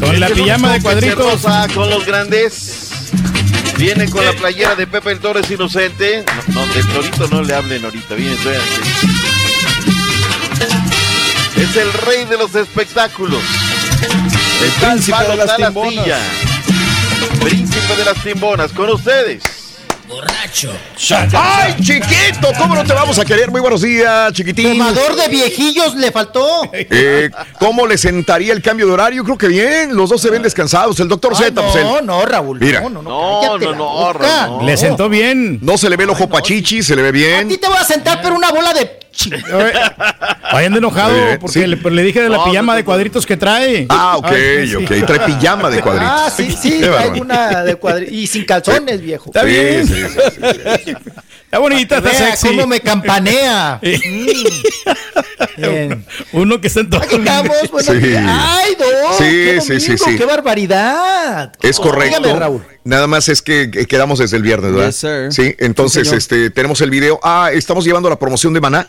[0.00, 1.42] Con la pijama de cuadritos.
[1.74, 2.86] con los grandes.
[3.76, 6.24] Viene con la playera de Pepe el Torres Inocente.
[6.48, 8.14] No, del Torito no le hablen ahorita.
[8.14, 9.19] Viene, espérate.
[11.60, 13.42] Es el rey de los espectáculos.
[14.62, 16.06] El príncipe de las timbonas.
[17.40, 18.72] Príncipe de las timbonas.
[18.72, 19.42] Con ustedes.
[20.08, 20.72] Borracho.
[21.34, 22.48] ¡Ay, chiquito!
[22.58, 23.48] ¿Cómo no te vamos a querer?
[23.52, 24.76] Muy buenos días, chiquitín.
[24.76, 26.68] Tomador de viejillos le faltó.
[26.72, 27.30] Eh,
[27.60, 29.22] ¿Cómo le sentaría el cambio de horario?
[29.22, 29.94] Creo que bien.
[29.94, 30.98] Los dos se ven descansados.
[30.98, 31.82] El doctor Ay, Z, pues él.
[31.84, 32.58] no, no, Raúl.
[32.58, 32.80] Mira.
[32.80, 33.42] No, no, no.
[33.42, 34.12] No, no, no.
[34.12, 34.66] Raúl, no.
[34.66, 35.60] Le sentó bien.
[35.62, 37.60] No se le ve el ojo pachichi, se le ve A ti bien.
[37.60, 38.98] te voy a sentar, pero una bola de.
[40.52, 41.66] Vayan de enojado porque sí.
[41.66, 43.86] le, dije de la No, pijama no, de cuadritos que trae.
[43.88, 44.76] Ah, ok, Ay, sí.
[44.76, 45.06] ok.
[45.06, 46.10] Trae pijama de cuadritos.
[46.12, 47.20] Ah, sí, sí, bárbaro.
[47.22, 48.14] una de cuadritos.
[48.14, 49.26] Y sin calzones, viejo.
[49.26, 49.86] Está Sí, bien.
[49.86, 50.94] sí, sí, sí, sí.
[51.44, 52.46] Está bonita, está Vea sexy.
[52.48, 53.80] cómo me campanea.
[55.56, 55.62] Mm.
[55.62, 56.06] Bien.
[56.32, 57.00] Uno que está en todo.
[57.02, 57.94] Aquí estamos, Sí.
[57.94, 58.24] días.
[58.26, 59.12] ¡Ay, no!
[59.18, 60.16] Sí, qué sí, sí, sí.
[60.16, 61.52] ¡Qué barbaridad!
[61.62, 62.18] Es correcto.
[62.18, 62.62] Dígame, Raúl.
[62.84, 64.86] Nada más es que quedamos desde el viernes, ¿verdad?
[64.88, 65.32] Yes, sir.
[65.32, 67.18] Sí, entonces Sí, este tenemos el video.
[67.22, 68.86] Ah, estamos llevando la promoción de Maná.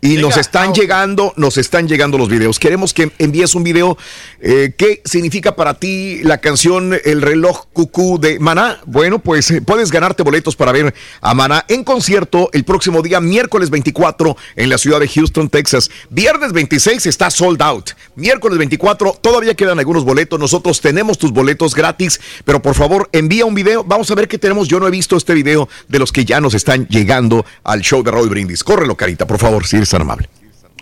[0.00, 2.60] Y nos están llegando, nos están llegando los videos.
[2.60, 3.98] Queremos que envíes un video.
[4.40, 8.78] eh, ¿Qué significa para ti la canción El reloj cucú de Maná?
[8.86, 13.20] Bueno, pues eh, puedes ganarte boletos para ver a Maná en concierto el próximo día,
[13.20, 15.90] miércoles 24, en la ciudad de Houston, Texas.
[16.10, 17.90] Viernes 26 está sold out.
[18.14, 20.38] Miércoles 24 todavía quedan algunos boletos.
[20.38, 23.82] Nosotros tenemos tus boletos gratis, pero por favor envía un video.
[23.82, 24.68] Vamos a ver qué tenemos.
[24.68, 28.04] Yo no he visto este video de los que ya nos están llegando al show
[28.04, 28.62] de Raúl Brindis.
[28.62, 30.28] Córrelo, Carita, por favor, si amable.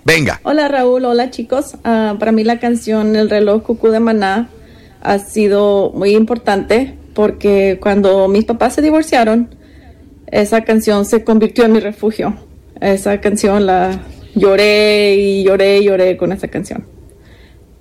[0.05, 0.41] Venga.
[0.45, 1.77] Hola Raúl, hola chicos.
[1.85, 4.49] Ah, para mí la canción El reloj cucú de Maná
[5.03, 9.55] ha sido muy importante porque cuando mis papás se divorciaron,
[10.29, 12.37] esa canción se convirtió en mi refugio.
[12.81, 14.01] Esa canción la
[14.35, 16.87] lloré y lloré y lloré con esa canción.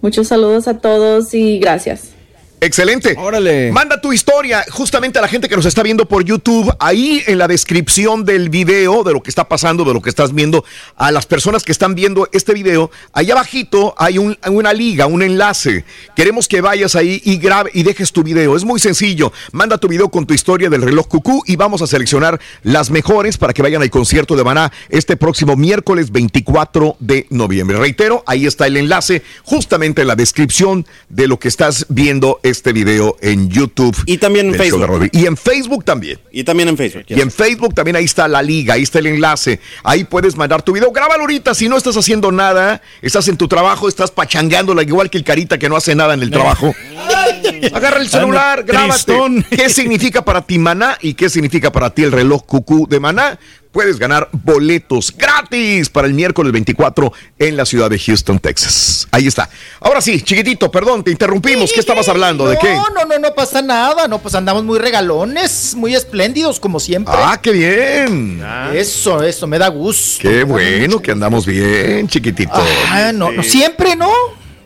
[0.02, 2.15] Muchos saludos a todos y gracias.
[2.62, 3.16] Excelente.
[3.18, 3.72] Órale.
[3.72, 6.74] Manda tu historia justamente a la gente que nos está viendo por YouTube.
[6.80, 10.34] Ahí en la descripción del video, de lo que está pasando, de lo que estás
[10.34, 10.64] viendo,
[10.96, 15.22] a las personas que están viendo este video, ahí abajito hay un- una liga, un
[15.22, 15.86] enlace.
[16.16, 18.56] Queremos que vayas ahí y grabe y dejes tu video.
[18.56, 19.32] Es muy sencillo.
[19.52, 23.38] Manda tu video con tu historia del reloj cucú y vamos a seleccionar las mejores
[23.38, 27.78] para que vayan al concierto de Maná este próximo miércoles 24 de noviembre.
[27.78, 32.74] Reitero, ahí está el enlace justamente en la descripción de lo que estás viendo este
[32.74, 33.96] video en YouTube.
[34.06, 35.10] Y también en Facebook.
[35.12, 36.20] Y en Facebook también.
[36.32, 37.06] Y también en Facebook.
[37.08, 39.60] Y en Facebook también ahí está la liga, ahí está el enlace.
[39.84, 40.92] Ahí puedes mandar tu video.
[40.92, 41.56] Grábalo ahorita.
[41.56, 45.58] Si no estás haciendo nada, estás en tu trabajo, estás pachangándola igual que el carita
[45.58, 46.74] que no hace nada en el trabajo.
[47.74, 49.04] Agarra el celular, Anda, grábate.
[49.06, 49.46] tristón.
[49.50, 53.40] ¿Qué significa para ti Maná y qué significa para ti el reloj cucú de Maná?
[53.76, 59.06] Puedes ganar boletos gratis para el miércoles 24 en la ciudad de Houston, Texas.
[59.12, 59.50] Ahí está.
[59.82, 61.74] Ahora sí, chiquitito, perdón, te interrumpimos.
[61.74, 62.48] ¿Qué estabas hablando?
[62.48, 62.74] ¿De qué?
[62.74, 64.08] No, no, no, no pasa nada.
[64.08, 67.14] No, pues andamos muy regalones, muy espléndidos, como siempre.
[67.18, 68.42] Ah, qué bien.
[68.74, 70.22] Eso, eso, me da gusto.
[70.22, 72.54] Qué bueno que andamos bien, chiquitito.
[72.90, 74.10] Ah, no, no, siempre no.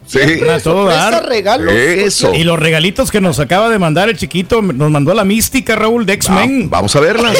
[0.10, 0.42] Sí.
[0.50, 1.24] A todo dar.
[1.28, 1.72] Regalos.
[1.72, 2.34] Eso.
[2.34, 6.08] Y los regalitos que nos acaba de mandar el chiquito, nos mandó la mística, Raúl,
[6.08, 6.68] de X-Men.
[6.68, 7.38] vamos a verlas.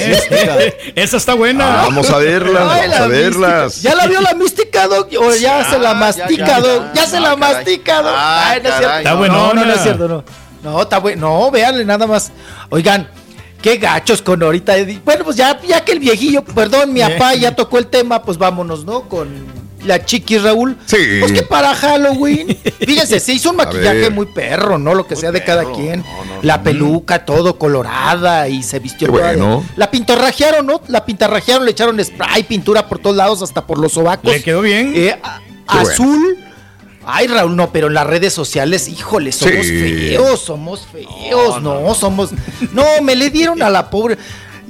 [0.96, 1.66] Esa está buena.
[1.66, 3.82] Vamos a verlas, Ay, vamos a verlas.
[3.82, 5.10] ¿Ya la vio la mística, Doc?
[5.20, 6.84] ¿O ya se la mastica, Doc?
[6.94, 8.14] ¿Ya se la mastica, Doc?
[8.16, 8.98] Ay, no es cierto.
[8.98, 9.54] Está No, buenona.
[9.54, 10.24] No, no es cierto, no.
[10.62, 11.28] No, está bueno.
[11.28, 12.32] No, véanle nada más.
[12.70, 13.10] Oigan,
[13.64, 14.78] qué gachos con ahorita.
[14.78, 15.02] Eddie.
[15.04, 18.38] Bueno, pues ya, ya que el viejillo, perdón, mi papá ya tocó el tema, pues
[18.38, 19.02] vámonos, ¿no?
[19.10, 20.78] Con la chiquis Raúl.
[20.86, 20.98] Sí.
[21.20, 24.94] Pues que para Halloween, fíjense, se hizo un maquillaje muy perro, ¿no?
[24.94, 26.04] Lo que sea de cada quien.
[26.42, 29.66] la peluca, todo colorada y se vistió Qué toda de- bueno.
[29.76, 30.82] La pintarrajearon, ¿no?
[30.88, 34.32] La pintarrajearon, le echaron spray, pintura por todos lados, hasta por los sobacos.
[34.32, 34.94] Le quedó bien.
[34.96, 35.16] Eh,
[35.68, 36.38] azul.
[37.12, 39.80] Ay, Raúl, no, pero en las redes sociales, híjole, somos Sí.
[40.10, 42.30] feos, somos feos, no, somos.
[42.72, 44.18] No, me le dieron a la pobre.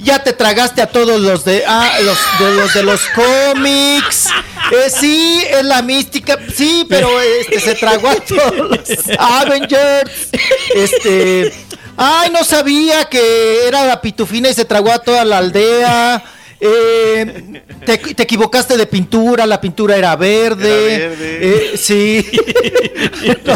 [0.01, 4.27] Ya te tragaste a todos los de ah, los de los de los cómics.
[4.71, 10.11] Eh, sí, es la mística, sí, pero este se tragó a todos los Avengers.
[10.73, 11.53] Este,
[11.97, 16.23] ay, no sabía que era la pitufina y se tragó a toda la aldea.
[16.61, 20.95] Eh, te, te equivocaste de pintura, la pintura era verde.
[20.95, 21.39] Era verde.
[21.41, 22.25] Eh, sí.
[23.45, 23.55] No,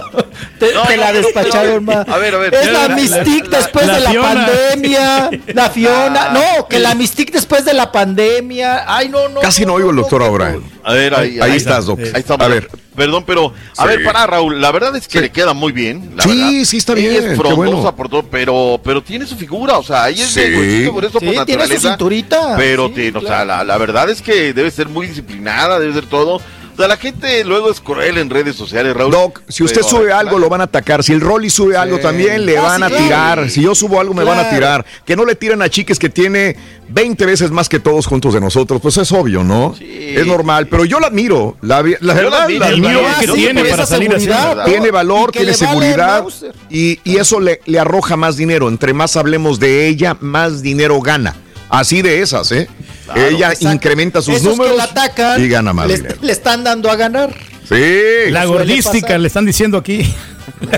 [0.60, 1.94] te, No, te no, la despacharon no.
[1.94, 2.08] más.
[2.08, 2.54] A ver, a ver.
[2.54, 4.46] Es la, La- Mystique la- después la de la Fiona.
[4.48, 5.30] pandemia.
[5.48, 6.30] La Fiona.
[6.30, 8.86] No, que la Mystique después de la pandemia.
[8.88, 9.42] Ay, no, no.
[9.42, 10.56] Casi no oigo al doctor ahora.
[10.86, 12.00] A ver, ahí, Ahí estás, Doc.
[12.00, 12.46] Ahí estamos.
[12.46, 12.70] A ver.
[12.96, 13.88] Perdón, pero, a Sí.
[13.88, 16.12] ver, para Raúl, la verdad es que le queda muy bien.
[16.16, 16.66] La Sí, verdad.
[16.66, 17.96] sí, está Ella bien, Es qué frondosa bueno.
[17.96, 20.42] por todo, pero, pero tiene su figura, o sea, ella es Sí.
[20.42, 22.56] de por eso, Sí, por tiene su cinturita.
[22.58, 25.94] Pero, Sí, tiene, o sea, la, la verdad es que debe ser muy disciplinada, debe
[25.94, 26.40] ser todo.
[26.74, 29.12] O sea, la gente luego es cruel en redes sociales, Raúl.
[29.12, 30.20] Doc, si usted Pero, sube claro.
[30.20, 31.04] algo, lo van a atacar.
[31.04, 33.04] Si el Rolly sube algo también, le Ah, van sí, a claro.
[33.04, 33.50] tirar.
[33.52, 34.86] Si yo subo algo, me van a tirar.
[35.06, 36.56] Que no le tiren a chiques que tiene
[36.90, 38.82] 20 veces más que todos juntos de nosotros.
[38.82, 39.76] Pues es obvio, ¿no?
[39.78, 39.86] Sí.
[40.16, 40.68] Es normal.
[40.68, 41.58] Pero yo la admiro.
[41.62, 43.02] La, la verdad, la admiro.
[43.08, 44.30] Ah, tiene para salir así.
[44.66, 46.24] Tiene valor, tiene vale seguridad
[46.70, 48.68] y, y eso le, le arroja más dinero.
[48.68, 51.36] Entre más hablemos de ella, más dinero gana.
[51.74, 52.68] Así de esas, ¿eh?
[53.16, 53.72] ella Exacto.
[53.74, 56.16] incrementa sus Esos números que la atacan, y gana más le, dinero.
[56.22, 57.34] le están dando a ganar.
[57.68, 58.30] Sí.
[58.30, 60.14] La gordística, le están diciendo aquí.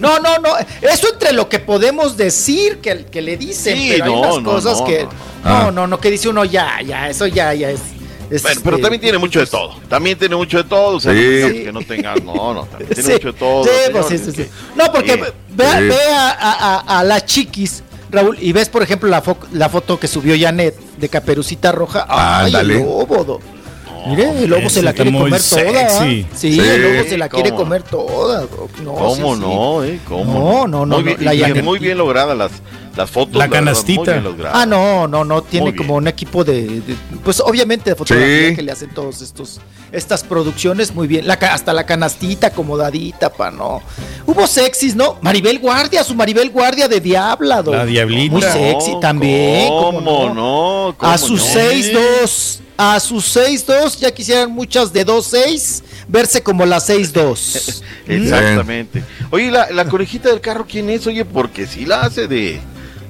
[0.00, 0.50] No, no, no.
[0.82, 4.44] Eso entre lo que podemos decir que, que le dicen, Sí, pero hay unas no,
[4.44, 5.02] cosas no, que.
[5.04, 5.10] no,
[5.44, 5.62] Ah.
[5.66, 7.80] No, no, no, que dice uno ya, ya, eso ya, ya es.
[8.30, 9.76] es, Pero, pero este, también tiene mucho de todo.
[9.88, 10.96] También tiene mucho de todo.
[10.96, 11.18] O sea, Sí.
[11.64, 12.14] que no tenga.
[12.16, 13.64] No, no, también tiene Sí, mucho de todo.
[13.64, 13.92] sí, señor.
[14.08, 14.48] pues sí, sí, sí.
[14.76, 15.20] No, porque Sí.
[15.50, 19.68] ve, a, a, a, a la chiquis, Raúl, y ves, por ejemplo, la, fo- la
[19.68, 22.06] foto que subió Janet de Caperucita Roja.
[22.08, 23.40] ¡Ay, el lobo!
[24.08, 25.88] Mire, el lobo se la quiere comer toda.
[25.88, 26.26] sexy.
[26.34, 27.62] Sí, Sí, el lobo se la quiere ¿cómo?
[27.62, 28.40] comer toda.
[28.82, 29.84] No, ¿Cómo sí, no?
[29.84, 30.00] Eh?
[30.08, 32.52] ¿Cómo No, no, no, Muy bien, la muy bien logradas las,
[32.96, 33.36] las fotos.
[33.36, 34.00] La canastita.
[34.00, 34.58] muy bien logradas.
[34.62, 38.56] Ah, no, no, no, tiene como un equipo de, de- pues obviamente de fotografía Sí.
[38.56, 39.60] que le hacen todos estos,
[39.92, 43.82] estas producciones muy bien, la, hasta la canastita acomodadita, pa, no.
[44.26, 45.16] Hubo sexys, ¿no?
[45.22, 47.72] Maribel Guardia, su Maribel Guardia de Diabla, do.
[47.72, 48.32] La Diablita.
[48.32, 50.94] Muy sexy No, también, ¿Cómo, ¿cómo no?
[50.96, 51.60] ¿Cómo A sus no?
[51.60, 57.82] 6-2, a sus 6-2, ya quisieran muchas de 2-6, verse como la 6-2.
[58.06, 59.02] Exactamente.
[59.30, 61.06] Oye, la, la conejita del carro, ¿quién es?
[61.06, 62.60] Oye, porque sí la hace de.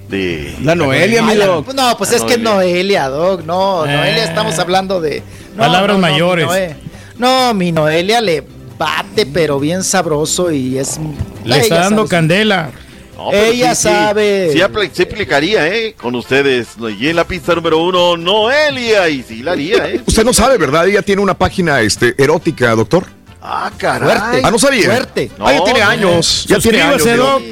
[0.08, 1.72] de La Noelia, mi Doc.
[1.74, 2.54] No, pues La es que Noelia.
[2.54, 3.92] Noelia, Doc, no, Eh.
[3.94, 5.22] Noelia estamos hablando de...
[5.54, 6.46] no, Palabras no, no, mi mayores.
[6.46, 6.76] Noe-
[7.18, 8.42] No, mi Noelia le
[8.78, 10.98] bate, pero bien sabroso y es...
[11.44, 12.70] Le está dando candela.
[13.18, 14.50] No, Ella sabe.
[14.52, 15.94] Sí, aplicaría, ¿eh?
[16.00, 16.68] Con ustedes.
[16.98, 19.08] Y en la pista número uno, Noelia.
[19.08, 20.00] Y sí la haría, ¿eh?
[20.06, 20.86] Usted no sabe, ¿verdad?
[20.86, 23.06] Ella tiene una página este, erótica, doctor.
[23.42, 24.08] Ah, caray.
[24.08, 24.40] Fuerte.
[24.44, 24.84] Ah, no sabía.
[24.90, 25.30] Fuerte.
[25.40, 25.86] Ah, ya No, tiene no.
[25.88, 26.46] años.
[26.48, 27.04] Ya tiene años.
[27.16, 27.42] Doc.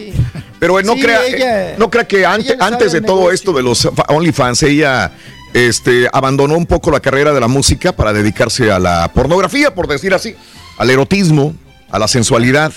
[0.60, 3.34] Pero no Sí, crea, ella- eh, no crea que ante- antes de todo negocio.
[3.34, 5.12] esto de los fa- OnlyFans, ella
[5.52, 9.86] este, abandonó un poco la carrera de la música para dedicarse a la pornografía, por
[9.88, 10.34] decir así,
[10.78, 11.54] al erotismo,
[11.90, 12.72] a la sensualidad.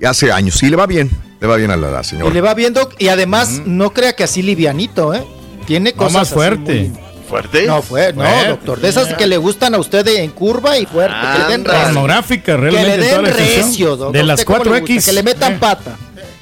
[0.00, 0.62] Y hace años.
[0.62, 1.10] Y le va bien,
[1.42, 2.32] le va bien a la, la Y señora.
[2.32, 5.22] le va viendo, y además no crea que así livianito, ¿eh?
[5.66, 6.74] Tiene No, cosas más así fuerte.
[6.88, 7.66] muy- ¿Fuerte?
[7.66, 8.78] No, fue, no, doctor.
[8.80, 11.16] De esas que le gustan a usted en curva y fuerte.
[11.32, 11.64] que le den.
[11.64, 12.98] Pornográfica, Que realmente.
[12.98, 14.12] le den recio, doctor.
[14.12, 14.84] De las ¿Usted cómo le gusta?
[14.86, 15.04] 4X.
[15.06, 15.58] Que le metan Eh.
[15.58, 15.96] pata.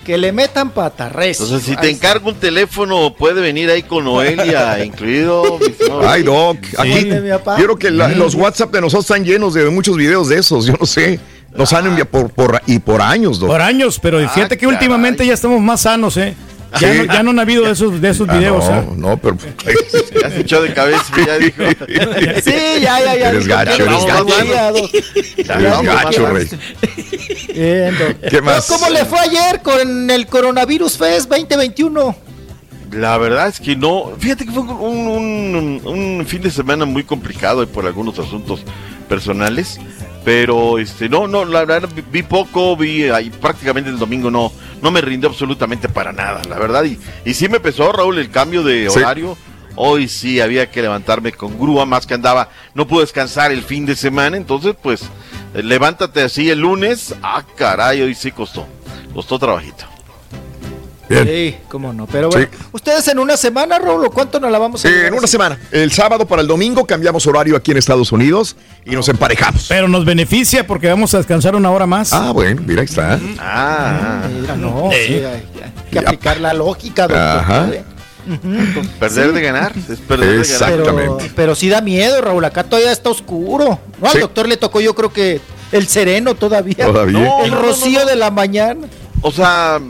[0.05, 1.45] Que le metan pata, recio.
[1.45, 2.09] Entonces, si Ahí te está.
[2.09, 5.59] encargo un teléfono, puede venir ahí con Noelia incluido.
[6.05, 7.57] Ay, Doc, aquí ¿De mi papá?
[7.59, 10.67] yo creo que la- los WhatsApp de nosotros están llenos de muchos videos de esos,
[10.67, 11.21] yo no sé.
[11.55, 13.49] Nos han enviado por, por, y por años, Doc.
[13.51, 16.35] Por años, pero fíjate que últimamente ya estamos más sanos, ¿eh?
[16.79, 16.99] Ya, Sí.
[16.99, 18.85] no, ya no han habido de esos, de esos Ah, videos, no, ¿eh?
[18.97, 19.37] no, pero.
[20.23, 21.63] Ya se echó de cabeza, ya dijo.
[22.45, 23.29] Sí, ya, ya, ya.
[23.31, 24.91] Eres gacho, ya eres gacho.
[25.37, 26.49] Eres gacho, rey.
[27.53, 28.17] Bien.
[28.31, 28.67] ¿Qué más?
[28.69, 32.15] ¿Cómo le fue ayer con el Coronavirus Fest 2021?
[32.93, 34.13] La verdad es que no.
[34.19, 34.71] Fíjate que fue un,
[35.09, 38.63] un- un fin de semana muy complicado eh, por algunos asuntos
[39.09, 39.79] personales.
[40.25, 44.91] Pero este, no, no, la verdad vi- poco, vi ahí prácticamente el domingo no, no
[44.91, 46.85] me rindió absolutamente para nada, la verdad.
[46.85, 48.99] Y, y sí me pesó, Raúl, el cambio de Sí.
[48.99, 49.37] horario.
[49.77, 53.87] Hoy sí había que levantarme con grúa, más que andaba, no pude descansar el fin
[53.87, 55.03] de semana, entonces pues
[55.55, 57.15] eh, levántate así el lunes.
[57.23, 58.67] Ah, caray, hoy sí costó,
[59.15, 59.87] costó trabajito.
[61.11, 62.07] Sí, cómo no.
[62.07, 65.09] Pero bueno, ustedes en una semana, Raúl, ¿o ¿cuánto nos la vamos a Sí, llevar
[65.09, 65.33] en una así?
[65.33, 65.59] semana.
[65.73, 69.67] El sábado para el domingo cambiamos horario aquí en Estados Unidos y nos emparejamos.
[69.69, 72.13] Pero nos beneficia porque vamos a descansar una hora más.
[72.13, 73.19] Ah, bueno, mira, ahí está.
[73.39, 75.05] Ah, Mira, no, Eh.
[75.07, 75.25] sí, hay,
[75.65, 77.19] hay que aplicar la lógica, doctor.
[77.19, 77.69] Ajá.
[77.73, 77.85] ¿eh?
[79.01, 79.35] Perder Sí.
[79.35, 80.95] de ganar, es perder de ganar.
[80.95, 82.45] Pero, pero sí da miedo, Raúl.
[82.45, 83.79] Acá todavía está oscuro.
[84.01, 84.19] No, al Sí.
[84.21, 85.41] doctor le tocó, yo creo que
[85.73, 86.85] el sereno todavía.
[86.87, 87.19] Todavía.
[87.19, 88.87] No, el no, no, rocío de la mañana.
[89.23, 89.81] O sea,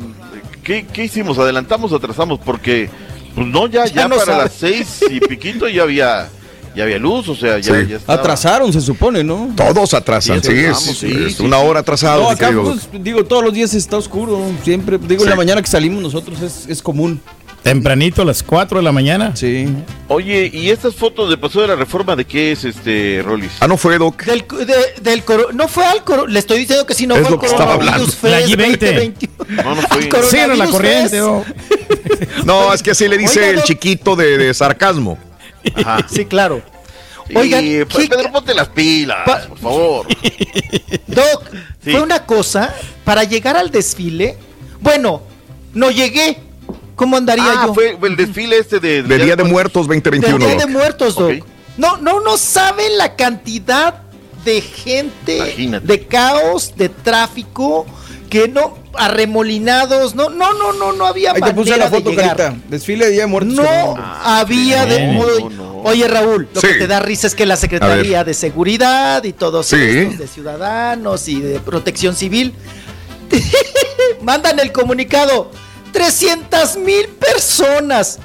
[0.70, 1.36] ¿qué, qué hicimos?
[1.36, 2.39] ¿Adelantamos o atrasamos?
[2.44, 2.89] Porque,
[3.34, 4.44] pues no, ya, Ya ya, no para sabe.
[4.44, 6.28] las seis y piquito ya había,
[6.76, 7.89] ya había luz, o sea, ya, Sí.
[7.89, 8.18] ya estaba.
[8.20, 9.50] Atrasaron, se supone, ¿no?
[9.57, 10.92] Todos atrasan, Sí, sí, es, sí,
[11.26, 11.66] es sí, una sí.
[11.66, 12.23] hora atrasado.
[12.23, 12.62] No, acá, querido.
[12.65, 14.40] pues, digo, todos los días está oscuro.
[14.62, 15.24] Siempre, digo, Sí.
[15.24, 17.20] en la mañana que salimos nosotros es, es común.
[17.62, 19.36] Tempranito a las 4 de la mañana.
[19.36, 19.68] Sí.
[20.08, 23.52] Oye, ¿y estas fotos de Paso de la Reforma de qué es este, Rolis?
[23.60, 24.24] Ah, no fue, Doc.
[24.24, 27.20] Del, de- del coro- no fue al coro, le estoy diciendo que si no Es
[27.22, 28.47] fue lo al que estaba coronavirus hablando.
[28.47, 28.78] Fest La G20.
[28.80, 29.62] 2021.
[29.62, 30.08] No, no Al fue.
[30.08, 31.44] coronavirus la corriente, oh.
[32.47, 35.18] No, es que así le dice Oiga, el chiquito de, de sarcasmo.
[35.74, 36.06] Ajá.
[36.10, 36.62] Sí, claro.
[37.34, 40.06] Oigan, ¿qué- Pedro, ponte las pilas, por favor.
[41.06, 41.44] Doc,
[41.84, 41.92] Sí.
[41.92, 42.74] fue una cosa
[43.05, 44.36] para llegar al desfile.
[44.80, 45.22] Bueno,
[45.74, 46.39] no llegué.
[47.00, 47.72] ¿Cómo andaría Ah, yo?
[47.74, 49.02] fue el desfile este de...
[49.02, 50.46] De Día de Muertos Del 2021.
[50.46, 50.66] Día de.
[50.66, 51.32] Muertos, Doc.
[51.78, 54.02] No, no, no saben la cantidad
[54.44, 55.86] de gente, Imagínate.
[55.86, 57.86] de caos, de tráfico,
[58.28, 62.10] que no, arremolinados, no, no, no, no, no había Ahí te puse manera la foto,
[62.10, 62.36] de llegar.
[62.36, 62.60] Carita.
[62.68, 63.54] Desfile de Día de Muertos.
[63.54, 64.04] No Fernando.
[64.22, 65.06] había de.
[65.14, 66.66] no, Oye, Oye, Raúl, lo Sí.
[66.66, 69.76] que te da risa es que la Secretaría de Seguridad y todos Sí.
[69.76, 72.52] estos de Ciudadanos y de Protección Civil
[74.22, 75.50] mandan el comunicado.
[75.92, 78.18] 300 mil personas.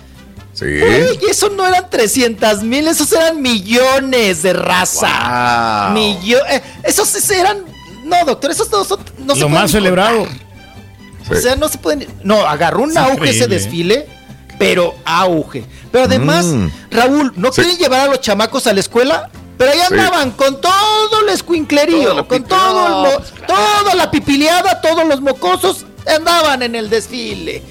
[0.54, 0.66] Sí.
[0.66, 5.90] Oye, eso no eran 300 mil, esos eran millones de raza.
[5.90, 5.98] Wow.
[5.98, 7.64] Millo- eh, esos eran.
[8.06, 10.28] No, doctor, esos no, son, no se Lo pueden más celebrado.
[11.30, 12.08] O sea, no se pueden.
[12.24, 13.48] No, agarró un Es auge ese increíble, ¿eh?
[13.58, 14.08] desfile,
[14.60, 15.66] pero auge.
[15.92, 16.68] Pero además, Mm.
[16.92, 17.62] Raúl, ¿no Sí.
[17.62, 19.30] quieren llevar a los chamacos a la escuela?
[19.58, 19.86] Pero ahí Sí.
[19.94, 23.54] andaban con todo el escuinclerío, con todo mo- pues, claro.
[23.82, 27.64] toda la pipileada, todos los mocosos andaban en el desfile.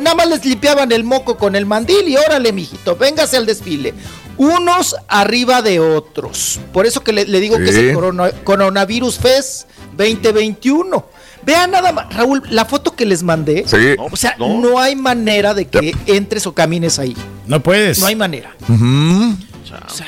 [0.00, 3.94] Nada más les limpiaban el moco con el mandil y órale, mijito, véngase al desfile.
[4.36, 6.58] Unos arriba de otros.
[6.72, 11.04] Por eso que le, le digo que es el corona- Coronavirus Fest 2021.
[11.44, 13.64] Vean nada más, Raúl, la foto que les mandé.
[13.66, 13.94] Sí.
[13.98, 14.60] O sea, No.
[14.60, 17.16] no hay manera de que entres o camines ahí.
[17.46, 17.98] No puedes.
[17.98, 18.54] No hay manera.
[18.68, 19.34] Ujú.
[19.64, 20.06] O sea,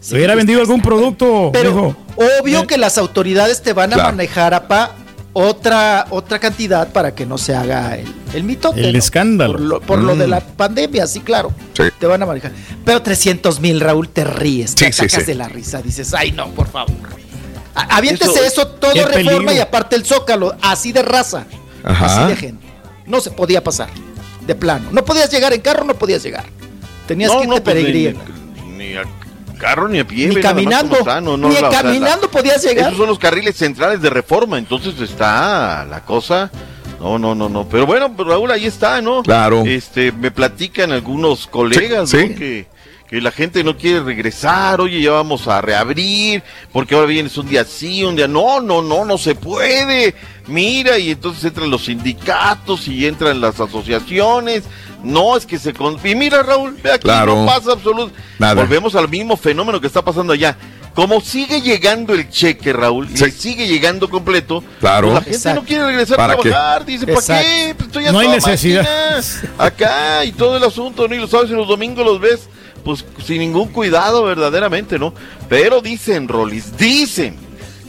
[0.00, 1.94] ¿Se hubiera vendido algún producto, pero
[2.40, 4.10] obvio que las autoridades te van a Claro.
[4.10, 4.92] manejar apa
[5.38, 8.80] otra otra cantidad para que no se haga el, el mitote.
[8.80, 8.98] El ¿no?
[8.98, 9.52] escándalo.
[9.52, 10.18] Por lo, por lo Mm.
[10.18, 11.52] de la pandemia, sí, claro.
[11.76, 11.84] Sí.
[11.98, 12.52] Te van a manejar.
[12.84, 15.26] Pero 300 mil, Raúl, te ríes, te Sí, sí, atacas sí.
[15.26, 15.80] de la risa.
[15.82, 16.96] Dices, ay, no, por favor.
[17.74, 19.52] A- Aviéntese Eso- eso, todo reforma peligro.
[19.52, 21.46] y aparte el zócalo, así de raza,
[21.84, 22.06] Ajá.
[22.24, 22.66] así de gente.
[23.06, 23.88] No se podía pasar,
[24.46, 24.88] de plano.
[24.92, 26.44] No podías llegar en carro, no podías llegar.
[27.06, 28.20] Tenías que irte pues, ni, peregrino.
[28.76, 29.02] ni a
[29.58, 30.28] carro ni a pie.
[30.28, 32.86] Ni caminando, no, no, ni la- caminando la- podías llegar.
[32.86, 36.50] Esos son los carriles centrales de reforma, entonces está la cosa.
[37.00, 37.68] No, no, no, no.
[37.68, 39.22] Pero bueno, pues, Raúl, ahí está, ¿no?
[39.22, 39.62] Claro.
[39.64, 42.22] Este, me platican algunos colegas, Sí, ¿no?
[42.28, 42.34] sí.
[42.34, 42.66] Que,
[43.08, 47.48] que la gente no quiere regresar, oye, ya vamos a reabrir, porque ahora vienes un
[47.48, 50.14] día sí, un día no, no, no, no se puede.
[50.46, 54.64] Mira, y entonces entran los sindicatos y entran las asociaciones.
[55.02, 55.72] No, es que se...
[55.72, 57.36] con- Y mira, Raúl, ve aquí, Claro.
[57.36, 58.20] no pasa absolutamente...
[58.38, 58.54] Nada.
[58.54, 60.56] Volvemos al mismo fenómeno que está pasando allá.
[60.94, 63.24] Como sigue llegando el cheque, Raúl, y Sí.
[63.26, 65.08] le sigue llegando completo, Claro.
[65.08, 65.60] pues la gente Exacto.
[65.60, 66.48] no quiere regresar a ¿Para qué?
[66.50, 66.84] trabajar.
[66.84, 67.44] Dice, ¿para Exacto.
[67.46, 67.74] qué?
[67.76, 68.82] Pues estoy a No hay necesidad.
[68.82, 69.52] máquina.
[69.64, 71.14] Acá y todo el asunto, ¿no?
[71.14, 72.48] Y lo sabes, y los domingos los ves,
[72.84, 75.12] pues sin ningún cuidado, verdaderamente, ¿no?
[75.48, 77.36] Pero dicen, Rolis, dicen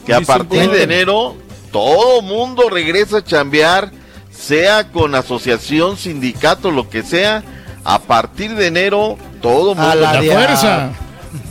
[0.06, 1.35] que a partir de enero
[1.72, 3.92] todo mundo regresa a chambear,
[4.32, 7.43] sea con asociación, sindicato, lo que sea.
[7.84, 10.90] A partir de enero, todo mundo A la de a- fuerza.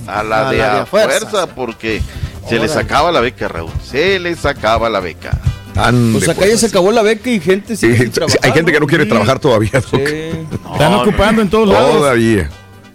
[0.06, 1.20] a la A de la de a a fuerzas.
[1.30, 2.02] fuerza, porque
[2.48, 3.70] se les acaba la beca, Raúl.
[3.84, 5.38] Se les acaba la beca.
[5.76, 6.50] Ande, Pues acá pues.
[6.50, 8.80] ya se acabó la beca y gente Sí, sigue sin sí, trabajar, hay gente que
[8.80, 9.10] no quiere Sí.
[9.10, 9.70] trabajar todavía.
[9.74, 11.92] Están No, ocupando en todos lados.
[11.98, 12.50] Todavía.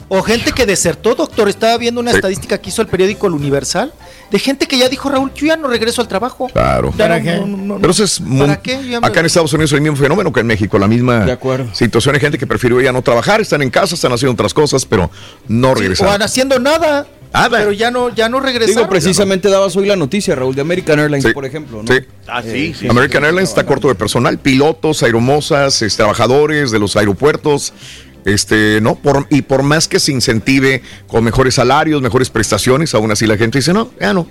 [0.09, 1.49] O gente que desertó, doctor.
[1.49, 3.91] Estaba viendo una estadística que hizo el periódico El Universal
[4.31, 6.47] de gente que ya dijo, Raúl, yo ya no regreso al trabajo.
[6.51, 6.91] Claro.
[6.91, 7.37] ¿Para no- qué?
[7.37, 8.77] no- no- no- Pero eso es muy- ¿Para qué?
[8.77, 11.31] Me- acá en Estados Unidos hay el mismo fenómeno que en México, la misma De
[11.31, 11.73] acuerdo.
[11.73, 12.15] situación.
[12.15, 15.09] Hay gente que prefirió ya no trabajar, están en casa, están haciendo otras cosas, pero
[15.47, 16.07] no Sí, o regresan.
[16.07, 17.05] van haciendo nada.
[17.49, 18.75] pero ya no, ya no regresaron.
[18.75, 21.33] Digo, precisamente dabas hoy la noticia, Raúl, de American Airlines, Sí.
[21.33, 21.81] por ejemplo.
[21.81, 21.91] ¿no?
[21.91, 21.99] Sí.
[22.27, 22.87] Ah, sí, sí.
[22.87, 27.73] American Airlines está corto de personal, pilotos, aeromosas, este, trabajadores de los aeropuertos.
[28.25, 33.11] Este, no, por, y por más que se incentive con mejores salarios, mejores prestaciones, aún
[33.11, 34.27] así la gente dice, no, ya no.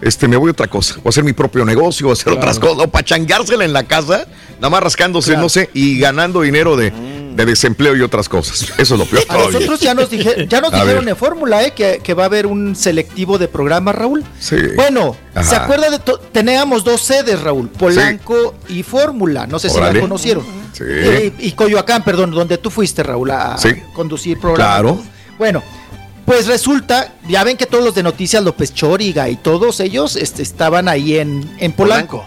[0.00, 0.94] Este, me voy a otra cosa.
[0.96, 2.38] Voy a hacer mi propio negocio, voy a hacer Claro.
[2.40, 2.78] otras cosas.
[2.84, 6.92] O para changársela en la casa, nada más rascándose, no sé, y ganando dinero de,
[7.34, 8.62] de desempleo y otras cosas.
[8.78, 11.10] Eso es lo peor A nosotros ya nos, dije- ya nos A dijeron ver.
[11.12, 14.24] en Fórmula E que, que va a haber un selectivo de programas, Raúl.
[14.40, 14.56] Sí.
[14.76, 16.00] Bueno, ¿se acuerda de
[16.32, 17.68] teníamos dos sedes, Raúl?
[17.68, 19.46] Polanco y Fórmula.
[19.46, 20.44] No sé si la conocieron.
[20.72, 20.84] Sí.
[20.86, 23.70] Eh, y Coyoacán, perdón, donde tú fuiste, Raúl, a Sí.
[23.94, 24.74] conducir programas.
[24.74, 25.02] Claro.
[25.38, 25.62] Bueno,
[26.24, 30.42] pues resulta, ya ven que todos los de Noticias López Chóriga y todos ellos este,
[30.42, 32.24] estaban ahí en, en Polanco.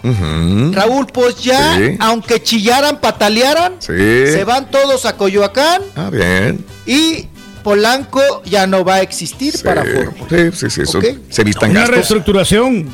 [0.72, 1.96] Raúl, pues ya, Sí.
[1.98, 3.92] aunque chillaran, patalearan, Sí.
[3.96, 6.64] se van todos a Coyoacán Ah, bien.
[6.86, 7.26] y
[7.64, 10.26] Polanco ya no va a existir para Fórmula.
[10.30, 11.04] Sí, sí, sí, eso Ok.
[11.30, 11.96] se vistan Una gastos.
[11.96, 12.88] reestructuración.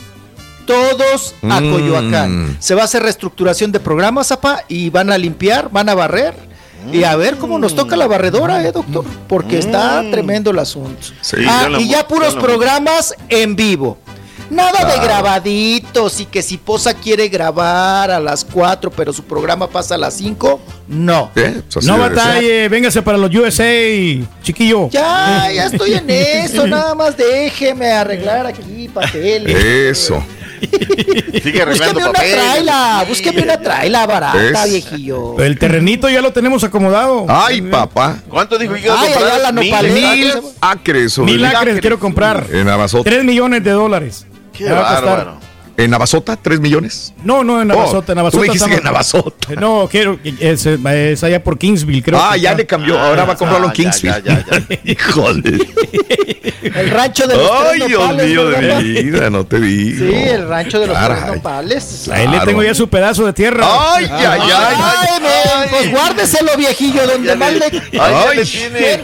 [0.67, 1.71] Todos a Mm.
[1.73, 2.57] Coyoacán.
[2.61, 6.35] Se va a hacer reestructuración de programas, apa, y van a limpiar, van a barrer.
[6.93, 9.05] Y a ver cómo nos toca la barredora, eh, doctor.
[9.29, 11.07] Porque está tremendo el asunto.
[11.21, 13.99] Sí, Ah, ya la y ya puros ya la mu- programas en vivo.
[14.51, 19.69] Nada de grabaditos y que si Posa quiere grabar a las 4, pero su programa
[19.69, 21.31] pasa a las 5, no.
[21.33, 23.65] Pues así No batalle, véngase para los USA,
[24.43, 24.91] chiquillo.
[24.91, 29.57] Ya, ya estoy en eso, nada más déjeme arreglar aquí papeles.
[29.65, 30.23] Eso.
[31.43, 35.41] Sigue Búsqueme una traila, búsqueme una traila barata, viejillo.
[35.41, 37.27] El terrenito ya lo tenemos acomodado.
[37.29, 38.19] Ay, papá.
[38.29, 40.41] ¿Cuánto dijo que Ay, allá la Mil, nopalera.
[40.61, 41.19] acres.
[41.19, 42.47] o Mil acres quiero comprar.
[42.53, 42.69] En.
[43.03, 44.27] Tres millones de dólares.
[44.63, 45.17] Qué Me va a costar.
[45.19, 45.52] bárbaro.
[45.77, 46.37] ¿En Navasota?
[46.37, 47.15] ¿Tres millones?
[47.25, 48.09] No, no, en Navasota.
[48.09, 49.49] Oh, en Navasota tú me dijiste estamos- que en Navasota.
[49.61, 50.19] No, quiero.
[50.41, 52.19] Es, es allá por Kingsville, creo.
[52.21, 52.59] ah, que ya está.
[52.59, 52.99] le cambió.
[52.99, 54.23] Ahora va a comprarlo en Ah, Kingsville.
[54.25, 54.79] ya, ya, ya.
[54.85, 55.59] Híjole.
[56.63, 59.99] El rancho de los Ay, tres Dios nopales, mío de mi vida, no te digo.
[60.07, 62.09] Sí, el rancho de los tres nopales.
[62.11, 63.67] Ahí le tengo ya su pedazo de tierra.
[63.95, 64.51] Ay, ay, ay.
[64.53, 68.37] Ay, men, pues guárdeselo, viejillo, donde más le, ay, ya Ay.
[68.37, 69.01] le tiene,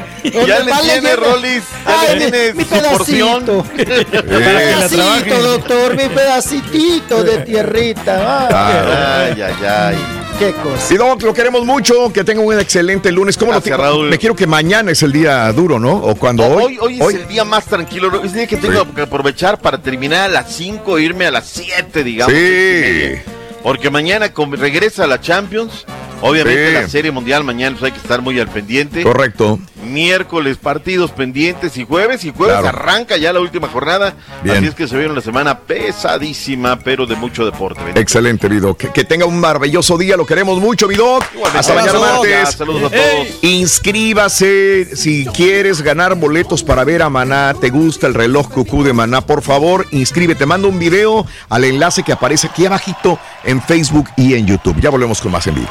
[0.47, 1.17] ya le más le tiene.
[1.17, 3.45] Rolis, ya Ay, le mi- tiene mi su porción.
[3.45, 3.67] pedacito.
[4.29, 8.49] Mi pedacito, doctor, mi pedacito de tierrita.
[9.29, 9.97] Ay, Ay, ay, ay.
[10.39, 10.95] qué cosa.
[10.95, 12.13] Y Doc, lo queremos mucho.
[12.13, 13.37] Que tenga un excelente lunes.
[13.37, 13.91] ¿Cómo Gracias, lo tengo?
[13.97, 14.11] Raúl.
[14.11, 15.93] Me quiero que mañana es el día duro, ¿no?
[15.93, 16.79] O cuando hoy.
[16.81, 18.09] Hoy, hoy es el día más tranquilo.
[18.23, 21.31] Es el día que tengo que aprovechar para terminar a las 5 e irme a
[21.31, 22.35] las 7, digamos.
[22.35, 23.15] Sí.
[23.63, 25.85] Porque mañana como regresa la Champions.
[26.21, 26.75] Obviamente Sí.
[26.75, 29.03] la Serie Mundial mañana pues hay que estar muy al pendiente.
[29.03, 29.59] Correcto.
[29.85, 32.25] Miércoles partidos pendientes y jueves.
[32.25, 32.77] Y jueves Claro.
[32.77, 34.15] arranca ya la última jornada.
[34.43, 34.57] Bien.
[34.57, 37.81] Así es que se viene una semana pesadísima, pero de mucho deporte.
[37.81, 38.01] Benito.
[38.01, 38.77] Excelente, Vido.
[38.77, 40.17] Que, que tenga un maravilloso día.
[40.17, 41.19] Lo queremos mucho, Vido.
[41.55, 41.93] Hasta mañana.
[41.93, 42.55] Ya, martes.
[42.57, 43.29] saludos a todos.
[43.43, 47.55] Inscríbase si quieres ganar boletos para ver a Maná.
[47.61, 49.21] ¿Te gusta el reloj cucú de Maná?
[49.21, 50.47] Por favor, inscríbete.
[50.47, 54.81] Manda un video al enlace que aparece aquí abajito en Facebook y en YouTube.
[54.81, 55.69] Ya volvemos con más en vivo.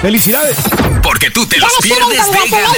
[0.00, 0.56] ¡Felicidades!
[1.02, 2.76] Porque tú te los pierdes de ganar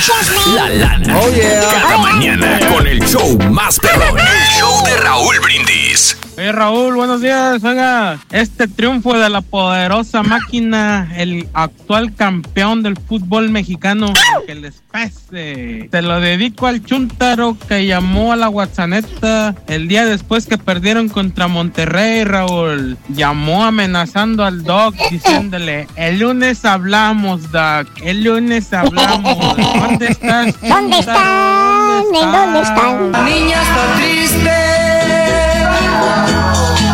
[0.55, 1.19] la lana.
[1.19, 1.69] Oh, yeah.
[1.71, 4.19] Cada mañana con el show más perrón.
[4.19, 6.17] El show de Raúl Brindis.
[6.35, 7.63] Oye Raúl, buenos días.
[7.63, 14.15] Oiga, este triunfo de la poderosa máquina, el actual campeón del fútbol mexicano,
[14.47, 15.89] que les pese.
[15.91, 21.11] Te lo dedico al Chuntaro que llamó a la Guatzaneta el día después que perdieron
[21.11, 22.97] contra Monterrey, Raúl.
[23.11, 29.37] Llamó amenazando al Doc diciéndole, el lunes hablamos, Doc, el lunes hablamos.
[29.59, 30.61] ¿Dónde estás?
[30.63, 32.05] ¿Dónde están?
[32.15, 33.13] ¿En dónde están?
[33.27, 35.22] Niña está triste.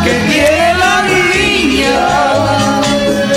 [0.05, 1.97] Que tiene la niña.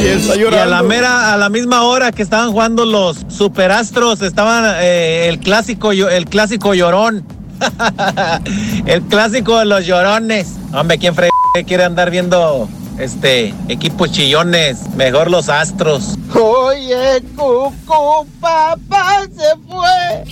[0.02, 4.22] Y está Y a la mera, a la misma hora que estaban jugando los superastros,
[4.22, 7.26] estaban eh, el clásico, el clásico llorón.
[8.86, 10.56] el clásico de los llorones.
[10.74, 11.30] Hombre, ¿quién fre
[11.68, 12.68] quiere andar viendo
[13.00, 14.90] este equipos chillones?
[14.96, 16.18] Mejor los astros.
[16.34, 20.24] Oye, Cucu, papá se fue.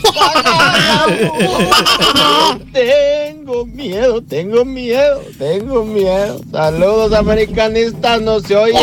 [2.74, 6.40] tengo miedo, tengo miedo, tengo miedo.
[6.52, 8.78] Saludos americanistas, no se oyen.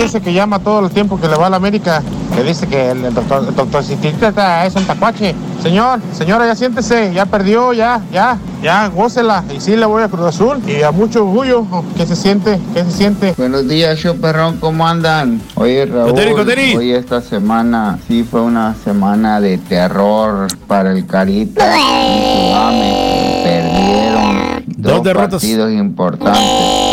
[0.00, 2.02] Ese que llama todo el tiempo que le va a la América,
[2.34, 5.34] que dice que el doctor, el doctor Citita es un tacuache.
[5.62, 9.44] Señor, señora, ya siéntese, ya perdió, ya, ya, ya, gócela.
[9.54, 11.66] Y sí le voy a Cruz Azul y a mucho orgullo.
[11.98, 12.58] ¿Qué se siente?
[12.72, 13.34] ¿Qué se siente?
[13.36, 15.40] Buenos días, show perrón, ¿cómo andan?
[15.56, 16.76] Oye, Raúl, Coteri, Coteri.
[16.76, 23.40] hoy esta semana sí fue una semana de terror para el Carita y su Ame.
[23.44, 25.30] Perdieron Dos dos, derrotas.
[25.42, 26.89] partidos importantes.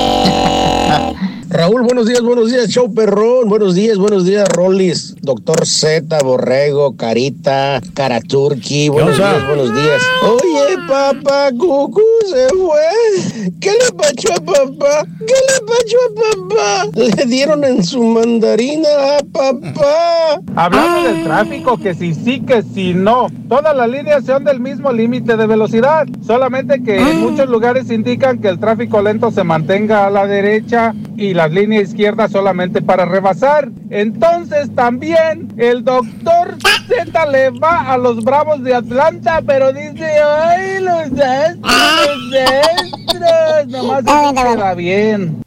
[1.50, 6.98] Raúl, buenos días, buenos días, show perrón, buenos días, buenos días, Rollis, doctor Z, Borrego,
[6.98, 10.02] Carita, Karaturki, buenos días, buenos días.
[10.24, 13.52] Oye, papá, Cucú se fue.
[13.62, 15.06] ¿Qué le pasó a papá?
[15.20, 16.90] ¿Qué le pasó a papá?
[16.96, 20.42] Le dieron en su mandarina a papá.
[20.54, 23.28] Hablando del tráfico, que si sí, que si no.
[23.48, 26.08] Todas las líneas son del mismo límite de velocidad.
[26.26, 30.94] Solamente que en muchos lugares indican que el tráfico lento se mantenga a la derecha
[31.16, 33.70] y las líneas izquierdas solamente para rebasar.
[33.90, 40.82] Entonces también el doctor Z le va a los Bravos de Atlanta, pero dice, ay,
[40.82, 43.68] los astros, los astros.
[43.68, 45.42] Nomás eso queda bien.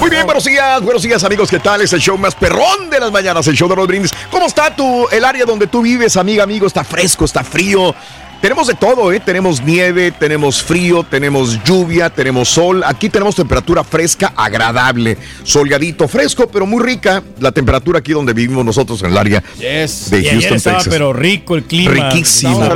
[0.00, 1.82] Muy bien, buenos días, buenos días amigos, ¿qué tal?
[1.82, 4.12] Es el show más perrón de las mañanas, el show de los brindis.
[4.30, 6.66] ¿Cómo está tu, el área donde tú vives, amiga, amigo?
[6.66, 7.94] ¿Está fresco, está frío?
[8.40, 9.18] Tenemos de todo, ¿eh?
[9.18, 12.84] Tenemos nieve, tenemos frío, tenemos lluvia, tenemos sol.
[12.86, 17.20] Aquí tenemos temperatura fresca, agradable, soleadito, fresco, pero muy rica.
[17.40, 20.10] La temperatura aquí donde vivimos nosotros en el área Yes.
[20.10, 20.92] de Y ayer Houston, estaba, Texas.
[20.92, 21.90] pero rico el clima.
[22.10, 22.74] Riquísimo, de eso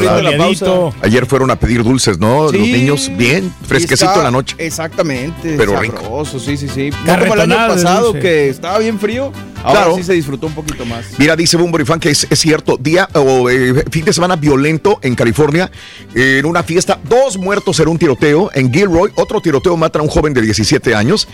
[0.00, 0.92] la verdad.
[0.92, 0.92] la.
[1.06, 2.44] Ayer fueron a pedir dulces, ¿no?
[2.44, 4.56] Los niños, bien, fresquecito está- en la noche.
[4.58, 5.56] Exactamente.
[5.58, 6.90] Pero sabroso, sí, sí, sí.
[7.06, 9.30] No como el año pasado que estaba bien frío.
[9.62, 9.96] Ahora Claro.
[9.96, 11.06] sí se disfrutó un poquito más.
[11.18, 14.98] Mira, dice Bumburi Fan que es, es cierto, día o eh, fin de semana violento
[15.02, 15.70] en California,
[16.14, 20.02] eh, en una fiesta, dos muertos en un tiroteo, en Gilroy, otro tiroteo mata a
[20.02, 21.28] un joven de 17 años,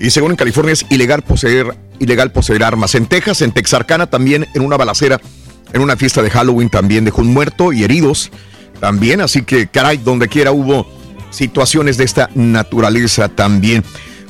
[0.00, 2.94] y según en California es ilegal poseer, ilegal poseer armas.
[2.94, 5.20] En Texas, en Texarkana también, en una balacera,
[5.72, 8.30] en una fiesta de Halloween también dejó un muerto y heridos
[8.80, 10.86] también, así que caray, donde quiera hubo
[11.30, 13.84] situaciones de esta naturaleza también.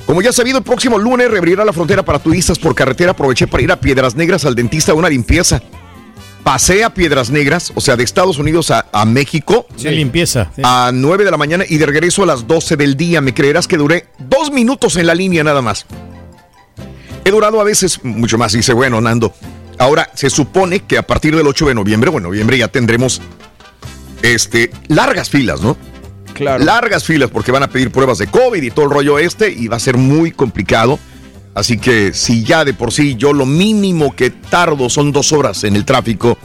[0.06, 3.12] Como ya sabido, el próximo lunes reabrirá la frontera para turistas por carretera.
[3.12, 5.62] Aproveché para ir a Piedras Negras al dentista a una limpieza.
[6.42, 9.66] Pasé a Piedras Negras, o sea, de Estados Unidos a, a México.
[9.80, 10.50] De limpieza.
[10.54, 10.60] sí.
[10.62, 13.22] A 9 de la mañana y de regreso a las 12 del día.
[13.22, 15.86] Me creerás que duré dos minutos en la línea nada más.
[17.24, 18.52] He durado a veces mucho más.
[18.52, 19.32] Dice, bueno, Nando.
[19.78, 23.22] Ahora, se supone que a partir del 8 de noviembre, o en noviembre ya tendremos
[24.22, 25.76] este, largas filas, ¿no?
[26.40, 29.68] Largas filas porque van a pedir pruebas de COVID y todo el rollo este y
[29.68, 30.98] va a ser muy complicado.
[31.54, 35.64] Así que si ya de por sí yo lo mínimo que tardo son dos horas
[35.64, 36.36] en el tráfico,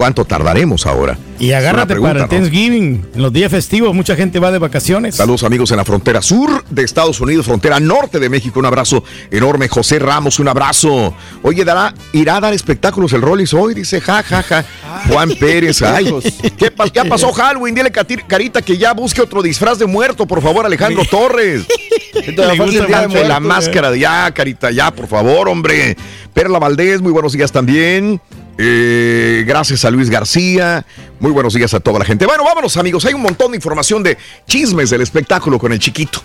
[0.00, 1.18] ¿cuánto tardaremos ahora?
[1.38, 2.36] Y agárrate pregunta, para el ¿no?
[2.38, 3.06] Thanksgiving.
[3.16, 5.16] En los días festivos, mucha gente va de vacaciones.
[5.16, 8.58] Saludos amigos en la frontera sur de Estados Unidos, frontera norte de México.
[8.60, 9.68] Un abrazo enorme.
[9.68, 11.14] José Ramos, un abrazo.
[11.42, 14.64] Oye, dará, irá a dar espectáculos el Rollis hoy, dice ja, ja, ja.
[15.06, 16.10] Juan Pérez, ay.
[16.56, 17.74] ¿Qué pa- ya pasó Halloween?
[17.74, 21.66] Dile Carita que ya busque otro disfraz de muerto, por favor, Alejandro Torres.
[22.14, 25.94] Gusta el Día de la máscara, ya, Carita, ya, por favor, hombre.
[26.32, 28.20] Perla Valdés, muy buenos días también.
[28.62, 30.84] Eh, gracias a Luis García.
[31.18, 32.26] Muy buenos días a toda la gente.
[32.26, 33.06] Bueno, vámonos, amigos.
[33.06, 36.20] Hay un montón de información de chismes del espectáculo con el chiquito.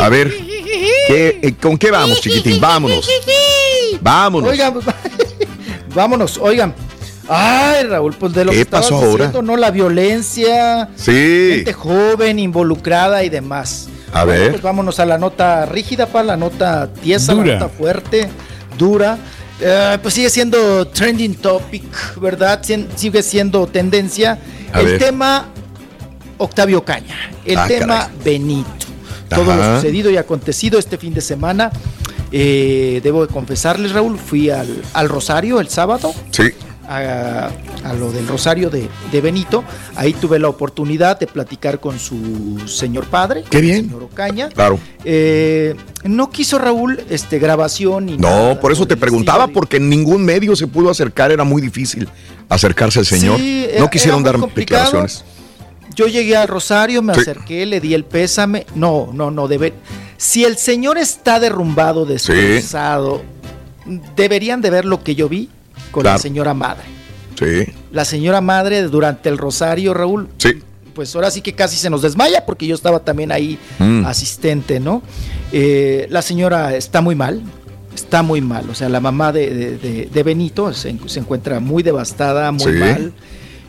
[0.00, 0.30] A ver,
[1.06, 2.58] ¿qué- eh, ¿con qué vamos, chiquitín?
[2.58, 3.06] Vámonos.
[4.00, 4.50] Vámonos.
[4.50, 4.74] Oigan,
[5.94, 6.74] vámonos, oigan.
[7.28, 9.26] Ay, Raúl, pues de lo ¿Qué que estabas pasó ahora?
[9.26, 9.56] diciendo, ¿no?
[9.58, 11.50] La violencia, Sí.
[11.56, 13.88] gente joven, involucrada y demás.
[14.12, 14.50] A Bueno, ver.
[14.52, 17.46] Pues vámonos a la nota rígida, pa, la nota tiesa, Dura.
[17.46, 18.30] la nota fuerte,
[18.78, 19.18] dura.
[19.60, 21.84] Eh, pues sigue siendo trending topic,
[22.20, 22.60] ¿verdad?
[22.96, 24.38] Sigue siendo tendencia.
[24.72, 24.98] A el ver.
[24.98, 25.46] tema
[26.38, 28.16] Octavio Caña, el Ah, tema caray.
[28.24, 28.70] Benito.
[29.28, 31.70] Todo lo sucedido y acontecido este fin de semana.
[32.32, 36.50] Eh, debo de confesarles, Raúl, fui al, al Rosario el sábado Sí.
[36.88, 37.50] A,
[37.84, 39.64] a lo del Rosario de, de Benito.
[39.96, 43.84] Ahí tuve la oportunidad de platicar con su señor padre, Qué con el bien.
[43.86, 44.48] señor Ocaña.
[44.48, 44.78] Claro.
[45.04, 49.88] Eh, no quiso Raúl este, grabación ni nada No, por eso te preguntaba, porque en
[49.88, 52.08] ningún medio se pudo acercar, era muy difícil
[52.48, 53.38] acercarse al señor.
[53.38, 54.84] Sí, no quisieron dar complicado.
[54.84, 55.24] declaraciones.
[55.94, 57.20] Yo llegué al Rosario, me Sí.
[57.20, 58.66] acerqué, le di el pésame.
[58.74, 59.74] No, no, no, debe.
[60.16, 63.22] Si el señor está derrumbado, destrozado,
[64.16, 65.50] deberían de ver lo que yo vi
[65.94, 66.16] con Claro.
[66.18, 66.82] la señora madre.
[67.38, 70.60] Sí, La señora madre durante el Rosario, Raúl, sí.
[70.94, 74.04] pues ahora sí que casi se nos desmaya porque yo estaba también ahí Mm.
[74.06, 75.02] asistente, ¿no?
[75.52, 77.42] Eh, la señora está muy mal,
[77.94, 81.60] está muy mal, o sea, la mamá de, de- de- de Benito se, se encuentra
[81.60, 82.78] muy devastada, muy Sí.
[82.78, 83.12] mal.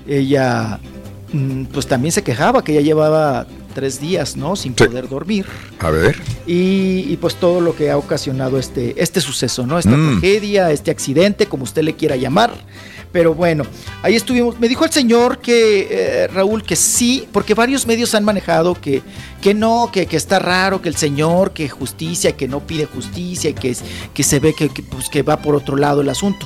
[0.08, 0.80] Ella,
[1.34, 4.56] mm, pues también se quejaba que ya llevaba tres días, ¿no?
[4.56, 4.86] Sin Sí.
[4.86, 5.46] poder dormir.
[5.80, 6.20] A ver.
[6.48, 9.78] Y, y, pues todo lo que ha ocasionado este, este suceso, ¿no?
[9.78, 10.20] Esta Mm.
[10.20, 12.52] tragedia, este accidente, como usted le quiera llamar.
[13.12, 13.64] Pero bueno,
[14.02, 14.60] ahí estuvimos.
[14.60, 19.04] Me dijo el señor que, eh, Raúl, que sí, porque varios medios han manejado que,
[19.42, 23.50] que no, que, que está raro, que el señor, que justicia, que no pide justicia
[23.52, 26.10] y que, es- que se ve que, que, pues, que va por otro lado el
[26.10, 26.46] asunto.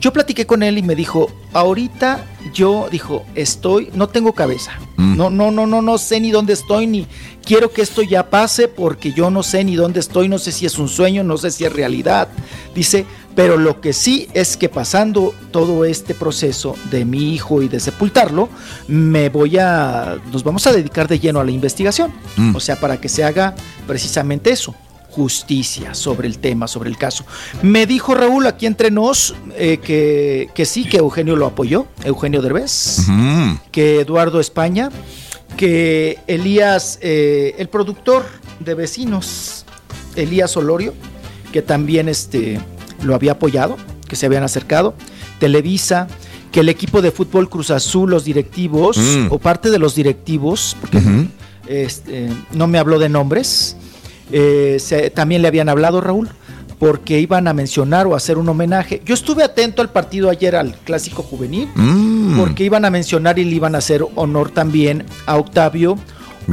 [0.00, 4.72] Yo platiqué con él y me dijo, ahorita yo, dijo, estoy, no tengo cabeza.
[4.96, 7.06] No, no, no, no, no sé ni dónde estoy, ni
[7.44, 10.66] quiero que esto ya pase porque yo no sé ni dónde estoy, no sé si
[10.66, 12.28] es un sueño, no sé si es realidad.
[12.74, 17.68] Dice, pero lo que sí es que pasando todo este proceso de mi hijo y
[17.68, 18.48] de sepultarlo,
[18.88, 22.12] me voy a, nos vamos a dedicar de lleno a la investigación.
[22.36, 22.56] Mm.
[22.56, 23.54] O sea, para que se haga
[23.86, 24.74] precisamente eso
[25.10, 27.24] justicia sobre el tema, sobre el caso.
[27.62, 32.42] Me dijo Raúl aquí entre nos eh, que, que sí, que Eugenio lo apoyó, Eugenio
[32.42, 32.98] Derbez,
[33.72, 34.90] que Eduardo España,
[35.56, 38.24] que Elías, eh, el productor
[38.60, 39.64] de vecinos,
[40.16, 40.94] Elías Olorio,
[41.52, 42.60] que también este,
[43.02, 43.76] lo había apoyado,
[44.08, 44.94] que se habían acercado,
[45.38, 46.06] Televisa,
[46.52, 49.26] que el equipo de fútbol Cruz Azul, los directivos, Mm.
[49.30, 51.00] o parte de los directivos, porque
[51.68, 53.76] este, no me habló de nombres,
[54.32, 56.28] eh, se- también le habían hablado, Raúl,
[56.78, 59.02] porque iban a mencionar o hacer un homenaje.
[59.04, 62.38] Yo estuve atento al partido ayer, al clásico juvenil, Mm.
[62.38, 65.98] porque iban a mencionar y le iban a hacer honor también a Octavio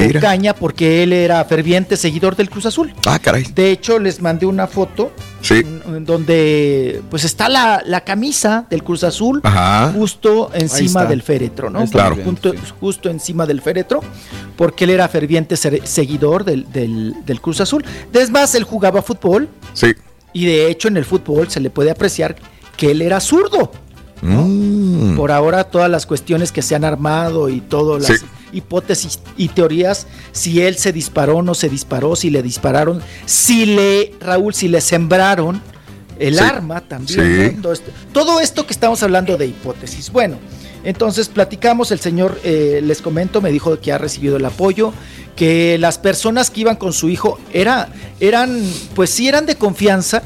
[0.05, 0.19] Mira.
[0.19, 2.93] Ocaña, porque él era ferviente seguidor del Cruz Azul.
[3.07, 3.43] Ah, caray.
[3.55, 5.11] De hecho, les mandé una foto
[5.41, 5.55] Sí.
[5.87, 9.91] en donde pues está la, la camisa del Cruz Azul Ajá.
[9.93, 11.85] justo encima del féretro, ¿no?
[11.85, 12.17] Claro.
[12.23, 14.01] Junto- justo encima del féretro,
[14.55, 17.83] porque él era ferviente ser- seguidor del, del- del Cruz Azul.
[18.13, 19.93] Es más, él jugaba fútbol Sí.
[20.33, 22.35] y de hecho en el fútbol se le puede apreciar
[22.75, 23.71] que él era zurdo.
[24.21, 25.15] Mm.
[25.15, 28.25] Por ahora todas las cuestiones que se han armado y todas las Sí.
[28.53, 34.13] Hipótesis y teorías, si él se disparó, no se disparó, si le dispararon, si le,
[34.21, 35.61] Raúl, si le sembraron
[36.19, 36.43] el Sí.
[36.43, 37.51] arma también.
[37.51, 37.55] Sí.
[37.57, 37.61] ¿no?
[37.61, 40.11] Todo, esto, todo esto que estamos hablando de hipótesis.
[40.11, 40.37] Bueno,
[40.83, 44.93] entonces platicamos, el señor, eh, les comento, me dijo que ha recibido el apoyo,
[45.35, 48.61] que las personas que iban con su hijo era, eran,
[48.95, 50.23] pues sí eran de confianza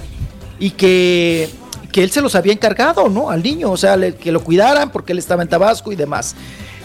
[0.60, 1.50] y que,
[1.92, 3.30] que él se los había encargado, ¿no?
[3.30, 6.36] Al niño, o sea, le- que lo cuidaran porque él estaba en Tabasco y demás.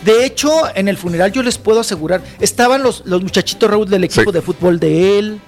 [0.07, 4.05] De hecho, en el funeral yo les puedo asegurar, estaban los, los muchachitos Raúl del
[4.05, 5.41] equipo de fútbol de él,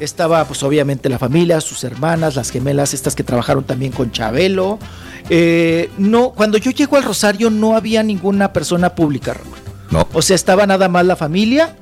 [0.00, 4.78] estaba pues obviamente la familia, sus hermanas, las gemelas, estas que trabajaron también con Chabelo.
[5.28, 9.58] Eh, no, cuando yo llego al Rosario no había ninguna persona pública, Raúl.
[9.90, 10.08] No.
[10.14, 11.76] O sea, estaba nada más la familia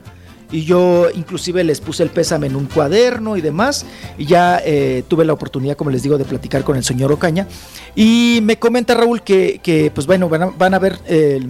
[0.50, 3.84] y yo inclusive les puse el pésame en un cuaderno y demás
[4.16, 7.46] y ya eh, tuve la oportunidad, como les digo, de platicar con el señor Ocaña
[7.94, 11.40] y me comenta Raúl que, que, pues bueno, van a, van a ver eh,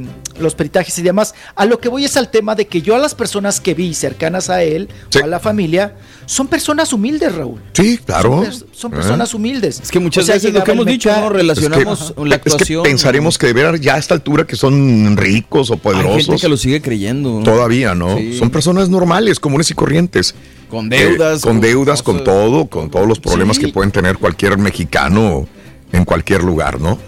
[0.40, 1.34] los peritajes y demás.
[1.54, 3.94] A lo que voy es al tema de que yo a las personas que vi
[3.94, 4.88] cercanas a él
[5.20, 5.94] o a la familia
[6.26, 7.60] son personas humildes, Raúl.
[7.72, 8.44] Sí, claro.
[8.50, 9.80] Son, son personas humildes.
[9.80, 11.28] Es que muchas O sea, veces lo que hemos dicho, ¿no?
[11.28, 12.82] Relacionamos Es que- la Es que actuación.
[12.82, 16.26] pensaremos que de veras ya a esta altura que son ricos o Hay poderosos.
[16.26, 17.42] gente que lo sigue creyendo.
[17.44, 18.16] Todavía, ¿no?
[18.16, 18.36] Sí.
[18.38, 20.34] Son personas normales, comunes y corrientes.
[20.70, 23.62] Con deudas, Eh, con, con deudas, con todo, con todos los problemas Sí.
[23.66, 25.46] que pueden tener cualquier mexicano
[25.92, 26.98] en cualquier lugar, ¿no?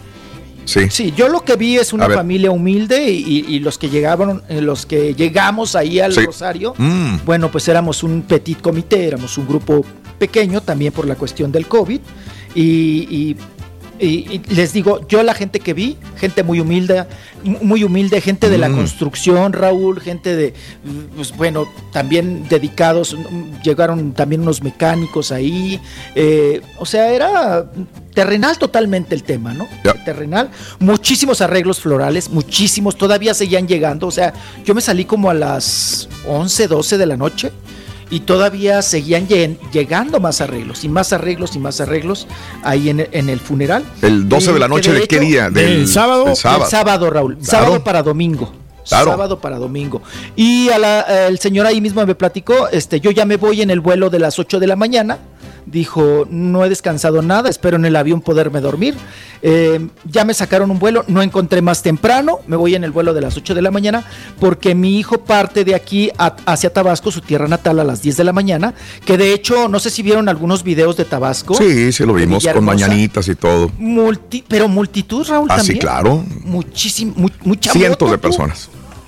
[0.68, 0.80] Sí.
[0.90, 4.84] Sí, yo lo que vi es una familia humilde y, los que llegaban, eh, los
[4.84, 6.20] que llegamos ahí al Sí.
[6.26, 7.20] Rosario, Mm.
[7.24, 9.82] bueno, pues éramos un petit comité, éramos un grupo
[10.18, 12.00] pequeño también por la cuestión del COVID
[12.55, 13.36] y, y-
[14.00, 17.04] y- y les digo, yo la gente que vi, gente muy humilde,
[17.44, 18.76] mu- muy humilde, gente de la Mm.
[18.76, 20.54] construcción, Raúl, gente de,
[21.16, 25.80] pues bueno, también dedicados, mm, llegaron también unos mecánicos ahí,
[26.14, 27.70] eh, o sea, era
[28.14, 29.66] terrenal totalmente el tema, ¿no?
[30.04, 34.32] Terrenal, muchísimos arreglos florales, muchísimos, todavía seguían llegando, o sea,
[34.64, 37.52] yo me salí como a las 11, 12 de la noche
[38.10, 39.26] y todavía seguían
[39.72, 42.26] llegando más arreglos y más arreglos y más arreglos
[42.62, 43.84] ahí en, el- en el funeral.
[44.02, 45.50] El 12 de la noche de, qué hecho- día?
[45.50, 46.24] Del sábado.
[46.26, 46.64] del sábado.
[46.64, 47.36] El sábado, Raúl.
[47.38, 47.64] Claro.
[47.66, 48.52] Sábado para domingo.
[48.88, 49.10] Claro.
[49.10, 50.00] Sábado para domingo.
[50.34, 53.68] Y a la- el señor ahí mismo me platicó, este, yo ya me voy en
[53.70, 55.18] el vuelo de las 8 de la mañana.
[55.70, 58.94] Dijo, no he descansado nada, espero en el avión poderme dormir.
[59.42, 63.12] Eh, ya me sacaron un vuelo, no encontré más temprano, me voy en el vuelo
[63.14, 64.05] de las 8 de la mañana,
[64.40, 68.16] porque mi hijo parte de aquí a- hacia Tabasco, su tierra natal, a las 10
[68.16, 68.74] de la mañana,
[69.05, 71.55] que de hecho, no sé si vieron algunos videos de Tabasco.
[71.55, 73.70] Sí, sí lo vimos con mañanitas y todo.
[73.78, 75.74] Multi- pero multitud, Raúl, Ah, también.
[75.76, 76.24] sí, claro.
[76.44, 78.28] Muchísimo, mu- mucha Cientos moto, de tú.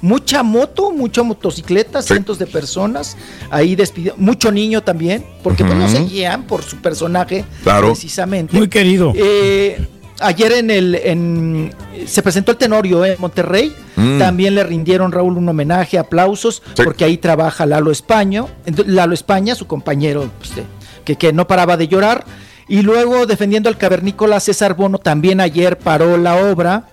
[0.02, 3.16] Mucha moto, mucha motocicleta, cientos de personas
[3.50, 5.92] ahí despidió, mucho niño también, porque pues no Ujú.
[5.96, 7.88] se guían por su personaje Claro.
[7.88, 8.56] precisamente.
[8.56, 9.12] Muy querido.
[9.14, 9.86] Eh,
[10.20, 11.74] ayer en el en,
[12.06, 14.18] se presentó el Tenorio en Monterrey, Mm.
[14.18, 18.46] también le rindieron Raúl un homenaje, aplausos, porque ahí trabaja Lalo España,
[18.86, 20.64] Lalo España, su compañero pues, de-
[21.04, 22.24] que, que no paraba de llorar.
[22.68, 26.84] Y luego defendiendo al cavernícola César Bono, también ayer paró la obra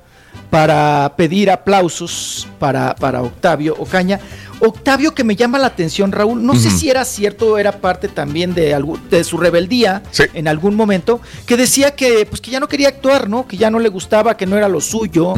[0.49, 4.19] para pedir aplausos para, para Octavio Ocaña.
[4.59, 8.07] Octavio que me llama la atención, Raúl, no sé si era cierto o era parte
[8.07, 8.75] también de,
[9.11, 10.01] de su rebeldía
[10.33, 13.47] en algún momento, que decía que, pues, que ya no quería actuar, ¿no?
[13.47, 15.35] Que ya no le gustaba, que no era lo suyo,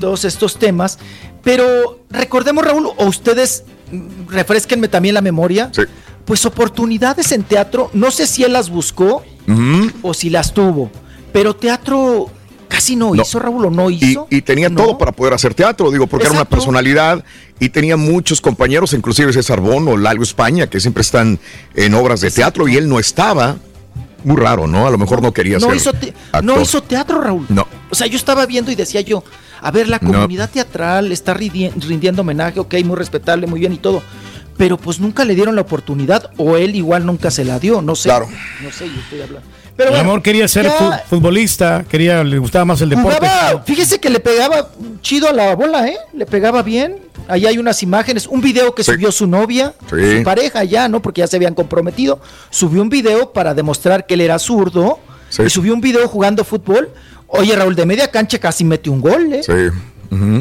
[0.00, 0.98] todos estos temas.
[1.42, 5.70] Pero recordemos, Raúl, o ustedes mm, refresquenme también la memoria,
[6.26, 9.22] pues oportunidades en teatro, no sé si él las buscó
[10.02, 10.90] o si las tuvo,
[11.32, 12.30] pero teatro
[12.68, 13.22] casi no, No.
[13.22, 14.26] hizo, Raúl, o no hizo.
[14.30, 17.24] y tenía todo para poder hacer teatro, digo, porque era una personalidad
[17.58, 21.38] y tenía muchos compañeros, inclusive César Bono, Lalo España, que siempre están
[21.74, 23.56] en obras de teatro y él no estaba.
[24.24, 24.84] Muy raro, ¿no?
[24.86, 26.44] A lo mejor no quería no ser hizo, te- actor.
[26.44, 27.46] no hizo teatro, Raúl.
[27.48, 27.68] No.
[27.88, 29.22] O sea, yo estaba viendo y decía yo,
[29.62, 34.02] a ver, la comunidad teatral está rindiendo homenaje, ok, muy respetable, muy bien y todo.
[34.56, 37.94] Pero pues nunca le dieron la oportunidad o él igual nunca se la dio, no
[37.94, 38.08] sé.
[38.08, 38.26] Claro.
[38.60, 39.48] No sé, yo estoy hablando.
[39.78, 43.18] Pero bueno, amor quería ser ya futbolista, quería, le gustaba más el deporte.
[43.20, 44.70] jugaba, fíjese que le pegaba
[45.02, 45.96] chido a la bola, ¿eh?
[46.12, 46.96] Le pegaba bien.
[47.28, 50.18] Ahí hay unas imágenes, un video que subió su novia, Sí.
[50.18, 51.00] su pareja ya, ¿no?
[51.00, 52.20] Porque ya se habían comprometido.
[52.50, 54.98] Subió un video para demostrar que él era zurdo
[55.28, 55.44] Sí.
[55.44, 56.90] y subió un video jugando fútbol.
[57.28, 59.42] Oye, Raúl, de media cancha casi mete un gol, ¿eh?
[59.44, 59.52] Sí.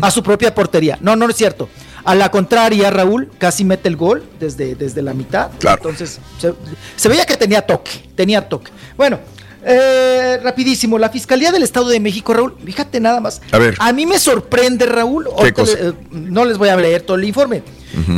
[0.01, 0.97] A su propia portería.
[0.99, 1.69] No, no es cierto.
[2.07, 5.49] A la contraria, Raúl casi mete el gol desde, desde la mitad.
[5.59, 5.77] Claro.
[5.83, 6.53] Entonces, se,
[6.95, 8.71] se veía que tenía toque, tenía toque.
[8.95, 9.19] Bueno,
[9.65, 13.41] eh, rapidísimo, la Fiscalía del Estado de México, Raúl, fíjate nada más.
[13.51, 13.77] A ver.
[13.93, 15.27] mí me sorprende, Raúl.
[15.27, 15.73] ahorita cosa?
[15.77, 17.61] le- eh, no les voy a leer todo el informe.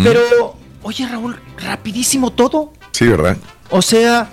[0.04, 2.72] Pero, oye, Raúl, rapidísimo todo.
[2.92, 3.38] Sí, ¿verdad?
[3.72, 4.30] O sea,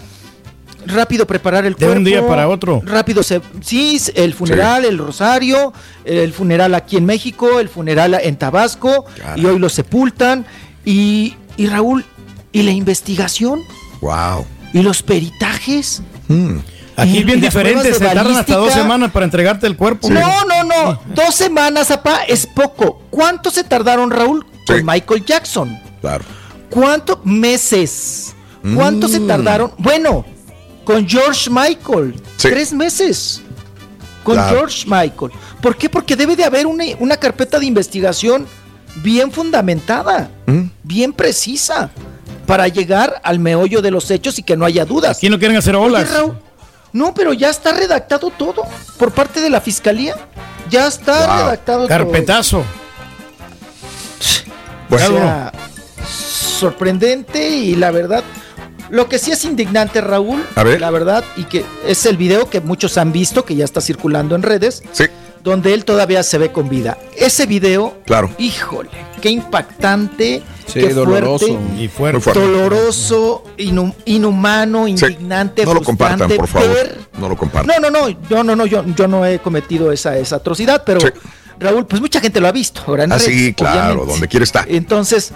[0.87, 1.97] rápido preparar el De cuerpo.
[1.99, 2.81] un día para otro.
[2.85, 3.41] Rápido se.
[3.61, 5.73] Sí, el funeral, el rosario,
[6.05, 9.05] el funeral aquí en México, el funeral en Tabasco,
[9.37, 10.47] y hoy lo sepultan.
[10.85, 12.05] Y, y Raúl,
[12.53, 13.61] ¿y la investigación?
[14.01, 14.47] Wow.
[14.73, 16.03] ¿Y los peritajes?
[16.97, 20.09] Aquí Y- es bien diferente, se de tardan hasta dos semanas para entregarte el cuerpo.
[20.11, 21.01] No, no, no.
[21.15, 23.03] Dos semanas, apá, es poco.
[23.11, 25.79] ¿Cuánto se tardaron, Raúl, con Michael Jackson?
[26.01, 26.25] Claro.
[26.71, 27.21] ¿Cuánto?
[27.25, 28.35] Meses.
[28.75, 29.27] ¿Cuánto se Mm.
[29.29, 29.73] tardaron?
[29.79, 30.25] Bueno,
[30.87, 32.15] con George Michael.
[32.39, 32.49] Sí.
[32.49, 33.43] Tres meses.
[34.25, 34.57] Con Claro.
[34.57, 35.31] George Michael.
[35.61, 35.91] ¿Por qué?
[35.91, 38.47] Porque debe de haber una, una carpeta de investigación
[39.03, 40.63] bien fundamentada, ¿Mm?
[40.83, 41.91] bien precisa,
[42.47, 45.19] para llegar al meollo de los hechos y que no haya dudas.
[45.19, 46.11] Aquí no quieren hacer Oye, olas.
[46.11, 46.39] Raúl,
[46.93, 48.63] no, pero ya está redactado todo
[48.99, 50.15] por parte de la fiscalía.
[50.71, 51.37] Ya está Wow.
[51.47, 51.89] redactado todo.
[51.89, 52.65] Carpetazo.
[54.91, 55.53] O sea,
[56.09, 58.23] sorprendente y la verdad,
[58.91, 60.81] lo que sí es indignante, Raúl, A ver.
[60.81, 64.35] la verdad, y que es el video que muchos han visto, que ya está circulando
[64.35, 64.83] en redes,
[65.43, 66.99] donde él todavía se ve con vida.
[67.17, 68.31] Ese video, Claro.
[68.39, 68.91] híjole,
[69.21, 71.47] qué impactante, Sí, qué doloroso.
[71.47, 72.41] fuerte, Y fuerte.
[72.41, 76.69] Doloroso, inhum- inhumano, indignante, No lo compartan, por favor.
[76.75, 77.81] ver No lo compartan.
[77.81, 80.99] no, no, no, yo no, no, yo, yo no he cometido esa, esa atrocidad, pero
[81.61, 82.83] Raúl, pues mucha gente lo ha visto.
[82.87, 84.13] ahora en Ah, redes, sí, claro, obviamente.
[84.13, 84.65] donde quiera está.
[84.69, 85.33] Entonces,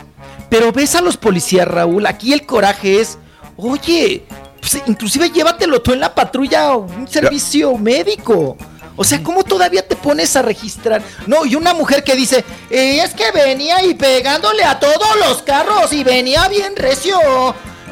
[0.49, 3.17] pero ves a los policías, Raúl, aquí el coraje es,
[3.63, 4.25] oye,
[4.61, 8.57] pues, inclusive llévatelo tú en la patrulla o un servicio médico.
[8.97, 11.03] O sea, ¿cómo todavía te pones a registrar?
[11.27, 15.43] No, y una mujer que dice, "Eh, es que venía y pegándole a todos los
[15.43, 17.19] carros y venía bien recio.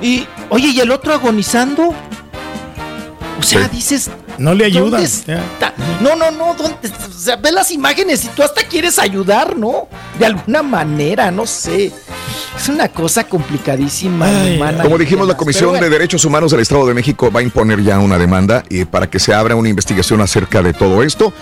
[0.03, 1.95] Y, oye, ¿y el otro agonizando?
[3.39, 4.11] O sea, dices...
[4.37, 4.91] No le ayudan.
[4.91, 5.75] ¿dónde está?
[6.01, 6.77] No, no, no, ¿dónde?
[7.09, 9.89] O sea, ves las imágenes y tú hasta quieres ayudar, ¿no?
[10.19, 11.93] De alguna manera, no sé.
[12.57, 14.31] Es una cosa complicadísima.
[14.31, 15.37] inhumana Como y dijimos, la.
[15.37, 18.65] Comisión bueno, de Derechos Humanos del Estado de México va a imponer ya una demanda
[18.69, 21.33] y para que se abra una investigación acerca de todo esto.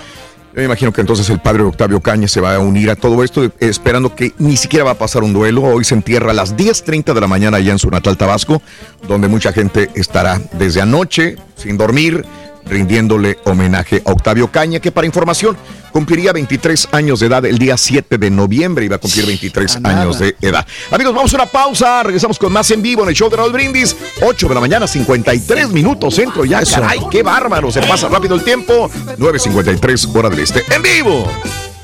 [0.56, 3.22] Yo me imagino que entonces el padre Octavio Caña se va a unir a todo
[3.22, 5.62] esto, esperando que ni siquiera va a pasar un duelo.
[5.62, 8.62] Hoy se entierra a las 10.30 de la mañana allá en su natal Tabasco,
[9.06, 12.24] donde mucha gente estará desde anoche sin dormir,
[12.68, 15.56] rindiéndole homenaje a Octavio Caña, que para información
[15.92, 19.80] cumpliría 23 años de edad el día 7 de noviembre, iba a cumplir 23 A
[19.80, 20.02] nada.
[20.02, 20.66] años de edad.
[20.90, 23.52] Amigos, vamos a una pausa, regresamos con más en vivo en el show de Raúl
[23.52, 28.34] Brindis, 8 de la mañana, 53 minutos centro ya, caray, qué bárbaro, se pasa rápido
[28.34, 31.26] el tiempo, 9.53 hora del este, en vivo.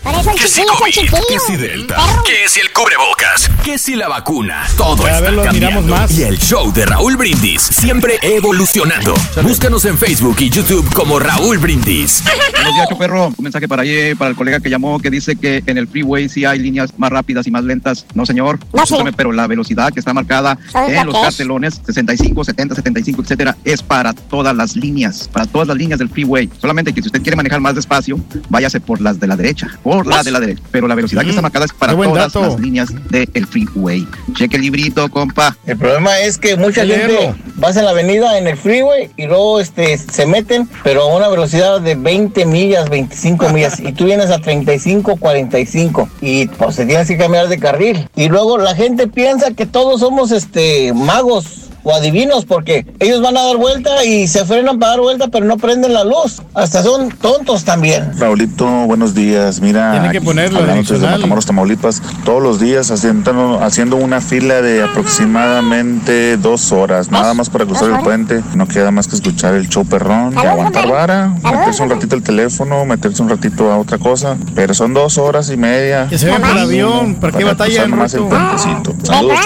[0.02, 1.10] ¿Qué si COVID?
[1.28, 1.96] ¿Qué si Delta?
[2.26, 3.48] ¿Qué si el cubrebocas?
[3.64, 4.64] ¿Qué si la vacuna?
[4.76, 5.94] Todo A está ver, lo cambiando.
[5.94, 6.10] más.
[6.18, 9.14] Y el show de Raúl Brindis, siempre evolucionando.
[9.42, 12.24] Búscanos en Facebook y YouTube como Raúl Brindis.
[12.52, 13.28] Buenos días, perro.
[13.28, 16.28] Un mensaje para allí, para el colega que llamó, que dice que en el freeway
[16.28, 18.04] sí hay líneas más rápidas y más lentas.
[18.14, 18.58] No, señor.
[18.72, 18.96] No, sí.
[19.16, 21.26] Pero la velocidad que está marcada ¿Sabes en lo los que es?
[21.26, 26.08] cartelones, 65, 70, 75, etcétera, es para todas las líneas, para todas las líneas del
[26.08, 26.50] freeway.
[26.60, 30.06] Solamente que si usted quiere manejar más despacio, váyase por las de la derecha, por
[30.06, 30.62] la de la derecha.
[30.70, 32.42] Pero la velocidad que está marcada es para todas dato.
[32.42, 34.06] las líneas del freeway.
[34.34, 35.56] Cheque el librito, compa.
[35.66, 39.60] El problema es que mucha gente vas en la avenida en el freeway y luego
[39.60, 44.30] este se meten, pero a una velocidad de 20 millas, 25 millas y tú vienes
[44.30, 48.08] a 35, 45 y pues se tienes que cambiar de carril.
[48.16, 53.36] Y luego la gente piensa que todos somos este magos o adivinos porque ellos van
[53.36, 56.42] a dar vuelta y se frenan para dar vuelta pero no prenden la luz.
[56.54, 58.12] Hasta son tontos también.
[58.18, 59.60] Raulito, buenos días.
[59.60, 60.98] Mira, Tiene que ponerlo desde.
[60.98, 67.50] Matamoros, Tamaulipas, todos los días haciendo, haciendo una fila de aproximadamente dos horas, nada más
[67.50, 68.42] para cruzar el puente.
[68.54, 72.22] No queda más que escuchar el show perrón, y aguantar vara, meterse un ratito el
[72.22, 76.06] teléfono, meterse un ratito a otra cosa, pero son dos horas y media.
[76.08, 78.94] Que se vea por avión, ¿para qué batalla el el puentecito.
[79.02, 79.38] Saludos.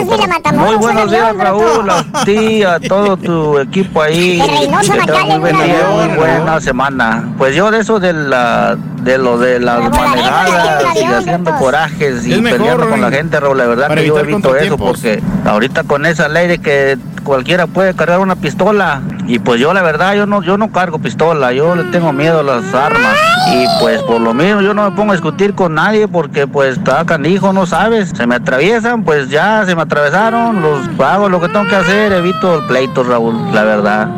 [0.55, 1.91] Muy buenos días, Raúl,
[2.27, 4.43] ti, a todo tu equipo ahí.
[4.87, 7.29] Que tengan muy buen día, muy buena semana.
[7.39, 12.41] Pues yo de eso de la de lo de las manejadas y haciendo corajes y
[12.41, 16.29] peleando con la gente, Raúl, la verdad que yo evito eso porque ahorita con esa
[16.29, 19.03] ley de que cualquiera puede cargar una pistola.
[19.27, 22.41] Y pues yo la verdad yo no yo no cargo pistola, yo le tengo miedo
[22.41, 23.17] a las armas.
[23.53, 26.79] Y pues por lo mismo yo no me pongo a discutir con nadie porque pues
[26.79, 31.41] está canijo, no sabes, se me atraviesan, pues ya se me atravesaron, los hago lo
[31.41, 34.09] que tengo que hacer, evito el pleito, Raúl, la verdad.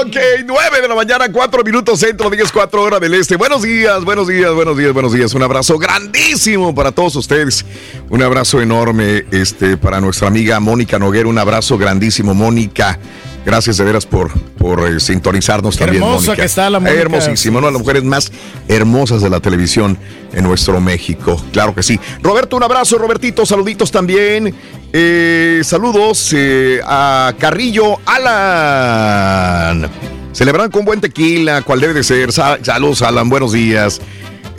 [0.00, 3.36] Ok, 9 de la mañana, 4 minutos centro, 10, 4 horas del este.
[3.36, 5.34] Buenos días, buenos días, buenos días, buenos días.
[5.34, 7.66] Un abrazo grandísimo para todos ustedes.
[8.08, 11.28] Un abrazo enorme este, para nuestra amiga Mónica Noguera.
[11.28, 12.98] Un abrazo grandísimo, Mónica.
[13.44, 16.42] Gracias de veras por, por eh, sintonizarnos Qué también, hermosa Mónica.
[16.42, 17.00] que está la Mónica.
[17.00, 18.30] Hermosísima, una de las mujeres más
[18.68, 19.96] hermosas de la televisión
[20.32, 21.42] en nuestro México.
[21.52, 21.98] Claro que sí.
[22.22, 23.46] Roberto, un abrazo, Robertito.
[23.46, 24.54] Saluditos también.
[24.92, 29.88] Eh, saludos eh, a Carrillo Alan.
[30.32, 32.32] Celebran con buen tequila, cual debe de ser.
[32.32, 33.28] Sa- saludos, Alan.
[33.28, 34.00] Buenos días.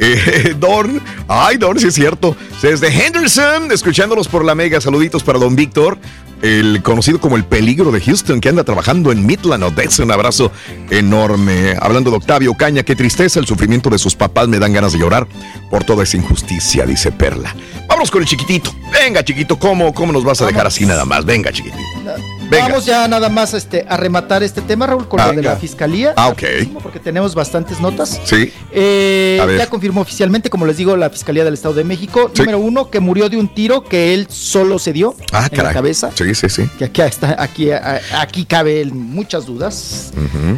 [0.02, 2.36] Eh, Don, ay, Don, sí es cierto.
[2.62, 4.82] Desde Henderson, escuchándonos por la mega.
[4.82, 6.00] Saluditos para Don Víctor,
[6.42, 10.04] el conocido como el peligro de Houston, que anda trabajando en Midland, Odessa.
[10.04, 10.52] Un abrazo
[10.90, 11.76] enorme.
[11.80, 15.00] Hablando de Octavio Caña, qué tristeza, el sufrimiento de sus papás me dan ganas de
[15.00, 15.28] llorar
[15.70, 17.56] por toda esa injusticia, dice Perla.
[17.88, 18.74] Vámonos con el chiquitito.
[18.92, 21.24] Venga, chiquito, ¿cómo, cómo nos vas a dejar así nada más?
[21.26, 21.78] Venga, chiquitito.
[22.52, 22.68] Venga.
[22.68, 25.56] Vamos ya nada más este, a rematar este tema, Raúl, con Ah, lo de la
[25.56, 26.14] fiscalía.
[26.18, 26.44] Ah, ok.
[26.84, 28.20] Porque tenemos bastantes notas.
[28.26, 28.52] Sí.
[28.72, 32.30] Eh, ya confirmó oficialmente, como les digo, la Fiscalía del Estado de México.
[32.34, 32.42] Sí.
[32.42, 35.66] Número uno, que murió de un tiro que él solo se dio Ah, en caray.
[35.68, 36.12] la cabeza.
[36.14, 36.70] Sí, sí, sí.
[36.78, 40.12] Que aquí, está, aquí, aquí cabe muchas dudas.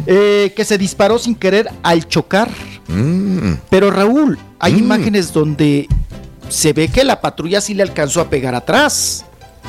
[0.06, 2.50] Eh, que se disparó sin querer al chocar.
[2.88, 3.54] Mm.
[3.70, 4.78] Pero Raúl, hay Mm.
[4.78, 5.86] imágenes donde
[6.48, 9.24] se ve que la patrulla sí le alcanzó a pegar atrás.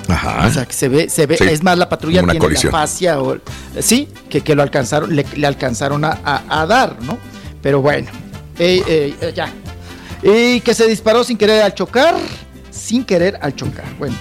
[0.08, 0.46] Ajá.
[0.48, 2.72] O sea, que se ve, se ve, Sí, es más, la patrulla tiene colisión.
[2.72, 3.38] la fascia o
[3.80, 7.18] sí, que, que lo alcanzaron, le, le alcanzaron a, a- a dar, ¿no?
[7.62, 8.08] Pero bueno,
[8.60, 9.52] eh, eh, eh, ya.
[10.22, 12.16] Y que se disparó sin querer al chocar,
[12.72, 13.86] sin querer al chocar.
[13.98, 14.16] Bueno,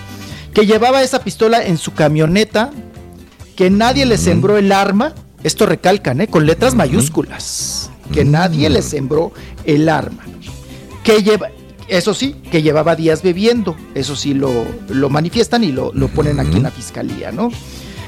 [0.53, 2.71] que llevaba esa pistola en su camioneta,
[3.57, 5.15] que nadie le sembró el arma.
[5.43, 6.27] Esto recalcan, ¿eh?
[6.29, 7.91] Con letras mayúsculas.
[8.13, 9.33] Que nadie le sembró
[9.65, 10.25] el arma.
[11.03, 11.49] Que lleva,
[11.89, 13.77] eso sí, que llevaba días bebiendo.
[13.95, 17.51] Eso sí lo, lo manifiestan y lo, lo ponen aquí en la fiscalía, ¿no?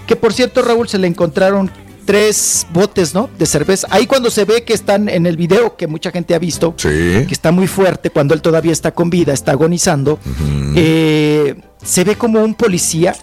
[0.06, 1.70] Que por cierto, Raúl, se le encontraron
[2.04, 3.28] tres botes, ¿no?
[3.36, 3.88] De cerveza.
[3.90, 6.74] Ahí cuando se ve que están en el video que mucha gente ha visto,
[7.26, 10.20] que está muy fuerte cuando él todavía está con vida, está agonizando,
[10.76, 13.16] eh, se ve como un policía,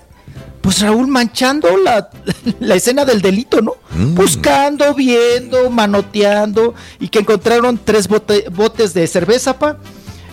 [0.60, 2.10] pues Raúl manchando la,
[2.60, 3.76] la escena del delito, ¿no?
[4.16, 9.78] Buscando, viendo, manoteando, y que encontraron tres bote- botes de cerveza, pa,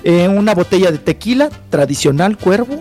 [0.05, 2.81] eh, una botella de tequila tradicional, cuervo.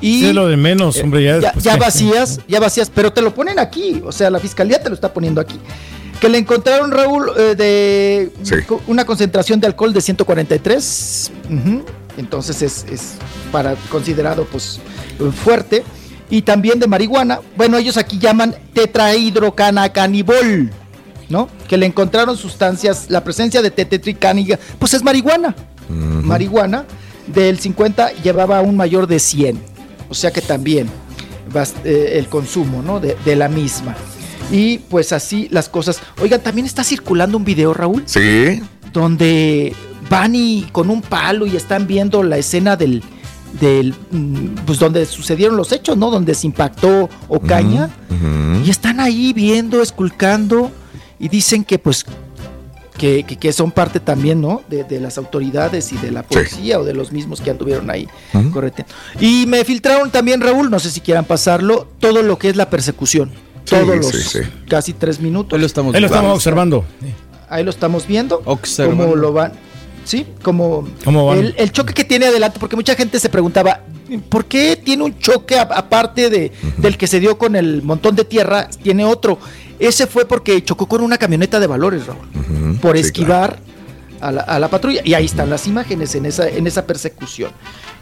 [0.00, 3.34] Y Sí, lo de menos, hombre, ya ya, ya vacías, ya vacías, pero te lo
[3.34, 5.58] ponen aquí, o sea, la fiscalía te lo está poniendo aquí.
[6.20, 8.32] Que le encontraron, Raúl, eh, de
[8.86, 11.82] una concentración de alcohol de 143, ujú,
[12.16, 13.14] entonces es, es
[13.50, 14.80] para considerado pues
[15.44, 15.84] fuerte,
[16.30, 20.70] y también de marihuana, bueno, ellos aquí llaman tetrahidrocanacanibol,
[21.28, 21.48] ¿no?
[21.66, 25.54] Que le encontraron sustancias, la presencia de tetrahidrocaniga, pues es marihuana,
[25.88, 26.84] marihuana,
[27.26, 29.58] del 50 llevaba un mayor de 100.
[30.10, 30.88] O sea que también
[31.84, 33.00] eh, el consumo ¿no?
[33.00, 33.94] de, de la misma.
[34.50, 36.00] Y pues así las cosas.
[36.22, 38.62] Oigan, también está circulando un video, Raúl, Sí.
[38.92, 39.74] donde
[40.08, 43.02] van y con un palo y están viendo la escena del,
[43.60, 46.10] del mm, pues donde sucedieron los hechos, ¿no?
[46.10, 47.90] Donde se impactó Ocaña.
[48.64, 50.70] Y están ahí viendo, esculcando
[51.20, 52.04] y dicen que pues
[52.98, 54.60] que, que- que son parte también, ¿no?
[54.68, 58.06] De, de las autoridades y de la policía o de los mismos que anduvieron ahí
[58.52, 58.92] correteando.
[59.20, 62.68] Y me filtraron también, Raúl, no sé si quieran pasarlo, todo lo que es la
[62.68, 63.30] persecución.
[63.64, 65.54] todos los sí, casi tres minutos.
[65.54, 66.84] Ahí lo estamos Ahí lo estamos observando.
[67.48, 68.42] Ahí lo estamos viendo.
[68.44, 69.04] Observando.
[69.04, 69.52] Cómo lo van.
[70.04, 71.38] Sí, como ¿Cómo van?
[71.38, 73.80] El, el choque que tiene adelante, porque mucha gente se preguntaba,
[74.30, 78.24] ¿por qué tiene un choque aparte de, del que se dio con el montón de
[78.24, 78.68] tierra?
[78.82, 79.38] Tiene otro.
[79.78, 83.58] Ese fue porque chocó con una camioneta de valores, Raúl, por sí, esquivar
[84.20, 85.00] a, la, a la patrulla.
[85.04, 87.52] Y ahí están las imágenes en esa, en esa persecución.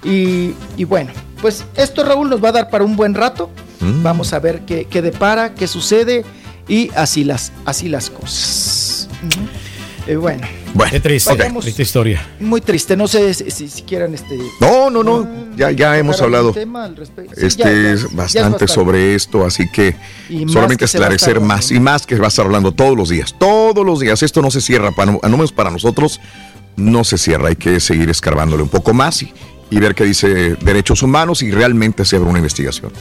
[0.03, 1.11] Y, y bueno,
[1.43, 3.51] pues esto, Raúl, nos va a dar para un buen rato.
[3.81, 4.03] Mm.
[4.03, 6.25] Vamos a ver qué, qué depara, qué sucede
[6.69, 9.09] y así las, así las cosas.
[10.07, 10.47] Eh, bueno,
[10.91, 12.27] Qué triste, historia.
[12.41, 12.97] muy triste.
[12.97, 14.37] No sé si, si- si quieran este.
[14.61, 15.29] No, no, no.
[15.57, 17.35] Ya, ya hemos hablado tema al respecto.
[17.37, 19.97] Sí, este, ya, ya, ya es bastante sobre esto, así que
[20.29, 23.09] Y solamente que esclarecer estar más y más que va a estar hablando todos los
[23.09, 23.35] días.
[23.39, 24.23] Todos los días.
[24.23, 26.21] Esto no se cierra, para, no- al menos para nosotros,
[26.77, 27.49] no se cierra.
[27.49, 29.33] Hay que seguir escarbándole un poco más y,
[29.71, 32.93] y ver qué dice Derechos Humanos y realmente se abre una investigación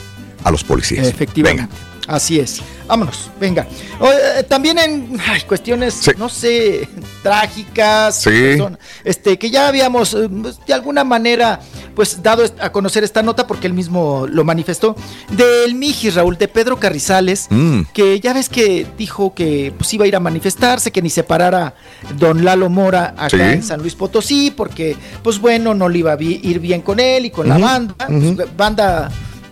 [0.44, 1.06] a los policías.
[1.06, 1.74] Efectivamente.
[2.06, 2.60] Así es.
[2.86, 3.66] Vámonos, venga.
[4.00, 6.88] Eh, también en ay, cuestiones, no sé,
[7.22, 8.30] trágicas, Sí.
[8.30, 11.60] persona- este, que ya habíamos eh, pues, de alguna manera
[11.96, 14.94] pues dado a conocer esta nota porque él mismo lo manifestó
[15.30, 17.82] del Mijis Raúl de Pedro Carrizales, Mm.
[17.94, 21.24] que ya ves que dijo que pues iba a ir a manifestarse, que ni se
[21.24, 21.74] parara
[22.18, 23.40] don Lalo Mora acá Sí.
[23.40, 27.24] en San Luis Potosí, porque pues bueno, no le iba a ir bien con él
[27.26, 29.10] y con la banda, pues, banda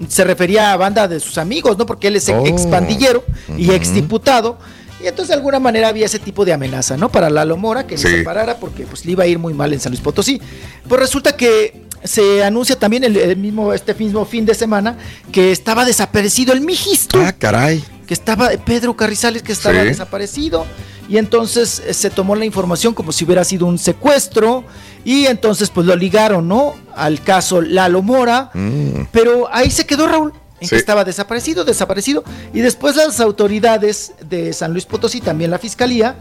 [0.09, 1.87] se refería a banda de sus amigos, ¿no?
[1.87, 2.45] Porque él es Oh.
[2.47, 3.25] ex pandillero
[3.57, 4.59] y ex diputado.
[5.03, 7.11] Y entonces de alguna manera había ese tipo de amenaza, ¿no?
[7.11, 8.09] Para Lalo Mora, que Sí.
[8.09, 10.41] se parara porque pues le iba a ir muy mal en San Luis Potosí.
[10.89, 14.97] Pues resulta que se anuncia también el, el mismo, este mismo fin de semana
[15.33, 17.21] que estaba desaparecido el Mijisto.
[17.21, 17.83] Ah, caray.
[18.07, 19.87] Que estaba Pedro Carrizales, que estaba Sí.
[19.89, 20.67] desaparecido.
[21.09, 24.65] Y entonces eh, se tomó la información como si hubiera sido un secuestro.
[25.05, 26.75] Y entonces pues lo ligaron, ¿no?
[26.95, 28.51] Al caso Lalo Mora.
[28.55, 29.07] Mm.
[29.13, 30.75] Pero ahí se quedó Raúl, en Sí.
[30.75, 32.25] que estaba desaparecido, desaparecido.
[32.55, 36.17] Y después las autoridades de San Luis Potosí, también la fiscalía,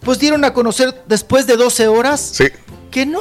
[0.00, 2.32] pues dieron a conocer después de 12 horas
[2.92, 3.20] que no,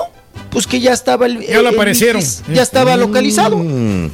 [0.50, 1.46] pues que ya estaba el.
[1.46, 2.22] Ya lo el aparecieron.
[2.54, 3.00] Ya estaba Mm.
[3.00, 3.58] localizado.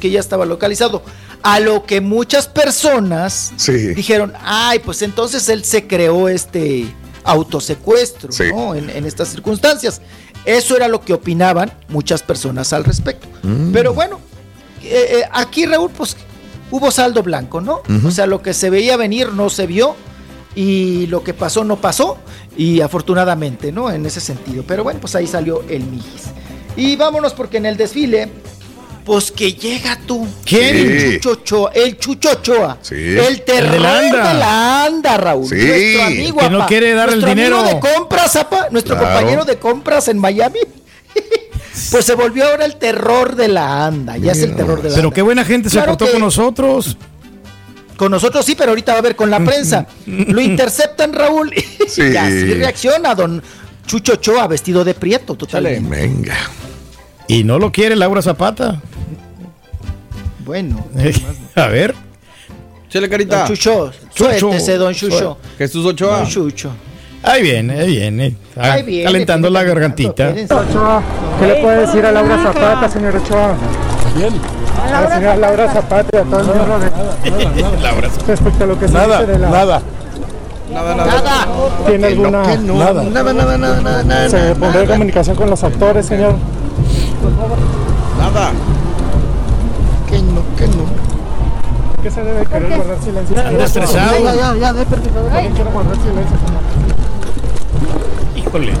[0.00, 1.02] Que ya estaba localizado.
[1.42, 3.72] A lo que muchas personas Sí.
[3.94, 6.86] dijeron, ay, pues entonces él se creó este
[7.24, 8.44] autosecuestro, Sí.
[8.54, 8.74] ¿no?
[8.74, 10.00] En, en estas circunstancias.
[10.44, 13.28] Eso era lo que opinaban muchas personas al respecto.
[13.42, 13.72] Mm.
[13.72, 14.20] Pero bueno,
[14.82, 16.16] eh, eh, aquí Raúl, pues
[16.70, 17.82] hubo saldo blanco, ¿no?
[18.06, 19.96] O sea, lo que se veía venir no se vio
[20.54, 22.18] y lo que pasó no pasó
[22.56, 23.90] y afortunadamente, ¿no?
[23.90, 24.64] En ese sentido.
[24.66, 26.22] Pero bueno, pues ahí salió el Mijis.
[26.76, 28.28] Y vámonos porque en el desfile,
[29.04, 30.26] pues que llega tú.
[30.44, 30.76] ¿Quién?
[30.76, 31.70] El Chucho.
[31.72, 32.78] El Chucho Ochoa.
[32.82, 32.94] Sí.
[32.94, 34.28] El terror El de la anda.
[34.32, 35.46] de la anda, Raúl.
[35.48, 35.56] Sí.
[35.56, 36.38] Nuestro amigo.
[36.40, 36.66] Que no apa.
[36.66, 37.80] quiere dar el Nuestro amigo dinero.
[37.80, 38.68] de compras, apa.
[38.70, 39.14] Nuestro Claro.
[39.14, 40.60] compañero de compras en Miami.
[41.90, 44.16] Pues se volvió ahora el terror de la anda.
[44.16, 45.14] Ya es el terror de la Pero anda.
[45.14, 46.96] qué buena gente se portó que- con nosotros.
[47.96, 49.86] Con nosotros sí, pero ahorita va a ver con la prensa.
[50.06, 51.52] Lo interceptan, Raúl.
[51.88, 52.02] Sí.
[52.02, 53.42] Y así reacciona don
[53.86, 55.88] Chucho Ochoa vestido de prieto, totalmente.
[55.88, 56.36] Venga.
[57.28, 58.80] Y no lo quiere Laura Zapata.
[60.44, 60.86] Bueno.
[61.54, 61.94] A ver.
[62.88, 63.38] Chele carita.
[63.38, 65.38] Don Chucho, suéltese, don Chucho.
[65.58, 66.18] Jesús Ochoa.
[66.18, 66.70] Don Chucho.
[67.22, 68.36] Ahí viene, ahí viene.
[68.54, 70.28] Ah, Ahí viene, calentando la gargantita.
[70.50, 71.02] Ochoa,
[71.40, 73.56] ¿Qué le puede decir a Laura Zapata, señor Ochoa?
[74.16, 78.78] A la señora Laura Zapata y a todo el mundo de- Laura respecto a lo
[78.78, 79.48] que se Nada, dice de la...
[79.50, 79.82] nada.
[80.72, 81.46] Nada, nada.
[81.86, 82.42] ¿Tiene Que no, alguna...
[82.52, 82.74] que no.
[82.74, 83.02] Nada.
[83.02, 84.28] Nada, nada, nada, nada, nada.
[84.28, 86.34] ¿Se pondrá en comunicación con los actores, señor?
[88.18, 88.50] Nada.
[90.08, 90.84] Que no, que no.
[91.94, 93.36] ¿Por qué se debe querer guardar silencio?
[93.40, 94.24] Anda estresado.
[94.24, 95.12] Ya, ya, ya, de permiso.
[95.12, 96.62] ¿Por qué quiere guardar silencio, señor?
[98.46, 98.72] Híjole.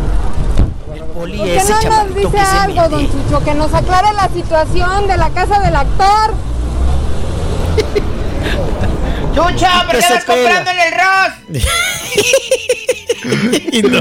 [1.24, 3.42] Poli, ¿Por qué ese no nos dice que se algo, don Chucho?
[3.42, 6.34] Que nos aclare la situación de la casa del actor.
[9.34, 10.24] Chucha, ¿por qué pela.
[10.26, 11.32] comprando en el Ross?
[13.74, 14.00] No,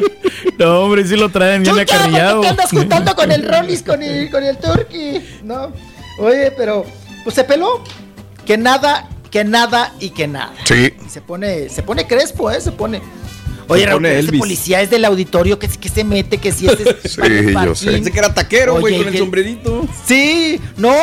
[0.60, 3.82] no, hombre, sí lo traen bien Chucha, ¿por qué te andas juntando con el Rollis,
[3.82, 5.40] con el, con el Turkey?
[5.44, 5.72] No.
[6.20, 6.86] Oye, pero,
[7.24, 7.82] pues se peló.
[8.46, 10.52] Que nada, que nada y que nada.
[10.66, 10.94] Sí.
[11.08, 12.60] Se pone, se pone crespo, ¿eh?
[12.60, 13.02] Se pone.
[13.68, 14.40] Oye, Raúl, ese Elvis.
[14.40, 17.22] policía es del auditorio que, que se mete, que si este es Sí,
[17.66, 17.92] yo sé.
[17.92, 19.86] Pensé que era taquero, güey, con el que- sombrerito.
[20.06, 20.94] Sí, no,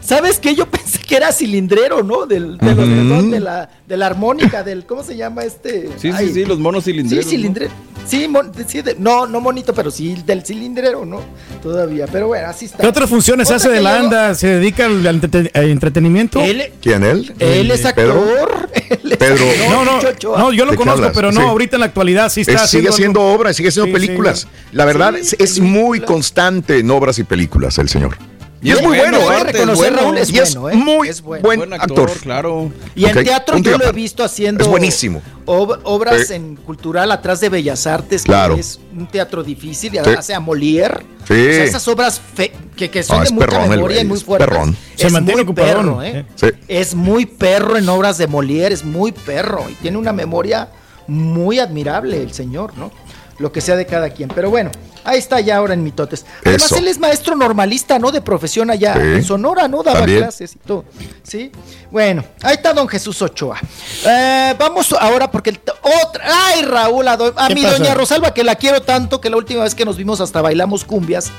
[0.00, 0.54] ¿sabes qué?
[0.54, 2.26] Yo pensé que era cilindrero, ¿no?
[2.26, 5.88] Del, de, los dedos de la, de la armónica, del, ¿cómo se llama este?
[5.98, 7.24] Sí, Ay, sí, sí, los monos cilindreros.
[7.24, 7.72] Sí, cilindrero.
[8.06, 11.20] Sí, mon- sí, de- no, no monito, pero sí del cilindrero, ¿no?
[11.62, 12.78] Todavía, pero bueno, así está.
[12.78, 14.34] ¿Qué otras funciones Otra hace de la anda?
[14.34, 16.40] ¿Se dedica al, al entrete- al entretenimiento?
[16.40, 17.32] Él, ¿Quién él?
[17.38, 18.68] él es actor.
[19.18, 19.44] Pedro.
[19.70, 20.00] No, no,
[20.38, 21.12] no, yo lo ¿De qué conozco, hablas?
[21.14, 21.46] pero no, Sí.
[21.46, 24.40] ahorita en la actualidad sí está Es- sigue haciendo obras, sigue haciendo Sí, películas.
[24.40, 24.46] sí.
[24.72, 28.16] La verdad, Sí, es, es muy constante en obras y películas el señor.
[28.62, 29.44] Y es muy bueno, que ¿eh?
[29.44, 29.96] reconocer, Es bueno.
[29.96, 30.76] Raúl, es Y es bueno, ¿eh?
[30.84, 31.42] muy Es bueno.
[31.42, 32.10] buen actor.
[32.20, 32.70] claro.
[32.94, 35.20] Y en Ok, teatro yo lo he visto haciendo Es buenísimo.
[35.46, 36.34] ob- obras Sí.
[36.34, 38.54] en cultural atrás de Bellas Artes, Claro.
[38.54, 40.10] que es un teatro difícil, y Sí.
[40.16, 41.00] hace a Molière.
[41.26, 41.32] Sí.
[41.34, 44.04] O sea, esas obras fe- que, que son No, de es mucha perrón memoria y
[44.04, 44.48] muy es fuertes.
[44.48, 44.76] perrón.
[44.96, 46.24] Se Es mantiene muy perro, ¿eh?
[46.36, 46.46] Sí.
[46.68, 50.68] Es muy perro en obras de Molière, es muy perro y tiene una memoria
[51.08, 52.92] muy admirable el señor, ¿no?
[53.38, 54.28] Lo que sea de cada quien.
[54.28, 54.70] Pero bueno,
[55.04, 56.24] ahí está ya ahora en mitotes.
[56.44, 56.76] Además, Eso.
[56.76, 58.12] él es maestro normalista, ¿no?
[58.12, 59.00] De profesión allá Sí.
[59.00, 59.82] en Sonora, ¿no?
[59.82, 60.18] Daba También.
[60.20, 60.84] clases y todo.
[61.22, 61.50] ¿Sí?
[61.90, 63.58] Bueno, ahí está don Jesús Ochoa.
[64.06, 65.60] Eh, vamos ahora porque el
[66.06, 66.24] otra.
[66.46, 67.08] ¡Ay, Raúl!
[67.08, 69.74] A, do- a ¿Qué mi doña Rosalba, que la quiero tanto que la última vez
[69.74, 71.30] que nos vimos hasta bailamos cumbias,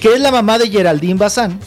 [0.00, 1.58] que es la mamá de Geraldine Bazán.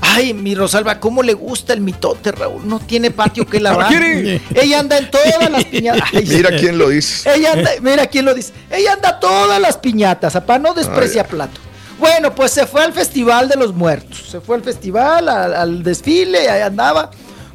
[0.00, 2.66] Ay, mi Rosalba, ¿cómo le gusta el mitote, Raúl?
[2.68, 3.88] No tiene patio que lavar.
[3.88, 4.40] quiere?
[4.54, 6.08] Ella anda en todas las piñatas.
[6.12, 7.30] Ay, Mira quién lo dice.
[7.34, 8.52] ella anda, mira quién lo dice.
[8.70, 11.28] Ella anda todas las piñatas, papá, no desprecia Ay.
[11.30, 11.60] plato.
[11.98, 14.24] Bueno, pues se fue al Festival de los Muertos.
[14.30, 17.10] Se fue al festival, al, al desfile, ahí andaba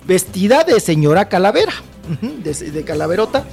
[0.08, 1.74] vestida de señora calavera,
[2.42, 3.44] de calaverota.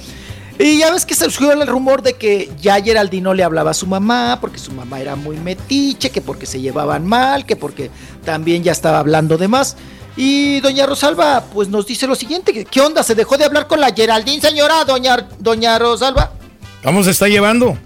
[0.59, 3.85] Y ya ves que surgió el rumor de que ya Geraldino le hablaba a su
[3.85, 7.91] mamá, porque su mamá era muy metiche, que porque se llevaban mal, que porque
[8.25, 9.77] también ya estaba hablando de más.
[10.15, 13.03] Y doña Rosalba, pues nos dice lo siguiente, ¿qué onda?
[13.03, 16.31] ¿Se dejó de hablar con la Geraldine, señora, doña, doña Rosalba?
[16.83, 17.77] ¿Cómo se está llevando?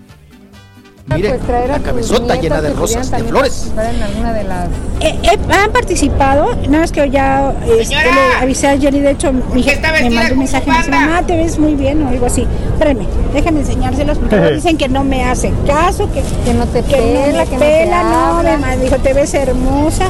[1.08, 3.72] Mire, Pues traer a la cabezota llena de rosas, de flores.
[3.76, 4.68] participar en alguna de las
[5.02, 9.34] Eh, eh, han participado, nada más que ya este, le avisé a Jenny, de hecho,
[9.34, 12.28] mi hija me mandó un mensaje, me dice, mamá, te ves muy bien o algo
[12.28, 12.48] así.
[12.74, 16.96] Espérenme, déjame enseñárselos porque dicen que no me hacen caso, que, que no te que
[16.96, 20.06] pela, no me que no te pela, no, me dijo, te ves hermosa.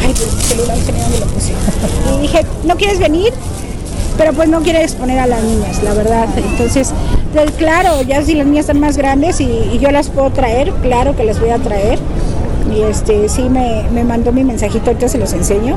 [0.00, 1.52] Ay, pues el celular se me lo puse.
[2.16, 3.32] Y dije, ¿no quieres venir?
[4.16, 6.26] Pero pues no quiere exponer a las niñas, la verdad.
[6.36, 6.92] Entonces,
[7.32, 10.72] pues, claro, ya si las niñas están más grandes y, y yo las puedo traer,
[10.82, 11.98] claro que las voy a traer.
[12.74, 15.76] Y este sí me, me mandó mi mensajito, ahorita se los enseño.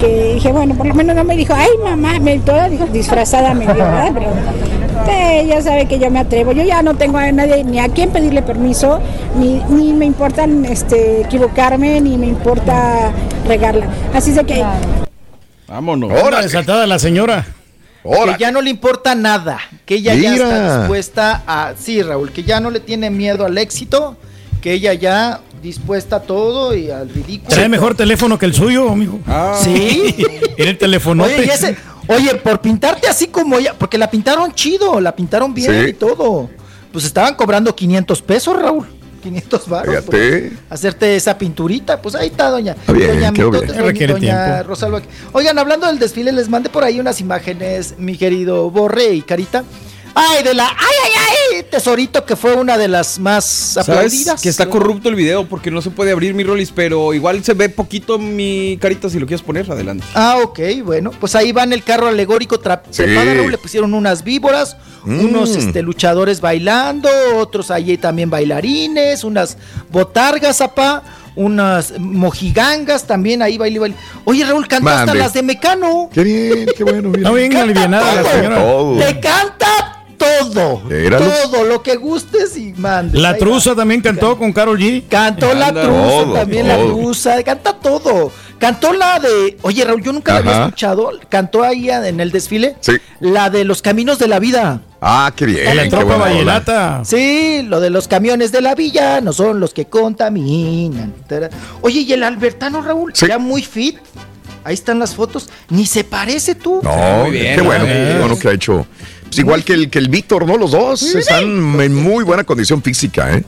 [0.00, 3.64] Que dije, bueno, por lo menos no me dijo, ay mamá, me toda disfrazada me
[3.64, 4.12] vio, ¿verdad?
[4.14, 4.30] Pero
[5.40, 6.52] ella sabe que yo me atrevo.
[6.52, 9.00] Yo ya no tengo a nadie ni a quién pedirle permiso,
[9.36, 13.10] ni, ni me importa este, equivocarme, ni me importa
[13.46, 13.86] regarla.
[14.14, 14.64] Así de que
[15.66, 16.10] Vámonos.
[16.10, 17.44] Ahora desatada la señora.
[18.02, 21.74] Que ya no le importa nada, que ella ya está dispuesta a...
[21.78, 24.16] Sí, Raúl, que ya no le tiene miedo al éxito,
[24.62, 27.50] que ella ya dispuesta a todo y al ridículo.
[27.50, 29.18] Trae mejor teléfono que el suyo, amigo.
[29.62, 30.14] Sí.
[30.56, 31.34] Era el telefonote.
[31.34, 35.84] Oye, ese- oye, por pintarte así como ella, porque la pintaron chido, la pintaron bien
[35.84, 35.90] Sí.
[35.90, 36.48] y todo.
[36.92, 38.86] Pues estaban cobrando 500 pesos, Raúl.
[39.28, 39.94] 500 baros.
[39.96, 40.52] Fíjate.
[40.70, 42.00] hacerte esa pinturita.
[42.00, 42.76] Pues ahí está, doña.
[42.92, 43.72] bien, doña Mitotes, bien.
[43.76, 44.68] doña- Requiere doña tiempo.
[44.68, 45.02] Rosalba.
[45.32, 49.64] Oigan, hablando del desfile, les mandé por ahí unas imágenes, mi querido Borre y Carita.
[50.14, 50.68] Ay, de la.
[50.68, 51.12] ¡Ay, ay,
[51.58, 51.62] ay!
[51.70, 54.40] Tesorito, que fue una de las más ¿Sabes aplaudidas.
[54.42, 57.54] que está corrupto el video porque no se puede abrir mi rolis, pero igual se
[57.54, 60.04] ve poquito mi carita si lo quieres poner adelante.
[60.14, 62.58] Ah, ok, bueno, pues ahí va en el carro alegórico
[62.90, 63.04] Sí.
[63.06, 65.20] Raúl, le pusieron unas víboras, Mm.
[65.26, 69.56] unos este, luchadores bailando, otros allí también bailarines, unas
[69.90, 71.02] botargas, apá,
[71.36, 73.96] unas mojigangas también ahí baile, baile.
[74.24, 76.10] Oye, Raúl, cantó hasta las de Mecano.
[76.12, 77.10] Qué bien, qué bueno.
[77.10, 77.28] mira.
[77.28, 79.06] Está bien alivianada la señora.
[79.06, 81.26] Te canta todo, Éralo.
[81.44, 83.20] todo lo que gustes y mandes.
[83.20, 85.04] La truza también cantó con Carol G.
[85.08, 88.30] Cantó la truza, Todo, también la truza, canta todo.
[88.58, 92.74] Cantó la de, oye Raúl, yo nunca la había escuchado, cantó ahí en el desfile,
[92.80, 92.94] Sí.
[93.20, 94.80] la de los caminos de la vida.
[95.00, 95.76] Ah, qué bien.
[95.76, 97.02] La qué tropa vallenata.
[97.04, 101.14] Sí, lo de los camiones de la villa no son los que contaminan.
[101.82, 103.96] Oye, y el Albertano Raúl, ya muy fit.
[104.64, 105.48] Ahí están las fotos.
[105.70, 106.80] Ni se parece tú.
[106.82, 108.86] No, Muy bien, qué bueno, qué bueno que ha hecho.
[109.28, 110.56] Pues igual que el, que el Víctor, ¿no?
[110.56, 113.44] Los dos están en muy buena condición física, ¿eh?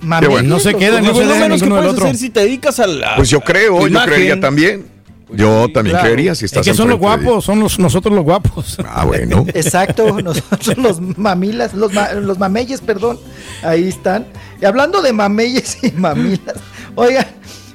[0.00, 0.48] Mami, Qué bueno.
[0.48, 2.04] No se quedan, no Pues se lo menos que puedes otro.
[2.04, 3.16] hacer si te dedicas a la.
[3.16, 4.86] Pues yo creo, yo creería también.
[5.30, 6.06] Yo también Claro.
[6.06, 8.78] creería si Es estás que son los guapos, son los, nosotros los guapos.
[8.88, 9.44] Ah, bueno.
[9.54, 13.18] Exacto, nosotros los mamilas, los, ma- los mameyes, perdón,
[13.62, 14.26] ahí están.
[14.62, 16.54] Y hablando de mameyes y mamilas,
[16.94, 17.26] oigan,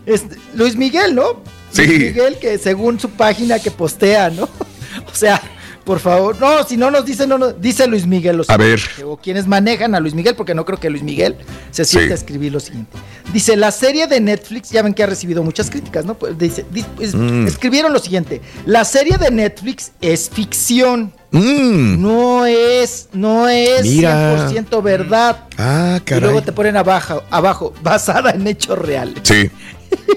[0.08, 1.44] este, Luis Miguel, ¿no?
[1.72, 1.86] Sí.
[1.86, 4.50] Luis Miguel, que según su página que postea, ¿no?
[5.12, 5.40] O sea,
[5.84, 8.38] por favor, no, si no nos dice, no nos dice Luis Miguel.
[8.38, 8.80] Lo A ver.
[9.06, 11.36] O quienes manejan a Luis Miguel, porque no creo que Luis Miguel
[11.72, 12.12] se siente Sí.
[12.14, 12.98] a escribir lo siguiente.
[13.34, 16.14] Dice, la serie de Netflix, ya ven que ha recibido muchas críticas, ¿no?
[16.16, 17.48] Pues dice, di- pues, Mm.
[17.48, 21.14] escribieron lo siguiente, la serie de Netflix es ficción.
[21.32, 22.02] Mm.
[22.02, 24.48] No es, no es Mira.
[24.50, 25.46] 100% verdad.
[25.58, 26.46] Ah, Y luego caray.
[26.46, 29.16] te ponen abajo, abajo, basada en hechos reales.
[29.24, 29.50] Sí.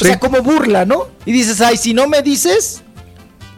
[0.00, 1.08] O sea, como burla, ¿no?
[1.26, 2.80] Y dices, ay, si no me dices,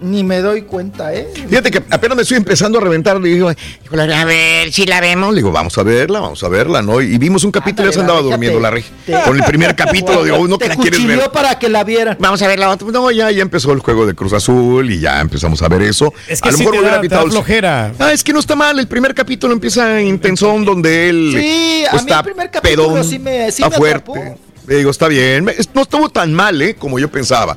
[0.03, 1.29] Ni me doy cuenta, ¿eh?
[1.49, 3.21] Fíjate que apenas me estoy empezando a reventar.
[3.21, 3.51] Le digo,
[3.85, 5.31] híjole, a ver si la vemos.
[5.31, 7.01] Le digo, vamos a verla, vamos a verla, ¿no?
[7.01, 9.77] Y vimos un capítulo y ya se andaba durmiendo te- la te- Con el primer
[9.77, 11.31] capítulo, digo, no que Te la quieres ver.
[11.31, 12.17] para que la vieran.
[12.21, 12.89] Vamos a ver la otra.
[12.91, 16.13] No, ya, ya empezó el juego de Cruz Azul y ya empezamos a ver eso.
[16.29, 17.93] Es que a lo sí mejor hubiera el- flojera.
[17.99, 18.79] Ah, es que no está mal.
[18.79, 23.05] El primer capítulo empieza intensón donde él Sí, a mí está el primer capítulo pedón,
[23.05, 24.11] sí me- sí está me fuerte.
[24.11, 24.39] atrapó.
[24.67, 25.45] Le digo, está bien.
[25.75, 26.75] No estuvo tan mal, ¿eh?
[26.77, 27.57] Como yo pensaba.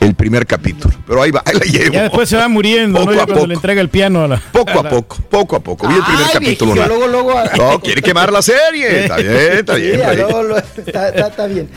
[0.00, 0.94] El primer capítulo.
[1.06, 1.94] Pero ahí va, ahí la llevo.
[1.94, 3.16] Ya después se va muriendo, Poco ¿no?
[3.16, 3.46] Ya a cuando poco.
[3.48, 4.36] le entrega el piano a la.
[4.52, 5.88] Poco a poco, poco a poco.
[5.88, 6.74] Vi el primer Ay, capítulo.
[6.86, 7.34] luego, luego.
[7.56, 9.02] No, quiere quemar la serie.
[9.04, 9.94] Está bien, está Sí, bien.
[9.94, 10.20] está bien.
[10.26, 11.68] luego, luego, está, está- está bien.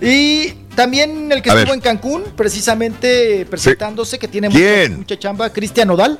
[0.00, 1.74] Y también el que A estuvo ver.
[1.74, 4.92] en Cancún, precisamente presentándose, que tiene ¿Quién?
[4.92, 6.18] mucha, mucha chamba, Cristian Nodal.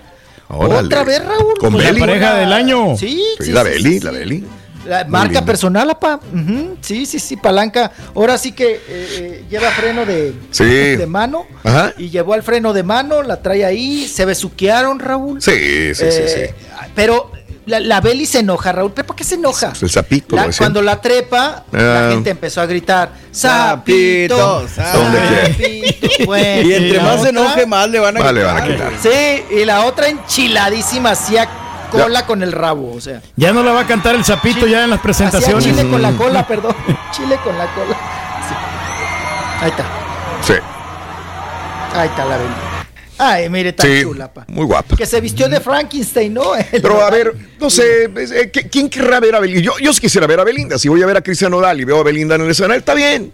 [0.48, 0.86] Órale.
[0.86, 1.54] Otra vez, Raúl.
[1.58, 2.00] Con Pues, Beli.
[2.00, 2.96] la pareja del año.
[2.98, 4.16] Sí, Sí, sí, la sí, Beli, sí, la sí.
[4.18, 4.44] Beli.
[4.86, 6.20] La Muy marca personal, apa.
[6.33, 7.92] Ujú, Sí, sí, sí, palanca.
[8.15, 10.65] Ahora sí que eh, eh, lleva freno de, Sí.
[10.65, 11.47] de mano.
[11.65, 11.92] Ajá.
[11.99, 14.09] Y llevó al freno de mano, la trae ahí.
[14.09, 15.42] Se besuquearon, Raúl.
[15.42, 16.55] Sí, sí, sí, Eh,
[16.94, 17.31] Pero
[17.67, 18.92] la, la Beli se enoja, Raúl.
[18.92, 19.75] ¿Pero por qué se enoja?
[19.75, 19.84] sí.
[19.84, 20.34] El sapito.
[20.34, 22.10] La- cuando la trepa, la Ah.
[22.12, 24.36] gente empezó a gritar, ¡Sapito!
[24.60, 26.25] ¿Dónde ¡Sapito!
[26.26, 28.62] Bueno, Y entre la más se otra- enoje, más le van a Vale, van a
[28.67, 28.92] quitar.
[28.92, 29.12] quitar.
[29.12, 31.49] Sí, y la otra enchiladísima hacía
[31.90, 33.20] cola con el rabo, o sea.
[33.36, 35.64] Ya no la va a cantar el sapito ya en las Hacía presentaciones.
[35.64, 36.74] chile con la cola, perdón.
[37.12, 37.96] Chile con la cola.
[38.48, 38.54] Sí.
[39.64, 39.84] Ahí está,
[40.42, 40.54] Sí,
[41.94, 42.50] ahí está la Beli.
[43.22, 44.00] Ay, mire, tan sí.
[44.02, 44.46] chula, pa.
[44.48, 44.96] Muy guapa.
[44.96, 46.54] Que se vistió de Frankenstein, ¿no?
[46.54, 49.60] El Pero a ver, no sé, eh, ¿qui- ¿quién querrá ver a Belinda?
[49.60, 50.78] Yo, yo sí quisiera ver a Belinda.
[50.78, 52.94] Si voy a ver a Cristian Nodal y veo a Belinda en el escenario, está
[52.94, 53.30] bien.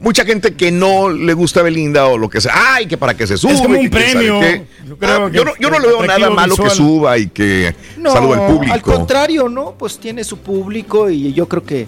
[0.00, 3.14] Mucha gente que no le gusta a Belinda o lo que sea, ay, que para
[3.16, 3.52] que se sube.
[3.52, 4.40] Es como un que premio.
[4.40, 4.66] qué.
[4.86, 7.28] Yo creo Ah, que yo, no, yo no le veo nada malo que suba y
[7.28, 8.92] que No, salude al al público.
[8.92, 9.76] contrario, ¿no?
[9.78, 11.86] Pues tiene su público y yo creo que.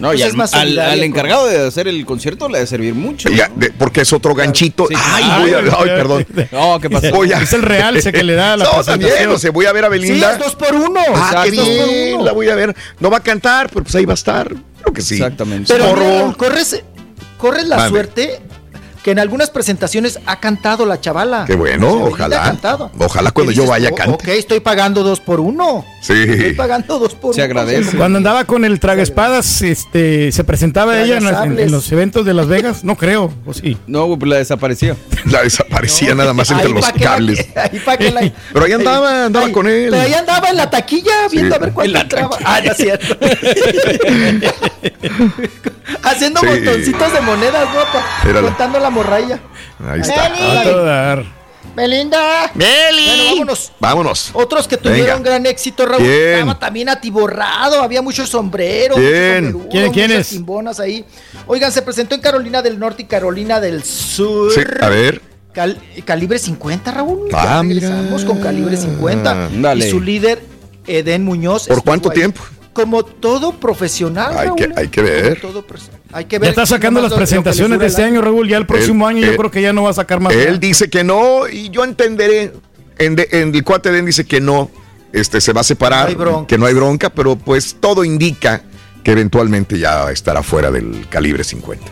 [0.00, 2.68] No, pues y al, más al- al encargado de hacer el concierto le ha de
[2.68, 3.28] servir mucho.
[3.30, 3.56] Ya, ¿no?
[3.56, 4.86] de- porque es otro ganchito.
[4.88, 4.94] Sí.
[4.96, 6.26] Ay, Ay, voy a, ay, ay, perdón.
[6.52, 7.10] No, ¿qué pasó?
[7.10, 9.66] Voy a- Es el realce que le da a la No, también, o sea, voy
[9.66, 10.32] a ver a Sí, Belinda.
[10.34, 11.00] es dos por uno.
[11.16, 12.24] Ah, qué Exacto, dos por bien, uno.
[12.24, 12.76] la voy a ver.
[13.00, 14.46] No va a cantar, pero pues ahí va a estar.
[14.80, 15.14] Creo que sí.
[15.16, 15.74] Exactamente.
[15.74, 16.80] Pero Raúl, corres,
[17.38, 18.40] corres la suerte
[19.08, 21.44] que en algunas presentaciones ha cantado la chavala.
[21.46, 22.42] Qué bueno, ojalá.
[22.44, 22.90] ha cantado.
[22.98, 24.12] Ojalá cuando yo vaya "Oh, cante.
[24.12, 25.86] Ok, estoy pagando dos por uno.
[26.02, 26.52] Estoy Sí.
[26.52, 27.46] pagando dos por Se uno.
[27.46, 27.96] agradece.
[27.96, 32.84] Cuando andaba con el tragaespadas, este, se presentaba ella en, los eventos de Las Vegas.
[32.84, 33.78] No creo, o sí.
[33.86, 34.94] No, pues la desapareció.
[35.24, 37.46] La desaparecía nada más entre los la- cables.
[37.56, 39.88] ahí pa' que la- Pero ahí andaba, andaba Ahí- con él.
[39.90, 42.36] Pero ahí andaba en la taquilla viendo a ver cuánto entraba.
[42.44, 43.16] Ah, no es cierto.
[46.04, 46.46] Haciendo Sí.
[46.46, 47.80] montoncitos de monedas, ¿no?
[47.92, 48.48] Pa- Mírala.
[48.48, 49.40] Contando la morralla.
[49.86, 50.28] Ahí está.
[50.28, 50.56] Beli.
[50.58, 51.38] A todo dar.
[51.74, 52.50] Belinda.
[52.54, 53.06] Beli.
[53.06, 53.72] Bueno, vámonos.
[53.78, 54.30] Vámonos.
[54.32, 55.30] Otros que tuvieron Venga.
[55.30, 56.02] gran éxito, Raúl.
[56.02, 56.32] ¿Quién?
[56.40, 58.98] Estaba también atiborrado, había muchos sombreros.
[58.98, 59.52] ¿Quién?
[59.52, 61.04] muchos ¿Quién- quién muchas timbonas ahí.
[61.46, 64.52] Oigan, se presentó en Carolina del Norte y Carolina del Sur.
[64.52, 65.22] Sí, a ver.
[65.52, 67.28] Cal- calibre 50, Raúl.
[67.32, 67.80] Ah, Ya mira.
[67.88, 69.48] regresamos con calibre 50.
[69.60, 69.86] Dale.
[69.86, 70.42] Y su líder,
[70.86, 71.66] Eden Muñoz.
[71.68, 72.16] ¿Por cuánto ahí.
[72.16, 72.42] tiempo?
[72.82, 74.36] Como todo profesional.
[74.36, 74.72] Hay Raúl, que- ¿eh?
[74.76, 75.40] hay que ver.
[75.40, 75.64] Todo
[76.12, 76.48] hay que Ya ver.
[76.50, 78.20] está sacando las presentaciones de este año.
[78.22, 78.48] Raúl.
[78.48, 80.32] Ya el próximo Él- año yo él- creo que ya no va a sacar más.
[80.32, 82.52] Él dice que no y yo entenderé.
[82.98, 84.70] En, de- en el cuate Den dice que no.
[85.12, 86.46] Este se va a separar, No hay bronca.
[86.46, 88.62] que no hay bronca, pero pues todo indica
[89.02, 91.86] que eventualmente ya estará fuera del calibre 50.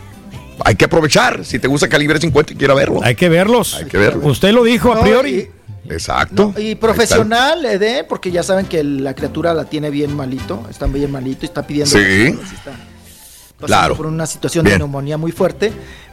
[0.65, 1.43] Hay que aprovechar.
[1.45, 2.99] Si te gusta calibre 50 y quiera verlo.
[3.03, 3.75] Hay que verlos.
[3.75, 4.27] Hay que verlo.
[4.27, 5.49] Usted lo dijo a No, priori.
[5.89, 6.53] Exacto.
[6.57, 11.11] Y profesional, Eden, porque ya saben que la criatura la tiene bien malito, está bien
[11.11, 11.91] malito y está pidiendo.
[11.97, 11.99] Sí.
[11.99, 13.95] así está pasando Claro.
[13.97, 14.75] por una situación Bien.
[14.75, 15.71] de neumonía muy fuerte.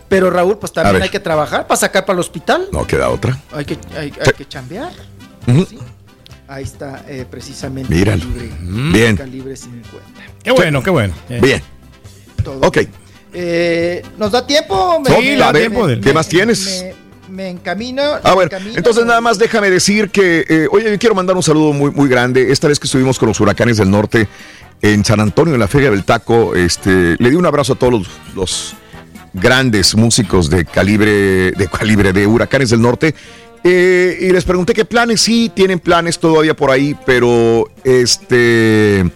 [0.09, 2.69] Pero Raúl, pues también hay que trabajar para sacar para el hospital.
[2.73, 3.39] No queda otra.
[3.53, 4.33] Hay que, hay, hay Sí.
[4.37, 4.93] que chambear.
[5.47, 5.67] Ujú.
[6.47, 7.93] Ahí está eh, precisamente.
[7.93, 8.21] Míralo.
[8.23, 8.93] Calibre, Mm.
[8.93, 9.17] Bien.
[9.17, 9.99] Calibre 50.
[10.43, 11.15] Qué bueno, qué bueno.
[11.31, 11.41] Eh.
[11.43, 11.63] Bien.
[12.45, 12.67] Todo.
[12.67, 12.79] Ok.
[13.33, 15.03] Eh, ¿Nos da tiempo?
[15.07, 16.85] Sí, ver, ¿qué más tienes?
[17.29, 18.03] Me, encamino.
[18.23, 18.77] Ah, bueno, encamino.
[18.77, 22.09] entonces nada más déjame decir que, eh, oye, yo quiero mandar un saludo muy, muy
[22.09, 22.53] grande.
[22.53, 24.29] Esta vez que estuvimos con los huracanes del norte
[24.83, 27.93] en San Antonio, en la Feria del Taco, este, le di un abrazo a todos
[27.93, 28.75] los, los
[29.33, 33.15] grandes músicos de calibre, de calibre de huracanes del norte.
[33.65, 39.11] eh, y les pregunté qué planes, sí, tienen planes todavía por ahí, pero este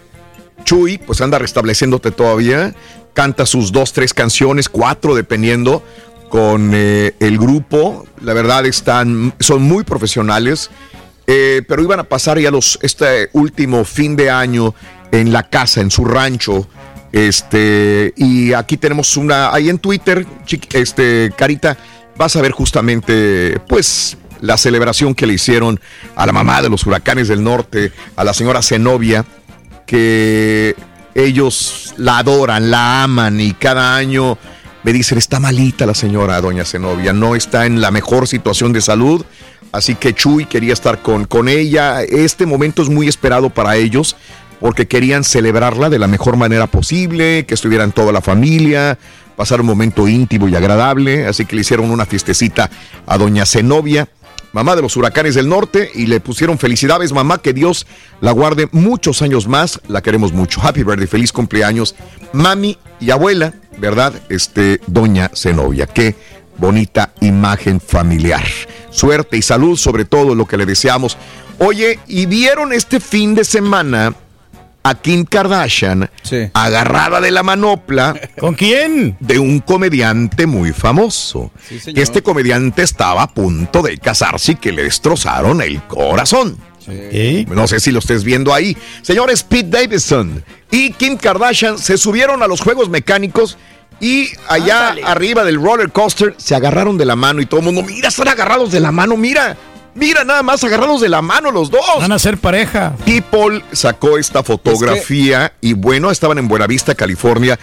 [0.63, 2.73] Chuy, pues anda restableciéndote todavía,
[3.13, 5.83] canta sus dos, tres canciones, cuatro, dependiendo,
[6.29, 8.05] con eh, el grupo.
[8.21, 10.69] La verdad están, son muy profesionales,
[11.27, 14.73] eh, pero iban a pasar ya los, este último fin de año
[15.11, 16.67] en la casa, en su rancho.
[17.11, 20.25] Este, y aquí tenemos una, ahí en Twitter,
[20.73, 21.77] este, Carita,
[22.17, 25.79] vas a ver justamente, pues, la celebración que le hicieron
[26.15, 29.25] a la mamá de los huracanes del norte, a la señora Zenobia,
[29.85, 30.75] que
[31.15, 34.37] ellos la adoran, la aman y cada año
[34.83, 38.81] me dicen, está malita la señora doña Zenobia, no está en la mejor situación de
[38.81, 39.25] salud,
[39.71, 42.01] así que Chuy quería estar con, con ella.
[42.03, 44.15] Este momento es muy esperado para ellos
[44.59, 48.97] porque querían celebrarla de la mejor manera posible, que estuvieran toda la familia,
[49.35, 52.69] pasar un momento íntimo y agradable, así que le hicieron una fiestecita
[53.05, 54.09] a doña Zenobia
[54.53, 57.85] mamá de los huracanes del norte, y le pusieron felicidades, mamá, que Dios
[58.21, 60.61] la guarde muchos años más, la queremos mucho.
[60.61, 61.95] Happy birthday, feliz cumpleaños,
[62.33, 64.13] mami y abuela, ¿verdad?
[64.29, 66.15] Este, doña Zenobia, qué
[66.57, 68.43] bonita imagen familiar.
[68.89, 71.17] Suerte y salud, sobre todo lo que le deseamos.
[71.59, 74.13] Oye, ¿y vieron este fin de semana?
[74.83, 76.09] A Kim Kardashian
[76.53, 78.15] agarrada de la manopla.
[78.39, 79.17] ¿Con quién?
[79.19, 81.51] De un comediante muy famoso.
[81.69, 86.57] este comediante estaba a punto de casarse y que le destrozaron el corazón.
[87.49, 88.75] No sé si lo estés viendo ahí.
[89.01, 93.57] Señores, Pete Davidson y Kim Kardashian se subieron a los juegos mecánicos
[94.01, 97.83] y allá arriba del roller coaster se agarraron de la mano y todo el mundo,
[97.83, 99.57] mira, están agarrados de la mano, mira.
[99.99, 101.81] Mira, nada más agarrados de la mano los dos.
[101.99, 102.95] Van a ser pareja.
[103.05, 107.59] People sacó esta fotografía y bueno, estaban en Buenavista, California.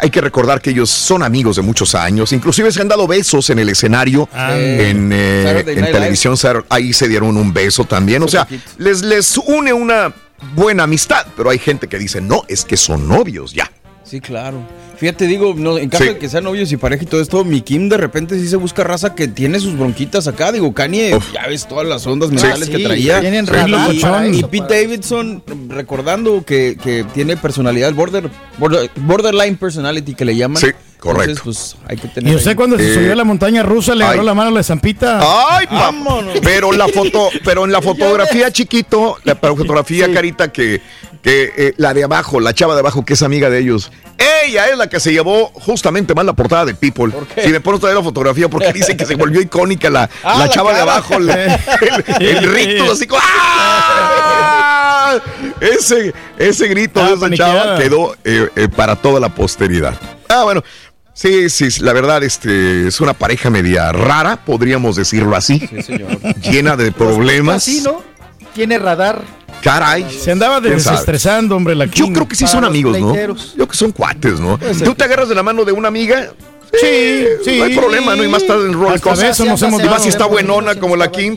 [0.00, 2.32] Hay que recordar que ellos son amigos de muchos años.
[2.32, 4.54] Inclusive se han dado besos en el escenario, ah.
[4.54, 6.36] en, eh, televisión.
[6.68, 8.22] Ahí se dieron un beso también.
[8.22, 10.12] O sea, les, les une una
[10.54, 11.26] buena amistad.
[11.36, 13.70] Pero hay gente que dice, no, es que son novios ya.
[14.08, 14.58] Sí, claro.
[14.96, 17.60] Fíjate, digo, no, en caso de que sean novios y pareja y todo esto, mi
[17.60, 20.52] Kim de repente sí se busca raza que tiene sus bronquitas acá.
[20.52, 23.20] Digo, Kanye, ya ves todas las ondas mentales que traía.
[23.20, 30.62] y, Pete Davidson, recordando que, que tiene personalidad, border, borderline personality que le llaman.
[30.62, 30.68] Sí.
[30.98, 31.42] Correcto.
[31.44, 34.22] pues, hay que tener ¿Y usted cuando se subió a la montaña rusa le agarró
[34.22, 35.20] la mano a la zampita?
[35.50, 36.38] ¡Ay, vámonos!
[36.42, 40.80] Pero la foto, pero en la fotografía chiquito, la fotografía carita que,
[41.26, 43.90] que eh, la de abajo, la chava de abajo que es amiga de ellos,
[44.44, 47.12] ella es la que se llevó justamente más la portada de People.
[47.42, 50.48] Si me pones todavía la fotografía, porque dice que se volvió icónica la, ah, la,
[50.48, 51.28] chava de abajo, el,
[52.54, 55.18] rito así como ¡ah!
[55.60, 59.98] Ese, ese grito de esa chava quedó eh, eh, para toda la posteridad.
[60.28, 60.62] Ah, bueno.
[61.12, 65.58] Sí, sí, la verdad, este es una pareja media rara, podríamos decirlo así.
[65.58, 66.20] Sí, señor.
[66.42, 67.56] Llena de problemas.
[67.56, 68.00] Así, ¿no?
[68.54, 69.22] Tiene radar.
[69.62, 70.06] Caray.
[70.10, 73.14] Se andaba desestresando, hombre, la Yo creo que sí son amigos, ¿no?
[73.14, 74.58] Yo creo que son cuates, ¿no?
[74.58, 76.32] Tú te agarras de la mano de una amiga.
[76.80, 77.58] Sí, sí.
[77.58, 78.24] No hay problema, ¿no?
[78.24, 81.10] Y más tarde en roll eso nos hemos Y más si está buenona como la
[81.10, 81.36] Kim.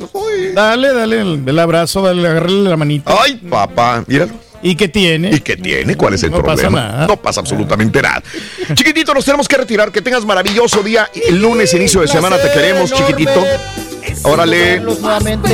[0.54, 3.16] Dale, dale el, abrazo, dale, agarrarle la manita.
[3.22, 4.34] Ay, papá, míralo.
[4.62, 5.32] ¿Y qué tiene?
[5.34, 5.96] ¿Y qué tiene?
[5.96, 6.70] ¿Cuál es el no problema?
[6.70, 7.08] Pasa nada.
[7.08, 8.22] No pasa absolutamente nada.
[8.74, 9.92] Chiquitito, nos tenemos que retirar.
[9.92, 11.10] Que tengas maravilloso día.
[11.14, 13.46] El lunes, inicio de semana, te queremos, chiquitito.
[14.24, 14.82] Órale.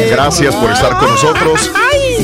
[0.09, 1.71] Gracias por estar con nosotros.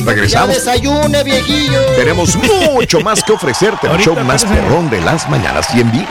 [0.05, 0.55] Regresamos.
[0.55, 1.79] desayune, viejillo.
[1.95, 2.37] Tenemos
[2.73, 3.87] mucho más que ofrecerte.
[3.87, 6.07] El show más perrón de las mañanas y en vivo.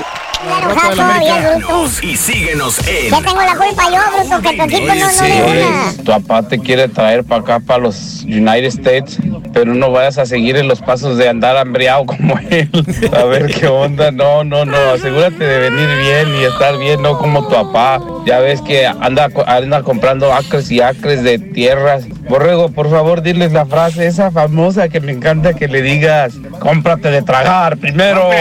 [2.03, 3.11] Y síguenos en.
[3.11, 5.99] Ya tengo la culpa yo, bruto, que tu equipo no, no sí.
[5.99, 9.19] Tu papá te quiere traer para acá, para los United States,
[9.53, 12.71] pero no vayas a seguir en los pasos de andar hambriado como él.
[13.17, 14.11] A ver qué onda.
[14.11, 14.77] No, no, no.
[14.95, 18.01] Asegúrate de venir bien y estar bien, no como tu papá.
[18.27, 22.05] Ya ves que anda, anda comprando acres y acres de tierras.
[22.29, 27.11] Borrego, por favor, diles la frase esa famosa que me encanta que le digas: cómprate
[27.11, 28.31] de tragar primero.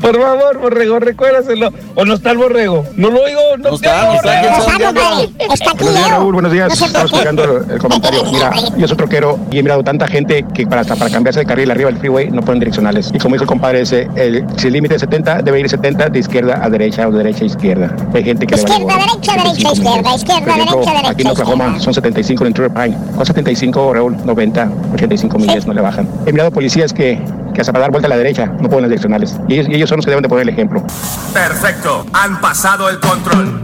[0.00, 1.72] Por favor, borrego, recuérdaselo.
[1.94, 2.84] ¿O no está el borrego?
[2.96, 4.14] No lo oigo, no, está.
[4.16, 6.72] está, está aquí, Buenos días, Raúl, buenos días.
[6.72, 8.24] Estamos escuchando el comentario.
[8.30, 11.46] Mira, yo soy troquero y he mirado tanta gente que para, hasta para cambiarse de
[11.46, 13.10] carril arriba del freeway no ponen direccionales.
[13.14, 16.10] Y como dijo el compadre ese, el, si el límite es 70, debe ir 70
[16.10, 17.96] de izquierda a derecha o de derecha a izquierda.
[18.14, 21.10] Hay gente que Izquierda, derecha, derecha, izquierda, izquierda, derecha, derecha.
[21.10, 22.96] Aquí en Oklahoma son 75 en True Pine.
[23.16, 26.08] Con 75, Raúl, 90, 85 millas no le bajan.
[26.26, 27.20] He mirado policías que
[27.56, 29.40] que hasta para dar vuelta a la derecha no ponen las direccionales.
[29.48, 30.84] Y ellos, y ellos son los que deben de poner el ejemplo.
[31.32, 33.60] Perfecto, han pasado el control.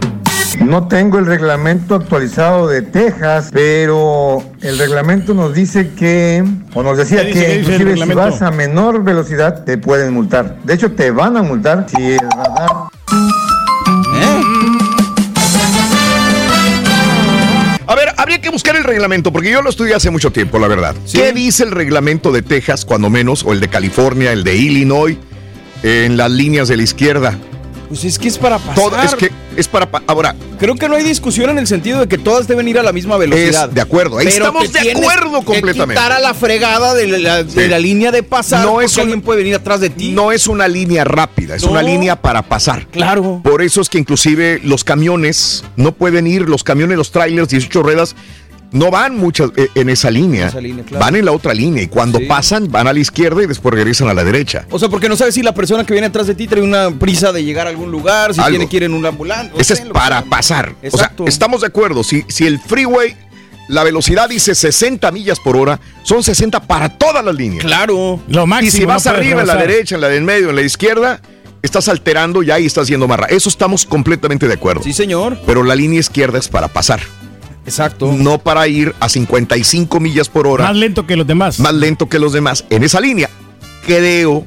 [0.59, 6.43] No tengo el reglamento actualizado de Texas, pero el reglamento nos dice que,
[6.73, 10.57] o nos decía que inclusive si vas a menor velocidad te pueden multar.
[10.63, 12.89] De hecho, te van a multar si el radar...
[17.85, 20.67] A ver, habría que buscar el reglamento, porque yo lo estudié hace mucho tiempo, la
[20.67, 20.95] verdad.
[21.11, 25.17] ¿Qué dice el reglamento de Texas, cuando menos, o el de California, el de Illinois,
[25.83, 27.37] en las líneas de la izquierda?
[27.89, 28.75] Pues es que es para pasar.
[28.75, 30.35] Todo, es que es para ahora.
[30.57, 32.91] Creo que no hay discusión en el sentido de que todas deben ir a la
[32.91, 33.69] misma velocidad.
[33.69, 35.93] Es de acuerdo, ahí estamos de acuerdo completamente.
[35.93, 38.65] quitar a la fregada de la, línea de pasar.
[38.65, 40.11] No es alguien puede venir atrás de ti.
[40.11, 42.87] No es una línea rápida, es una línea para pasar.
[42.87, 43.41] Claro.
[43.43, 47.83] Por eso es que inclusive los camiones no pueden ir, los camiones, los trailers, 18
[47.83, 48.15] ruedas
[48.73, 50.51] no van muchas eh, en esa línea.
[50.99, 54.09] Van en la otra línea y cuando pasan van a la izquierda y después regresan
[54.09, 54.65] a la derecha.
[54.71, 56.91] O sea, porque no sabes si la persona que viene atrás de ti trae una
[56.91, 59.61] prisa de llegar a algún lugar, si tiene que ir en un ambulante.
[59.61, 60.75] Ese es para pasar.
[60.91, 62.03] O sea, estamos de acuerdo.
[62.03, 63.15] Si, si el freeway
[63.69, 67.63] la velocidad dice 60 millas por hora, son 60 para todas las líneas.
[67.63, 68.19] Claro.
[68.27, 68.67] Lo máximo.
[68.67, 71.21] Y si vas arriba, en la derecha, en la del medio, en la izquierda,
[71.61, 73.37] estás alterando ya y estás yendo más rápido.
[73.37, 74.83] Eso estamos completamente de acuerdo.
[74.83, 75.39] Sí, señor.
[75.45, 77.01] Pero la línea izquierda es para pasar.
[77.65, 78.11] Exacto.
[78.11, 80.65] No para ir a 55 millas por hora.
[80.65, 81.59] Más lento que los demás.
[81.59, 82.65] Más lento que los demás.
[82.69, 83.29] En esa línea,
[83.85, 84.45] creo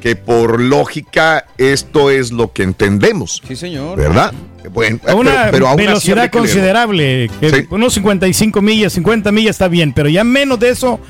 [0.00, 3.42] que por lógica esto es lo que entendemos.
[3.46, 3.98] Sí, señor.
[3.98, 4.32] ¿Verdad?
[4.72, 7.30] Bueno, una pero, velocidad considerable.
[7.70, 11.00] Unos 55 millas, 50 millas está bien, pero ya menos de eso,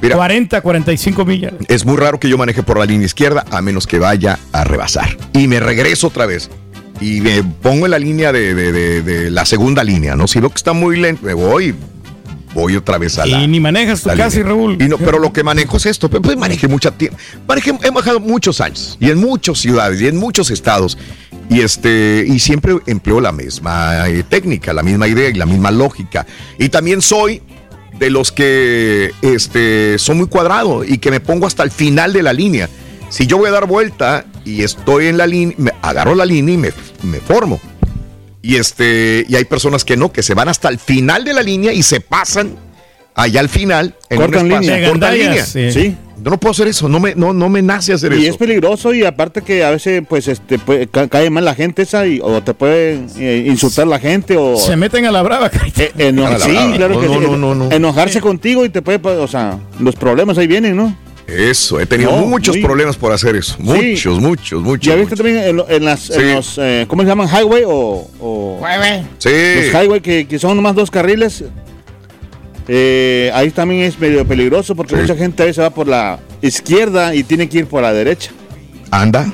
[0.00, 1.52] 40, 45 millas.
[1.68, 4.64] Es muy raro que yo maneje por la línea izquierda a menos que vaya a
[4.64, 5.16] rebasar.
[5.32, 6.50] Y me regreso otra vez.
[7.00, 10.28] Y me pongo en la línea de, de la segunda línea, ¿no?
[10.28, 11.74] Si veo que está muy lento, me voy
[12.54, 13.42] voy otra vez a la.
[13.42, 14.76] Y ni manejas tu casa, Raúl.
[14.80, 16.08] Y no, pero lo que manejo es esto.
[16.08, 17.18] Pues manejé mucho tiempo.
[17.82, 20.98] he manejado muchos años y en muchas ciudades y en muchos estados.
[21.48, 25.70] Y este, y siempre empleo la misma eh, técnica, la misma idea y la misma
[25.70, 26.26] lógica.
[26.58, 27.42] Y también soy
[27.98, 32.22] de los que este, son muy cuadrados y que me pongo hasta el final de
[32.22, 32.68] la línea.
[33.08, 36.58] Si yo voy a dar vuelta y estoy en la línea, agarro la línea y
[36.58, 36.70] me,
[37.02, 37.60] me formo.
[38.42, 41.42] Y este, y hay personas que no, que se van hasta el final de la
[41.42, 42.56] línea y se pasan
[43.14, 44.90] allá al final en cortan un espacio, línea.
[44.90, 45.44] Cortan línea.
[45.44, 45.96] Sí.
[46.22, 48.22] Yo no puedo hacer eso, no me, no, no me nace hacer eso.
[48.22, 50.58] Y es peligroso y aparte que a veces pues este
[51.08, 54.76] cae mal la gente esa y, o te puede eh, insultar la gente o se
[54.76, 55.50] meten a la brava.
[55.76, 57.74] Eh, sí, claro que sí.
[57.74, 60.94] Enojarse contigo y te puede, o sea, los problemas ahí vienen, ¿no?
[61.30, 63.56] Eso, he tenido muchos problemas por hacer eso.
[63.58, 64.86] Muchos, muchos, muchos.
[64.86, 67.28] ¿Ya viste también en, las, los, eh, ¿cómo se llaman?
[67.28, 68.58] Highway o...
[68.60, 69.06] highway.
[69.18, 69.30] Sí.
[69.72, 71.44] Los highway que, que son nomás dos carriles.
[72.68, 77.14] Eh, ahí también es medio peligroso porque mucha gente a veces va por la izquierda
[77.14, 78.30] y tiene que ir por la derecha.
[78.90, 79.32] Anda.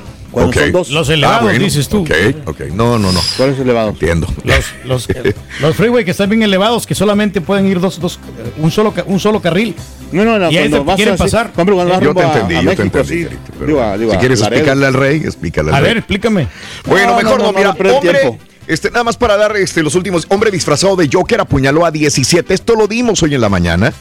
[0.89, 2.01] Los elevados, ah, dices tú.
[2.01, 2.11] Ok,
[2.45, 2.59] ok.
[2.73, 3.19] No, no, no.
[3.35, 3.89] ¿Cuál es elevado?
[3.89, 4.27] Entiendo.
[4.43, 5.07] Los, los,
[5.61, 8.19] los freeway que están bien elevados, que solamente pueden ir dos, dos,
[8.57, 9.75] un solo, un solo carril.
[10.11, 10.51] No, no, no.
[10.51, 11.51] Y ahí quieren pasar.
[11.55, 13.27] yo te entendí, yo te entendí.
[13.27, 15.85] si quieres explicarle al rey, explícale al a rey.
[15.85, 16.47] A ver, explícame.
[16.85, 20.25] Bueno, mejor no, mira, hombre, este, nada más para dar este, los últimos.
[20.29, 22.53] Hombre disfrazado de Joker apuñaló a 17.
[22.53, 23.93] Esto lo dimos hoy en la mañana.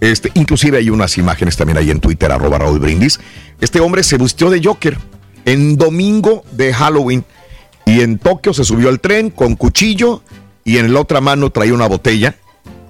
[0.00, 3.20] Este, inclusive hay unas imágenes también ahí en Twitter, arroba Raúl Brindis.
[3.60, 4.98] Este hombre se vistió de Joker
[5.44, 7.24] en domingo de Halloween
[7.86, 10.22] y en Tokio se subió al tren con cuchillo
[10.64, 12.36] y en la otra mano traía una botella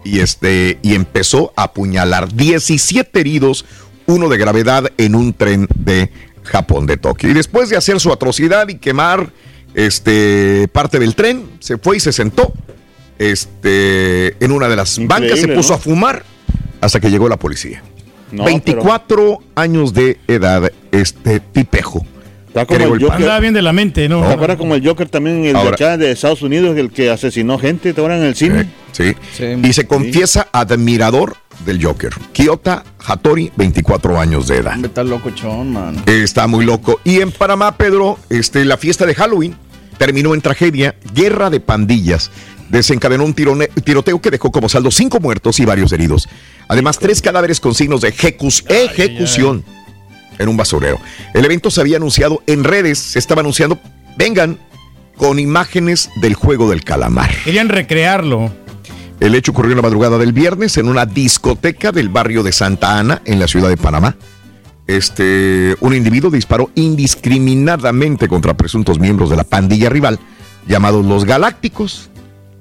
[0.04, 3.64] y este y empezó a apuñalar 17 heridos,
[4.06, 6.10] uno de gravedad en un tren de
[6.44, 7.30] Japón de Tokio.
[7.30, 9.32] Y después de hacer su atrocidad y quemar
[9.74, 12.52] este parte del tren, se fue y se sentó
[13.18, 16.24] este en una de las bancas, se puso a fumar
[16.80, 17.82] hasta que llegó la policía.
[18.30, 22.04] 24 años de edad este tipejo
[22.54, 23.16] Está como el Joker.
[23.16, 24.24] Andaba bien de la mente, ¿no?
[24.24, 27.58] ¿Te acuerdas como el Joker también, el de acá de Estados Unidos, el que asesinó
[27.58, 28.70] gente ahora en el cine?
[28.92, 29.16] Sí.
[29.64, 32.12] Y se confiesa admirador del Joker.
[32.32, 34.84] Kiyota Hattori, 24 años de edad.
[34.84, 36.04] Está loco, chon, man.
[36.06, 37.00] Está muy loco.
[37.02, 39.56] Y en Panamá, Pedro, este, la fiesta de Halloween
[39.98, 42.30] terminó en tragedia, guerra de pandillas.
[42.68, 46.28] Desencadenó un tiroteo que dejó como saldo cinco muertos y varios heridos.
[46.68, 49.64] Además, tres cadáveres con signos de ejecución
[50.38, 50.98] en un basurero.
[51.32, 53.78] El evento se había anunciado en redes, se estaba anunciando,
[54.16, 54.58] vengan,
[55.16, 57.30] con imágenes del juego del calamar.
[57.44, 58.52] Querían recrearlo.
[59.20, 62.98] El hecho ocurrió en la madrugada del viernes en una discoteca del barrio de Santa
[62.98, 64.16] Ana, en la ciudad de Panamá.
[64.86, 70.18] Este, un individuo disparó indiscriminadamente contra presuntos miembros de la pandilla rival,
[70.66, 72.10] llamados los Galácticos,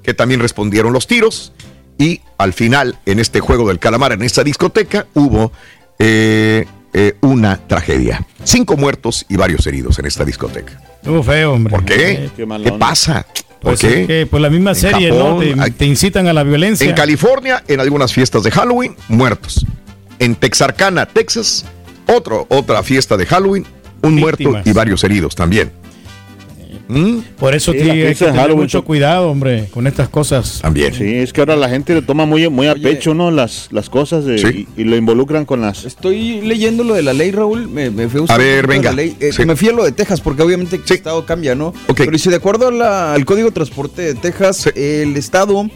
[0.04, 1.54] que también respondieron los tiros.
[1.98, 5.52] Y al final, en este juego del calamar, en esta discoteca, hubo
[6.00, 8.26] eh, eh, una tragedia.
[8.44, 10.80] Cinco muertos y varios heridos en esta discoteca.
[10.96, 11.72] Estuvo feo, hombre.
[11.72, 12.30] ¿Por qué?
[12.36, 12.46] ¿Qué,
[12.78, 13.26] pasa?
[13.60, 14.28] ¿Por pues qué?
[14.30, 15.40] pues la misma serie, ¿no?
[15.78, 16.88] Te, incitan a la violencia.
[16.88, 19.66] En California, en algunas fiestas de Halloween, muertos.
[20.20, 21.66] En Texarkana, Texas,
[22.08, 23.66] otro, otra fiesta de Halloween,
[24.02, 25.72] un muerto y varios heridos también.
[26.94, 27.20] ¿Mm?
[27.38, 30.60] Por eso tiene que tener mucho cuidado, hombre, con estas cosas.
[30.62, 30.94] También.
[30.94, 33.32] Sí, es que ahora la gente le toma muy, muy a pecho, ¿no?
[33.32, 35.86] Las, las cosas y, lo involucran con las.
[35.86, 37.68] Estoy leyendo lo de la ley, Raúl.
[37.68, 38.92] Me, me fui a, a ver, venga.
[38.92, 39.16] ley.
[39.20, 41.74] Eh, me fui a lo de Texas, porque obviamente el estado cambia, ¿no?
[41.96, 45.70] Pero si de acuerdo al Código de Transporte de Texas, el estado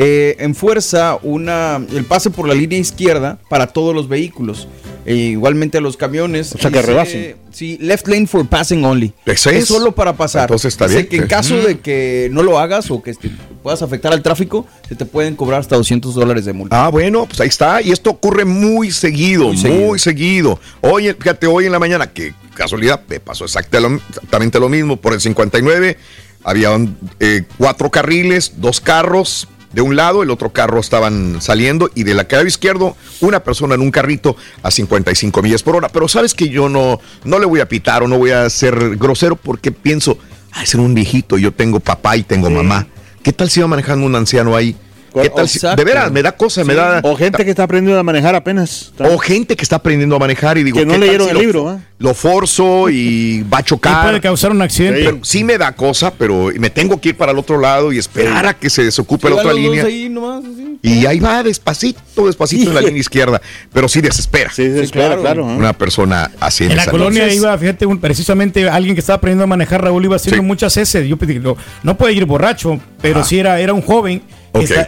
[0.00, 4.68] eh, en fuerza una, el pase por la línea izquierda para todos los vehículos.
[5.04, 6.54] E igualmente a los camiones.
[6.54, 7.34] O sea, que rebasen.
[7.50, 9.12] Sí, left lane for passing only.
[9.26, 10.42] ¿Es, solo para pasar.
[10.42, 11.08] Entonces está bien.
[11.08, 13.12] que en caso de que no lo hagas o que
[13.60, 16.84] puedas afectar al tráfico, se te pueden cobrar hasta 200 dólares de multa.
[16.84, 17.82] Ah, bueno, pues ahí está.
[17.82, 20.60] Y esto ocurre muy seguido, muy, seguido.
[20.80, 24.96] Hoy, fíjate, hoy en la mañana, que casualidad, me pasó exactamente lo mismo.
[24.96, 25.96] Por el 59
[26.44, 26.70] había
[27.18, 32.12] eh, cuatro carriles, dos carros, de un lado, el otro carro estaban saliendo y de
[32.12, 34.34] la calle izquierdo una persona en un carrito
[34.64, 35.88] a 55 millas por hora.
[35.88, 38.96] Pero sabes que yo no, no le voy a pitar o no voy a ser
[38.96, 40.18] grosero porque pienso,
[40.50, 42.88] ah, es un viejito, yo tengo papá y tengo mamá.
[43.22, 44.74] ¿Qué tal si va manejando un anciano ahí?
[45.14, 47.00] ¿Qué tal de veras, me da cosa, me da.
[47.02, 48.92] O gente que está aprendiendo a manejar apenas.
[48.98, 50.78] O gente que está aprendiendo a manejar y digo.
[50.78, 51.78] Que no leyeron el libro, ¿eh?
[51.98, 54.04] Lo forzo y va a chocar.
[54.04, 55.18] puede causar un accidente.
[55.22, 55.44] Sí.
[55.44, 58.54] me da cosa, pero me tengo que ir para el otro lado y esperar a
[58.54, 59.86] que se desocupe la otra línea.
[60.80, 63.40] Y ahí va despacito, despacito en la línea izquierda.
[63.72, 64.50] Pero sí desespera.
[64.52, 65.42] Sí, desespera, claro.
[65.50, 65.56] ¿eh?
[65.56, 69.48] Una persona así en, en la colonia iba, fíjate, precisamente alguien que estaba aprendiendo a
[69.48, 71.08] manejar, Raúl, iba haciendo muchas heces.
[71.08, 74.22] Yo digo, no puede ir borracho, pero si era, era un joven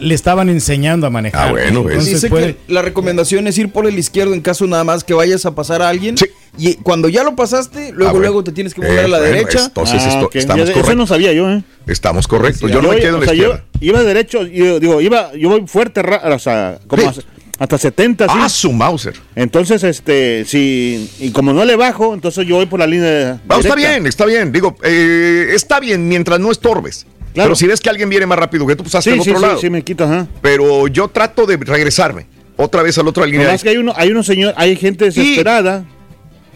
[0.00, 1.49] le estaban enseñando a manejar.
[1.49, 5.05] Ah, bueno, Dice que la recomendación es ir por el izquierdo en caso nada más
[5.05, 6.16] que vayas a pasar a alguien.
[6.58, 9.32] Y cuando ya lo pasaste, luego ah, luego te tienes que volver a la eh,
[9.32, 9.66] derecha.
[9.66, 10.89] Entonces ah, estamos correctos.
[10.89, 11.62] Eso no sabía yo, ¿eh?
[11.86, 12.70] Estamos correctos.
[12.70, 13.65] yo no me quedo en la izquierda.
[13.81, 17.12] Yo iba derecho, yo, digo, iba, yo voy fuerte, o sea, como
[17.60, 18.26] hasta 70.
[18.26, 19.15] Ah, su Mauser.
[19.36, 23.39] Entonces, este, si, y como no le bajo, entonces yo voy por la línea de.
[23.58, 24.50] está bien, está bien.
[24.50, 27.07] Digo, eh, está bien mientras no estorbes.
[27.34, 29.55] Pero si ves que alguien viene más rápido que tú, pues hasta el otro lado.
[29.57, 30.26] Sí, sí, me quito, ajá.
[30.41, 32.26] Pero yo trato de regresarme
[32.57, 33.57] otra vez al otro línea.
[33.59, 35.84] que hay uno, hay uno señor, hay gente desesperada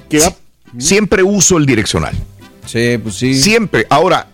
[0.09, 0.35] que va.
[0.78, 2.15] Siempre uso el direccional.
[2.67, 3.35] Sí, pues sí.
[3.35, 3.86] Siempre.
[3.91, 4.27] Ahora,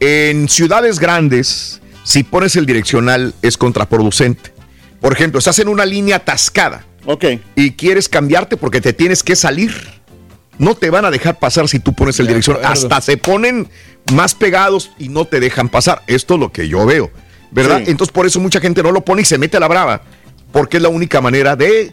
[0.00, 4.52] en ciudades grandes, si pones el direccional es contraproducente.
[5.00, 6.84] Por ejemplo, estás en una línea atascada.
[7.04, 7.24] Ok.
[7.56, 9.72] Y quieres cambiarte porque te tienes que salir.
[10.58, 12.64] No te van a dejar pasar si tú pones el direccional.
[12.64, 13.68] Hasta se ponen
[14.12, 16.02] más pegados y no te dejan pasar.
[16.06, 17.10] Esto es lo que yo veo,
[17.50, 17.82] ¿verdad?
[17.86, 20.02] Entonces por eso mucha gente no lo pone y se mete a la brava,
[20.52, 21.92] porque es la única manera de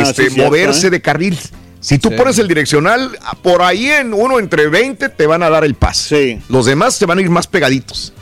[0.00, 0.90] este, moverse ¿eh?
[0.90, 1.38] de carril.
[1.80, 5.64] Si tú pones el direccional, por ahí en uno entre 20 te van a dar
[5.64, 6.40] el pase.
[6.48, 8.12] Los demás te van a ir más pegaditos.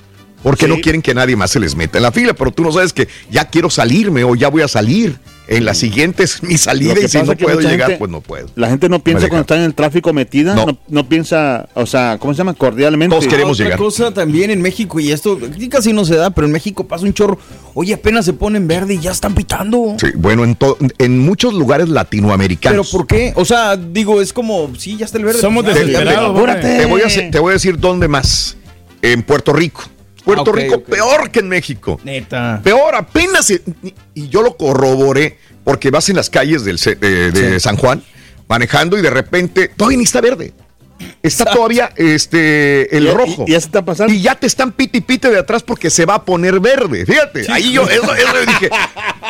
[0.43, 2.71] Porque no quieren que nadie más se les meta en la fila, pero tú no
[2.71, 6.57] sabes que ya quiero salirme o ya voy a salir en la siguiente es mi
[6.59, 8.49] salida y si no puedo llegar, pues no puedo.
[8.55, 10.79] La gente no piensa cuando está en el tráfico metida, no.
[10.89, 11.09] no.
[11.09, 12.55] piensa, o sea, ¿cómo se llama?
[12.55, 13.15] Cordialmente.
[13.15, 15.39] Todos queremos Otra cosa también en México, y esto
[15.71, 17.39] casi no se da, pero en México pasa un chorro.
[17.75, 19.97] Oye, apenas se ponen verde y ya están pitando.
[19.99, 20.57] Sí, bueno, en,
[20.99, 22.89] en muchos lugares latinoamericanos.
[22.91, 23.33] ¿Pero por qué?
[23.37, 25.41] O sea, digo, es como, sí, ya está el verde.
[25.41, 26.35] Somos desesperados.
[26.61, 28.57] Te, voy a, te voy a decir dónde más.
[29.03, 29.83] En Puerto Rico.
[30.25, 32.01] Puerto Rico peor que en México.
[32.03, 32.61] Neta.
[32.65, 33.53] Peor, apenas.
[34.15, 38.03] Y yo lo corroboré porque vas en las calles del, de, San Juan
[38.49, 40.53] manejando y de repente todavía ni está verde.
[41.23, 43.45] Está todavía este el rojo.
[43.47, 44.13] Y, ya se está pasando.
[44.13, 47.07] Y ya te están piti pite de atrás porque se va a poner verde.
[47.07, 47.47] Fíjate.
[47.51, 48.13] ahí yo, eso,
[48.47, 48.71] dije,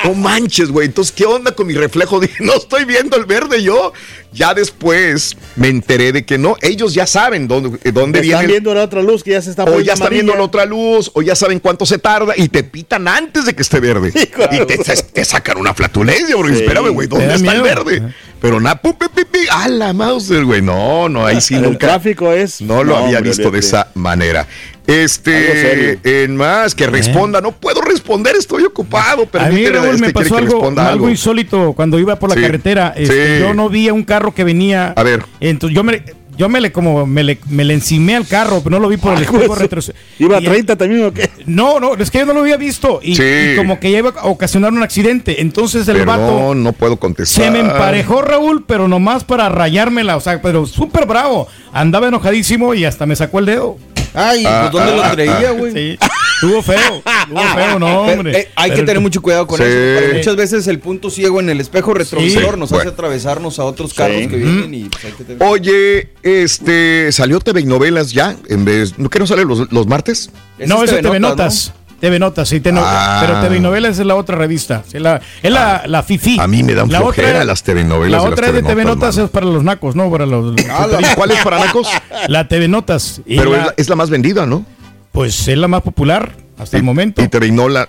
[0.05, 0.87] no manches, güey.
[0.87, 2.21] Entonces, ¿qué onda con mi reflejo?
[2.25, 3.93] Dije, no estoy viendo el verde yo.
[4.33, 8.35] Ya después me enteré de que no, ellos ya saben dónde, eh, dónde viene.
[8.35, 10.65] Están viendo la otra luz que ya se está O ya están viendo la otra
[10.65, 14.13] luz, o ya saben cuánto se tarda y te pitan antes de que esté verde.
[14.13, 18.03] y te, sacan una flatulencia, porque espérame, güey, ¿dónde está el verde?
[18.41, 20.61] Pero nada, pipi, a la mouse, güey.
[20.61, 22.61] No, no, ahí sí El tráfico es.
[22.61, 24.47] No lo había visto de esa manera.
[24.87, 27.41] Este, en más, que responda.
[27.41, 29.29] No puedo responder, estoy ocupado.
[29.33, 32.93] A mí, Raúl, me pasó algo, algo, insólito cuando iba por la carretera.
[32.97, 34.93] Este, yo no vi a un carro que venía.
[34.97, 35.25] A ver.
[35.41, 36.03] Entonces yo me
[36.37, 38.97] yo me le como me le, me le encimé al carro, pero no lo vi
[38.97, 39.97] por el espejo retroceso.
[40.19, 41.31] ¿Iba a 30 también o qué?
[41.47, 43.01] No, no, es que yo no lo había visto.
[43.03, 43.17] Y,
[43.57, 45.41] como que ya iba a ocasionar un accidente.
[45.41, 46.39] Entonces el vato.
[46.39, 47.45] No, no puedo contestar.
[47.45, 50.17] Se me emparejó Raúl, pero nomás para rayármela.
[50.17, 51.49] O sea, pero súper bravo.
[51.73, 53.77] Andaba enojadísimo y hasta me sacó el dedo.
[54.15, 55.73] Ay, pues ¿dónde lo traía, güey?
[55.73, 55.99] Sí.
[56.45, 58.39] Estuvo feo, estuvo feo, no, hombre.
[58.39, 60.15] Eh, hay que tener mucho cuidado con eso.
[60.15, 64.27] Muchas veces el punto ciego en el espejo retrovisor nos hace atravesarnos a otros carros
[64.29, 65.43] que vienen y pues, hay que tener...
[65.43, 68.37] Oye, este, ¿salió TV y Novelas ya?
[68.49, 70.31] En vez, ¿No que no sale los, los martes?
[70.67, 71.73] no, es TV, Notas.
[72.01, 73.23] TV Notas, sí, ah.
[73.25, 74.83] pero TV Novelas es la otra revista.
[74.93, 75.87] es la, es la, ah.
[75.87, 76.39] la FIFI.
[76.39, 78.23] A mí me dan la flojera las TV Novelas.
[78.23, 80.11] La otra de TV Notas, es para los nacos, ¿no?
[80.11, 81.89] Para los, ah, ¿Cuál es para nacos?
[82.29, 83.23] La TV Notas.
[83.27, 84.67] pero es, la, más vendida, ¿no?
[85.15, 87.23] Pues es la más popular hasta el momento.
[87.23, 87.89] ¿Y TV, Novelas?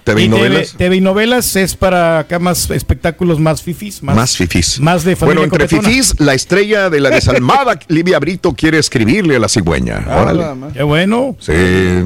[0.77, 4.03] TV, Novelas es para acá más espectáculos más fifis.
[4.03, 4.79] Más, más fifis.
[4.79, 9.37] Más de familia Bueno, entre fifis, la estrella de la desalmada Livia Brito quiere escribirle
[9.37, 10.05] a la cigüeña.
[10.07, 10.43] Órale.
[10.71, 11.35] Qué bueno.
[11.39, 11.51] Sí.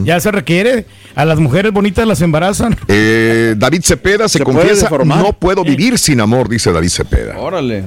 [0.05, 0.85] Ya se requiere.
[1.15, 2.77] A las mujeres bonitas las embarazan.
[2.87, 7.37] Eh, David Cepeda se, confiesa, no puedo vivir sin amor, dice David Cepeda.
[7.37, 7.83] Órale.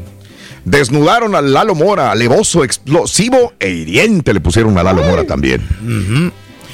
[0.67, 5.63] Desnudaron a Lalo Mora, alevoso, explosivo e hiriente le pusieron a Lalo Mora también.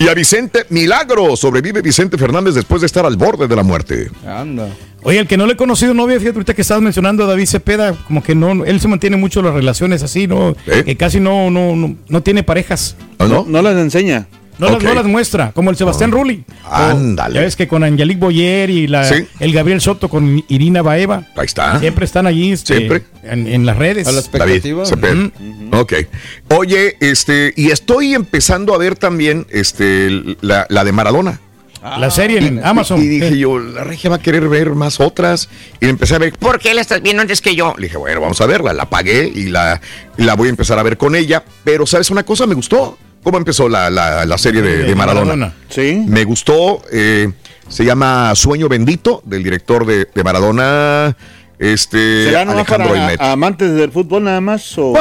[0.01, 4.11] Y a Vicente Milagro, sobrevive Vicente Fernández después de estar al borde de la muerte.
[4.27, 4.69] Anda.
[5.03, 7.47] Oye, el que no le he conocido novia, fíjate ahorita que estabas mencionando a David
[7.47, 10.57] Cepeda, como que no, él se mantiene mucho las relaciones así, ¿no?
[10.67, 12.97] Que casi no, no, no, no tiene parejas.
[13.19, 13.45] no?
[13.49, 14.27] No las enseña.
[14.59, 16.45] No, las, no las muestra, como el Sebastián Rulli.
[16.69, 17.35] Ándale.
[17.37, 19.25] Ya ves que con Angelique Boyer y la, Sí.
[19.39, 21.25] el Gabriel Soto con Irina Baeva.
[21.37, 21.79] Ahí está.
[21.79, 23.05] Siempre están allí este, Siempre.
[23.23, 24.07] En, en las redes.
[24.33, 25.31] David Cepeda.
[25.73, 25.93] Ok.
[26.57, 31.41] Oye, este, y estoy empezando a ver también este, la, la de Maradona.
[31.81, 33.01] La serie en Y- Amazon.
[33.01, 35.49] Y, dije yo, la regia va a querer ver más otras.
[35.81, 37.75] Y empecé a ver, ¿por qué la estás viendo antes que yo?
[37.79, 38.73] Le dije, bueno, vamos a verla.
[38.73, 39.81] La pagué y la,
[40.19, 41.45] y la voy a empezar a ver con ella.
[41.63, 42.47] Pero, ¿sabes una cosa?
[42.49, 42.99] Me gustó.
[43.29, 45.53] ¿Cómo empezó la, la- la serie de, de Maradona?
[45.69, 46.03] Sí.
[46.09, 46.81] Me gustó.
[46.91, 47.31] eh,
[47.69, 51.15] se llama Sueño Bendito, del director de, de Maradona,
[51.59, 54.79] este ¿Será nomás Alejandro para amantes del fútbol nada más?
[54.79, 54.95] O...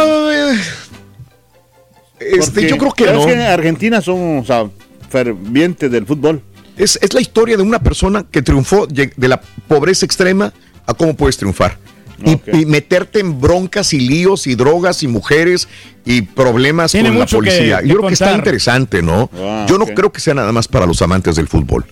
[2.20, 3.30] Este, yo creo que no.
[3.30, 4.68] en Argentina sea,
[5.10, 6.42] fervientes del fútbol.
[6.76, 9.40] Es, es la historia de una persona que triunfó de la
[9.70, 10.52] pobreza extrema
[10.86, 11.78] a cómo puedes triunfar.
[12.26, 15.68] Y, y meterte en broncas y líos y drogas y mujeres
[16.04, 17.80] y problemas Tiene con la que- policía.
[17.82, 19.30] que Yo creo que está interesante, ¿no?
[19.36, 21.86] Ah, Yo no creo que sea nada más para los amantes del fútbol.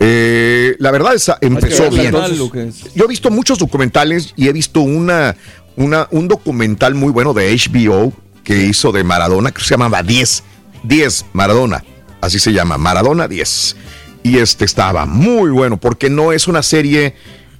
[0.00, 2.06] Eh, la verdad es, empezó bien.
[2.14, 2.92] entonces.
[2.94, 5.36] Yo he visto muchos documentales y he visto una,
[5.76, 8.12] una, un documental muy bueno de HBO
[8.44, 10.42] que hizo de Maradona, que se llamaba 10.
[10.84, 11.82] 10, Maradona.
[12.20, 13.76] Así se llama, Maradona 10.
[14.22, 17.14] Y este estaba muy bueno porque no es una serie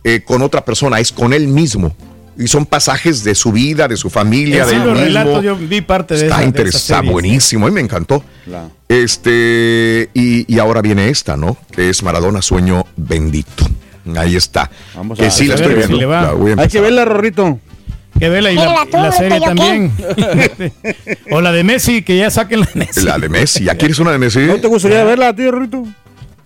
[0.09, 1.95] eh, con otra persona, es con él mismo.
[2.39, 4.95] Y son pasajes de su vida, de su familia, Sí, de él mismo.
[5.01, 8.23] relatos, yo vi parte de Está interesante, buenísimo, a mí me encantó.
[8.45, 8.71] Claro.
[8.89, 11.57] Este, y, y ahora viene esta, ¿no?
[11.73, 13.65] Que es Maradona Sueño Bendito.
[14.17, 14.71] Ahí está.
[14.95, 15.99] Vamos que a- sí la a estoy ver si viendo.
[16.01, 16.23] le va.
[16.23, 17.59] La voy a Hay que verla, Rorrito.
[18.19, 19.93] Que vela y la, la serie también.
[21.31, 23.01] o la de Messi, que ya saquen la de Messi.
[23.03, 23.65] La de Messi.
[23.65, 24.39] ¿Ya quieres una de Messi?
[24.41, 25.85] ¿No te gustaría verla, tío Rorrito?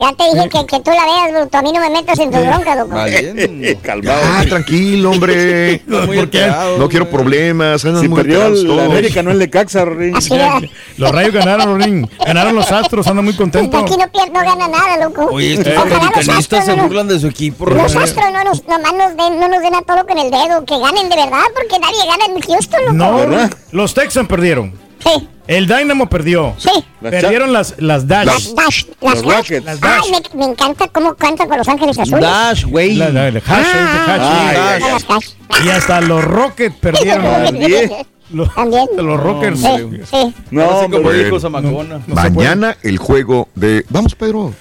[0.01, 1.59] Ya te dije que, que tú la veas, bruto.
[1.59, 2.97] A mí no me metas en tus broncas, loco.
[3.83, 4.21] Calmado.
[4.25, 5.83] Ah, tranquilo, hombre.
[5.89, 7.85] Porque alterado, no quiero problemas.
[7.85, 8.85] andan Si muy perdió el- la.
[8.87, 10.17] América, no el de Caxa, Rorrito.
[10.17, 10.71] Así es.
[10.97, 12.07] Los rayos ganaron, Ring.
[12.25, 13.83] Ganaron los astros, andan muy contentos.
[13.83, 15.27] Aquí no, pier- no gana nada, loco.
[15.33, 17.67] Oye, estos americanistas astros se no burlan de su equipo.
[17.67, 20.65] Los astros no nos, nomás nos den, no nos den a todo con el dedo,
[20.65, 22.93] que ganen de verdad, porque nadie gana en Houston, loco.
[22.95, 23.51] No, ¿Verdad?
[23.73, 24.73] los Texans perdieron.
[25.05, 26.55] Sí, El Dynamo perdió.
[26.59, 26.71] sí.
[27.01, 28.27] Las Perdieron las, las Dash.
[28.27, 29.37] Las Dash, las Dash.
[29.37, 29.65] Rockets.
[29.65, 30.01] Las Dash.
[30.05, 32.21] Ay, me, me encanta cómo cantan con Los Ángeles Azules.
[32.21, 32.95] Dash, güey.
[32.97, 35.65] La- la- el hash, Ah, el hash, las Dash.
[35.65, 37.25] Y hasta los Rockets perdieron.
[37.47, 37.91] También.
[38.33, 38.87] Los, También.
[38.97, 39.59] los Rockers.
[39.61, 39.67] Sí,
[40.09, 40.35] sí.
[40.53, 41.39] No, como dijo.
[41.51, 42.01] No.
[42.07, 43.85] Mañana el juego de.
[43.89, 44.53] Vamos, Pedro.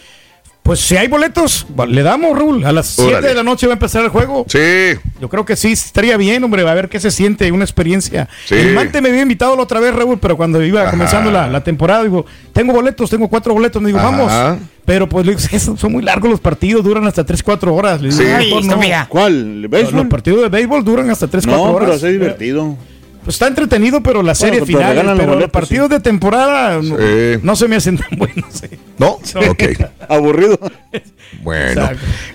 [0.70, 2.64] Pues si hay boletos, le damos, Raúl.
[2.64, 3.28] A las 7 Órale.
[3.30, 4.46] de la noche va a empezar el juego.
[4.48, 4.60] Sí.
[5.20, 8.30] Yo creo que sí, estaría bien, hombre, a ver qué se siente, una experiencia.
[8.46, 8.54] Sí.
[8.54, 10.92] El Mante me había invitado la otra vez, Raúl, pero cuando iba Ajá.
[10.92, 12.24] comenzando la, la temporada, digo,
[12.54, 14.12] tengo boletos, tengo cuatro boletos, me digo, Ajá.
[14.12, 14.60] vamos.
[14.86, 18.00] Pero pues le digo, "Es- son muy largos los partidos, duran hasta 3, 4 horas.
[18.00, 18.28] Le digo, Sí.
[18.28, 18.78] "Ay, Listo, no".
[18.78, 19.08] mira.
[19.10, 19.34] ¿Cuál?
[19.34, 19.96] ¿El Los, béisbol?
[19.96, 21.90] los partidos de béisbol duran hasta 3, 4 No, horas.
[22.00, 22.78] pero es divertido.
[23.24, 26.96] Pues está entretenido, pero la serie Bueno, pero final, pero los partidos de temporada no,
[26.96, 27.40] Sí.
[27.42, 28.64] no se me hacen tan buenos.
[28.64, 28.78] eh.
[29.00, 29.18] ¿No?
[29.50, 29.64] Ok.
[30.10, 30.60] Aburrido.
[31.44, 31.88] Bueno,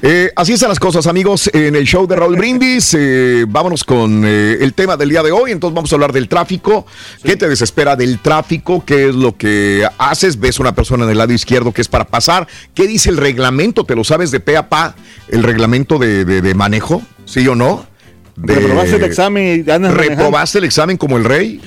[0.03, 2.95] eh, así están las cosas, amigos, en el show de Raúl Brindis.
[2.97, 5.51] eh, vámonos con eh, el tema del día de hoy.
[5.51, 6.87] Entonces, vamos a hablar del tráfico.
[7.25, 8.85] ¿Qué te desespera del tráfico?
[8.87, 10.39] ¿Qué es lo que haces?
[10.39, 12.47] ¿Ves una persona en el lado izquierdo que es para pasar?
[12.73, 13.85] ¿Qué dice el reglamento?
[13.85, 14.95] ¿Te lo sabes de pe a pa?
[15.29, 17.03] ¿El reglamento de, de- de manejo?
[17.25, 17.85] ¿Sí o no?
[18.37, 20.09] De- Reprobaste el examen y andas manejando.
[20.23, 21.61] ¿Reprobaste el examen como el rey?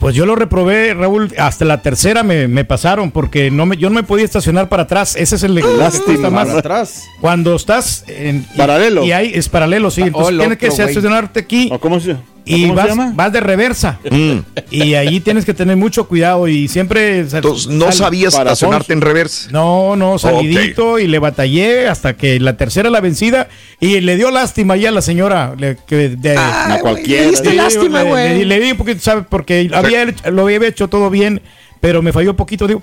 [0.00, 3.90] Pues yo lo reprobé, Raúl, hasta la tercera me, me pasaron porque no me, yo
[3.90, 5.14] no me podía estacionar para atrás.
[5.14, 6.04] Ese es el Lástima.
[6.06, 6.46] cuesta más.
[6.46, 7.04] Para atrás.
[7.20, 9.04] Cuando estás en y- Paralelo.
[9.04, 10.00] Y ahí es paralelo, sí.
[10.00, 13.12] Ah, Entonces oh, tienes que estacionarte aquí ¿O cómo se, y cómo se vas, llama?
[13.14, 13.98] vas de reversa.
[14.10, 14.38] Mm.
[14.70, 17.20] Y ahí tienes que tener mucho cuidado y siempre.
[17.20, 19.48] Entonces, no sal- sabías para estacionarte en reversa.
[19.52, 23.48] No, no, salidito y le batallé hasta que la tercera la vencida
[23.80, 25.54] y le dio lástima ya a la señora.
[25.58, 27.30] le- que de- A cualquiera.
[27.36, 28.04] Sí, le-
[28.38, 29.22] Le, le di porque, ¿sabe?
[29.28, 31.40] porque había hecho- lo había hecho todo bien,
[31.80, 32.66] pero me falló poquito.
[32.66, 32.82] Digo,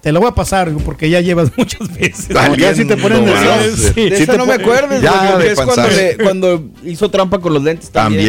[0.00, 2.30] te lo voy a pasar porque ya llevas muchas veces.
[2.30, 3.92] No, ya si te ponen nervioso.
[3.94, 4.10] Sí.
[4.10, 7.62] De Sí no me acuerdes, Ya, de es cuando, le- cuando hizo trampa con los
[7.62, 8.24] lentes también.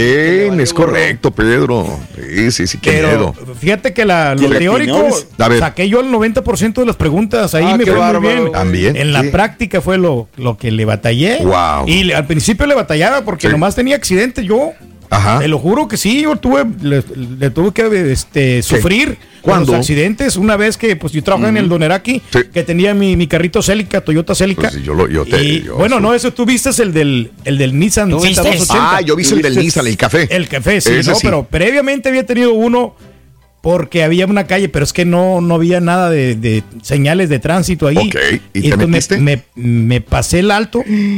[0.48, 1.88] También, es correcto, Pedro.
[2.16, 3.36] Sí, sí, sí, qué Pero miedo.
[3.60, 5.28] fíjate que la, ¿Y lo teórico, opiniones?
[5.38, 5.60] A ver.
[5.60, 7.54] saqué yo el 90% de las preguntas.
[7.54, 8.52] Ahí Ah, me fue muy bien.
[8.52, 11.40] También, En la práctica fue lo, lo que le batallé.
[11.44, 11.88] Wow.
[11.88, 13.52] Y le- al principio le batallaba porque Sí.
[13.54, 14.72] nomás tenía accidente yo.
[15.10, 15.40] Ajá.
[15.40, 17.04] Te lo juro que sí, yo tuve, le,
[17.40, 19.72] le tuve que este, sufrir con ¿Cuándo?
[19.72, 20.36] los accidentes.
[20.36, 22.40] Una vez que pues yo trabajaba en el Doneraki, Sí.
[22.54, 24.70] que tenía mi, mi carrito Celica, Toyota Celica.
[24.70, 26.02] Pues yo lo- yo te- Y, yo bueno, sí.
[26.04, 28.42] no, eso tú viste el del, el del Nissan ¿Tú viste?
[28.42, 28.98] 280.
[28.98, 30.28] Ah, yo vi el del Nissan, el café.
[30.30, 31.22] El café, sí, Ese no, sí.
[31.24, 32.96] pero previamente había tenido uno
[33.62, 37.88] porque había una calle, pero es que no, no había nada de, señales de tránsito
[37.88, 37.98] ahí.
[37.98, 38.16] Ok,
[38.54, 40.84] ¿y, te entonces me, me, pasé el alto.
[40.86, 41.18] el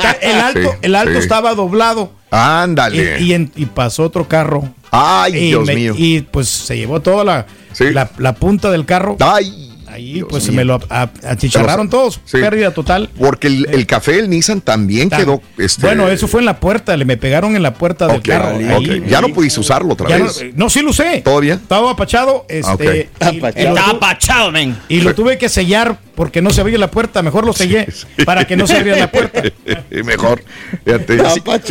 [0.40, 2.12] alto, el alto estaba doblado.
[2.30, 3.20] Ándale.
[3.20, 4.72] Y, y, pasó otro carro.
[4.90, 5.94] Ay, Dios mío.
[5.96, 7.46] Y pues se llevó toda la,
[7.80, 9.16] la, la punta del carro.
[9.20, 9.71] Ay.
[9.92, 13.10] Ahí pues se me lo achicharraron todos, pérdida total.
[13.18, 15.42] Porque el, café, el Nissan también quedó.
[15.58, 15.82] Este...
[15.82, 18.58] Bueno, eso fue en la puerta, le me pegaron en la puerta del carro.
[19.06, 20.44] ya no pudiste usarlo otra vez.
[20.54, 21.20] No, sí lo usé.
[21.20, 21.54] ¿Todavía?
[21.54, 22.46] Estaba apachado.
[22.48, 24.76] Este, Estaba apachado, men.
[24.88, 27.22] Y lo tuve que sellar porque no se abría la puerta.
[27.22, 27.86] Mejor lo sellé
[28.24, 29.42] para que no se abriera la puerta.
[30.04, 30.42] Mejor.
[30.84, 31.18] Fíjate,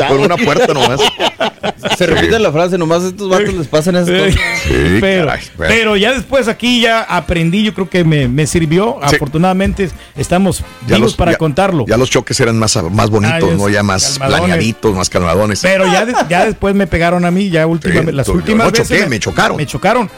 [0.08, 1.00] con una puerta nomás.
[1.98, 4.42] Se repite la frase, nomás a estos vatos les pasan esas cosas.
[5.00, 9.04] pero, pero ya después aquí ya aprendí, yo creo que me, sirvió.
[9.04, 11.86] Afortunadamente estamos vivos para contarlo.
[11.88, 13.70] Ya los choques eran más, más bonitos, ¿no?
[13.70, 15.62] Ya más planeaditos, más calmadones.
[15.62, 19.08] Pero ya, ya después me pegaron a mí, ya última, las últimas veces.
[19.10, 19.58] me chocaron.
[19.58, 20.10] Me chocaron.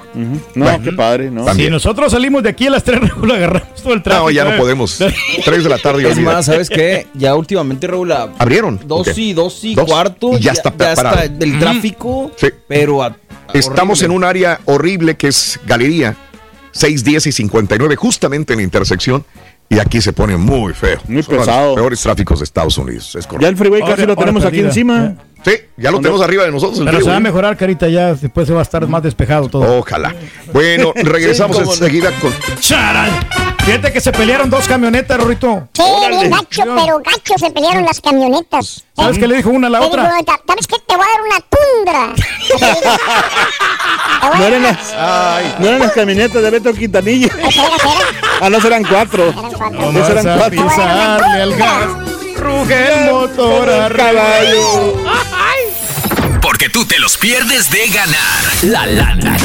[0.56, 1.54] No, qué padre, ¿no?
[1.54, 4.26] Si nosotros salimos de aquí a las tres, Raúl, agarramos todo el tráfico.
[4.26, 4.98] No, ya no podemos.
[5.46, 6.10] Tres de la tarde.
[6.10, 7.08] Es más, ¿sabes qué?
[7.14, 8.80] Ya últimamente, Raúl, abrieron.
[8.86, 10.38] Dos y dos y cuarto.
[10.38, 12.32] ya, está ya del tráfico.
[12.38, 12.48] Sí.
[12.68, 13.02] Pero
[13.54, 16.16] Estamos en un área horrible que es Galería
[16.72, 19.26] 6, 10 y 59, justamente en la intersección
[19.70, 21.00] y aquí se pone muy feo.
[21.08, 21.68] Muy pesado.
[21.68, 23.16] Los peores tráficos de Estados Unidos.
[23.16, 25.16] Es ya el freeway casi lo tenemos aquí encima.
[25.44, 26.82] Sí, ya lo tenemos arriba de nosotros.
[26.86, 29.80] Pero se va a mejorar, Carita, ya después se va a estar más despejado todo.
[29.80, 30.16] Ojalá.
[30.54, 32.32] Bueno, regresamos enseguida con.
[32.60, 33.10] ¡Charan!
[33.66, 35.70] Fíjate que se pelearon dos camionetas, Rorito.
[35.74, 38.84] Sí, bien gacho, pero gacho se pelearon las camionetas.
[38.94, 40.04] ¿Sabes qué le dijo una a la otra?
[40.46, 40.76] ¿Sabes qué?
[40.86, 42.14] Te voy a dar una tundra.
[44.38, 47.30] no, eran las, no eran las camionetas de Beto Quintanilla.
[48.42, 49.30] ah, no, serán cuatro.
[49.30, 49.92] Eran cuatro.
[49.92, 50.64] No, eran cuatro.
[50.64, 51.88] Pisarle al gas,
[52.36, 54.94] ruge el motor a caballo.
[56.54, 59.36] Porque tú te los pierdes de ganar la lana.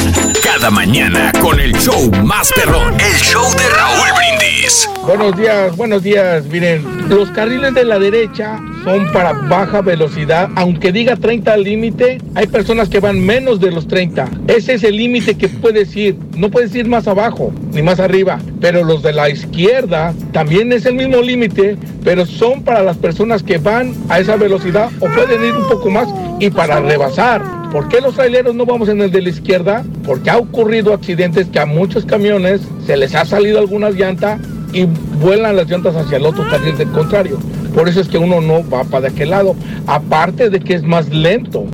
[0.43, 2.93] Cada mañana con el show más perrón.
[2.99, 4.87] El show de Raúl Brindis.
[5.01, 6.45] Buenos días, buenos días.
[6.45, 10.49] Miren, los carriles de la derecha son para baja velocidad.
[10.55, 14.29] Aunque diga 30 al límite, hay personas que van menos de los 30.
[14.47, 16.17] Ese es el límite que puedes ir.
[16.35, 18.39] No puedes ir más abajo ni más arriba.
[18.61, 23.43] Pero los de la izquierda también es el mismo límite, pero son para las personas
[23.43, 26.07] que van a esa velocidad o pueden ir un poco más
[26.39, 27.41] y para rebasar.
[27.71, 29.85] ¿Por qué los traileros no vamos en el de la izquierda?
[30.03, 34.39] Porque ha ocurrido accidentes que a muchos camiones se les ha salido algunas llantas
[34.73, 37.39] y vuelan las llantas hacia el otro carril del contrario.
[37.73, 39.55] Por eso es que uno no va para aquel lado.
[39.87, 41.65] Aparte de que es más lento.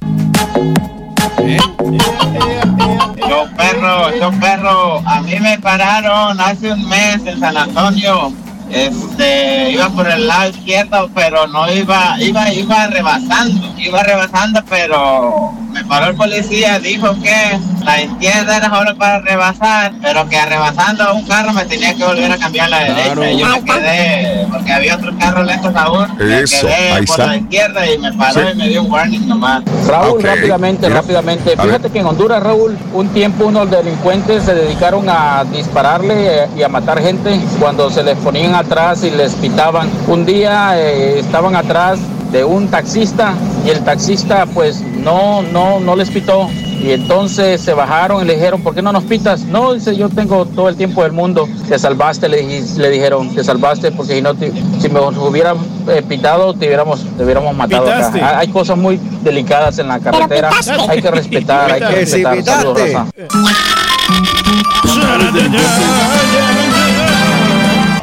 [3.30, 8.34] Yo perro, yo perro, a mí me pararon hace un mes en San Antonio
[8.72, 15.54] este iba por el lado izquierdo pero no iba iba iba rebasando iba rebasando pero
[15.76, 21.14] me paró el policía dijo que la izquierda era solo para rebasar pero que rebasando
[21.14, 23.32] un carro me tenía que volver a cambiar la derecha.
[23.32, 27.92] Y yo me quedé porque había otro carro lento Raúl me quedé por la izquierda
[27.92, 29.64] y me paró y me dio un warning nomás.
[29.86, 31.58] Raúl rápidamente rápidamente.
[31.58, 36.70] Fíjate que en Honduras Raúl un tiempo unos delincuentes se dedicaron a dispararle y a
[36.70, 39.90] matar gente cuando se les ponían atrás y les pitaban.
[40.08, 42.00] Un día eh, estaban atrás
[42.36, 43.34] de un taxista
[43.66, 46.50] y el taxista pues no, no, no les pitó.
[46.84, 49.44] Y entonces se bajaron y le dijeron, ¿por qué no nos pitas?
[49.46, 51.48] No, dice, yo tengo todo el tiempo del mundo.
[51.70, 55.58] Te salvaste, le, le dijeron, te salvaste porque si no, si me hubieran
[55.88, 58.38] eh, pitado, te hubiéramos, te hubiéramos matado acá.
[58.38, 60.52] Hay cosas muy delicadas en la carretera.
[60.90, 62.66] Hay que respetar, hay que respetar.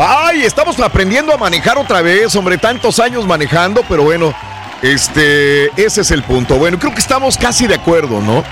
[0.05, 4.35] Ay, estamos aprendiendo a manejar otra vez, hombre, tantos años manejando, pero bueno,
[4.83, 6.57] Este, ese es el punto.
[6.57, 8.43] Bueno, creo que estamos casi de acuerdo, ¿no?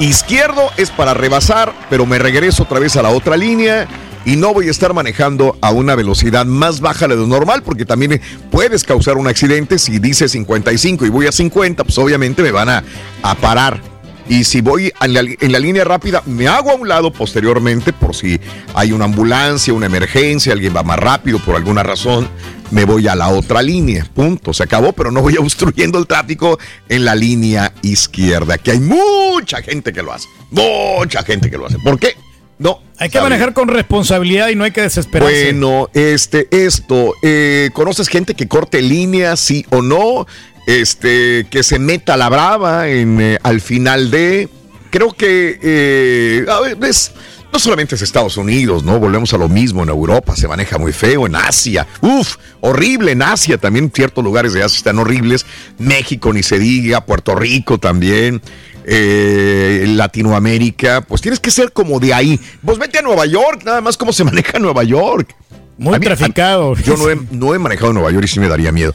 [0.00, 3.86] Izquierdo es para rebasar, pero me regreso otra vez a la otra línea
[4.24, 7.84] y no voy a estar manejando a una velocidad más baja de lo normal porque
[7.84, 8.18] también
[8.50, 12.70] puedes causar un accidente si dice 55 y voy a 50, pues obviamente me van
[12.70, 12.82] a,
[13.22, 13.97] a parar.
[14.28, 17.92] Y si voy en la, en la, línea rápida, me hago a un lado posteriormente
[17.92, 18.38] por si
[18.74, 22.28] hay una ambulancia, una emergencia, alguien va más rápido por alguna razón,
[22.70, 24.06] me voy a la otra línea.
[24.12, 24.52] Punto.
[24.52, 26.58] Se acabó, pero no voy obstruyendo el tráfico
[26.88, 30.28] en la línea izquierda, que hay mucha gente que lo hace.
[30.50, 31.78] Mucha gente que lo hace.
[31.78, 32.14] ¿Por qué?
[32.58, 32.80] No.
[32.98, 35.52] Hay que manejar con responsabilidad y no hay que desesperarse.
[35.52, 40.26] Bueno, este, esto, eh, ¿conoces gente que corte línea, sí o no?
[40.68, 44.50] Este, que se meta la brava en, eh, al final de.
[44.90, 47.10] Creo que eh, a ver, es,
[47.50, 48.98] no solamente es Estados Unidos, ¿no?
[48.98, 53.22] Volvemos a lo mismo en Europa, se maneja muy feo, en Asia, uf, horrible en
[53.22, 55.46] Asia, también ciertos lugares de Asia están horribles,
[55.78, 58.42] México ni se diga, Puerto Rico también,
[58.84, 62.38] eh, Latinoamérica, pues tienes que ser como de ahí.
[62.62, 65.34] Pues vete a Nueva York, nada más cómo se maneja Nueva York.
[65.78, 66.74] Muy traficado.
[66.74, 68.94] yo no he, no he manejado Nueva York y sí me daría miedo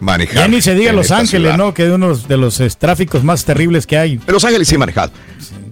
[0.00, 0.36] manejar.
[0.36, 1.74] Ya ni se diga Los Ángeles, ¿no?
[1.74, 4.12] Que es uno de los tráficos más terribles que hay.
[4.14, 5.12] En Los Ángeles sí he manejado.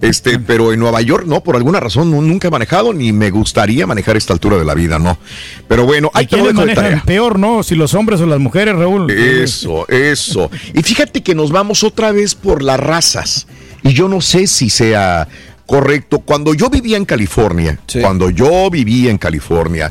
[0.01, 3.85] Este, pero en Nueva York no, por alguna razón nunca he manejado ni me gustaría
[3.87, 5.19] manejar esta altura de la vida, no.
[5.67, 7.63] Pero bueno, hay que manejar peor, ¿no?
[7.63, 9.11] Si los hombres o las mujeres, Raúl.
[9.11, 10.51] Eso, eso.
[10.73, 13.47] Y fíjate que nos vamos otra vez por las razas.
[13.83, 15.27] Y yo no sé si sea
[15.67, 16.21] correcto.
[16.21, 19.91] Cuando yo vivía en California, cuando yo vivía en California,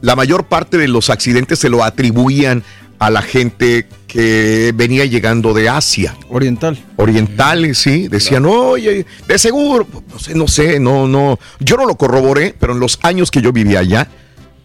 [0.00, 2.62] la mayor parte de los accidentes se lo atribuían
[2.98, 6.16] a la gente que venía llegando de Asia.
[6.28, 6.78] Oriental.
[6.96, 8.08] Orientales, sí.
[8.08, 11.38] Decían, oye, de seguro, no sé, no sé, no, no.
[11.60, 14.08] Yo no lo corroboré, pero en los años que yo vivía allá,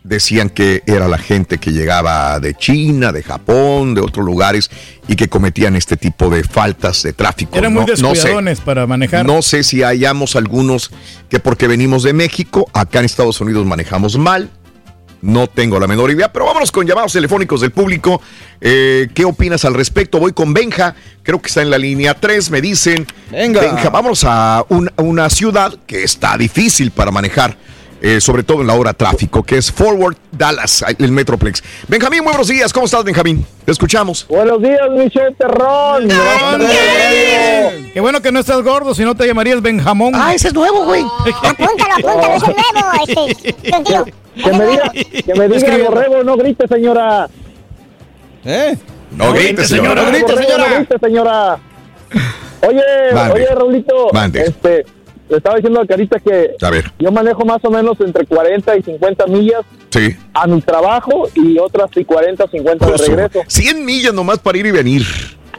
[0.04, 4.70] decían que era la gente que llegaba de China, de Japón, de otros lugares
[5.08, 7.58] y que cometían este tipo de faltas de tráfico.
[7.58, 9.26] Eran muy descuidadones para manejar.
[9.26, 10.92] No sé si hayamos algunos
[11.30, 14.50] que porque venimos de México, acá en Estados Unidos manejamos mal
[15.24, 18.22] no tengo la menor idea, pero vámonos con llamados telefónicos del público.
[18.60, 20.20] Eh, ¿Qué opinas al respecto?
[20.20, 23.08] Voy con Benja, creo que está en la línea 3, me dicen.
[23.32, 23.62] Venga.
[23.62, 24.66] Benja, vamos a
[24.98, 27.58] una ciudad que está difícil para manejar.
[28.06, 31.64] Eh, sobre todo en la hora tráfico, que es Forward Dallas, el Metroplex.
[31.88, 32.74] Benjamín, muy buenos días.
[32.74, 33.46] ¿Cómo estás, Benjamín?
[33.64, 34.28] Te escuchamos.
[34.28, 36.10] Buenos días, Michelle Terrón.
[37.94, 40.12] Qué bueno que no estás gordo, si no te llamarías Benjamón.
[40.18, 41.02] Ah, ese es nuevo, güey.
[41.44, 43.28] apúntalo, apúntalo, es nuevo.
[43.30, 47.30] Este, que me diga, que me diga borrego, no grite, señora.
[48.44, 48.78] ¿Eh?
[49.12, 50.04] No, grite, señora.
[50.04, 50.68] No grite, señora.
[50.68, 51.60] No grite, señora.
[52.68, 52.82] Oye,
[53.34, 54.10] oye, Raulito.
[54.34, 54.86] Este,
[55.30, 56.56] le estaba diciendo a Carita que
[57.00, 60.16] yo manejo más o menos entre 40 y 50 millas sí.
[60.34, 63.40] a mi trabajo y otras y 40 o 50 de regreso.
[63.48, 65.04] 100 millas nomás para ir y venir.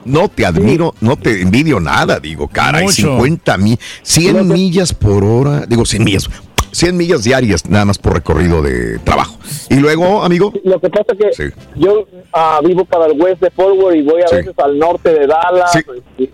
[0.04, 5.24] No te admiro, no te envidio nada, digo, cara, y 50 millas, 100 millas por
[5.24, 6.28] hora, digo 100 millas,
[6.72, 9.38] 100 millas diarias nada más por recorrido de trabajo.
[9.70, 10.52] Y luego, amigo.
[10.62, 14.20] Lo que pasa es que yo uh, vivo para el west de Forward y voy
[14.20, 15.74] a veces al norte de Dallas.
[16.18, 16.24] Y,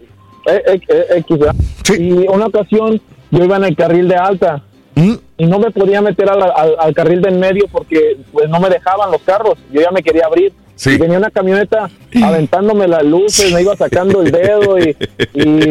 [0.47, 3.01] eh, eh, eh, y una ocasión
[3.31, 4.63] yo iba en el carril de alta
[4.95, 5.15] ¿Mm?
[5.39, 6.43] y no me podía meter al,
[6.79, 9.55] al, carril del medio porque pues no me dejaban los carros.
[9.73, 10.53] Yo ya me quería abrir.
[10.87, 11.91] Y venía una camioneta
[12.23, 14.97] aventándome las luces, me iba sacando el dedo y,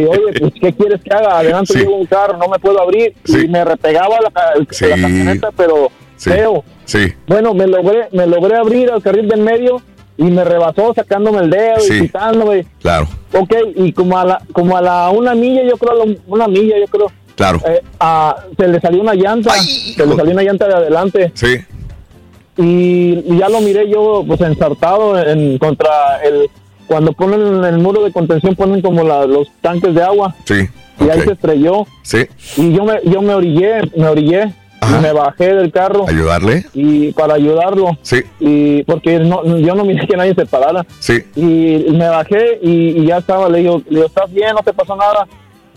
[0.06, 1.40] oye, pues, ¿qué quieres que haga?
[1.40, 3.16] Adelante llevo un carro, no me puedo abrir.
[3.26, 4.32] Y me repegaba la,
[4.88, 6.64] la camioneta, pero feo.
[7.26, 9.82] Bueno, me logré, me logré abrir al carril del medio
[10.16, 12.66] y me rebasó sacándome el dedo y quitándome.
[12.82, 13.08] Claro.
[13.34, 16.88] Ok, y como a la, como a la una milla, yo creo, una milla, yo
[16.88, 17.62] creo Claro.
[17.66, 17.82] Eh,
[18.58, 19.52] se le salió una llanta.
[19.52, 21.32] se le salió una llanta de adelante.
[21.36, 21.56] Sí.
[22.58, 26.50] Y, ya lo miré yo, pues ensartado en, contra el.
[26.86, 30.36] Cuando ponen el muro de contención, ponen como los tanques de agua.
[30.44, 30.68] Sí.
[31.00, 31.88] Y ahí se estrelló.
[32.02, 32.28] Sí.
[32.58, 34.54] Y yo me, yo me orillé, me orillé.
[34.82, 36.10] Y me bajé del carro.
[36.10, 36.66] ¿Ayudarle?
[36.74, 37.98] Y para ayudarlo.
[38.02, 38.22] Sí.
[38.42, 40.86] Y porque no, yo no miré que nadie se parara.
[41.00, 41.24] Sí.
[41.38, 43.48] Y me bajé y, ya estaba.
[43.48, 44.50] Le digo, le digo, ¿estás bien?
[44.54, 45.26] ¿No te pasó nada?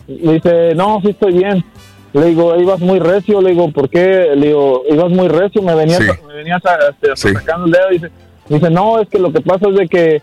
[0.06, 1.64] Le dice, no, sí estoy bien.
[2.12, 3.40] Le digo, ibas muy recio.
[3.40, 4.30] Le digo, ¿por qué?
[4.34, 5.62] Le digo, ibas muy recio.
[5.62, 7.88] Me venías, me venías este, sacando el dedo.
[7.90, 8.10] Dice,
[8.48, 10.22] dice, no, es que lo que pasa es de que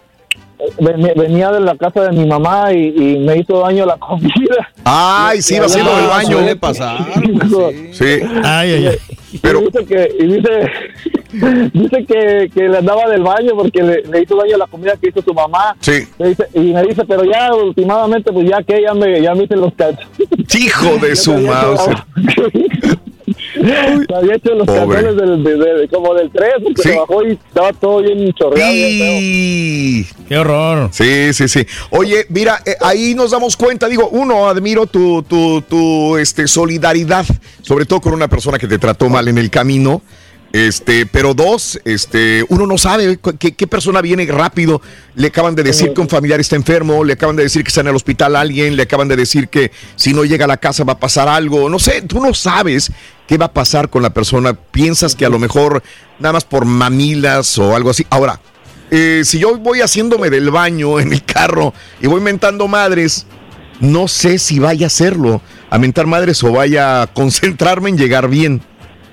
[1.15, 4.69] venía de la casa de mi mamá y, me hizo daño la comida.
[4.83, 6.37] Ay, sí, va haciendo el baño.
[6.37, 7.05] Suele pasar.
[7.91, 8.19] sí.
[8.43, 8.97] Ay, ay, ay.
[9.41, 9.61] Pero...
[9.61, 10.49] dice que, y dice,
[11.73, 15.09] dice que, que, le andaba del baño porque le, hizo daño a la comida que
[15.09, 15.75] hizo su mamá.
[15.79, 16.07] Sí.
[16.53, 19.73] y me dice, pero ya últimamente, pues ya que ya me, ya me hice los
[19.73, 20.07] cachos.
[20.57, 21.89] Hijo de su mouse.
[23.53, 26.89] Se había hecho los calzones del, de- de- como del 3, porque Sí.
[26.89, 28.71] se bajó y estaba todo bien chorreado.
[28.73, 30.03] bien Y...
[30.27, 30.89] Qué horror.
[30.91, 31.65] Sí, sí, sí.
[31.89, 37.25] Oye, mira, eh, ahí nos damos cuenta, digo, uno, admiro tu, tu, tu este, solidaridad,
[37.61, 40.01] sobre todo con una persona que te trató mal en el camino.
[40.51, 44.81] Este, pero dos, este, uno no sabe qué, qué persona viene rápido.
[45.13, 47.81] Le acaban de decir que un familiar está enfermo, le acaban de decir que está
[47.81, 50.83] en el hospital alguien, le acaban de decir que si no llega a la casa
[50.83, 51.69] va a pasar algo.
[51.69, 52.91] No sé, tú no sabes
[53.29, 54.55] qué va a pasar con la persona.
[54.55, 55.83] Piensas que a lo mejor
[56.17, 58.03] nada más por mamilas o algo así.
[58.09, 58.41] Ahora,
[58.89, 63.27] eh, si yo voy haciéndome del baño en el carro y voy mentando madres,
[63.79, 68.29] no sé si vaya a hacerlo, a mentar madres o vaya a concentrarme en llegar
[68.29, 68.63] bien.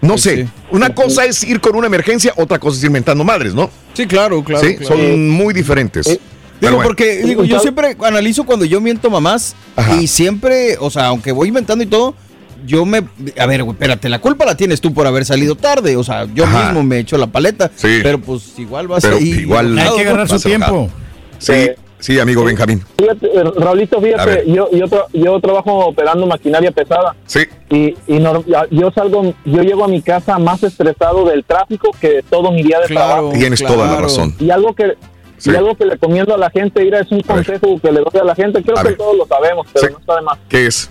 [0.01, 0.49] No sé.
[0.71, 3.71] Una cosa es ir con una emergencia, otra cosa es ir mentando madres, ¿no?
[3.93, 4.67] Sí, claro, claro.
[4.67, 4.97] Sí, claro.
[4.97, 6.07] son muy diferentes.
[6.07, 6.21] Pero
[6.61, 6.89] Digo, bueno.
[6.89, 9.55] porque digo, yo siempre analizo cuando yo miento mamás
[10.01, 12.15] y siempre, o sea, aunque voy inventando y todo,
[12.65, 13.03] yo me.
[13.39, 15.97] A ver, güey, espérate, la culpa la tienes tú por haber salido tarde.
[15.97, 16.65] O sea, yo Ajá.
[16.67, 17.71] mismo me echo la paleta.
[17.75, 18.01] Sí.
[18.03, 19.31] Pero pues igual vas Pero ahí.
[19.31, 20.27] igual enojado, ¿no?
[20.27, 20.89] vas enojado.
[21.39, 22.83] Sí, sí, amigo Benjamín.
[22.99, 27.15] Fíjate, eh, Raulito, A fíjate, yo, yo, tra- yo trabajo operando maquinaria pesada.
[27.27, 27.41] Sí.
[27.71, 28.21] Y, y
[28.71, 32.63] yo salgo, yo llego a mi casa más estresado del tráfico que de todo mi
[32.63, 33.33] día de trabajo.
[33.35, 34.35] Tienes toda la razón.
[34.39, 34.95] Y algo que
[35.39, 35.51] Sí.
[35.51, 38.21] y algo que le recomiendo a la gente, mira, es un consejo que le doy
[38.21, 38.97] a la gente, creo A que ver.
[38.97, 40.39] todos lo sabemos, pero no está de más.
[40.49, 40.91] ¿Qué es?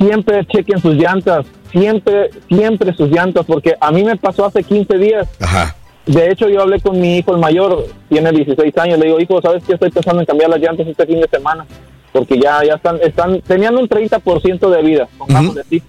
[0.00, 4.96] Siempre chequen sus llantas, siempre, siempre sus llantas, porque a mí me pasó hace 15
[4.98, 5.28] días.
[5.40, 5.76] Ajá.
[6.06, 8.98] De hecho, yo hablé con mi hijo, el mayor, tiene 16 años.
[8.98, 9.74] Le digo, hijo, ¿sabes qué?
[9.74, 11.66] Estoy pensando en cambiar las llantas este fin de semana.
[12.12, 15.82] Porque ya, ya están, están, tenían un 30% de vida, pongámosle así.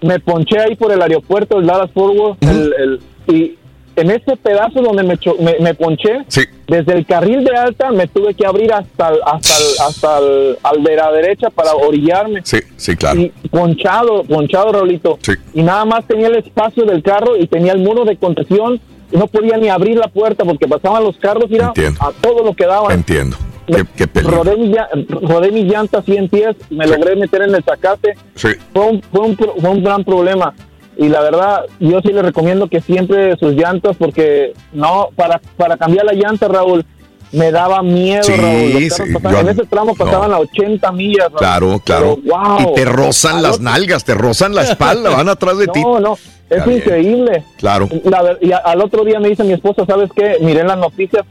[0.00, 3.00] Me ponché ahí por el aeropuerto, el Dallas Forward, el, el-
[3.34, 3.58] y
[3.96, 6.24] en ese pedazo donde me, me, me ponché,
[6.66, 10.58] desde el carril de alta me tuve que abrir hasta el, hasta el, hasta el,
[10.62, 12.40] al de la derecha para orillarme.
[12.44, 13.20] Sí, sí, claro.
[13.20, 15.18] Y ponchado, ponchado, Raulito.
[15.52, 18.80] Y nada más tenía el espacio del carro y tenía el muro de contención.
[19.12, 22.54] Y no podía ni abrir la puerta porque pasaban los carros mira, a todo lo
[22.54, 22.90] que daban.
[22.90, 23.36] Entiendo.
[23.66, 24.42] Qué, qué peligro.
[24.42, 24.74] Rodé mi,
[25.08, 28.14] rodé mi llanta 100 pies me logré meter en el zacate.
[28.34, 28.48] Sí.
[28.72, 30.52] Fue un, fue, un, fue un gran problema.
[30.96, 35.76] Y la verdad, yo sí le recomiendo que siempre sus llantas, porque no, para, para
[35.76, 36.84] cambiar la llanta, Raúl,
[37.32, 38.72] me daba miedo, Sí, Raúl.
[38.90, 41.26] Sí, pasaban- yo- en ese tramo pasaban a 80 millas.
[41.28, 41.38] Raúl.
[41.38, 42.18] Claro, claro.
[42.22, 42.60] Pero, wow.
[42.60, 45.82] Y te rozan las nalgas, te rozan la espalda, van atrás de ti.
[45.82, 46.20] No, no, es
[46.50, 46.78] Está bien.
[46.78, 47.44] increíble.
[47.58, 47.88] Claro.
[48.04, 50.36] La y a- al otro día me dice mi esposa, ¿sabes qué?
[50.40, 51.24] Miré en las noticias,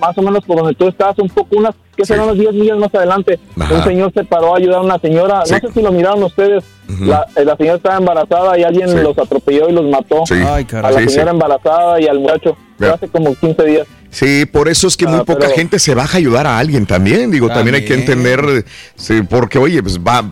[0.00, 2.78] más o menos por donde tú estás, un poco unas, que serán unos 10 millas
[2.78, 3.38] más adelante.
[3.58, 3.74] Ajá.
[3.74, 5.54] Un señor se paró a ayudar a una señora, Sí.
[5.54, 6.64] no sé si lo miraron ustedes,
[7.00, 8.96] la, eh, la señora estaba embarazada y alguien Sí.
[8.96, 10.24] los atropelló y los mató.
[10.26, 10.34] Sí.
[10.44, 11.34] Ay, a la Sí, señora sí.
[11.36, 12.56] embarazada y al muchacho,
[12.92, 13.86] hace como 15 días.
[14.14, 16.56] Sí, por eso es que muy Ah, poca pero- gente se baja a ayudar a
[16.56, 17.32] alguien también.
[17.32, 20.24] Digo, también, hay que entender, sí, porque oye, pues va,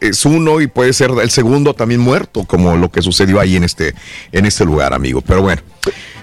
[0.00, 3.64] es uno y puede ser el segundo también muerto, como lo que sucedió ahí en
[3.64, 3.94] este,
[4.32, 5.20] en este lugar, amigo.
[5.20, 5.60] Pero bueno,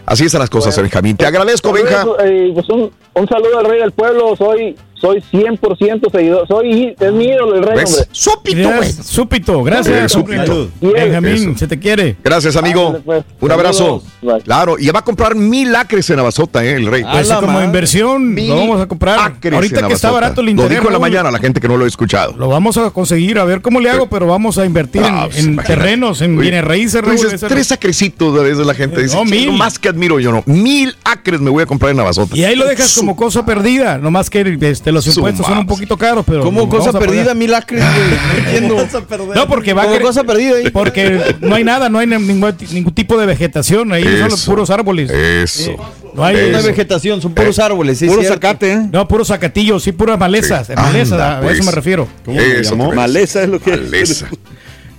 [0.07, 1.15] así están las cosas, Benjamín.
[1.15, 2.03] Te agradezco, Benja.
[2.25, 7.11] Eh, pues un, un saludo al rey del pueblo, soy soy 100% seguidor, soy es
[7.11, 7.89] mi ídolo el rey, ¿Ves?
[7.93, 8.07] hombre.
[8.13, 8.91] Súpito, güey.
[8.93, 10.11] Súpito, gracias.
[10.13, 10.69] Súpito.
[10.79, 11.57] Benjamín, Eso.
[11.57, 12.15] se te quiere.
[12.23, 12.97] Gracias, amigo.
[13.41, 14.01] Un abrazo.
[14.45, 16.75] Claro, y va a comprar mil acres en Navasota, ¿eh?
[16.75, 17.03] El rey.
[17.03, 19.19] Pues como inversión, lo vamos a comprar.
[19.19, 20.69] Acres Ahorita en que está barato el Lo interés.
[20.77, 22.33] dijo en la mañana la gente que no lo ha escuchado.
[22.37, 25.25] Lo vamos a conseguir, a ver cómo le hago, pero vamos a invertir en- Ah,
[25.29, 27.01] pues, en, terrenos, en Oye, bienes raíces.
[27.11, 29.45] dices, tres acrecitos, a veces la gente dice, No, "Sí, mil.
[29.47, 30.43] lo más que admiro yo no.
[30.45, 32.37] Mil acres me voy a comprar en Navasota.
[32.37, 35.97] Y ahí lo dejas como cosa perdida, nomás que este, los impuestos son un poquito
[35.97, 37.35] caros, pero Como cosa perdida, pagar.
[37.35, 38.09] mil acres, güey.
[38.09, 38.37] No
[38.77, 38.87] entiendo.
[39.35, 40.69] No, porque va Como cosa perdida ahí.
[40.71, 44.51] Porque no hay nada, no hay ningún, ningún tipo de vegetación, ahí son los Eso.
[44.51, 45.09] puros árboles.
[45.11, 45.75] Eso.
[46.13, 47.97] No hay, hay vegetación, son puros árboles.
[47.97, 48.35] sí, Puro cierto.
[48.35, 48.87] zacate, ¿eh?
[48.91, 50.67] No, puros zacatillos, sí, puras malezas.
[50.67, 50.73] Sí.
[50.75, 51.55] Malezas, Anda, a pues.
[51.57, 52.07] eso me refiero.
[52.23, 52.87] ¿Cómo le Eso llamó?
[52.89, 52.95] ves.
[52.95, 54.27] Maleza es lo que Maleza.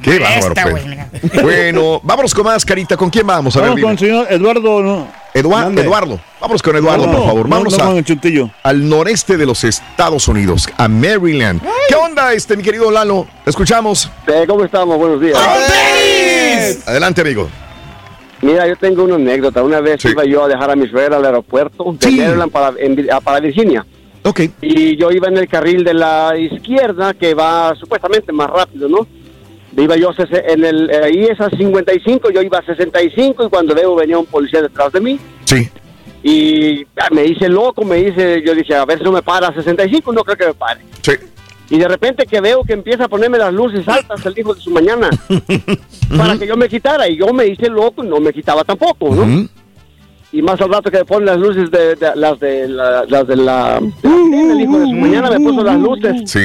[0.04, 0.48] Qué bárbaro.
[0.48, 0.84] Esta, pues.
[1.42, 2.96] Bueno, vámonos con más, Carita.
[2.96, 3.56] ¿Con quién vamos?
[3.56, 4.08] A ver, Vamos con dime.
[4.20, 4.82] el señor Eduardo.
[4.82, 5.08] ¿no?
[5.32, 6.20] Eduardo.
[6.40, 7.44] Vámonos con Eduardo, No, por favor.
[7.48, 8.50] no, Vámonos no a- con el chuntillo.
[8.62, 11.60] al noreste de los Estados Unidos, a Maryland.
[11.88, 13.26] ¿Qué onda, este, mi querido Lalo?
[13.42, 14.10] ¿Te escuchamos?
[14.46, 14.96] ¿Cómo estamos?
[14.98, 15.38] Buenos días.
[16.86, 17.48] Adelante, amigo.
[18.42, 19.62] Mira, yo tengo una anécdota.
[19.62, 22.94] Una vez iba yo a dejar a mi suegra al aeropuerto de Maryland para, en
[22.96, 23.84] Vir- a- para Virginia.
[24.22, 24.40] Ok.
[24.60, 29.06] Y yo iba en el carril de la izquierda, que va supuestamente más rápido, ¿no?
[29.76, 33.94] Iba yo en el, ahí es a 55, yo iba a 65 y cuando veo
[33.96, 35.18] venía un policía detrás de mí.
[35.44, 35.68] Sí.
[36.22, 39.48] Y ah, me dice loco, me dice, yo dije, a ver si no me para
[39.48, 40.80] a 65, no creo que me pare.
[41.02, 41.12] Sí.
[41.70, 44.60] Y de repente que veo que empieza a ponerme las luces altas el hijo de
[44.60, 45.10] su mañana
[46.16, 47.08] para que yo me quitara.
[47.08, 49.48] Y yo me hice loco y no me quitaba tampoco, ¿no?
[50.32, 53.26] Y más al rato que me ponen las luces de, de- las de la, las
[53.26, 56.22] de la, el hijo de su mañana me puso las luces.
[56.30, 56.40] Sí.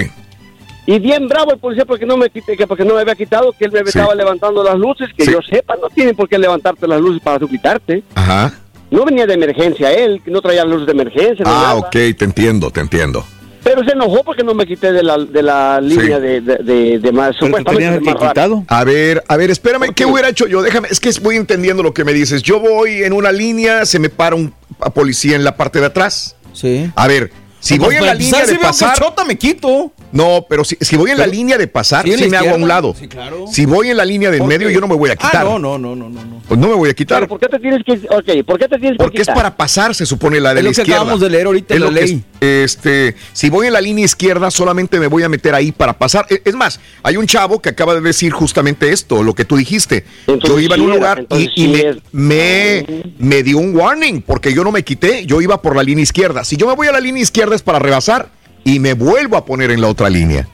[0.89, 3.53] Y bien bravo el policía porque no me quité, que porque no me había quitado,
[3.53, 6.87] que él me estaba levantando las luces, que yo sepa, no tienen por qué levantarte
[6.87, 8.03] las luces para tú quitarte.
[8.15, 8.55] Ajá.
[8.89, 11.45] No venía de emergencia él, que no traía luces de emergencia.
[11.45, 11.75] Ah, nada.
[11.75, 13.23] ok, te entiendo, te entiendo.
[13.63, 16.97] Pero se enojó porque no me quité de la, de la línea de, de, de,
[16.97, 17.35] de más.
[17.35, 18.63] supuestamente más rápido.
[18.67, 20.63] A ver, a ver, espérame, ¿qué hubiera hecho yo?
[20.63, 22.41] Déjame, es que voy entendiendo lo que me dices.
[22.41, 25.85] Yo voy en una línea, se me para un a policía en la parte de
[25.85, 26.35] atrás.
[26.53, 26.89] Sí.
[26.95, 28.97] A ver, si Pues voy en para la línea empezar, de pasar.
[28.97, 29.91] chota, me quito.
[30.11, 32.67] No, pero si, si voy en la línea de pasar, Sí, me hago a un
[32.67, 32.95] lado.
[32.99, 33.45] Sí, claro.
[33.51, 35.43] Si voy en la línea del ¿Por medio, yo no me voy a Ah, quitar.
[35.45, 36.23] no, no, no, no, no.
[36.25, 36.41] no.
[36.47, 37.19] Pues no me voy a quitar.
[37.19, 37.93] Pero ¿por qué te tienes que.?
[38.09, 40.63] Ok, ¿por qué te tienes que Porque es para pasar, se supone, la de Es
[40.63, 41.01] la lo que izquierda.
[41.01, 42.23] acabamos de leer ahorita en Es la ley.
[42.41, 45.97] es- este, si voy en la línea izquierda, solamente me voy a meter ahí para
[45.97, 46.25] pasar.
[46.29, 49.57] E- Es más, hay un chavo que acaba de decir justamente esto, lo que tú
[49.57, 50.05] dijiste.
[50.25, 51.67] Entonces yo iba en un lugar y, entonces y sí
[52.13, 55.83] me, me, me dio un warning porque yo no me quité, yo iba por la
[55.83, 56.43] línea izquierda.
[56.43, 58.29] Si yo me voy a la línea izquierda es para rebasar
[58.63, 60.47] y me vuelvo a poner en la otra línea.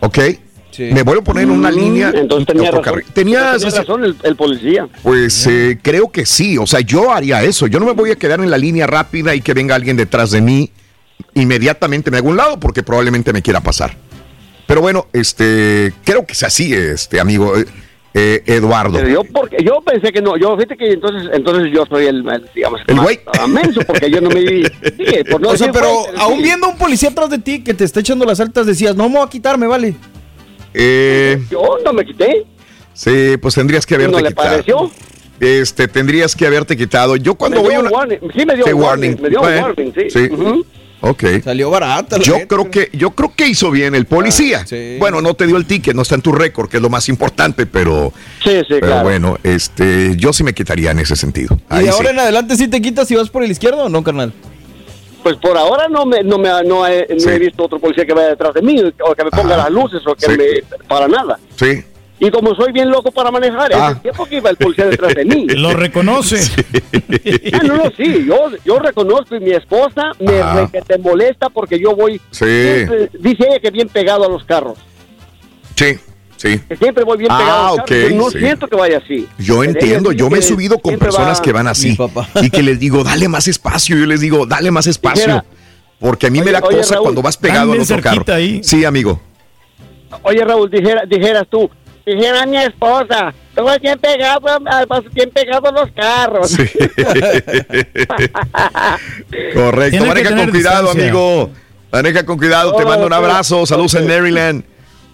[0.00, 0.18] ¿Ok?
[0.78, 2.12] Me vuelvo a poner en una Mm, línea.
[2.14, 3.02] Entonces tenía otro razón.
[3.12, 4.88] Tenías Tenía razón el, el policía.
[5.02, 7.66] pues eh, creo que sí, o sea, yo haría eso.
[7.66, 10.30] Yo no me voy a quedar en la línea rápida y que venga alguien detrás
[10.30, 10.70] de mí.
[11.34, 13.96] Inmediatamente me hago un lado porque probablemente me quiera pasar.
[14.68, 17.54] Pero bueno, este, creo que es así, este amigo
[18.14, 18.98] eh, eh, Eduardo.
[18.98, 20.36] Pero yo, porque, yo pensé que no.
[20.36, 23.20] Yo, fíjate que entonces, entonces yo soy el, el, digamos, El güey.
[23.48, 24.64] menso porque yo no me di.
[24.96, 26.42] sí, por no o sea, decir pero güey, aún sí.
[26.44, 29.08] viendo a un policía atrás de ti que te está echando las altas, decías, no
[29.08, 29.94] me voy a quitarme, vale.
[30.74, 32.44] Eh, Yo no me quité.
[32.92, 34.48] sí, pues tendrías que haberte ¿No le quitado.
[34.50, 34.90] pareció?
[35.40, 37.16] Este, tendrías que haberte quitado.
[37.16, 37.96] Yo cuando me voy a un una...
[37.96, 38.18] warning.
[38.34, 39.10] Sí, me dio Sí, warning.
[39.12, 39.22] warning.
[39.22, 40.10] Me dio un Bueno, warning, sí.
[40.10, 40.28] sí.
[40.32, 40.66] Ujú.
[41.00, 41.24] Ok.
[41.44, 42.18] Salió barata.
[42.18, 44.60] la Yo creo que yo creo que hizo bien el policía.
[44.62, 44.96] Ah, sí.
[44.98, 47.08] Bueno, no te dio el ticket, no está en tu récord, que es lo más
[47.08, 48.12] importante, pero
[48.42, 49.02] Sí, sí, pero claro.
[49.04, 51.56] bueno, este yo sí me quitaría en ese sentido.
[51.70, 51.96] ¿Y Ahí de sí.
[51.96, 54.32] ahora en adelante sí te quitas si vas por el izquierdo o no, carnal?
[55.22, 58.12] Pues por ahora no me, no me, no he, no he visto otro policía que
[58.14, 59.64] vaya detrás de mí o que me ponga Ajá.
[59.64, 60.32] las luces o que Sí.
[60.36, 61.38] me para nada.
[61.56, 61.82] Sí.
[62.20, 63.90] Y como soy bien loco para manejar, Ah.
[63.90, 65.46] es el tiempo que iba el policía detrás de mí.
[65.56, 66.40] Lo reconoce.
[67.52, 70.54] Ah, no, no, sí, yo, yo reconozco y mi esposa me Ah.
[70.54, 72.44] re- que te molesta porque yo voy, Sí.
[72.44, 74.78] siempre- dice ella que bien pegado a los carros,
[75.76, 75.96] Sí,
[76.36, 76.58] sí.
[76.68, 78.38] que siempre voy bien Ah, pegado a los ok, carros, yo no sí.
[78.40, 79.28] siento que vaya así.
[79.38, 81.96] Yo Pero entiendo, yo me he subido con personas va- que van así
[82.42, 85.22] y que les digo, dale más espacio, yo les digo, dale más espacio.
[85.24, 85.44] Dijera-
[86.00, 88.24] porque a mí me da oye, cosa Raúl, cuando vas pegado al otro carro.
[88.28, 88.60] ahí.
[88.64, 89.20] Sí, amigo.
[90.22, 91.68] Oye, Raúl, dijera, dijeras tú,
[92.14, 96.50] dijera mi esposa, tú vas bien pegado, a- vas bien pegado a los carros.
[96.50, 96.64] Sí.
[99.54, 100.04] Correcto.
[100.04, 101.02] Maneja con cuidado, distancia.
[101.04, 101.50] amigo.
[101.92, 102.74] Maneja con cuidado.
[102.76, 103.18] Te mando un pues.
[103.18, 103.66] abrazo.
[103.66, 104.64] Saludos en Maryland.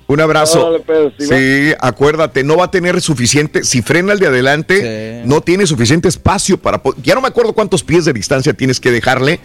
[0.07, 0.83] Un abrazo.
[0.85, 3.65] Pues, sí, acuérdate, no va a tener suficiente.
[3.65, 5.29] Si frena el de adelante, Sí.
[5.29, 6.83] no tiene suficiente espacio para.
[7.03, 9.41] Ya no me acuerdo cuántos pies de distancia tienes que dejarle.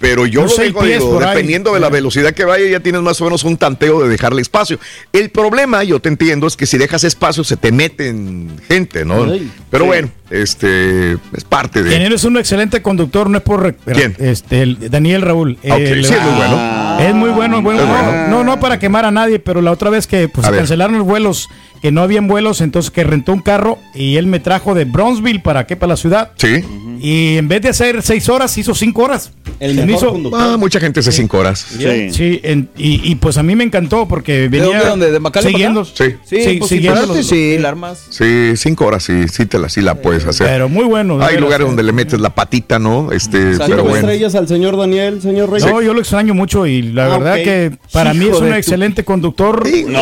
[0.00, 1.28] Pero yo lo dejo, digo, ahí.
[1.28, 4.40] dependiendo de la velocidad que vaya, ya tienes más o menos un tanteo de dejarle
[4.40, 4.80] espacio.
[5.12, 9.24] El problema, yo te entiendo, es que si dejas espacio se te meten gente, ¿no?
[9.24, 9.88] Ay, Pero sí.
[9.88, 11.90] bueno, este es parte de.
[11.90, 13.74] Quien eres un excelente conductor, no es por.
[13.74, 14.14] ¿Quién?
[14.18, 15.58] Este, el Daniel Raúl.
[15.64, 17.00] Ah, ok, El- sí, es muy bueno.
[17.00, 17.80] Es muy bueno, bueno.
[17.82, 18.28] Es no, bueno.
[18.28, 20.60] no, no para quemar a nadie, pero la otra vez que pues, se ver.
[20.60, 21.48] cancelaron los vuelos,
[21.80, 25.40] que no habían vuelos, entonces que rentó un carro y él me trajo de Bronzeville
[25.40, 26.32] para qué, para la ciudad.
[26.36, 26.62] Sí.
[27.02, 29.32] Y en vez de hacer seis horas, hizo cinco horas.
[29.58, 30.40] El mejor hizo- conductor.
[30.42, 31.58] Ah, mucha gente hace cinco horas.
[31.78, 32.10] Sí.
[32.12, 35.10] Sí, en- y, y, pues a mí me encantó porque venía dónde, dónde?
[35.12, 35.86] ¿De para siguiendo.
[35.86, 36.04] Sí.
[36.26, 38.02] Sí, Sí, pues siguiendo si los- sí, armas.
[38.10, 40.46] Sí, cinco horas, sí, sí, te la, sí la puedes hacer.
[40.46, 41.14] Pero muy bueno.
[41.14, 41.68] Hay veras, lugares eh.
[41.68, 43.12] donde le metes la patita, ¿no?
[43.12, 43.96] Este, Cinco pero bueno.
[43.98, 45.70] estrellas al señor Daniel, señor Reyes.
[45.70, 49.04] No, yo lo extraño mucho y la Ah, verdad que para mí es un excelente
[49.04, 49.66] conductor.
[49.88, 50.00] No,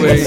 [0.00, 0.18] güey.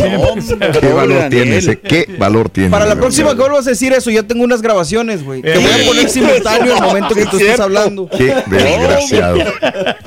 [0.41, 0.72] siempre.
[0.80, 1.30] ¿Qué valor Daniel.
[1.30, 1.80] tiene ese?
[1.80, 2.69] ¿Qué valor tiene?
[2.69, 5.41] Para la próxima que vuelvas a decir eso, ya tengo unas grabaciones, güey.
[5.41, 5.83] Te voy Eh.
[5.83, 8.09] a poner simultáneo el momento que tú estés hablando.
[8.09, 9.38] Qué desgraciado.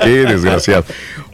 [0.03, 0.85] Qué desgraciado.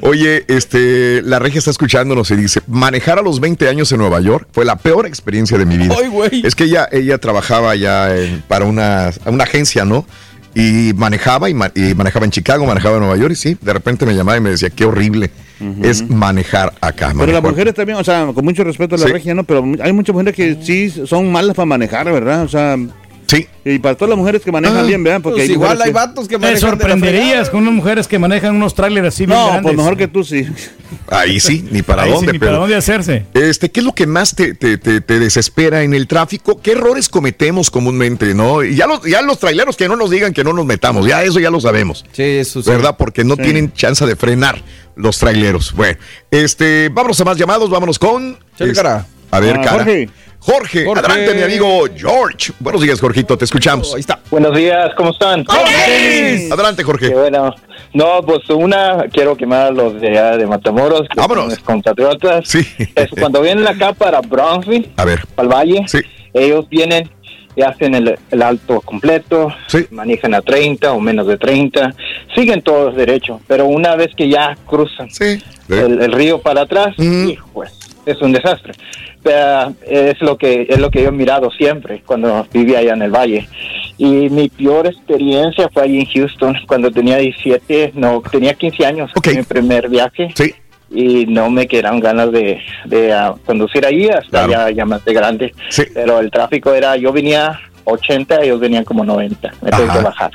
[0.01, 4.21] Oye, este, la regia está escuchándonos y dice, manejar a los 20 años en Nueva
[4.21, 5.95] York fue la peor experiencia de mi vida.
[5.99, 6.43] Ay, güey.
[6.45, 7.44] Es que ella, ella trabajaba
[7.77, 10.07] ya en- para una, una agencia, ¿no?
[10.55, 13.73] Y manejaba, y, ma- y manejaba en Chicago, manejaba en Nueva York, y sí, de
[13.73, 15.31] repente me llamaba y me decía, qué horrible
[15.83, 17.07] es manejar acá.
[17.09, 17.43] Pero manejar".
[17.43, 19.13] las mujeres también, o sea, con mucho respeto a la Sí.
[19.13, 19.45] regia, ¿no?
[19.45, 22.43] Pero hay muchas mujeres que sí son malas para manejar, ¿verdad?
[22.45, 22.77] O sea,
[23.27, 23.47] Sí.
[23.65, 25.21] y para todas las mujeres que manejan Ah, bien, ¿verdad?
[25.23, 28.19] Porque Pues hay igual hay vatos que Te manejan la sorprenderías con unas mujeres que
[28.19, 30.47] manejan unos trailers así bien No, pues mejor que tú sí.
[31.09, 32.51] Ahí sí, ni para Ahí sí, dónde, ni pero.
[32.53, 33.25] para dónde hacerse.
[33.35, 36.61] Este, ¿qué es lo que más te, te- te- te desespera en el tráfico?
[36.63, 38.63] ¿Qué errores cometemos comúnmente, no?
[38.63, 41.23] Y ya los, ya los traileros que no nos digan que no nos metamos, ya
[41.25, 42.05] eso ya lo sabemos.
[42.13, 42.71] Sí, eso sí.
[42.71, 42.97] ¿Verdad?
[42.99, 43.43] Porque no Sí.
[43.43, 44.63] tienen chance de frenar
[44.97, 45.73] los traileros.
[45.75, 45.99] Bueno,
[46.31, 48.39] este, vámonos a más llamados, vámonos con.
[48.59, 49.07] Es- cara.
[49.31, 49.71] A ver, cara.
[49.73, 50.09] Jorge.
[50.47, 52.53] Jorge, adelante, mi amigo George.
[52.61, 53.95] Buenos días, Jorgito, te escuchamos.
[53.95, 54.21] Ahí está.
[54.31, 55.43] Buenos días, ¿cómo están?
[55.49, 57.15] Adelante, Jorge.
[57.15, 57.55] bueno.
[57.95, 61.03] No, pues una, quiero quemar a los de, de Matamoros.
[61.09, 61.47] Que Vámonos.
[61.47, 62.47] Mis compatriotas.
[62.47, 62.67] Sí.
[62.95, 65.23] Es cuando vienen acá para Brownsville, A ver.
[65.35, 65.87] para el valle,
[66.35, 67.09] ellos vienen
[67.57, 69.49] y hacen el, el alto completo,
[69.93, 71.95] manejan a 30 o menos de 30,
[72.35, 75.09] siguen todos derecho, pero una vez que ya cruzan
[75.69, 77.63] el, el río para atrás, hijo,
[78.07, 78.73] es un desastre.
[79.23, 83.03] Pero es lo que es lo que yo he mirado siempre cuando vivía allá en
[83.03, 83.49] el valle.
[83.97, 89.11] Y mi peor experiencia fue allí en Houston cuando tenía 17, no, tenía 15 años,
[89.25, 90.29] mi primer viaje.
[90.91, 95.15] Y no me quedaron ganas de, de ah, conducir allí hasta ya, ya más de
[95.15, 95.55] grande.
[95.93, 99.53] Pero el tráfico era, yo venía 80, ellos venían como 90.
[99.63, 100.31] Me tuve que bajar.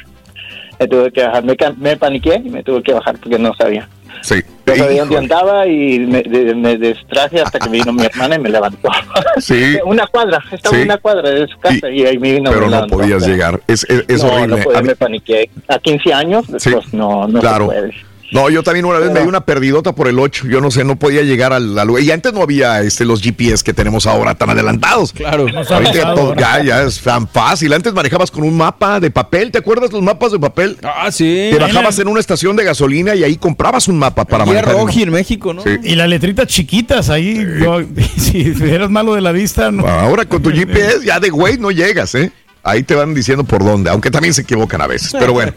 [0.80, 3.88] Me tuve que bajar, me, me paniqué y me tuve que bajar porque no sabía.
[4.22, 4.36] Sí.
[4.66, 8.40] No sabía dónde andaba y me, de- me distraje hasta que vino mi hermana y
[8.40, 8.90] me levantó.
[9.38, 9.78] Sí.
[9.86, 10.84] una cuadra, estaba Sí.
[10.84, 12.52] una cuadra de su casa y, ahí me vino.
[12.52, 13.60] Pero me no podías llegar.
[13.68, 14.58] Es, es, es no, horrible.
[14.58, 15.50] No podía, mí- me paniqué.
[15.68, 16.70] A 15 años, Sí.
[16.72, 17.66] pues no, no Claro.
[17.70, 17.94] se puede.
[18.32, 20.48] No, yo también una vez me di una perdidota por el 8.
[20.48, 22.04] Yo no sé, no podía llegar al, lugar.
[22.04, 25.14] Y antes no había este, los GPS que tenemos ahora tan adelantados.
[25.14, 25.48] Claro.
[25.70, 27.74] Ahorita ya, todo- ya, ya es tan fácil.
[27.74, 29.52] Antes manejabas con un mapa de papel.
[29.52, 30.78] ¿Te acuerdas los mapas de papel?
[30.84, 31.50] Ah, sí.
[31.52, 34.74] Te bajabas en una estación de gasolina y ahí comprabas un mapa para Guía manejar.
[34.76, 35.64] Roji en México, ¿no?
[35.84, 37.44] Y las letritas chiquitas ahí.
[37.62, 37.82] yo-
[38.18, 39.88] si eres malo de la vista, no.
[39.88, 42.32] Ahora con tu GPS ya de güey no llegas, ¿eh?
[42.70, 45.12] Ahí te van diciendo por dónde, aunque también se equivocan a veces.
[45.18, 45.54] Pero bueno,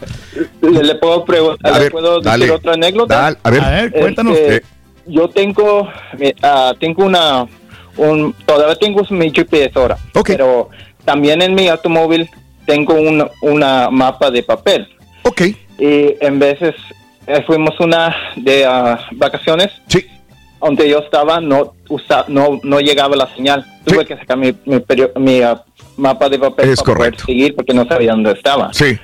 [0.61, 2.51] ¿Le, le puedo, preguntar, A ¿le ver, puedo decir dale.
[2.51, 3.15] otra anécdota?
[3.21, 3.61] Dale, a ver.
[3.61, 4.37] A ver, cuéntanos.
[4.37, 4.61] Este, Eh.
[5.05, 5.89] Yo tengo,
[6.41, 7.45] ah, tengo una,
[7.97, 10.69] un, todavía tengo mi GPS ahora, pero
[11.03, 12.29] también en mi automóvil
[12.65, 14.87] tengo un una mapa de papel.
[15.23, 15.41] Ok.
[15.77, 16.73] Y en veces
[17.27, 19.69] eh, fuimos una de ah, vacaciones.
[19.87, 20.05] Sí.
[20.61, 23.65] Donde yo estaba no usa, no no llegaba la señal.
[23.83, 24.81] Tuve que sacar mi mi,
[25.17, 25.61] mi, ah,
[25.97, 28.73] mapa de papel Es para poder seguir porque no sabía dónde estaba.
[28.73, 28.97] Sí.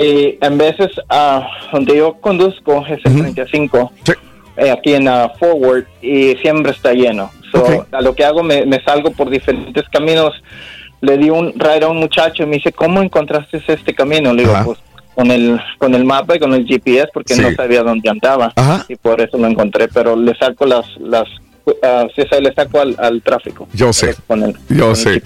[0.00, 3.92] Y en veces ah, donde yo conduzco es el 35
[4.56, 7.30] eh, aquí en ah, Forward y siempre está lleno.
[7.52, 10.34] So, A lo que hago me, me salgo por diferentes caminos.
[11.00, 14.32] Le di un ride a un muchacho y me dice, ¿cómo encontraste este camino?
[14.32, 14.64] Le digo, Ajá.
[14.64, 14.78] pues
[15.14, 17.40] con el, con el mapa y con el GPS porque Sí.
[17.42, 18.52] no sabía dónde andaba
[18.88, 19.88] y por eso lo encontré.
[19.88, 21.28] Pero le saco las, las
[22.14, 23.68] sí, le saco al, al tráfico.
[23.72, 24.14] Yo sé.
[24.26, 25.22] Con el, Yo sé.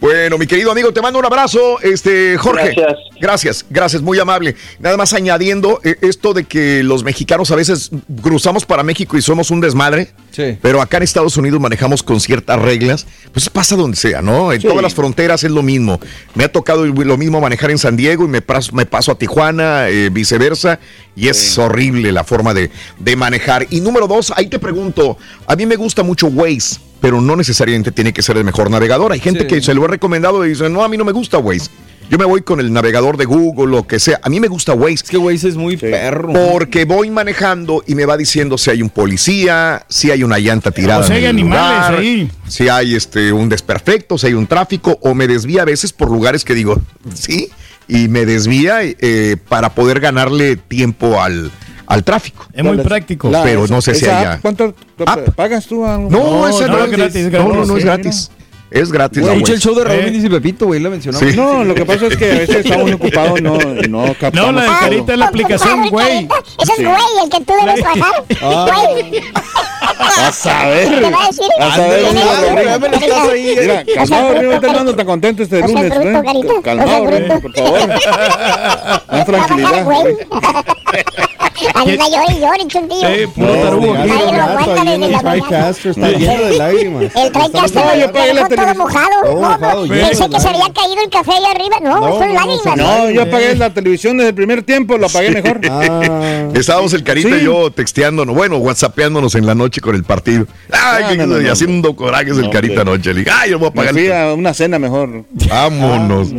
[0.00, 2.72] Bueno, mi querido amigo, te mando un abrazo, este Jorge.
[2.74, 2.98] Gracias.
[3.20, 4.56] Gracias, gracias, muy amable.
[4.78, 7.90] Nada más añadiendo eh, esto de que los mexicanos a veces
[8.22, 10.56] cruzamos para México y somos un desmadre, Sí.
[10.62, 13.06] pero acá en Estados Unidos manejamos con ciertas reglas.
[13.32, 14.54] Pues pasa donde sea, ¿no?
[14.54, 14.68] En Sí.
[14.68, 16.00] todas las fronteras es lo mismo.
[16.34, 19.18] Me ha tocado lo mismo manejar en San Diego y me paso, me paso a
[19.18, 20.80] Tijuana, eh, viceversa,
[21.14, 23.66] y es horrible la forma de, de manejar.
[23.68, 27.92] Y número dos, ahí te pregunto, a mí me gusta mucho Waze, pero no necesariamente
[27.92, 29.12] tiene que ser el mejor navegador.
[29.12, 29.46] Hay gente Sí.
[29.46, 31.70] que se lo he recomendado y dice, no, a mí no me gusta Waze.
[32.10, 34.18] Yo me voy con el navegador de Google, lo que sea.
[34.24, 34.94] A mí me gusta Waze.
[34.94, 36.32] Es que Waze es muy perro.
[36.32, 40.72] Porque voy manejando y me va diciendo si hay un policía, si hay una llanta
[40.72, 41.00] tirada.
[41.00, 42.30] O sea, en hay animales lugar, ahí.
[42.48, 46.10] Si hay este un desperfecto, si hay un tráfico, o me desvía a veces por
[46.10, 46.80] lugares que digo,
[47.14, 47.48] sí,
[47.86, 51.52] y me desvía eh, para poder ganarle tiempo al,
[51.90, 52.46] al tráfico.
[52.52, 53.30] Es muy práctico.
[53.30, 54.74] La- Pero no sé si app, ¿Cuánto
[55.36, 55.84] pagas tú?
[55.84, 57.30] a- No, esa no, es gratis.
[57.32, 58.30] No, no, no es gratis.
[58.70, 59.24] Es gratis.
[59.24, 60.12] la el show de Raúl Eh.
[60.14, 61.28] Y Pepito, güey, la mencionamos.
[61.28, 61.36] Sí.
[61.36, 64.52] No, lo que pasa es que a veces estamos muy ocupados, no, no captamos.
[64.52, 64.68] No, la de.
[64.78, 66.28] Carita es la aplicación, güey.
[66.62, 66.84] Ese es Sí.
[66.84, 68.24] güey, el que tú debes bajar.
[68.40, 68.66] Ah.
[68.92, 69.22] Güey.
[69.80, 70.88] A saber.
[70.88, 71.46] Te va a decir.
[71.60, 73.34] A saber.
[73.60, 76.22] Mira, calmado, tan contento este lunes, ¿eh?
[76.62, 77.04] Calmado,
[77.40, 77.88] por favor.
[79.10, 79.84] Más tranquilidad.
[79.84, 80.16] güey.
[81.74, 83.08] Anda, llore y llore, chuntillo.
[83.08, 83.92] Sí, puro No, tarugo.
[83.92, 85.48] Gato, Ay, lo gato, aguanta ahí en desde el la mañana.
[85.48, 87.02] TriCaster está lleno de lágrimas.
[87.02, 89.86] El lo dejó todo mojado.
[89.88, 91.76] Pensé que se había caído el café allá arriba.
[91.82, 92.76] No, son lágrimas.
[92.76, 95.60] No, yo apagué la televisión desde el primer tiempo, lo apagué mejor.
[95.70, 100.46] Ah, Estábamos el Carita y yo texteándonos, bueno, whatsappeándonos en la noche con el partido.
[100.72, 101.52] Ay, No, qué- no, no, y no.
[101.52, 102.94] haciendo corajes el Carita hombre.
[102.94, 103.12] anoche.
[103.14, 103.92] Le dije, ay, yo voy a Me pagar.
[103.92, 105.24] fui a una cena mejor.
[105.48, 106.32] Vámonos.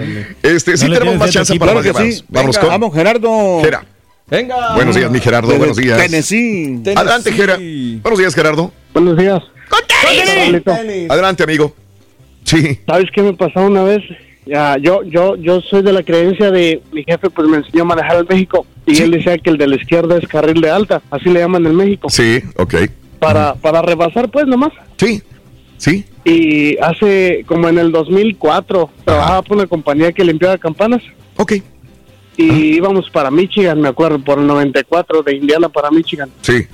[0.44, 2.24] Este, sí tenemos más chance para Claro más que sí.
[2.28, 3.62] Vamos Venga, con Vamos, Gerardo.
[3.64, 3.86] Gera.
[4.30, 4.74] Venga.
[4.76, 5.48] Buenos días, mi Gerardo.
[5.48, 5.98] Desde Buenos días.
[5.98, 6.82] Tennessee.
[6.96, 7.58] Adelante, Gera.
[7.58, 8.74] Buenos días, Gerardo.
[8.94, 9.42] Buenos días.
[10.38, 10.72] Raulito.
[11.10, 11.76] Adelante, amigo.
[12.44, 12.80] Sí.
[12.88, 14.02] ¿Sabes qué me pasó una vez?
[14.46, 17.86] Ya, yo, yo, yo soy de la creencia de mi jefe, pues me enseñó a
[17.86, 21.00] manejar en México y él decía que el de la izquierda es carril de alta,
[21.12, 22.74] así le llaman en México, Sí, ok.
[23.22, 24.74] Para, para rebasar, pues nomás.
[24.98, 25.22] Sí,
[25.78, 26.04] sí.
[26.26, 31.04] Y hace como en el 2004 trabajaba por una compañía que limpiaba campanas.
[31.38, 31.54] Ok.
[32.36, 36.32] Y íbamos para Michigan, me acuerdo, por el 94 de Indiana para Michigan.
[36.42, 36.66] Sí.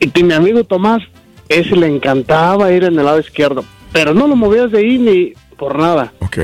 [0.00, 1.02] Y mi amigo Tomás
[1.50, 5.34] ese le encantaba ir en el lado izquierdo, pero no lo movías de ahí ni
[5.58, 6.14] por nada.
[6.20, 6.38] Ok.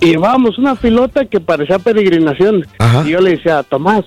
[0.00, 2.66] Y llevábamos una pilota que parecía peregrinación.
[3.04, 4.06] Y yo le decía, Tomás,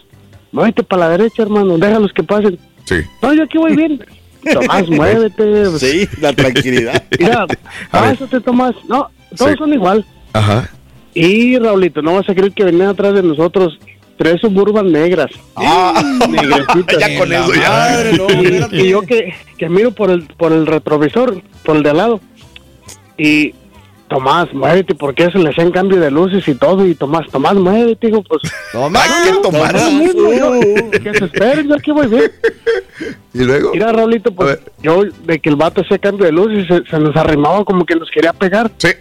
[0.52, 2.58] muévete para la derecha, hermano, déjalos que pasen.
[2.86, 2.96] Sí.
[3.22, 4.04] No, yo aquí voy bien.
[4.54, 5.80] Tomás, muévete.
[5.80, 7.04] Sí, la tranquilidad.
[7.20, 7.46] Mira,
[7.92, 8.76] pásate, Tomás.
[8.88, 9.58] No, todos Sí.
[9.58, 10.06] son igual.
[10.34, 10.70] Ajá.
[11.14, 13.80] Y Raulito, no vas a creer que venían atrás de nosotros
[14.18, 15.32] tres suburban negras.
[15.56, 17.00] Ah, Negrecitas.
[17.00, 17.70] ya con eso ya.
[17.70, 18.28] Madre, no,
[18.78, 21.98] y, y yo que, que miro por el, por el retrovisor, por el de al
[21.98, 22.22] lado.
[23.18, 23.54] Y
[24.08, 26.86] Tomás, muévete, porque se le hacen cambio de luces y todo.
[26.86, 28.42] Y Tomás, Tomás, muévete, digo, pues.
[28.72, 29.74] Tomás, ¿qué Tomás?
[29.74, 30.52] Tomás mismo, yo,
[30.92, 32.32] que se esperen, yo aquí voy bien.
[33.34, 33.72] Y luego.
[33.74, 37.14] Mira, Raulito, pues yo de que el vato hacía cambio de luces, se, se nos
[37.18, 38.72] arrimaba como que nos quería pegar.
[38.78, 38.92] Sí.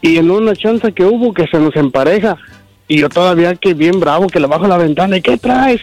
[0.00, 2.38] Y en una chance que hubo que se nos empareja.
[2.86, 5.18] Y yo todavía que bien bravo, que le bajo la ventana.
[5.18, 5.82] ¿Y qué traes?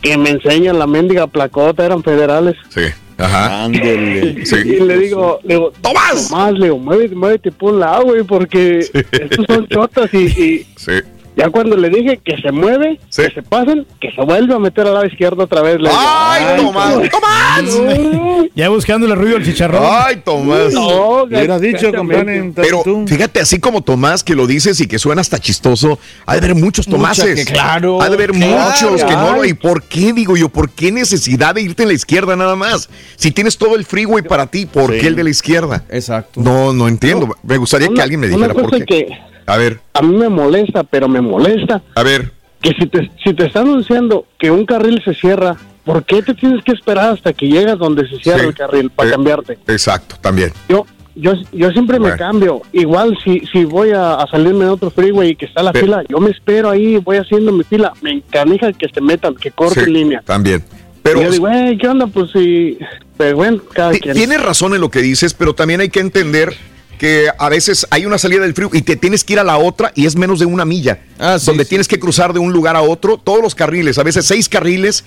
[0.00, 2.56] Que me enseñan la mendiga placota, eran federales.
[2.70, 2.84] Sí.
[3.18, 3.64] Ajá.
[3.64, 4.38] Ándele.
[4.46, 4.56] Sí.
[4.56, 6.28] Y le digo, le digo, ¡Tomás!
[6.28, 10.66] Tomás, le digo, muévete, muévete por un lado, güey, porque estos son chotas y, y
[10.76, 10.92] Sí.
[11.38, 13.22] Ya cuando le dije que se mueve, Sí.
[13.22, 15.80] que se pasen, que se vuelve a meter al lado izquierdo otra vez.
[15.80, 16.94] Le ¡Ay, Tomás!
[17.10, 18.48] ¡Tomás!
[18.54, 19.82] Ya buscándole el ruido al chicharrón.
[19.84, 20.72] ¡Ay, Tomás!
[20.72, 22.52] No, Le hubieras dicho, compadre.
[22.56, 23.04] Pero tú.
[23.06, 26.54] fíjate, así como Tomás que lo dices y que suena hasta chistoso, ha de haber
[26.56, 27.44] muchos Tomases.
[27.46, 28.70] que claro, Ha de haber claro.
[28.70, 29.44] muchos que no.
[29.44, 30.48] ¿Y por qué, digo yo?
[30.48, 32.88] ¿Por qué necesidad de irte en la izquierda nada más?
[33.16, 35.00] Si tienes todo el freeway para ti, ¿por Sí.
[35.00, 35.84] qué el de la izquierda?
[35.90, 36.40] Exacto.
[36.40, 37.36] No, no entiendo.
[37.44, 38.84] Me gustaría que alguien me una dijera por qué.
[38.84, 39.08] que
[39.48, 42.30] A ver, a mí me molesta, pero me molesta a ver.
[42.60, 46.34] que si te, si te están anunciando que un carril se cierra, ¿por qué te
[46.34, 48.46] tienes que esperar hasta que llegas donde se cierra Sí.
[48.46, 49.58] el carril para Eh, cambiarte?
[49.68, 50.52] Exacto, también.
[50.68, 50.84] Yo
[51.16, 52.16] yo yo siempre me Bueno.
[52.18, 52.62] cambio.
[52.72, 55.86] Igual si si voy a, a salirme de otro freeway y que está la Pero-
[55.86, 57.92] fila, yo me espero ahí, voy haciendo mi fila.
[58.02, 60.20] Me encanija que se metan, que corten Sí, línea.
[60.24, 60.62] También.
[61.02, 62.06] Pero y yo digo, "Ey, ¿qué onda?
[62.06, 62.76] Pues sí,
[63.16, 64.14] pero bueno, cada quien.
[64.14, 66.54] Tienes razón en lo que dices, pero también hay que entender
[66.98, 69.56] que a veces hay una salida del frío y te tienes que ir a la
[69.56, 70.98] otra y es menos de una milla.
[71.18, 71.68] Ah, sí, donde sí.
[71.70, 75.04] tienes que cruzar de un lugar a otro, todos los carriles, a veces seis carriles,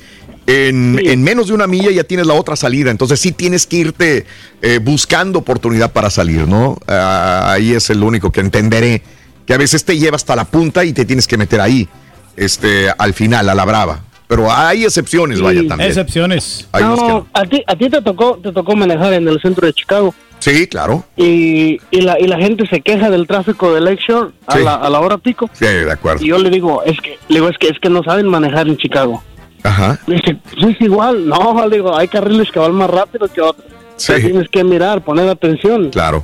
[0.47, 1.09] en, Sí.
[1.09, 2.89] en menos de una milla ya tienes la otra salida.
[2.91, 4.25] Entonces sí tienes que irte
[4.61, 6.77] eh, buscando oportunidad para salir, ¿no?
[6.87, 9.01] Ah, ahí es el único que entenderé.
[9.45, 11.89] Que a veces te lleva hasta la punta y te tienes que meter ahí,
[12.37, 14.03] este, al final, a la brava.
[14.31, 15.43] Pero hay excepciones, Sí.
[15.43, 15.89] vaya, también.
[15.89, 16.65] Excepciones.
[16.71, 17.27] Hay no, no.
[17.33, 20.15] a ti a ti te tocó te tocó manejar en el centro de Chicago.
[20.39, 21.03] Sí, claro.
[21.17, 24.63] Y, y, la, y la gente se queja del tráfico de Lakeshore a, Sí.
[24.63, 25.49] la, a la hora pico.
[25.51, 26.23] Sí, de acuerdo.
[26.23, 28.69] Y yo le digo, es que, le digo, es que, es que no saben manejar
[28.69, 29.21] en Chicago.
[29.63, 29.99] Ajá.
[30.07, 31.25] Dice, pues es igual.
[31.27, 33.65] No, le digo, hay carriles que van más rápido que otros.
[33.97, 34.13] Sí.
[34.13, 35.89] O sea, tienes que mirar, poner atención.
[35.89, 36.23] Claro.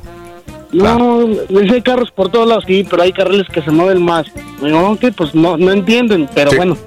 [0.72, 4.02] No, me dice, hay carros por todos lados, sí, pero hay carriles que se mueven
[4.02, 4.28] más.
[4.62, 6.56] Le digo, ok, pues no, no entienden, pero Sí.
[6.58, 6.78] bueno.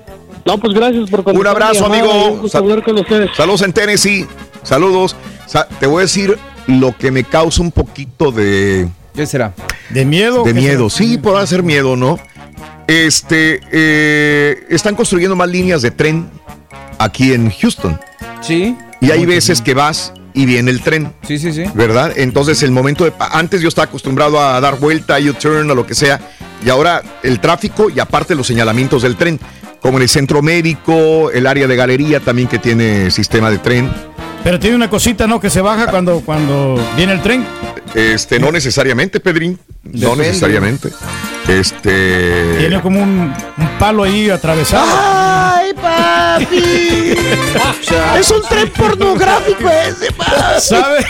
[0.50, 2.24] No, pues gracias por Un abrazo, amigo.
[2.26, 3.30] un gusto Sal- hablar con ustedes.
[3.36, 4.26] Saludos en Tennessee.
[4.62, 5.16] Saludos.
[5.46, 9.52] Sa- te voy a decir lo que me causa un poquito de, ¿Qué será?
[9.90, 10.42] ¿De miedo?
[10.44, 10.90] de ¿Qué miedo.
[10.90, 11.08] será?
[11.10, 12.18] Sí, podrá ser miedo, ¿no?
[12.86, 16.28] Este, eh, están construyendo más líneas de tren
[16.98, 17.98] aquí en Houston.
[18.40, 18.76] Sí.
[19.00, 21.12] Y hay veces que vas y viene el tren.
[21.26, 21.64] Sí, sí, sí.
[21.74, 22.12] ¿verdad?
[22.16, 23.12] Entonces el momento de...
[23.18, 26.20] Antes yo estaba acostumbrado a dar vuelta, U-turn o lo que sea,
[26.64, 29.40] y ahora el tráfico y aparte los señalamientos del tren,
[29.80, 33.90] como en el centro médico, el área de galería también que tiene sistema de tren.
[34.42, 35.38] Pero tiene una cosita, ¿no?
[35.40, 37.46] Que se baja cuando, cuando viene el tren.
[37.94, 40.90] Este, no necesariamente, Pedrín, no necesariamente.
[41.48, 42.56] Este...
[42.58, 44.86] Tiene como un, un palo ahí atravesado.
[44.90, 47.14] ¡Ay, papi!
[48.18, 50.60] es un tren pornográfico ese, papi.
[50.60, 51.04] ¿Sabe?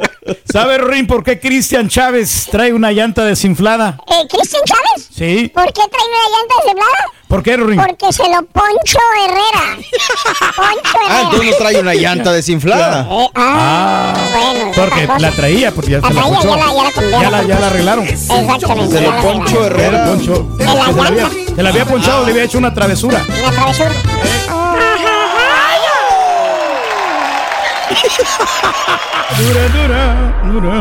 [0.50, 3.98] ¿Sabe, Rin, por qué Cristian Chávez trae una llanta desinflada?
[4.06, 5.08] Eh, ¿Cristian Chávez?
[5.14, 5.50] Sí.
[5.54, 7.04] ¿Por qué trae una llanta desinflada?
[7.28, 7.76] ¿Por qué, Rin?
[7.80, 9.76] Porque se lo Poncho Herrera.
[10.56, 11.08] Poncho Herrera.
[11.08, 13.06] Ah, entonces no trae una llanta desinflada.
[13.10, 14.70] Eh, ah, bueno.
[14.70, 16.56] es Porque la traía, porque ya La se la traía, ponchó.
[16.56, 17.22] ya la- ya la cambiaron.
[17.22, 18.06] Ya la, ya la arreglaron.
[18.06, 18.96] Exactamente.
[18.98, 19.64] Se lo la Poncho.
[19.64, 20.04] Herrera.
[20.04, 20.42] Poncho.
[20.58, 23.24] De la Se la había, se la había ponchado, le había hecho una travesura.
[23.42, 23.90] Una travesura.
[23.92, 25.21] Dura.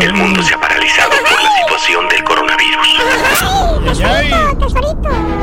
[0.02, 2.88] El mundo se ha paralizado por la situación del coronavirus.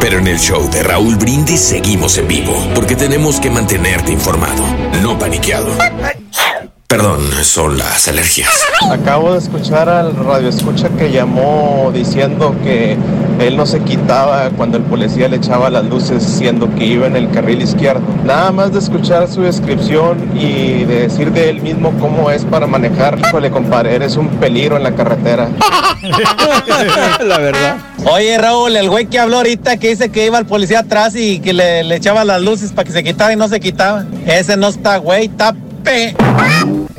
[0.00, 4.62] Pero en el show de Raúl Brindis seguimos en vivo, porque tenemos que mantenerte informado,
[5.02, 5.76] no paniqueado.
[6.88, 8.48] Perdón, son las alergias.
[8.90, 12.96] Acabo de escuchar al radio escucha que llamó diciendo que
[13.40, 17.14] él no se quitaba cuando el policía le echaba las luces siendo que iba en
[17.14, 18.00] el carril izquierdo.
[18.24, 22.66] Nada más de escuchar su descripción y de decir de él mismo cómo es para
[22.66, 25.50] manejar, híjole compadre, eres un peligro en la carretera.
[27.20, 27.76] La verdad.
[28.10, 31.40] Oye, Raúl, el güey que habló ahorita que dice que iba el policía atrás y
[31.40, 34.06] que le, le echaba las luces para que se quitara y no se quitaba.
[34.24, 35.54] Ese no está güey, está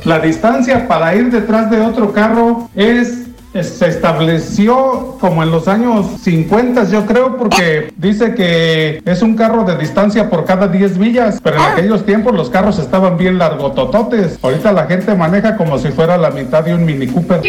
[0.04, 6.06] La distancia para ir detrás de otro carro es se estableció como en los años
[6.22, 11.40] 50, yo creo, porque dice que es un carro de distancia por cada 10 villas,
[11.42, 14.38] pero en aquellos tiempos los carros estaban bien largotototes.
[14.40, 17.42] Ahorita la gente maneja como si fuera la mitad de un Mini Cooper.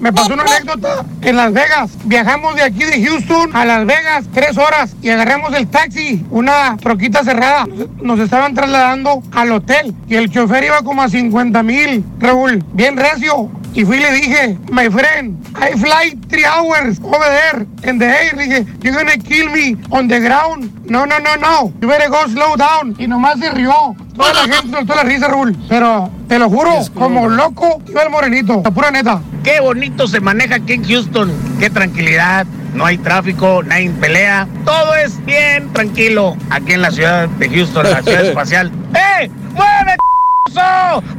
[0.00, 1.90] Me pasó una anécdota en Las Vegas.
[2.04, 6.76] Viajamos de aquí de Houston a Las Vegas tres horas y agarramos el taxi, una
[6.76, 7.66] troquita cerrada.
[8.00, 12.96] Nos estaban trasladando al hotel y el chofer iba como a 50 mil, Raúl, bien
[12.96, 13.50] recio.
[13.74, 18.06] Y fui y le dije, my friend, I fly three hours over there in the
[18.06, 18.34] air.
[18.36, 20.70] Dije, you're gonna kill me on the ground.
[20.90, 21.72] No, no, no, no.
[21.80, 22.94] You better go slow down.
[22.98, 23.94] Y nomás se rió.
[24.18, 25.56] Toda la gente soltó la risa, Raúl.
[25.68, 28.62] Pero te lo juro, como loco, iba el morenito.
[28.64, 29.20] La pura neta.
[29.44, 31.32] Qué bonito se maneja aquí en Houston.
[31.60, 32.44] Qué tranquilidad.
[32.74, 34.46] No hay tráfico, nadie pelea.
[34.64, 38.72] Todo es bien tranquilo aquí en la ciudad de Houston, la ciudad espacial.
[38.94, 39.30] ¡Eh!
[39.54, 39.98] ¡Muévete!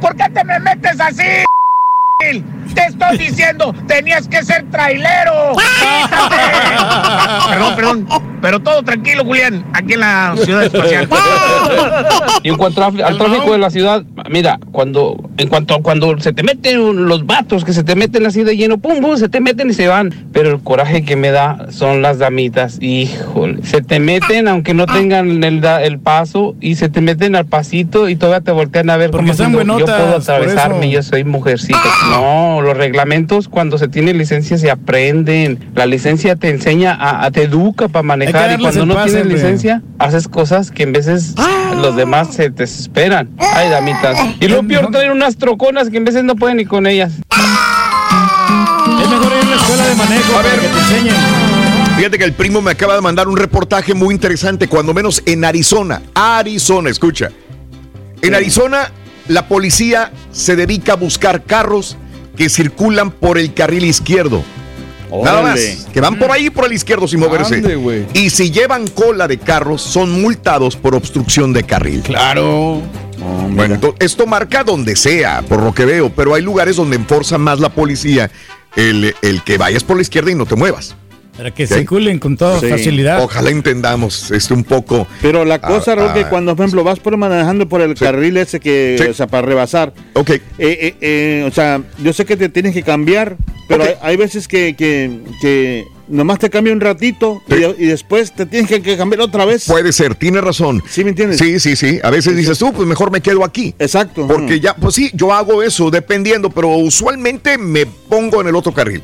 [0.00, 1.24] ¿Por qué te me metes así?
[2.74, 5.52] Te estoy diciendo, tenías que ser trailero.
[7.48, 8.06] perdón, perdón.
[8.40, 11.08] Pero todo tranquilo, Julián, aquí en la ciudad espacial.
[12.42, 16.42] Y en cuanto al tráfico de la ciudad, mira, cuando en cuanto cuando se te
[16.42, 19.70] meten los vatos que se te meten así de lleno, pum, pum, se te meten
[19.70, 20.12] y se van.
[20.32, 22.78] Pero el coraje que me da son las damitas.
[22.80, 27.46] Híjole, se te meten aunque no tengan el, el paso y se te meten al
[27.46, 31.02] pasito y todavía te voltean a ver Porque están diciendo, yo buenotas, puedo atravesarme, yo
[31.02, 31.78] soy mujercita.
[32.10, 35.58] No, los reglamentos cuando se tiene licencia se aprenden.
[35.74, 39.32] La licencia te enseña a, a- te educa para manejar y cuando no pase, tienes
[39.32, 41.34] licencia haces cosas que en veces
[41.82, 43.28] los demás se desesperan.
[43.38, 44.16] Ay, damitas.
[44.40, 47.12] Y lo peor traen unas troconas que en veces no pueden ni con ellas.
[49.02, 51.14] Es mejor ir a la escuela de manejo para que te enseñen.
[51.96, 55.44] Fíjate que el primo me acaba de mandar un reportaje muy interesante, cuando menos en
[55.44, 56.00] Arizona.
[56.14, 57.30] Arizona, escucha.
[58.22, 58.90] En Arizona,
[59.28, 61.98] la policía se dedica a buscar carros
[62.36, 64.42] que circulan por el carril izquierdo.
[65.22, 65.88] Nada más.
[65.92, 67.62] Que van por ahí por el izquierdo sin moverse.
[68.14, 72.00] Y si llevan cola de carros, son multados por obstrucción de carril.
[72.02, 72.80] Claro.
[73.20, 77.60] Bueno, esto marca donde sea, por lo que veo, pero hay lugares donde enforza más
[77.60, 78.30] la policía
[78.76, 80.96] el, el que vayas por la izquierda y no te muevas.
[81.36, 82.68] Para que circulen con toda Sí.
[82.68, 83.22] facilidad.
[83.22, 85.06] Ojalá entendamos este un poco.
[85.22, 87.94] Pero la cosa, Ah, Raúl, que ah, cuando, por ejemplo, vas por manejando por el
[87.94, 89.08] carril ese que, Sí.
[89.08, 89.94] o sea, para rebasar.
[90.14, 90.30] Ok.
[90.30, 93.36] eh, eh, eh, o sea, yo sé que te tienes que cambiar,
[93.78, 97.86] pero hay, hay veces que, que, que nomás te cambia un ratito y, de- y
[97.86, 99.64] después te tienes que, que cambiar otra vez.
[99.66, 100.82] Puede ser, tiene razón.
[100.88, 101.38] ¿Sí me entiendes?
[101.38, 101.98] Sí, sí, sí.
[102.02, 103.74] A veces dices tú, pues mejor me quedo aquí.
[103.78, 104.26] Exacto.
[104.26, 108.72] Porque ya, pues sí, yo hago eso dependiendo, pero usualmente me pongo en el otro
[108.72, 109.02] carril.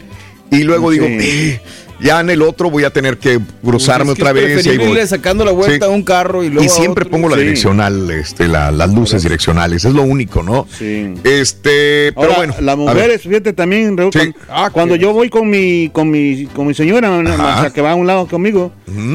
[0.51, 1.07] Y luego digo.
[1.09, 1.61] "Eh,
[2.01, 4.65] ya en el otro voy a tener que cruzarme Es que otra vez.
[4.67, 4.89] Y, ahí voy.
[4.89, 5.93] irle sacando la vuelta Sí.
[5.93, 7.11] a un carro y luego Y a siempre otro.
[7.13, 7.43] pongo la Sí.
[7.43, 9.85] direccional, este, la- las luces direccionales.
[9.85, 10.67] Es lo único, ¿no?
[10.77, 11.15] Sí.
[11.25, 12.55] Este, pero Ahora, bueno.
[12.61, 14.19] las mujeres, fíjate también, Raúl, Sí.
[14.19, 17.71] cuando, Ah, cuando que- yo voy con mi, con mi, con mi señora, o sea,
[17.75, 18.73] que va a un lado conmigo,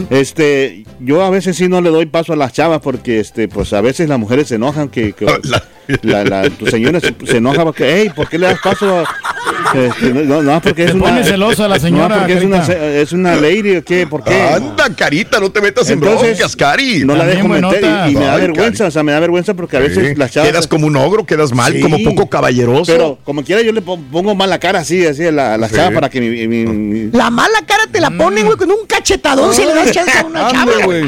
[0.09, 3.73] este, yo a veces sí no le doy paso a las chavas porque, este, pues
[3.73, 5.63] a veces las mujeres se enojan que, que La-
[6.03, 9.03] la, la- tu señora se, se enoja porque, hey, ¿por qué le das paso a,
[9.73, 13.11] este, no, no, porque es una, pone celosa la no, señora, porque es una, es
[13.13, 14.05] una lady, ¿o qué?
[14.07, 14.41] ¿Por qué?
[14.41, 17.03] Anda, carita, no te metas en Entonces, broncas, Cari.
[17.05, 18.87] No la dejo meter y, y me da Ay, vergüenza, Cari.
[18.89, 20.15] o sea, me da vergüenza porque a veces Sí.
[20.15, 20.49] las chavas...
[20.49, 21.79] Quedas como un ogro, quedas mal, Sí.
[21.81, 22.91] como poco caballeroso.
[22.91, 25.57] Pero como quiera yo le pon- pongo mal la cara así, así a la, a
[25.57, 25.75] la Sí.
[25.75, 26.47] chava para que mi...
[26.47, 29.91] mi- mi- La mala cara te la ponen, güey, con un cachetadón si le das
[29.91, 30.71] chance a una chava.
[30.85, 31.03] Güey.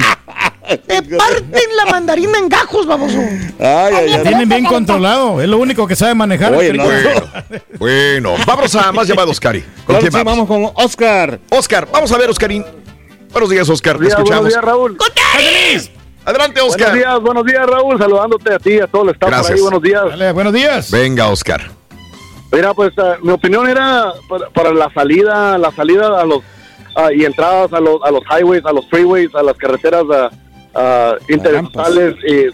[0.87, 3.19] Te parten la mandarina en gajos, baboso.
[3.59, 4.21] Ay, ay, ay.
[4.23, 5.41] Tienen bien controlado.
[5.41, 6.53] Es lo único que sabe manejar.
[6.53, 6.83] Oye, no.
[6.85, 7.09] Bueno,
[7.79, 9.61] bueno, vámonos a más llamados, Cari.
[9.61, 10.47] ¿Con Claro quién que sí, vamos?
[10.47, 11.39] vamos con Oscar.
[11.49, 12.65] Oscar, vamos a ver, Oscarín.
[13.31, 14.41] Buenos días, Oscar, te Buenos días, escuchamos.
[14.43, 14.97] buenos días, Raúl.
[16.25, 16.93] Adelante, Buenos Oscar.
[16.95, 17.97] días, buenos días, Raúl.
[17.97, 19.55] Saludándote a ti y a todo el staff por Gracias.
[19.57, 19.61] ahí.
[19.61, 20.03] Buenos días.
[20.09, 20.91] Dale, buenos días.
[20.91, 21.61] Venga, Oscar.
[22.51, 26.39] Mira, pues eh, mi opinión era para, para la salida, la salida a los
[26.95, 30.03] ah, y entradas a los a los highways, a los freeways, a las carreteras
[32.25, 32.45] Y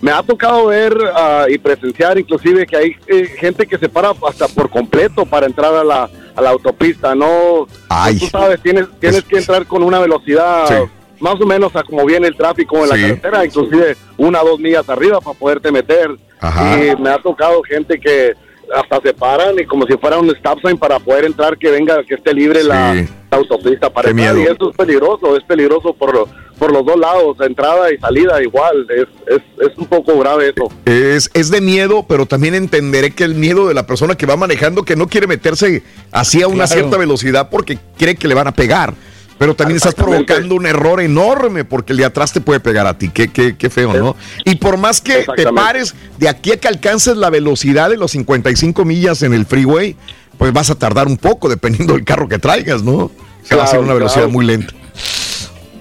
[0.00, 4.12] me ha tocado ver ah, y presenciar, inclusive, que hay eh, gente que se para
[4.28, 7.14] hasta por completo para entrar a la, a la autopista.
[7.14, 8.18] No, Ay.
[8.18, 10.66] tú sabes, tienes tienes Es- que entrar con una velocidad.
[10.68, 10.90] Sí.
[11.20, 14.60] Más o menos a como viene el tráfico en la carretera, inclusive una o dos
[14.60, 16.10] millas arriba para poderte meter.
[16.40, 16.76] Ajá.
[16.84, 18.34] Y me ha tocado gente que
[18.74, 22.02] hasta se paran y como si fuera un stop sign para poder entrar, que venga,
[22.04, 22.68] que esté libre Sí.
[22.68, 24.34] la, la autopista para Qué entrar.
[24.34, 24.48] miedo.
[24.50, 26.28] Y eso es peligroso, es peligroso por,
[26.58, 28.86] por los dos lados, entrada y salida igual.
[28.90, 30.68] Es, es, es un poco grave eso.
[30.84, 34.36] Es, es de miedo, pero también entenderé que el miedo de la persona que va
[34.36, 36.72] manejando que no quiere meterse así a una Claro.
[36.80, 38.94] cierta velocidad porque cree que le van a pegar.
[39.38, 42.96] Pero también estás provocando un error enorme porque el de atrás te puede pegar a
[42.96, 43.08] ti.
[43.08, 44.16] Qué, qué, qué feo, ¿no?
[44.44, 48.12] Y por más que te pares, de aquí a que alcances la velocidad de los
[48.12, 49.96] 55 millas en el freeway,
[50.38, 53.10] pues vas a tardar un poco dependiendo del carro que traigas, ¿no?
[53.42, 54.72] Se va a ser una velocidad muy lenta.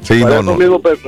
[0.02, 0.58] Sí, Para no, eso no.
[0.58, 1.00] mismo, pues,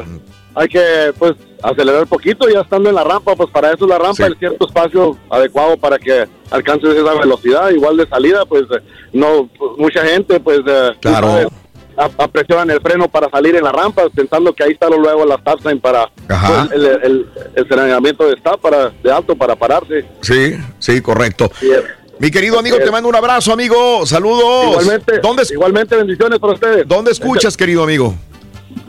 [0.54, 3.98] hay que pues acelerar un poquito ya estando en la rampa, pues para eso la
[3.98, 8.64] rampa es cierto espacio adecuado para que alcances esa velocidad, igual de salida, pues
[9.12, 11.50] no mucha gente pues eh, Claro.
[11.98, 15.62] Apresionan el freno para salir en la rampa pensando que ahí está luego la stop
[15.62, 17.26] sign para pues, el, el,
[17.56, 20.06] el señalamiento de stop para de alto para pararse.
[20.22, 21.50] Sí, sí, correcto.
[22.20, 24.06] Mi querido amigo, te mando un abrazo, amigo.
[24.06, 24.72] Saludos.
[24.72, 26.88] Igualmente, ¿Dónde, igualmente bendiciones para ustedes.
[26.88, 28.16] ¿Dónde escuchas, querido amigo?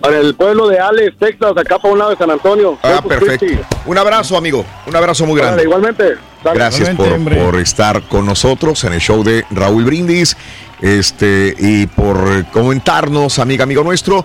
[0.00, 2.78] Para el pueblo de Alex, Texas, acá para un lado de San Antonio.
[2.82, 3.46] Ah, Corpus perfecto.
[3.46, 3.64] Christi.
[3.86, 4.64] Un abrazo, amigo.
[4.86, 5.62] Un abrazo muy grande.
[5.62, 6.16] Igualmente.
[6.44, 6.58] Dale.
[6.58, 10.36] Gracias por, por estar con nosotros en el show de Raúl Brindis
[10.80, 14.24] este y por comentarnos, amiga, amigo nuestro.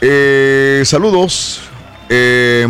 [0.00, 1.60] Eh, saludos.
[2.12, 2.66] Eh,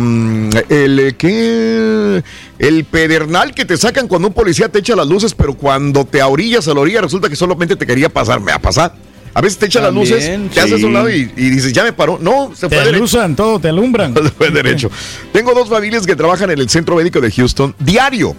[0.69, 2.23] el que
[2.59, 6.21] el pedernal que te sacan cuando un policía te echa las luces, pero cuando te
[6.21, 8.93] orillas a la orilla resulta que solamente te quería pasar, me va a pasar.
[9.33, 11.83] A veces te echan las luces, te haces a un lado y, y dices, ya
[11.85, 12.19] me paró.
[12.21, 12.97] No, se Te fue derecho.
[12.97, 14.13] alusan todo, te alumbran.
[14.23, 14.91] Se fue derecho.
[15.31, 17.73] Tengo dos familias que trabajan en el centro médico de Houston.
[17.79, 18.35] Diario,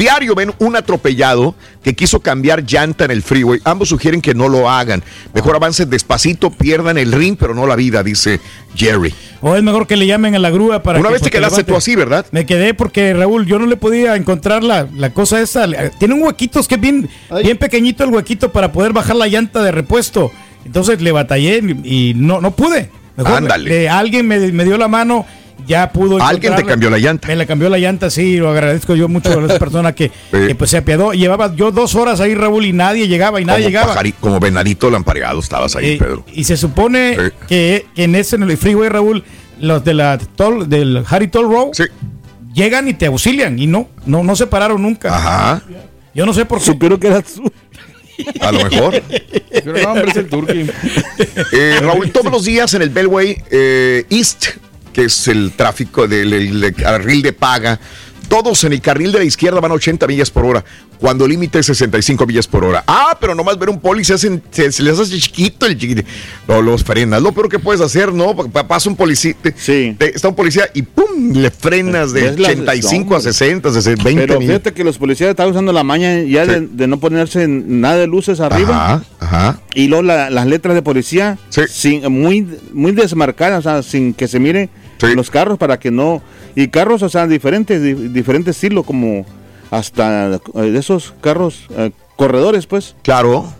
[0.00, 1.54] diario ven un atropellado
[1.84, 3.60] que quiso cambiar llanta en el freeway.
[3.62, 5.04] Ambos sugieren que no lo hagan.
[5.32, 8.40] Mejor avancen despacito, pierdan el ring, pero no la vida, dice
[8.74, 9.14] Jerry.
[9.40, 11.58] O es mejor que le llamen a la grúa para Una que, vez te quedaste
[11.58, 11.72] levante.
[11.72, 12.26] tú así, ¿verdad?
[12.32, 15.66] Me quedé porque, Raúl, yo no le podía encontrar la, la cosa esa.
[15.98, 17.08] Tiene un huequito, es que es bien,
[17.42, 20.32] bien pequeñito el huequito para poder bajar la llanta de repuesto.
[20.64, 22.90] Entonces le batallé y y no, no pude.
[23.16, 23.68] Mejor Ándale.
[23.68, 25.26] le- alguien me, me dio la mano,
[25.66, 26.22] ya pudo.
[26.22, 27.28] Alguien te cambió la llanta.
[27.28, 30.54] Me la cambió la llanta, sí, lo agradezco yo mucho a esa persona que, que,
[30.54, 31.12] pues se apiadó.
[31.12, 33.94] Llevaba yo dos horas ahí, Raúl, y nadie llegaba y nadie como, llegaba.
[33.94, 36.24] pajari- como venadito lampareado estabas ahí, Eh, Pedro.
[36.32, 37.20] Y se supone Sí.
[37.48, 39.24] que, que en ese en el freeway, Raúl,
[39.60, 41.68] los de la toll, del Harry Toll Road
[42.54, 45.14] llegan y te auxilian y no, no, no se pararon nunca.
[45.14, 45.62] Ajá.
[46.14, 46.64] Yo no sé por qué.
[46.64, 47.50] Supieron que era tú.
[48.40, 49.00] A lo mejor.
[49.50, 50.70] Pero no, hombre, es el.
[51.52, 54.46] Eh, Raúl, todos los días en el Bellway eh, East,
[54.92, 57.78] que es el tráfico del el- el carril de paga,
[58.30, 60.64] todos en el carril de la izquierda van a 80 millas por hora,
[60.98, 62.84] cuando el límite es 65 millas por hora.
[62.86, 66.02] Ah, pero nomás ver un poli se, hacen- se, se les hace chiquito el chiquito.
[66.46, 67.20] No, los frenas.
[67.20, 68.34] Lo peor que puedes hacer, ¿no?
[68.36, 71.32] Pasa un policía, te- te- está un policía y ¡pum!
[71.32, 74.96] Le frenas de Es la- 85 a no, 60, 60, 20 Pero fíjate que los
[74.96, 78.94] policías estaban usando la maña ya de, de no ponerse nada de luces arriba.
[78.94, 79.60] Ajá, ajá.
[79.74, 81.36] Y luego la- las letras de policía
[81.68, 84.68] sin, muy, muy desmarcadas, o sea, sin que se mire
[85.08, 86.22] los carros para que no...
[86.54, 89.24] Y carros, o sea, diferentes, di- diferentes estilos, como
[89.70, 92.94] hasta eh, de esos carros eh, corredores, pues.
[93.02, 93.52] Claro.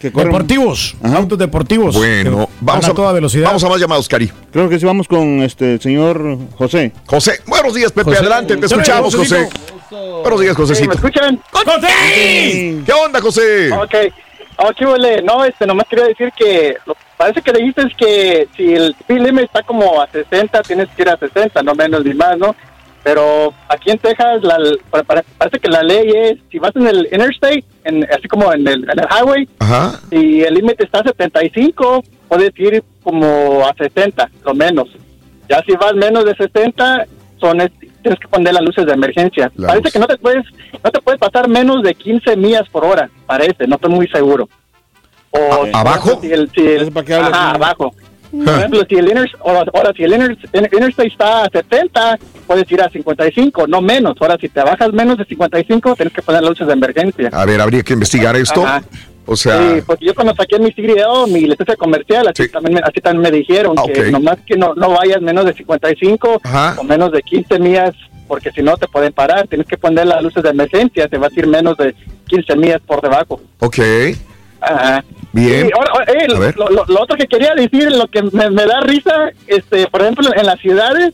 [0.00, 1.16] Que corren- Deportivos, Ajá.
[1.18, 1.94] autos deportivos.
[1.96, 3.46] Bueno, vamos a, toda velocidad.
[3.46, 4.30] Vamos a más llamados, Cari.
[4.52, 6.92] Creo que sí vamos con este señor José.
[7.06, 8.18] José, buenos días, Pepe, José.
[8.18, 9.48] adelante, te José, escuchamos, José.
[10.22, 10.88] Buenos días, Josecito.
[10.88, 11.40] ¿Me escuchan?
[12.84, 13.72] ¿Qué onda, José?
[13.72, 13.94] Ok.
[14.56, 15.22] Ok, vale.
[15.22, 19.20] No, este, nomás quería decir que lo- parece que dijiste es que si el speed
[19.22, 22.54] limit está como a 60, tienes que ir a 60, no menos ni más, ¿no?
[23.02, 24.56] Pero aquí en Texas la,
[24.90, 28.52] pa- pa- parece que la ley es, si vas en el interstate, en, así como
[28.52, 30.00] en el, en el highway, Ajá.
[30.10, 34.88] si el límite está a 75, puedes ir como a 60, lo menos.
[35.48, 37.06] Ya si vas menos de 60,
[37.40, 37.72] son es-
[38.02, 39.50] tienes que poner las luces de emergencia.
[39.56, 39.92] La parece luz.
[39.94, 40.44] que no te puedes
[40.84, 44.46] no te puedes pasar menos de 15 millas por hora, parece, no estoy muy seguro.
[45.36, 46.18] O ¿A- abajo?
[46.20, 47.94] Si el, si el- ajá, abajo.
[48.30, 52.18] Por ejemplo, si el, inter, ahora, ahora, si el inter- in- interstate está a 70,
[52.48, 54.16] puedes ir a 55, no menos.
[54.20, 57.30] Ahora, si te bajas menos de 55, tienes que poner las luces de emergencia.
[57.32, 58.64] A ver, habría que investigar esto.
[58.66, 58.82] Ajá.
[59.26, 62.80] O sea, Sí, porque yo cuando saqué mi CDO, mi licencia comercial, así, también, me-
[62.80, 64.06] así también me dijeron Ah, que ok.
[64.08, 66.74] nomás que no, no vayas menos de 55 Ajá.
[66.78, 67.94] o menos de 15 millas,
[68.28, 69.46] porque si no te pueden parar.
[69.46, 71.94] Tienes que poner las luces de emergencia, te vas a ir menos de
[72.26, 73.40] 15 millas por debajo.
[73.60, 73.78] ok.
[74.64, 75.04] Ajá.
[75.32, 75.68] Bien.
[75.76, 79.30] Ahora, eh, lo, lo- lo otro que quería decir, lo que me, me da risa,
[79.46, 81.12] este, por ejemplo, en las ciudades,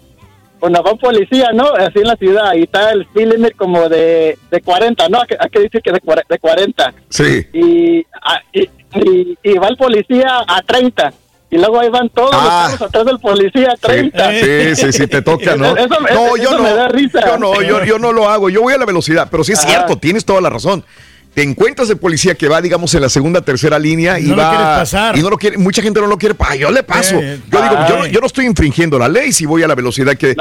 [0.59, 1.73] cuando va un policía, ¿no?
[1.75, 5.21] Así en la ciudad, y está el speed limit como de, de 40, ¿no?
[5.23, 7.47] Hay que, hay que decir que de, de 40 Sí.
[7.55, 11.15] y, a- y, y- y va el policía a 30
[11.53, 12.69] y luego ahí van todos Ah.
[12.73, 14.31] los atrás del policía a 30.
[14.33, 15.75] Sí, sí, sí, te toca, ¿no?
[15.77, 16.63] Eso, no, eso yo no.
[16.63, 17.21] me da risa.
[17.27, 18.51] Yo no, yo, yo no lo hago.
[18.51, 19.69] Yo voy a la velocidad, pero sí es Ajá.
[19.69, 20.85] cierto, tienes toda la razón.
[21.35, 24.43] Te encuentras el policía que va, digamos, en la segunda, tercera línea y No lo
[24.43, 24.49] va.
[24.51, 25.17] quieres pasar.
[25.17, 26.35] Y no lo quiere, mucha gente no lo quiere.
[26.41, 27.17] Ah, yo le paso.
[27.21, 30.17] Eh, yo digo, yo yo no estoy infringiendo la ley si voy a la velocidad
[30.17, 30.35] que,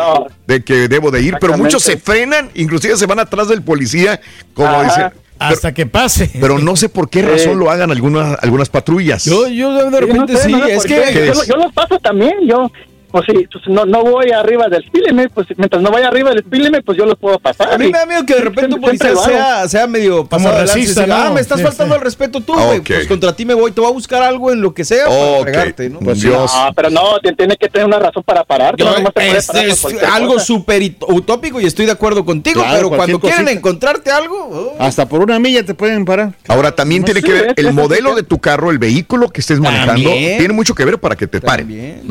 [0.48, 4.20] de que debo de ir, pero muchos se frenan, inclusive se van atrás del policía,
[4.54, 4.84] como Ajá.
[4.84, 5.20] dice.
[5.38, 6.30] Hasta que pase.
[6.42, 9.24] Pero no sé por qué razón lo hagan algunas, algunas patrullas.
[9.24, 11.28] Yo, yo de repente no sé, sí, no sé es que...
[11.34, 12.70] Yo, yo los paso también, yo.
[13.12, 16.44] Pues sí, pues no, no voy arriba del spíleme, pues mientras no vaya arriba del
[16.44, 17.74] spíleme, pues yo los puedo pasar.
[17.74, 20.58] A mí me da miedo que de repente un policía sea, sea medio pasado de
[20.60, 21.24] lanza y racista, diga, ¿no?
[21.24, 21.98] Ah, me estás Sí, faltando sí.
[22.00, 22.82] al respeto tú, güey.
[22.82, 25.42] Pues contra ti me voy, te voy a buscar algo en lo que sea para
[25.42, 26.00] fregarte, ¿no?
[26.00, 26.52] Pues Dios.
[26.54, 28.76] No, pero no, ti- tiene que tener una razón para parar.
[28.78, 32.24] Yo- no te puedes es, parar por es algo súper utópico y estoy de acuerdo
[32.24, 33.52] contigo, Claro, pero cuando quieren cosita.
[33.58, 34.76] encontrarte algo, oh.
[34.80, 36.34] Hasta por una milla te pueden parar.
[36.48, 40.12] Ahora también tiene que ver el modelo de tu carro, el vehículo que estés manejando,
[40.12, 42.02] tiene mucho que ver para que te paren, También.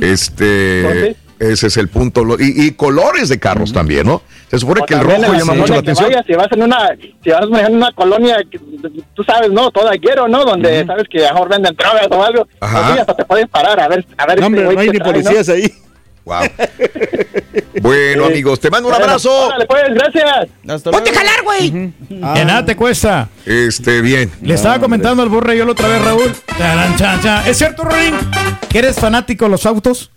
[0.00, 2.24] Este, ese es el punto.
[2.24, 4.22] Lo- Y, y colores de carros también, ¿no?
[4.50, 6.08] Se supone O que el rojo llama la mucho la atención.
[6.08, 6.90] vayas, si vas en una,
[7.24, 8.58] si vas manejando una colonia, que,
[9.14, 9.70] tú sabes, ¿no?
[9.70, 10.44] Toda quiero, ¿no?
[10.44, 12.46] Donde sabes que a lo mejor venden drogas o algo.
[12.60, 12.82] Ajá.
[12.82, 14.40] Pues sí, hasta te pueden parar a ver, a ver.
[14.40, 15.72] No, este hombre, no hay ni trae, policías ahí.
[16.24, 16.42] Wow.
[17.80, 19.46] bueno, amigos, te mando un abrazo.
[19.46, 20.48] órale, pues, gracias.
[20.68, 21.92] Hasta Ponte a jalar, güey.
[22.34, 23.28] Que nada te cuesta.
[23.44, 24.30] Este, bien.
[24.40, 26.34] Le estaba comentando al borre yo la otra vez, Raúl.
[26.56, 27.46] Taran, chan, chan.
[27.46, 28.14] ¿Es cierto, Ring?
[28.68, 30.10] ¿Que eres fanático de los autos?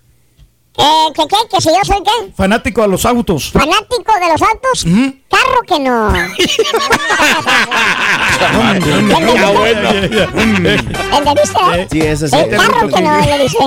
[0.77, 0.83] Eh,
[1.15, 1.37] ¿qué, qué?
[1.49, 2.33] ¿Que si yo soy qué?
[2.35, 3.49] Fanático a los autos.
[3.51, 4.85] ¿Fanático de los autos?
[5.29, 6.13] Carro que no.
[11.17, 11.87] ¿Entendiste?
[11.91, 12.35] Sí, es así.
[12.35, 13.57] El carro que no, le dice.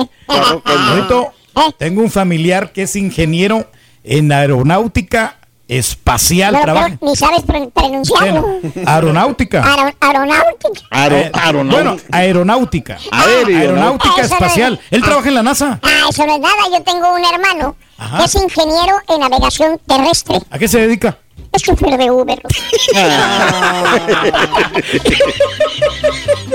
[1.55, 3.67] Ahorita tengo un familiar que es ingeniero
[4.03, 5.35] en aeronáutica
[5.67, 6.57] espacial.
[6.61, 6.97] Trabaja.
[7.01, 8.41] ni sabes pro- pronunciarlo.
[8.41, 9.63] Bueno, aeronáutica.
[9.63, 11.19] Aero- aeronáutica.
[11.19, 11.31] Eh,
[11.69, 12.97] bueno, aeronáutica.
[13.11, 13.59] Aéreo, ¿no?
[13.59, 14.73] Aeronáutica Eso no espacial.
[14.81, 15.79] es- Él trabaja en la NASA.
[15.83, 16.55] Ah, eso no es nada.
[16.71, 18.17] Yo tengo un hermano Ajá.
[18.17, 20.39] que es ingeniero en navegación terrestre.
[20.49, 21.17] ¿A qué se dedica?
[21.51, 22.39] Es chofer de Uber.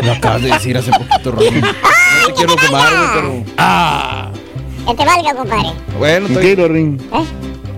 [0.02, 1.60] Lo acabas de decir hace poquito, Raúl.
[1.60, 3.44] No te quiero quemar, pero...
[3.58, 4.31] Ah.
[4.86, 5.72] Que te valga, compadre.
[5.98, 6.42] Bueno, estoy...
[6.42, 7.00] Tranquilo, Ring.
[7.00, 7.24] ¿Eh?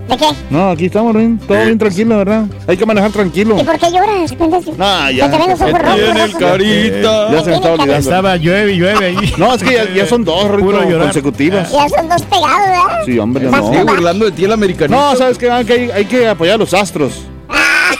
[0.08, 0.26] ¿De qué?
[0.50, 1.38] No, aquí estamos, Ring.
[1.40, 2.44] Todo bien tranquilo, ¿verdad?
[2.66, 3.56] Hay que manejar tranquilo.
[3.60, 4.32] ¿Y por qué lloras?
[4.78, 5.30] No, ya.
[5.30, 5.94] te ven los ojos rojos.
[5.96, 7.32] Tiene el carita.
[7.32, 7.94] Ya se me estaba olvidando.
[7.94, 9.34] Estaba llueve y llueve ahí.
[9.36, 11.72] No, es que ya, ya son dos, Puro consecutivas.
[11.72, 13.04] Ya son dos pegados, ¿verdad?
[13.04, 13.66] Sí, hombre, no.
[13.66, 14.96] Sigue a- burlando de ti el americanito.
[15.00, 15.50] No, ¿sabes qué?
[15.50, 17.24] Ah, que hay, hay que apoyar a los astros.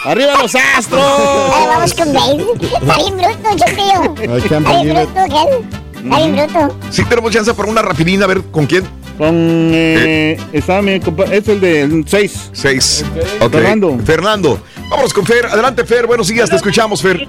[0.05, 1.01] ¡Arriba los astros!
[1.01, 2.45] Ahí vamos con Dave.
[2.61, 4.37] Está bien bruto.
[4.37, 5.99] I can't Está bien bruto, ¿qué?
[6.03, 6.75] Está bien bruto.
[6.89, 8.85] Sí tenemos chance para una rapidina, a ver con quién.
[9.17, 9.33] Con.
[9.73, 12.49] Eh, está mi compa- Es el del 6.
[12.53, 13.03] Seis.
[13.41, 13.51] Ok.
[13.53, 13.97] Fernando.
[14.05, 14.59] Fernando.
[14.89, 15.45] Vámonos con Fer.
[15.47, 16.05] Adelante, Fer.
[16.07, 17.27] Buenos días, te escuchamos, Fer.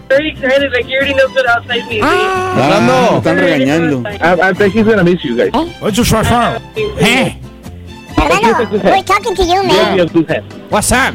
[2.55, 3.17] Fernando.
[3.18, 4.02] están regañando.
[4.10, 5.50] I, I think he's gonna miss you guys.
[5.81, 6.57] What's your short form?
[7.00, 7.36] Eh,
[8.15, 10.08] Fernando, we're talking to you, man.
[10.70, 11.15] What's up?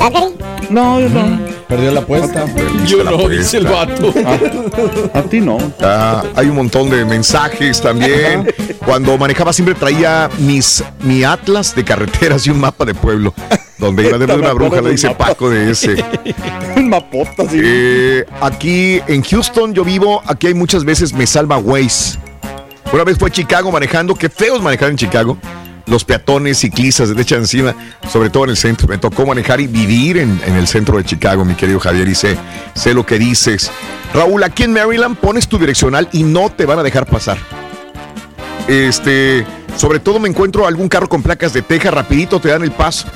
[0.00, 0.10] ¿Ah?
[0.70, 1.38] No, yo no.
[1.68, 2.46] Perdió la apuesta.
[2.86, 4.12] Yo la no, dice el vato.
[5.12, 5.58] A ti no.
[5.82, 8.50] ah, hay un montón de mensajes también.
[8.84, 13.34] Cuando manejaba siempre traía mis mi atlas de carreteras y un mapa de pueblo.
[13.78, 15.26] Donde iba de una bruja, le dice mapa.
[15.28, 16.04] Paco de ese.
[16.76, 17.60] Mapota, sí.
[17.62, 22.18] Eh, aquí en Houston yo vivo, aquí hay muchas veces me salva Waze.
[22.92, 25.38] Una vez fue a Chicago manejando, qué feo es manejar en Chicago.
[25.90, 27.74] Los peatones, ciclistas, se te echan encima,
[28.10, 28.88] sobre todo en el centro.
[28.88, 32.14] Me tocó manejar y vivir en, en el centro de Chicago, mi querido Javier, y
[32.14, 32.38] sé,
[32.74, 33.70] sé lo que dices.
[34.14, 37.38] Raúl, aquí en Maryland pones tu direccional y no te van a dejar pasar.
[38.68, 39.44] Este,
[39.76, 43.08] sobre todo me encuentro algún carro con placas de Texas, rapidito te dan el paso.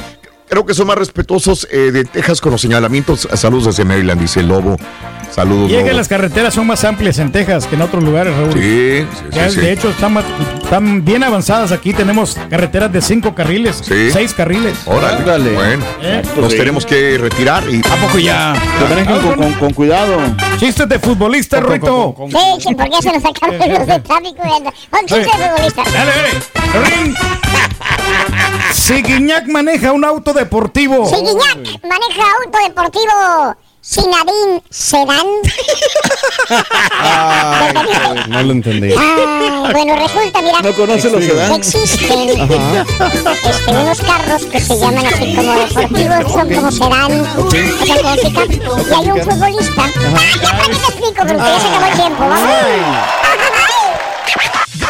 [0.48, 3.28] Creo que son más respetuosos eh, de Texas con los señalamientos.
[3.34, 4.76] Saludos desde Maryland, dice el Lobo.
[5.34, 5.68] Saludos.
[5.68, 8.52] Y es que las carreteras son más amplias en Texas que en otros lugares, Raúl.
[8.52, 8.60] Sí,
[9.00, 9.60] sí, Ya, sí, sí.
[9.62, 10.24] De hecho, están, más-
[10.62, 11.92] están bien avanzadas aquí.
[11.92, 14.12] Tenemos carreteras de cinco carriles, Sí.
[14.12, 14.74] seis carriles.
[14.86, 15.24] Órale.
[15.24, 15.50] Órale.
[15.54, 16.22] Bueno, ¿Eh?
[16.36, 16.58] nos Sí.
[16.58, 18.54] tenemos que retirar y ¿A poco ya?
[19.08, 20.18] Con, con- con cuidado.
[20.58, 22.14] Chistes de futbolista, Ruito.
[22.28, 24.42] Sí, que por qué se nos sacaron los de tráfico.
[24.44, 25.82] Un chiste de futbolista.
[25.92, 26.90] Dale, dale.
[26.90, 27.14] Ring.
[28.72, 31.06] Si Guiñac maneja un auto deportivo.
[31.08, 35.26] Si Guiñac maneja auto deportivo, Sinadín Sedán.
[38.28, 38.92] No lo entendí.
[38.96, 41.52] Ah, bueno, resulta, mira, No conoce los sedán.
[41.52, 42.56] existen este,
[43.70, 48.94] unos carros que se llaman así como deportivos, son como sedán, o sea, como y
[48.94, 49.82] hay un futbolista.
[50.42, 51.22] Ya, ¿para qué te explico?
[51.26, 52.40] Pero ya se acabó el tiempo, vamos.